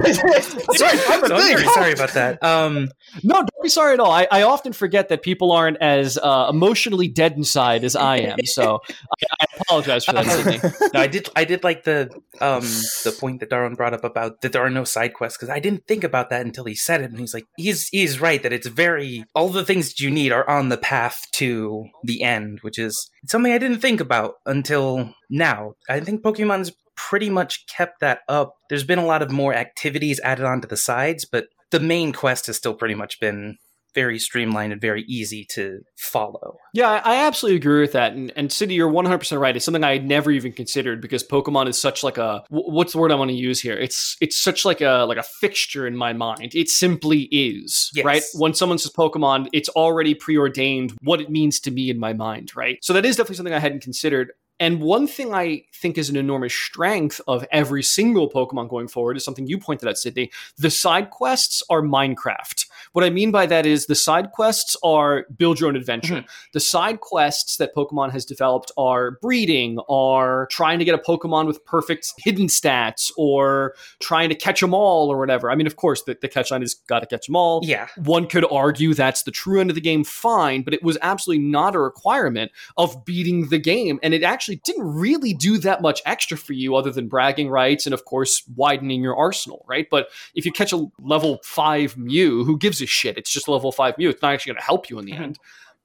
Sorry, 0.04 1.00
I'm 1.08 1.24
I'm 1.24 1.30
very 1.30 1.66
sorry 1.66 1.94
about 1.94 2.14
that. 2.14 2.44
Um, 2.44 2.90
no, 3.24 3.36
don't 3.36 3.64
be 3.64 3.70
sorry 3.70 3.94
at 3.94 4.00
all. 4.00 4.12
I, 4.12 4.28
I 4.32 4.44
often 4.44 4.74
forget 4.74 5.10
that 5.10 5.22
people 5.22 5.52
aren't 5.52 5.78
as 5.82 6.18
uh, 6.18 6.48
emotionally 6.50 7.08
dead 7.08 7.34
inside 7.34 7.84
as 7.84 7.96
I 7.96 8.18
am. 8.18 8.38
So 8.46 8.80
I, 8.90 9.26
I 9.42 9.46
apologize 9.62 10.06
for 10.06 10.14
that, 10.14 10.26
Sydney. 10.26 10.90
no, 10.94 11.00
I 11.00 11.08
did. 11.08 11.30
I 11.36 11.44
did 11.46 11.64
like 11.64 11.84
the 11.84 12.10
um 12.40 12.64
the 13.04 13.16
point 13.20 13.40
that 13.42 13.50
Darwin 13.50 13.76
brought 13.76 13.94
up 13.94 14.04
about 14.04 14.42
that 14.42 14.52
there 14.52 14.64
are 14.64 14.70
no 14.70 14.84
side 14.84 15.14
quests 15.14 15.38
because 15.38 15.50
I 15.50 15.60
didn't 15.60 15.88
think 15.88 16.04
about 16.04 16.30
that 16.30 16.46
until 16.46 16.66
he 16.66 16.76
said 16.76 17.02
it, 17.02 17.12
and 17.12 17.20
he's 17.20 17.34
like, 17.34 17.46
he's 17.58 17.90
he's 17.90 18.20
right 18.20 18.42
that 18.44 18.54
it's 18.54 18.68
very 18.68 19.26
all 19.36 19.50
the 19.50 19.66
things 19.66 19.90
that 19.90 20.00
you 20.00 20.12
need 20.12 20.32
are 20.32 20.48
on 20.50 20.70
the 20.70 20.78
path 20.78 21.26
to 21.34 21.88
the 22.04 22.24
end, 22.24 22.60
which 22.62 22.80
is 22.80 23.10
something 23.28 23.52
I 23.52 23.58
didn't 23.58 23.80
think 23.80 24.00
about 24.00 24.36
until 24.46 25.14
now. 25.30 25.74
I 25.90 26.00
think 26.00 26.22
Pokemon's 26.24 26.72
pretty 27.10 27.30
much 27.30 27.66
kept 27.68 28.02
that 28.02 28.20
up. 28.28 28.56
There's 28.70 28.84
been 28.84 29.00
a 29.00 29.06
lot 29.06 29.22
of 29.22 29.32
more 29.32 29.54
activities 29.54 30.20
added 30.24 30.46
onto 30.46 30.68
the 30.68 30.78
sides, 30.78 31.26
but 31.26 31.46
the 31.72 31.80
main 31.80 32.12
quest 32.14 32.48
has 32.48 32.58
still 32.58 32.74
pretty 32.74 32.96
much 32.96 33.20
been 33.20 33.58
very 33.96 34.20
streamlined 34.20 34.72
and 34.72 34.80
very 34.80 35.04
easy 35.08 35.44
to 35.50 35.80
follow. 35.98 36.56
Yeah, 36.76 37.02
I 37.04 37.26
absolutely 37.26 37.58
agree 37.58 37.82
with 37.82 37.94
that. 37.94 38.14
And, 38.14 38.32
and 38.36 38.52
City, 38.52 38.76
you're 38.76 38.92
100% 38.92 39.40
right. 39.40 39.56
It's 39.56 39.66
something 39.66 39.84
I 39.84 39.94
had 39.94 40.06
never 40.06 40.30
even 40.30 40.52
considered 40.52 41.02
because 41.02 41.24
Pokemon 41.24 41.68
is 41.68 41.82
such 41.82 42.04
like 42.04 42.20
a 42.20 42.44
what's 42.50 42.94
the 42.94 43.00
word 43.00 43.12
I 43.12 43.16
want 43.16 43.32
to 43.32 43.36
use 43.36 43.60
here? 43.60 43.74
It's 43.74 44.16
it's 44.22 44.38
such 44.38 44.64
like 44.64 44.82
a 44.82 45.06
like 45.08 45.18
a 45.18 45.24
fixture 45.42 45.88
in 45.88 45.96
my 45.98 46.14
mind. 46.14 46.52
It 46.54 46.70
simply 46.70 47.22
is, 47.32 47.90
Yes. 47.96 48.06
right? 48.06 48.24
When 48.36 48.54
someone 48.54 48.78
says 48.78 48.92
Pokemon, 48.92 49.48
it's 49.54 49.70
already 49.70 50.14
preordained 50.14 50.94
what 51.02 51.20
it 51.20 51.32
means 51.32 51.60
to 51.62 51.72
me 51.72 51.90
in 51.90 52.00
my 52.00 52.14
mind, 52.14 52.56
right? 52.56 52.78
So 52.84 52.94
that 52.94 53.06
is 53.06 53.16
definitely 53.16 53.38
something 53.38 53.56
I 53.56 53.60
hadn't 53.60 53.82
considered. 53.82 54.32
And 54.60 54.82
one 54.82 55.08
thing 55.08 55.34
I 55.34 55.64
think 55.74 55.98
is 55.98 56.10
an 56.10 56.18
enormous 56.18 56.54
strength 56.54 57.22
of 57.28 57.46
every 57.52 57.82
single 57.82 58.30
Pokemon 58.30 58.70
going 58.70 58.88
forward 58.88 59.16
is 59.18 59.24
something 59.24 59.48
you 59.48 59.58
pointed 59.58 59.88
out, 59.88 59.98
Sydney. 59.98 60.32
The 60.58 60.70
side 60.70 61.10
quests 61.10 61.64
are 61.70 61.82
Minecraft. 61.82 62.66
What 62.94 63.06
I 63.06 63.10
mean 63.10 63.32
by 63.32 63.46
that 63.46 63.66
is 63.66 63.86
the 63.86 63.96
side 63.96 64.32
quests 64.32 64.76
are 64.84 65.26
build 65.36 65.60
your 65.60 65.70
own 65.70 65.76
adventure. 65.76 66.16
Mm-hmm. 66.16 66.28
The 66.54 66.60
side 66.60 67.00
quests 67.02 67.58
that 67.58 67.76
Pokemon 67.76 68.12
has 68.12 68.26
developed 68.26 68.72
are 68.78 69.12
breeding, 69.22 69.80
are 69.90 70.48
trying 70.52 70.80
to 70.80 70.86
get 70.86 70.96
a 70.96 70.98
Pokemon 70.98 71.46
with 71.46 71.64
perfect 71.66 72.14
hidden 72.18 72.48
stats, 72.48 73.12
or 73.18 73.76
trying 74.00 74.30
to 74.30 74.36
catch 74.36 74.60
them 74.60 74.74
all, 74.74 75.12
or 75.12 75.20
whatever. 75.20 75.52
I 75.52 75.56
mean, 75.56 75.68
of 75.68 75.76
course, 75.76 76.04
the, 76.04 76.18
the 76.20 76.28
catch 76.28 76.52
line 76.52 76.64
is 76.64 76.74
got 76.74 77.00
to 77.00 77.06
catch 77.06 77.28
them 77.28 77.36
all. 77.36 77.62
Yeah. 77.64 77.88
One 77.98 78.28
could 78.28 78.46
argue 78.52 78.94
that's 78.94 79.24
the 79.24 79.32
true 79.32 79.60
end 79.60 79.70
of 79.70 79.76
the 79.76 79.82
game, 79.82 80.04
fine, 80.04 80.64
but 80.64 80.74
it 80.74 80.84
was 80.84 80.98
absolutely 81.02 81.46
not 81.46 81.76
a 81.76 81.80
requirement 81.80 82.52
of 82.78 83.06
beating 83.06 83.50
the 83.50 83.60
game. 83.60 84.00
And 84.02 84.14
it 84.14 84.24
actually 84.24 84.58
didn't 84.66 84.88
really 84.88 85.34
do 85.34 85.58
that 85.60 85.82
much 85.82 86.02
extra 86.06 86.38
for 86.38 86.54
you 86.54 86.76
other 86.76 86.92
than 86.92 87.08
bragging 87.08 87.50
rights 87.50 87.86
and, 87.86 87.94
of 87.94 88.06
course, 88.06 88.44
widening 88.56 89.02
your 89.02 89.16
arsenal, 89.16 89.66
right? 89.68 89.88
But 89.90 90.10
if 90.34 90.46
you 90.46 90.52
catch 90.52 90.74
a 90.74 90.88
level 91.00 91.40
five 91.44 91.98
Mew, 91.98 92.44
who 92.44 92.58
gives 92.58 92.79
a 92.82 92.86
shit? 92.86 93.18
It's 93.18 93.32
just 93.32 93.48
level 93.48 93.72
five 93.72 93.98
Mew. 93.98 94.10
It's 94.10 94.22
not 94.22 94.34
actually 94.34 94.52
going 94.54 94.62
to 94.62 94.66
help 94.66 94.90
you 94.90 95.00
in 95.00 95.06
the 95.06 95.12
Mhm. 95.14 95.22
end. 95.22 95.40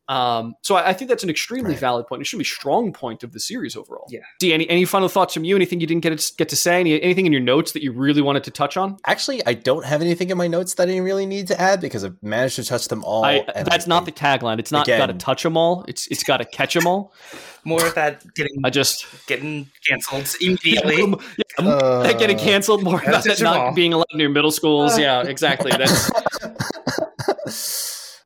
Um, 0.07 0.55
so 0.61 0.74
I, 0.74 0.90
I 0.90 0.92
think 0.92 1.09
that's 1.09 1.24
an 1.24 1.30
extremely 1.30 1.70
Right. 1.70 1.78
valid 1.80 2.07
point. 2.07 2.20
It 2.20 2.26
should 2.26 2.36
be 2.36 2.42
a 2.42 2.45
strong 2.45 2.92
point 2.92 3.24
of 3.24 3.32
the 3.32 3.40
series 3.40 3.74
overall. 3.74 4.05
Yeah. 4.11 4.20
D, 4.38 4.53
any, 4.53 4.68
any 4.68 4.84
final 4.84 5.09
thoughts 5.09 5.32
from 5.32 5.45
you? 5.45 5.57
Anything 5.57 5.80
you 5.80 5.86
didn't 5.86 6.03
get 6.03 6.18
to, 6.18 6.32
get 6.36 6.51
to 6.51 6.57
say? 6.57 6.80
Any, 6.80 7.01
anything 7.01 7.24
in 7.24 7.32
your 7.32 7.40
notes 7.40 7.72
that 7.72 7.82
you 7.82 7.90
really 7.90 8.20
wanted 8.20 8.45
to 8.45 8.51
touch 8.51 8.76
on? 8.76 8.99
Actually, 9.07 9.40
I 9.47 9.55
don't 9.55 9.86
have 9.86 10.03
anything 10.03 10.28
in 10.28 10.36
my 10.36 10.47
notes 10.47 10.74
that 10.74 10.90
I 10.90 10.99
really 10.99 11.24
need 11.24 11.47
to 11.47 11.59
add 11.59 11.80
because 11.80 12.05
I've 12.05 12.22
managed 12.22 12.57
to 12.57 12.64
touch 12.64 12.88
them 12.88 13.03
all. 13.03 13.24
I, 13.24 13.47
and 13.55 13.66
that's 13.66 13.86
I- 13.86 13.88
not 13.88 14.05
the 14.05 14.12
tagline. 14.12 14.59
It's 14.59 14.70
not 14.70 14.86
Again- 14.86 14.99
got 14.99 15.07
to 15.07 15.14
touch 15.14 15.42
them 15.42 15.57
all. 15.57 15.86
It's 15.88 16.07
it's 16.09 16.22
got 16.22 16.36
to 16.36 16.45
catch 16.45 16.74
them 16.74 16.86
all. 16.86 17.14
More 17.64 17.86
of 17.86 17.95
that 17.95 18.22
getting 18.34 18.59
I 18.62 18.68
just 18.68 19.07
getting 19.26 19.70
canceled 19.88 20.30
immediately. 20.42 20.97
Yeah, 20.99 21.07
more 21.64 22.03
that 22.03 22.18
getting 22.18 22.36
Uh, 22.38 22.42
canceled, 22.42 22.82
more 22.82 22.99
Gotta 22.99 23.09
about 23.09 23.24
touch 23.24 23.38
that 23.38 23.40
'em 23.40 23.45
not 23.45 23.57
all. 23.68 23.72
being 23.72 23.95
allowed 23.95 24.05
in 24.12 24.20
your 24.20 24.28
middle 24.28 24.51
schools. 24.51 24.99
Yeah, 24.99 25.22
exactly. 25.22 25.70
That's 25.70 26.11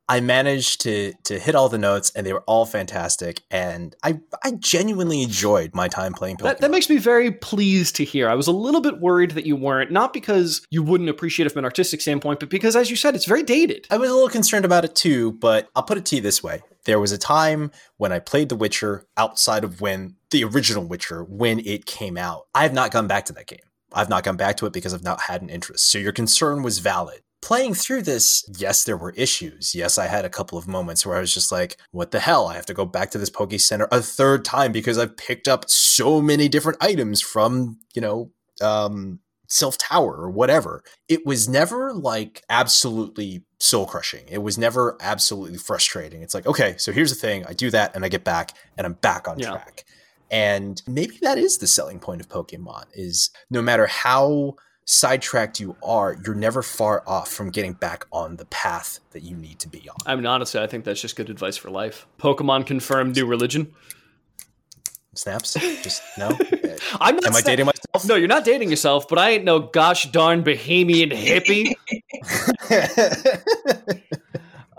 I 0.09 0.19
managed 0.21 0.81
to 0.81 1.13
to 1.25 1.37
hit 1.37 1.53
all 1.53 1.69
the 1.69 1.77
notes, 1.77 2.11
and 2.15 2.25
they 2.25 2.33
were 2.33 2.43
all 2.47 2.65
fantastic. 2.65 3.43
And 3.51 3.95
I 4.03 4.19
I 4.43 4.51
genuinely 4.59 5.21
enjoyed 5.21 5.75
my 5.75 5.87
time 5.87 6.13
playing 6.13 6.37
Pokemon. 6.37 6.43
that, 6.43 6.61
that 6.61 6.71
makes 6.71 6.89
me 6.89 6.97
very 6.97 7.31
pleased 7.31 7.95
to 7.97 8.03
hear. 8.03 8.27
I 8.27 8.33
was 8.33 8.47
a 8.47 8.51
little 8.51 8.81
bit 8.81 8.99
worried 8.99 9.31
that 9.31 9.45
you 9.45 9.55
weren't, 9.55 9.91
not 9.91 10.11
because 10.11 10.65
you 10.71 10.81
wouldn't 10.81 11.09
appreciate 11.09 11.45
it 11.45 11.51
from 11.51 11.59
an 11.59 11.65
artistic 11.65 12.01
standpoint, 12.01 12.39
but 12.39 12.49
because, 12.49 12.75
as 12.75 12.89
you 12.89 12.95
said, 12.95 13.15
it's 13.15 13.25
very 13.25 13.43
dated. 13.43 13.87
I 13.91 13.97
was 13.97 14.09
a 14.09 14.13
little 14.13 14.29
concerned 14.29 14.65
about 14.65 14.83
it 14.83 14.95
too, 14.95 15.33
but 15.33 15.69
I'll 15.75 15.83
put 15.83 15.99
it 15.99 16.05
to 16.07 16.15
you 16.15 16.21
this 16.21 16.41
way. 16.41 16.61
There 16.85 16.99
was 16.99 17.11
a 17.11 17.17
time 17.17 17.71
when 17.97 18.11
I 18.11 18.19
played 18.19 18.49
The 18.49 18.55
Witcher 18.55 19.05
outside 19.15 19.63
of 19.63 19.79
when 19.79 20.15
the 20.31 20.43
original 20.43 20.85
Witcher, 20.85 21.23
when 21.23 21.59
it 21.59 21.85
came 21.85 22.17
out. 22.17 22.47
I 22.55 22.63
have 22.63 22.73
not 22.73 22.91
gone 22.91 23.07
back 23.07 23.25
to 23.25 23.33
that 23.33 23.47
game. 23.47 23.59
I've 23.93 24.09
not 24.09 24.23
gone 24.23 24.37
back 24.37 24.57
to 24.57 24.65
it 24.65 24.73
because 24.73 24.93
I've 24.93 25.03
not 25.03 25.21
had 25.21 25.41
an 25.41 25.49
interest. 25.49 25.89
So 25.89 25.97
your 25.97 26.11
concern 26.11 26.63
was 26.63 26.79
valid. 26.79 27.21
Playing 27.41 27.73
through 27.73 28.01
this, 28.03 28.43
yes, 28.57 28.83
there 28.83 28.97
were 28.97 29.11
issues. 29.11 29.73
Yes, 29.73 29.97
I 29.97 30.07
had 30.07 30.25
a 30.25 30.29
couple 30.29 30.57
of 30.57 30.67
moments 30.67 31.05
where 31.05 31.17
I 31.17 31.21
was 31.21 31.33
just 31.33 31.51
like, 31.51 31.77
what 31.91 32.11
the 32.11 32.19
hell? 32.19 32.47
I 32.47 32.55
have 32.55 32.65
to 32.67 32.73
go 32.73 32.85
back 32.85 33.11
to 33.11 33.17
this 33.17 33.29
Poke 33.29 33.53
Center 33.59 33.87
a 33.91 34.01
third 34.01 34.43
time 34.45 34.71
because 34.71 34.97
I've 34.97 35.15
picked 35.17 35.47
up 35.47 35.69
so 35.69 36.21
many 36.21 36.47
different 36.49 36.77
items 36.81 37.21
from, 37.21 37.79
you 37.95 38.01
know, 38.01 38.31
um, 38.61 39.19
Silph 39.49 39.77
Tower 39.79 40.15
or 40.15 40.29
whatever. 40.29 40.83
It 41.07 41.25
was 41.25 41.49
never 41.49 41.93
like 41.93 42.43
absolutely 42.49 43.43
soul 43.59 43.85
crushing. 43.87 44.25
It 44.29 44.43
was 44.43 44.57
never 44.57 44.95
absolutely 45.01 45.57
frustrating. 45.57 46.21
It's 46.21 46.33
like, 46.35 46.45
okay, 46.45 46.75
so 46.77 46.91
here's 46.91 47.09
the 47.09 47.19
thing 47.19 47.45
I 47.47 47.53
do 47.53 47.71
that 47.71 47.95
and 47.95 48.05
I 48.05 48.09
get 48.09 48.23
back 48.23 48.51
and 48.77 48.85
I'm 48.85 48.93
back 48.93 49.27
on 49.27 49.39
Yeah. 49.39 49.51
track. 49.51 49.85
And 50.31 50.81
maybe 50.85 51.17
that 51.23 51.39
is 51.39 51.57
the 51.57 51.65
selling 51.65 51.99
point 51.99 52.21
of 52.21 52.29
Pokemon 52.29 52.85
is 52.93 53.31
no 53.49 53.61
matter 53.63 53.87
how 53.87 54.55
sidetracked 54.89 55.59
you 55.59 55.75
are, 55.83 56.17
you're 56.25 56.33
never 56.33 56.63
far 56.63 57.03
off 57.05 57.31
from 57.31 57.51
getting 57.51 57.73
back 57.73 58.07
on 58.11 58.37
the 58.37 58.45
path 58.45 58.99
that 59.11 59.21
you 59.21 59.35
need 59.35 59.59
to 59.59 59.67
be 59.67 59.87
on. 59.87 59.95
I 60.07 60.15
mean, 60.15 60.25
honestly, 60.25 60.59
I 60.59 60.65
think 60.65 60.83
that's 60.83 60.99
just 60.99 61.15
good 61.15 61.29
advice 61.29 61.57
for 61.57 61.69
life. 61.69 62.07
Pokemon 62.17 62.65
confirmed 62.65 63.15
new 63.15 63.27
religion. 63.27 63.71
Snaps? 65.13 65.53
Just 65.83 66.01
no? 66.17 66.37
Uh, 66.69 66.97
I'm 67.01 67.15
not 67.15 67.25
Am 67.25 67.35
I 67.35 67.41
dating 67.41 67.65
myself? 67.65 68.07
No, 68.07 68.15
you're 68.15 68.29
not 68.29 68.45
dating 68.45 68.69
yourself, 68.69 69.07
but 69.09 69.19
I 69.19 69.31
ain't 69.31 69.43
no 69.43 69.59
gosh 69.59 70.09
darn 70.11 70.43
Bahamian 70.43 71.11
hippie. 71.11 71.75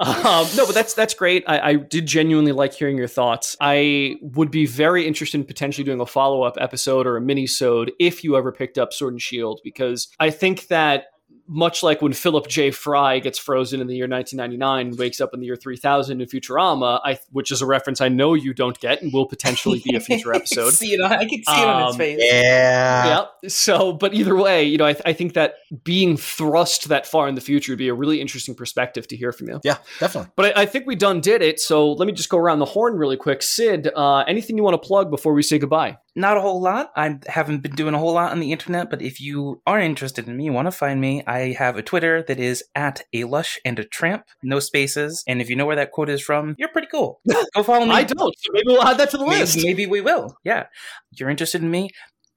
Um, 0.01 0.47
no, 0.57 0.65
but 0.65 0.75
that's 0.75 0.95
that's 0.95 1.13
great. 1.13 1.45
I, 1.47 1.61
I 1.61 1.75
did 1.75 2.07
genuinely 2.07 2.53
like 2.53 2.73
hearing 2.73 2.97
your 2.97 3.07
thoughts. 3.07 3.55
I 3.61 4.17
would 4.23 4.51
be 4.51 4.65
very 4.65 5.07
interested 5.07 5.39
in 5.39 5.45
potentially 5.45 5.85
doing 5.85 6.01
a 6.01 6.07
follow 6.07 6.43
up 6.43 6.57
episode 6.59 7.07
or 7.07 7.19
a 7.19 7.21
mini 7.21 7.47
sode 7.47 7.93
if 8.01 8.25
you 8.25 8.37
ever 8.37 8.51
picked 8.51 8.79
up 8.79 8.95
Sword 8.95 9.13
and 9.13 9.23
Shield, 9.23 9.61
because 9.63 10.09
I 10.19 10.31
think 10.31 10.69
that 10.69 11.05
much 11.53 11.83
like 11.83 12.01
when 12.01 12.13
Philip 12.13 12.47
J. 12.47 12.71
Fry 12.71 13.19
gets 13.19 13.37
frozen 13.39 13.81
in 13.81 13.89
the 13.89 13.97
year 13.97 14.07
1999 14.07 14.87
and 14.87 14.99
wakes 14.99 15.21
up 15.21 15.35
in 15.35 15.41
the 15.41 15.47
year 15.47 15.57
3000 15.57 16.21
in 16.21 16.27
Futurama, 16.29 17.01
I, 17.05 17.19
which 17.33 17.51
is 17.51 17.61
a 17.61 17.67
reference 17.67 18.01
I 18.01 18.09
know 18.09 18.35
you 18.35 18.55
don't 18.55 18.79
get 18.79 19.03
and 19.03 19.13
will 19.13 19.27
potentially 19.27 19.83
be 19.85 19.97
a 19.97 20.01
future 20.09 20.33
episode. 20.33 20.71
see 20.75 20.95
it 20.95 21.01
on, 21.01 21.11
I 21.13 21.25
can 21.25 21.31
see 21.31 21.43
it 21.63 21.69
on 21.69 21.87
his 21.87 21.95
Um, 21.95 21.99
face. 21.99 22.19
yeah. 22.23 23.07
yeah. 23.43 23.49
So, 23.49 23.93
but 23.93 24.15
either 24.15 24.37
way, 24.37 24.63
you 24.65 24.79
know, 24.79 24.87
I, 24.87 24.95
I 25.05 25.13
think 25.13 25.35
that 25.35 25.55
being 25.83 26.17
thrust 26.17 26.89
that 26.89 27.07
far 27.07 27.29
in 27.29 27.35
the 27.35 27.41
future 27.41 27.73
would 27.73 27.79
be 27.79 27.89
a 27.89 27.95
really 27.95 28.21
interesting 28.21 28.55
perspective 28.55 29.09
to 29.09 29.17
hear 29.17 29.33
from 29.33 29.49
you. 29.49 29.61
Yeah, 29.65 29.79
definitely. 29.99 30.31
But 30.37 30.57
I, 30.57 30.63
I 30.63 30.67
think 30.67 30.87
we 30.87 30.95
done 30.95 31.21
did 31.21 31.43
it. 31.43 31.59
So 31.59 31.93
let 31.93 32.07
me 32.07 32.13
just 32.13 32.29
go 32.29 32.39
around 32.39 32.61
the 32.61 32.65
horn 32.67 32.95
really 32.97 33.17
quick. 33.17 33.43
Sid, 33.43 33.91
uh, 33.97 34.19
anything 34.29 34.57
you 34.57 34.63
want 34.63 34.81
to 34.81 34.87
plug 34.87 35.11
before 35.11 35.33
we 35.35 35.43
say 35.43 35.59
goodbye? 35.59 35.99
Not 36.17 36.37
a 36.37 36.41
whole 36.41 36.61
lot. 36.61 36.91
I 36.97 37.19
haven't 37.27 37.63
been 37.63 37.75
doing 37.75 37.95
a 37.95 37.99
whole 37.99 38.13
lot 38.13 38.33
on 38.33 38.41
the 38.41 38.53
internet, 38.53 38.91
but 38.91 39.01
if 39.01 39.21
you 39.21 39.63
are 39.67 39.79
interested 39.79 40.27
in 40.27 40.37
me, 40.37 40.45
you 40.47 40.53
want 40.53 40.67
to 40.67 40.73
find 40.73 41.01
me, 41.01 41.23
I 41.27 41.53
have 41.53 41.77
a 41.77 41.83
Twitter 41.83 42.23
that 42.27 42.39
is 42.39 42.65
at 42.75 43.03
a 43.13 43.25
lush 43.25 43.59
and 43.65 43.79
a 43.79 43.85
tramp, 43.85 44.25
no 44.43 44.59
spaces. 44.59 45.23
And 45.27 45.41
if 45.41 45.49
you 45.49 45.57
know 45.57 45.67
where 45.67 45.77
that 45.77 45.93
quote 45.93 46.09
is 46.09 46.21
from, 46.23 46.57
you're 46.59 46.69
pretty 46.69 46.89
cool. 46.91 47.21
Go 47.55 47.63
follow 47.63 47.87
me. 47.87 47.93
I 47.93 48.03
don't. 48.05 48.35
So 48.39 48.53
maybe 48.53 48.67
we'll 48.69 48.83
add 48.83 48.99
that 48.99 49.11
to 49.11 49.19
the 49.19 49.25
maybe, 49.25 49.41
list. 49.41 49.63
maybe 49.63 49.87
we 49.87 50.01
will. 50.01 50.37
Yeah. 50.45 50.67
You're 51.13 51.31
interested 51.31 51.63
in 51.63 51.71
me? 51.71 51.91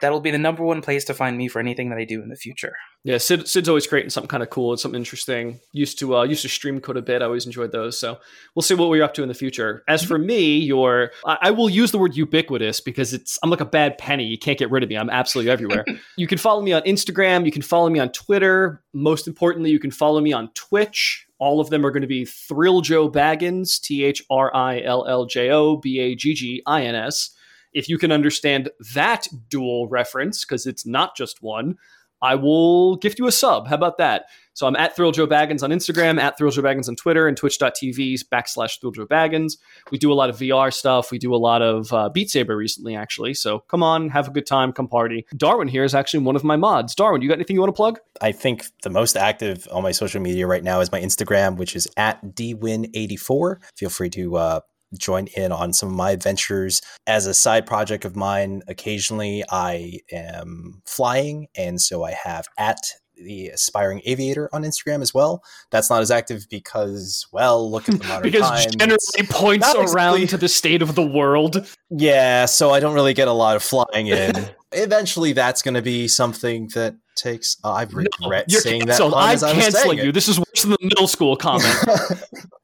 That'll 0.03 0.19
be 0.19 0.31
the 0.31 0.37
number 0.37 0.65
one 0.65 0.81
place 0.81 1.05
to 1.05 1.13
find 1.13 1.37
me 1.37 1.47
for 1.47 1.61
anything 1.61 1.87
that 1.87 1.97
I 1.97 2.03
do 2.03 2.21
in 2.21 2.27
the 2.27 2.35
future. 2.35 2.75
Yeah, 3.05 3.19
Sid, 3.19 3.47
Sid's 3.47 3.69
always 3.69 3.87
creating 3.87 4.09
something 4.09 4.27
kind 4.27 4.43
of 4.43 4.49
cool 4.49 4.71
and 4.71 4.77
something 4.77 4.99
interesting. 4.99 5.61
Used 5.71 5.97
to 5.99 6.17
uh, 6.17 6.23
used 6.23 6.41
to 6.41 6.49
stream 6.49 6.81
code 6.81 6.97
a 6.97 7.01
bit. 7.01 7.21
I 7.21 7.25
always 7.25 7.45
enjoyed 7.45 7.71
those. 7.71 7.97
So 7.97 8.19
we'll 8.53 8.63
see 8.63 8.73
what 8.73 8.89
we're 8.89 9.01
up 9.01 9.13
to 9.13 9.23
in 9.23 9.29
the 9.29 9.33
future. 9.33 9.81
As 9.87 10.03
for 10.03 10.17
me, 10.17 10.57
your 10.57 11.11
I, 11.25 11.37
I 11.43 11.51
will 11.51 11.69
use 11.69 11.91
the 11.91 11.97
word 11.97 12.17
ubiquitous 12.17 12.81
because 12.81 13.13
it's 13.13 13.39
I'm 13.43 13.49
like 13.49 13.61
a 13.61 13.65
bad 13.65 13.97
penny. 13.97 14.25
You 14.25 14.37
can't 14.37 14.59
get 14.59 14.69
rid 14.69 14.83
of 14.83 14.89
me. 14.89 14.97
I'm 14.97 15.09
absolutely 15.09 15.49
everywhere. 15.49 15.85
you 16.17 16.27
can 16.27 16.37
follow 16.37 16.61
me 16.61 16.73
on 16.73 16.81
Instagram. 16.81 17.45
You 17.45 17.51
can 17.53 17.61
follow 17.61 17.89
me 17.89 17.99
on 17.99 18.09
Twitter. 18.09 18.83
Most 18.91 19.25
importantly, 19.25 19.71
you 19.71 19.79
can 19.79 19.91
follow 19.91 20.19
me 20.19 20.33
on 20.33 20.49
Twitch. 20.53 21.25
All 21.39 21.61
of 21.61 21.69
them 21.69 21.85
are 21.85 21.91
going 21.91 22.01
to 22.01 22.07
be 22.07 22.25
Thrill 22.25 22.81
Joe 22.81 23.09
Baggins, 23.09 23.79
T 23.79 24.03
H 24.03 24.21
R 24.29 24.53
I 24.53 24.81
L 24.81 25.07
L 25.07 25.25
J 25.27 25.49
O 25.51 25.77
B 25.77 25.99
A 25.99 26.13
G 26.13 26.33
G 26.33 26.61
I 26.65 26.83
N 26.83 26.95
S. 26.95 27.29
If 27.73 27.89
you 27.89 27.97
can 27.97 28.11
understand 28.11 28.69
that 28.93 29.27
dual 29.49 29.87
reference, 29.87 30.45
because 30.45 30.65
it's 30.65 30.85
not 30.85 31.15
just 31.15 31.41
one, 31.41 31.77
I 32.23 32.35
will 32.35 32.95
gift 32.95 33.19
you 33.19 33.27
a 33.27 33.31
sub. 33.31 33.67
How 33.67 33.75
about 33.75 33.97
that? 33.97 34.25
So 34.53 34.65
I'm 34.65 34.75
at 34.77 34.95
Thrill 34.95 35.11
Joe 35.11 35.27
Baggins 35.27 35.61
on 35.61 35.71
Instagram, 35.71 36.21
at 36.21 36.37
Thrill 36.37 36.51
Joe 36.51 36.61
Baggins 36.61 36.87
on 36.87 36.95
Twitter, 36.95 37.27
and 37.27 37.35
twitch.tv 37.35 38.23
backslash 38.31 38.79
Thrill 38.79 38.91
Joe 38.91 39.05
Baggins. 39.05 39.57
We 39.91 39.97
do 39.97 40.11
a 40.11 40.15
lot 40.15 40.29
of 40.29 40.37
VR 40.37 40.73
stuff. 40.73 41.11
We 41.11 41.17
do 41.17 41.35
a 41.35 41.37
lot 41.37 41.61
of 41.61 41.91
uh, 41.91 42.09
Beat 42.09 42.29
Saber 42.29 42.55
recently, 42.55 42.95
actually. 42.95 43.33
So 43.33 43.59
come 43.59 43.83
on, 43.83 44.09
have 44.09 44.27
a 44.27 44.31
good 44.31 44.45
time, 44.45 44.71
come 44.71 44.87
party. 44.87 45.25
Darwin 45.35 45.67
here 45.67 45.83
is 45.83 45.93
actually 45.93 46.21
one 46.21 46.35
of 46.35 46.43
my 46.43 46.55
mods. 46.55 46.95
Darwin, 46.95 47.21
you 47.21 47.27
got 47.27 47.35
anything 47.35 47.55
you 47.55 47.61
want 47.61 47.73
to 47.73 47.77
plug? 47.77 47.99
I 48.21 48.31
think 48.31 48.65
the 48.83 48.89
most 48.89 49.17
active 49.17 49.67
on 49.71 49.83
my 49.83 49.91
social 49.91 50.21
media 50.21 50.47
right 50.47 50.63
now 50.63 50.79
is 50.79 50.91
my 50.91 51.01
Instagram, 51.01 51.57
which 51.57 51.75
is 51.75 51.89
at 51.97 52.23
dwin84. 52.23 53.57
Feel 53.75 53.89
free 53.89 54.09
to 54.11 54.37
uh, 54.37 54.59
join 54.97 55.27
in 55.35 55.51
on 55.51 55.73
some 55.73 55.89
of 55.89 55.95
my 55.95 56.11
adventures. 56.11 56.81
As 57.07 57.25
a 57.27 57.33
side 57.33 57.65
project 57.65 58.05
of 58.05 58.15
mine, 58.15 58.61
occasionally 58.67 59.43
I 59.49 59.99
am 60.11 60.81
flying, 60.85 61.47
and 61.55 61.79
so 61.79 62.03
I 62.03 62.11
have 62.11 62.47
at 62.57 62.79
the 63.15 63.49
aspiring 63.49 64.01
aviator 64.05 64.49
on 64.53 64.63
Instagram 64.63 65.01
as 65.01 65.13
well. 65.13 65.43
That's 65.71 65.89
not 65.89 66.01
as 66.01 66.11
active 66.11 66.47
because, 66.49 67.27
well, 67.31 67.69
look 67.69 67.87
at 67.89 67.99
the 67.99 68.03
modern 68.07 68.23
because 68.23 68.41
times. 68.41 68.75
generally 68.75 68.97
points 69.29 69.73
around 69.75 70.29
to 70.29 70.37
the 70.37 70.49
state 70.49 70.81
of 70.81 70.95
the 70.95 71.05
world. 71.05 71.67
Yeah, 71.89 72.45
so 72.45 72.71
I 72.71 72.79
don't 72.79 72.93
really 72.93 73.13
get 73.13 73.27
a 73.27 73.33
lot 73.33 73.55
of 73.55 73.63
flying 73.63 74.07
in. 74.07 74.49
Eventually, 74.71 75.33
that's 75.33 75.61
going 75.61 75.75
to 75.75 75.81
be 75.81 76.07
something 76.07 76.69
that 76.73 76.95
takes. 77.15 77.57
Uh, 77.63 77.73
I 77.73 77.83
regret 77.83 78.45
You're 78.47 78.61
saying 78.61 78.81
canceled. 78.81 79.13
that. 79.13 79.17
I'm 79.17 79.35
as 79.35 79.43
I 79.43 79.53
was 79.53 79.63
canceling 79.63 79.99
you. 79.99 80.11
This 80.11 80.27
is 80.27 80.39
worse 80.39 80.63
than 80.63 80.71
the 80.71 80.77
middle 80.81 81.07
school 81.07 81.35
comment. 81.35 81.75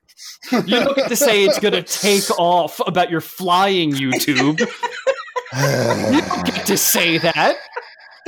it. 0.52 0.68
you 0.68 0.80
don't 0.80 0.96
get 0.96 1.10
to 1.10 1.16
say 1.16 1.46
it's 1.46 1.60
going 1.60 1.74
to 1.74 1.84
take 1.84 2.30
off 2.40 2.80
about 2.86 3.10
your 3.10 3.22
flying 3.22 3.92
YouTube. 3.92 4.60
You 5.52 6.22
don't 6.22 6.46
get 6.46 6.68
to 6.68 6.78
say 6.78 7.18
that. 7.18 7.58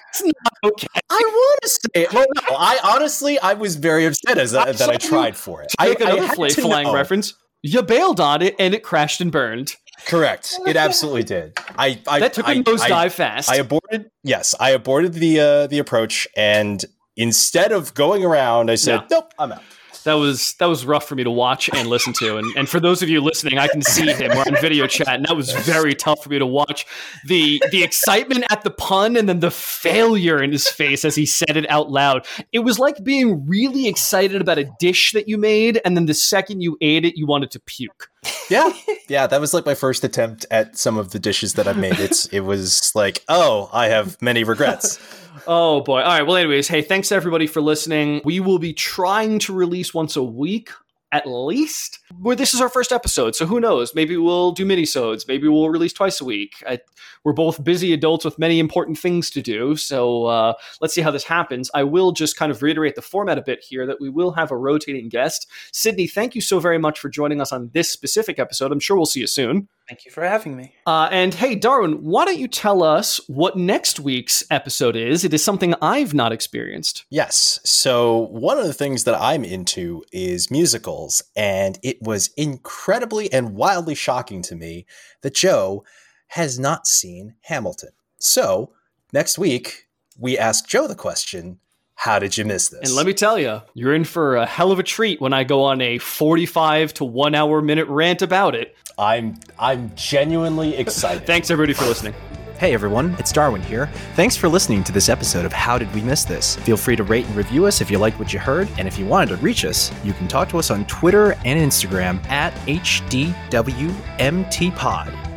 It's 0.10 0.24
not 0.24 0.72
okay. 0.72 0.88
I 1.10 1.22
want 1.24 1.60
to 1.62 1.70
say. 1.70 2.08
Well, 2.12 2.26
no, 2.36 2.56
I 2.58 2.80
honestly, 2.84 3.40
I 3.40 3.54
was 3.54 3.76
very 3.76 4.06
upset 4.06 4.40
as 4.40 4.56
I 4.56 4.72
that, 4.72 4.90
I 4.90 4.98
tried 4.98 5.36
for 5.38 5.62
it. 5.62 5.72
I, 5.78 5.90
I 5.90 5.92
another 5.92 6.26
had 6.26 6.36
fly- 6.36 6.50
flying 6.50 6.88
know. 6.88 6.96
reference, 6.96 7.36
you 7.62 7.84
bailed 7.84 8.20
on 8.20 8.42
it 8.42 8.56
and 8.58 8.74
it 8.74 8.82
crashed 8.84 9.22
and 9.22 9.32
burned. 9.32 9.76
Correct. 10.08 10.58
It 10.66 10.76
absolutely 10.78 11.24
did. 11.24 11.54
I, 11.78 12.02
I 12.08 12.20
that 12.20 12.34
took 12.34 12.48
a 12.48 12.52
I, 12.52 12.58
nosedive 12.58 12.92
I, 12.92 13.10
fast. 13.10 13.50
I 13.52 13.58
aborted. 13.58 14.10
Yes, 14.24 14.56
I 14.60 14.72
aborted 14.72 15.14
the 15.14 15.40
uh, 15.40 15.68
the 15.68 15.78
approach, 15.78 16.28
and 16.36 16.84
instead 17.16 17.72
of 17.72 17.94
going 17.94 18.26
around, 18.26 18.72
I 18.72 18.76
said, 18.76 19.02
Yeah. 19.02 19.08
"Nope, 19.12 19.34
I'm 19.38 19.52
out." 19.52 19.64
That 20.04 20.14
was 20.14 20.54
that 20.56 20.66
was 20.66 20.86
rough 20.86 21.08
for 21.08 21.16
me 21.16 21.24
to 21.24 21.32
watch 21.32 21.70
and 21.74 21.88
listen 21.88 22.14
to. 22.14 22.38
And 22.38 22.56
and 22.58 22.70
for 22.70 22.80
those 22.80 23.02
of 23.02 23.10
you 23.10 23.22
listening, 23.22 23.58
I 23.58 23.68
can 23.68 23.82
see 23.82 24.12
him. 24.12 24.32
We're 24.36 24.44
on 24.44 24.56
video 24.62 24.88
chat, 24.88 25.10
and 25.10 25.26
that 25.26 25.36
was 25.36 25.52
very 25.52 25.94
tough 25.94 26.24
for 26.24 26.30
me 26.30 26.40
to 26.40 26.46
watch. 26.46 26.86
The 27.26 27.62
the 27.72 27.84
excitement 27.84 28.46
at 28.52 28.64
the 28.64 28.72
pun 28.72 29.16
and 29.16 29.30
then 29.30 29.40
the 29.40 29.52
failure 29.52 30.42
in 30.42 30.52
his 30.52 30.68
face 30.68 31.06
as 31.06 31.16
he 31.16 31.26
said 31.26 31.58
it 31.58 31.70
out 31.70 31.92
loud. 31.92 32.26
It 32.52 32.60
was 32.60 32.80
like 32.80 33.04
being 33.04 33.46
really 33.48 33.88
excited 33.88 34.42
about 34.42 34.58
a 34.58 34.70
dish 34.80 35.12
that 35.14 35.28
you 35.28 35.38
made, 35.38 35.82
and 35.86 35.96
then 35.96 36.06
the 36.06 36.14
second 36.14 36.62
you 36.62 36.78
ate 36.82 37.06
it, 37.06 37.18
you 37.18 37.26
wanted 37.26 37.52
to 37.52 37.60
puke. 37.60 38.10
Yeah, 38.50 38.72
yeah, 39.08 39.28
that 39.28 39.42
was 39.42 39.54
like 39.54 39.66
my 39.66 39.76
first 39.76 40.04
attempt 40.04 40.46
at 40.52 40.78
some 40.78 40.98
of 40.98 41.12
the 41.12 41.20
dishes 41.20 41.54
that 41.56 41.68
I've 41.68 41.78
made. 41.78 42.00
It's 42.00 42.26
it 42.28 42.42
was 42.42 42.94
like, 42.96 43.24
oh, 43.28 43.70
I 43.74 43.88
have 43.88 44.22
many 44.22 44.44
regrets. 44.44 45.00
Oh 45.48 45.82
boy. 45.82 46.02
All 46.02 46.08
right. 46.08 46.22
Well, 46.22 46.36
anyways, 46.36 46.68
hey, 46.68 46.82
thanks 46.82 47.12
everybody 47.12 47.48
for 47.48 47.62
listening. 47.62 48.22
We 48.24 48.40
will 48.40 48.60
be 48.60 48.74
trying 48.74 49.40
to 49.40 49.54
release 49.54 49.94
once 49.94 50.16
a 50.16 50.24
week 50.24 50.70
at 51.12 51.28
least. 51.28 52.00
Well, 52.20 52.36
this 52.36 52.54
is 52.54 52.62
our 52.62 52.70
first 52.70 52.92
episode, 52.92 53.36
so 53.36 53.46
who 53.46 53.60
knows? 53.60 53.94
Maybe 53.94 54.18
we'll 54.18 54.52
do 54.52 54.66
minisodes. 54.66 55.28
Maybe 55.28 55.48
we'll 55.48 55.70
release 55.70 55.94
twice 55.94 56.22
a 56.22 56.26
week. 56.26 56.64
I, 56.68 56.80
we're 57.24 57.34
both 57.34 57.64
busy 57.64 57.94
adults 57.94 58.26
with 58.26 58.40
many 58.40 58.60
important 58.60 58.98
things 58.98 59.30
to 59.32 59.42
do, 59.42 59.76
so 59.76 60.26
uh, 60.26 60.54
let's 60.80 60.94
see 60.94 61.02
how 61.02 61.12
this 61.12 61.24
happens. 61.24 61.70
I 61.74 61.84
will 61.84 62.12
just 62.12 62.38
kind 62.38 62.52
of 62.52 62.62
reiterate 62.62 62.96
the 62.96 63.02
format 63.02 63.38
a 63.38 63.42
bit 63.42 63.64
here 63.68 63.86
that 63.86 64.00
we 64.00 64.10
will 64.10 64.32
have 64.32 64.52
a 64.52 64.58
rotating 64.58 65.10
guest. 65.10 65.48
Sydney, 65.72 66.08
thank 66.08 66.36
you 66.36 66.42
so 66.42 66.60
very 66.60 66.78
much 66.78 67.00
for 67.00 67.10
joining 67.10 67.42
us 67.42 67.52
on 67.52 67.70
this 67.74 67.92
specific 67.92 68.40
episode. 68.40 68.72
I'm 68.72 68.80
sure 68.80 68.96
we'll 68.96 69.06
see 69.06 69.22
you 69.22 69.28
soon. 69.28 69.68
Thank 69.92 70.06
you 70.06 70.12
for 70.12 70.24
having 70.24 70.56
me. 70.56 70.74
Uh, 70.88 71.10
and 71.12 71.34
hey, 71.34 71.54
Darwin, 71.54 71.96
why 72.02 72.24
don't 72.24 72.38
you 72.38 72.48
tell 72.48 72.82
us 72.82 73.20
what 73.28 73.58
next 73.58 74.00
week's 74.00 74.42
episode 74.50 74.96
is? 74.96 75.26
It 75.26 75.34
is 75.34 75.44
something 75.44 75.76
I've 75.82 76.14
not 76.14 76.32
experienced. 76.32 77.04
Yes. 77.10 77.60
So, 77.66 78.28
one 78.32 78.58
of 78.58 78.66
the 78.66 78.74
things 78.74 79.04
that 79.04 79.20
I'm 79.20 79.44
into 79.44 80.02
is 80.14 80.50
musicals, 80.50 81.01
and 81.36 81.80
it 81.84 82.02
was 82.02 82.30
incredibly 82.38 83.32
and 83.32 83.56
wildly 83.56 83.96
shocking 83.96 84.42
to 84.44 84.56
me 84.56 84.86
that 85.22 85.34
Joe 85.34 85.84
has 86.28 86.58
not 86.60 86.88
seen 86.88 87.36
Hamilton. 87.42 87.90
So, 88.20 88.72
next 89.12 89.38
week, 89.38 89.88
we 90.18 90.38
ask 90.38 90.68
Joe 90.68 90.88
the 90.88 90.96
question 90.96 91.60
How 91.96 92.20
did 92.20 92.38
you 92.38 92.46
miss 92.46 92.70
this? 92.70 92.82
And 92.88 92.96
let 92.96 93.06
me 93.06 93.14
tell 93.14 93.38
you, 93.40 93.62
you're 93.74 93.94
in 93.94 94.04
for 94.04 94.36
a 94.36 94.46
hell 94.46 94.72
of 94.72 94.80
a 94.80 94.84
treat 94.84 95.20
when 95.20 95.34
I 95.34 95.44
go 95.44 95.64
on 95.64 95.82
a 95.82 95.98
45 95.98 96.94
to 96.96 97.06
one 97.06 97.36
hour 97.36 97.62
minute 97.62 97.88
rant 97.88 98.22
about 98.22 98.56
it. 98.56 98.76
I'm 98.98 99.40
I'm 99.58 99.92
genuinely 99.96 100.76
excited. 100.76 101.26
Thanks 101.26 101.50
everybody 101.50 101.74
for 101.74 101.86
listening. 101.86 102.14
Hey 102.62 102.74
everyone, 102.76 103.16
it's 103.18 103.32
Darwin 103.32 103.64
here. 103.64 103.88
Thanks 104.14 104.38
for 104.38 104.48
listening 104.48 104.84
to 104.84 104.92
this 104.92 105.10
episode 105.10 105.46
of 105.46 105.52
How 105.52 105.80
Did 105.80 105.92
We 105.96 106.02
Miss 106.04 106.24
This? 106.24 106.58
Feel 106.58 106.78
free 106.78 106.96
to 106.96 107.04
rate 107.04 107.26
and 107.26 107.36
review 107.36 107.66
us 107.66 107.82
if 107.82 107.90
you 107.90 107.98
liked 107.98 108.20
what 108.20 108.34
you 108.34 108.38
heard, 108.40 108.70
and 108.78 108.88
if 108.88 109.00
you 109.00 109.06
wanted 109.08 109.30
to 109.30 109.38
reach 109.38 109.66
us, 109.66 109.92
you 110.04 110.14
can 110.14 110.28
talk 110.28 110.48
to 110.50 110.60
us 110.60 110.70
on 110.70 110.86
Twitter 110.86 111.32
and 111.44 111.60
Instagram 111.60 112.24
at 112.30 112.54
HDWMTPod. 112.68 113.50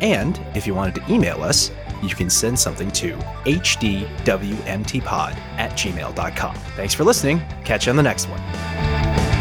And 0.03 0.39
if 0.53 0.67
you 0.67 0.75
wanted 0.75 0.93
to 0.93 1.11
email 1.11 1.41
us, 1.41 1.71
you 2.03 2.13
can 2.13 2.29
send 2.29 2.59
something 2.59 2.91
to 2.91 3.15
hdwmtpod 3.45 5.35
at 5.57 5.71
gmail.com. 5.71 6.55
Thanks 6.55 6.93
for 6.93 7.03
listening. 7.03 7.39
Catch 7.63 7.87
you 7.87 7.89
on 7.89 7.95
the 7.95 8.03
next 8.03 8.29
one. 8.29 9.34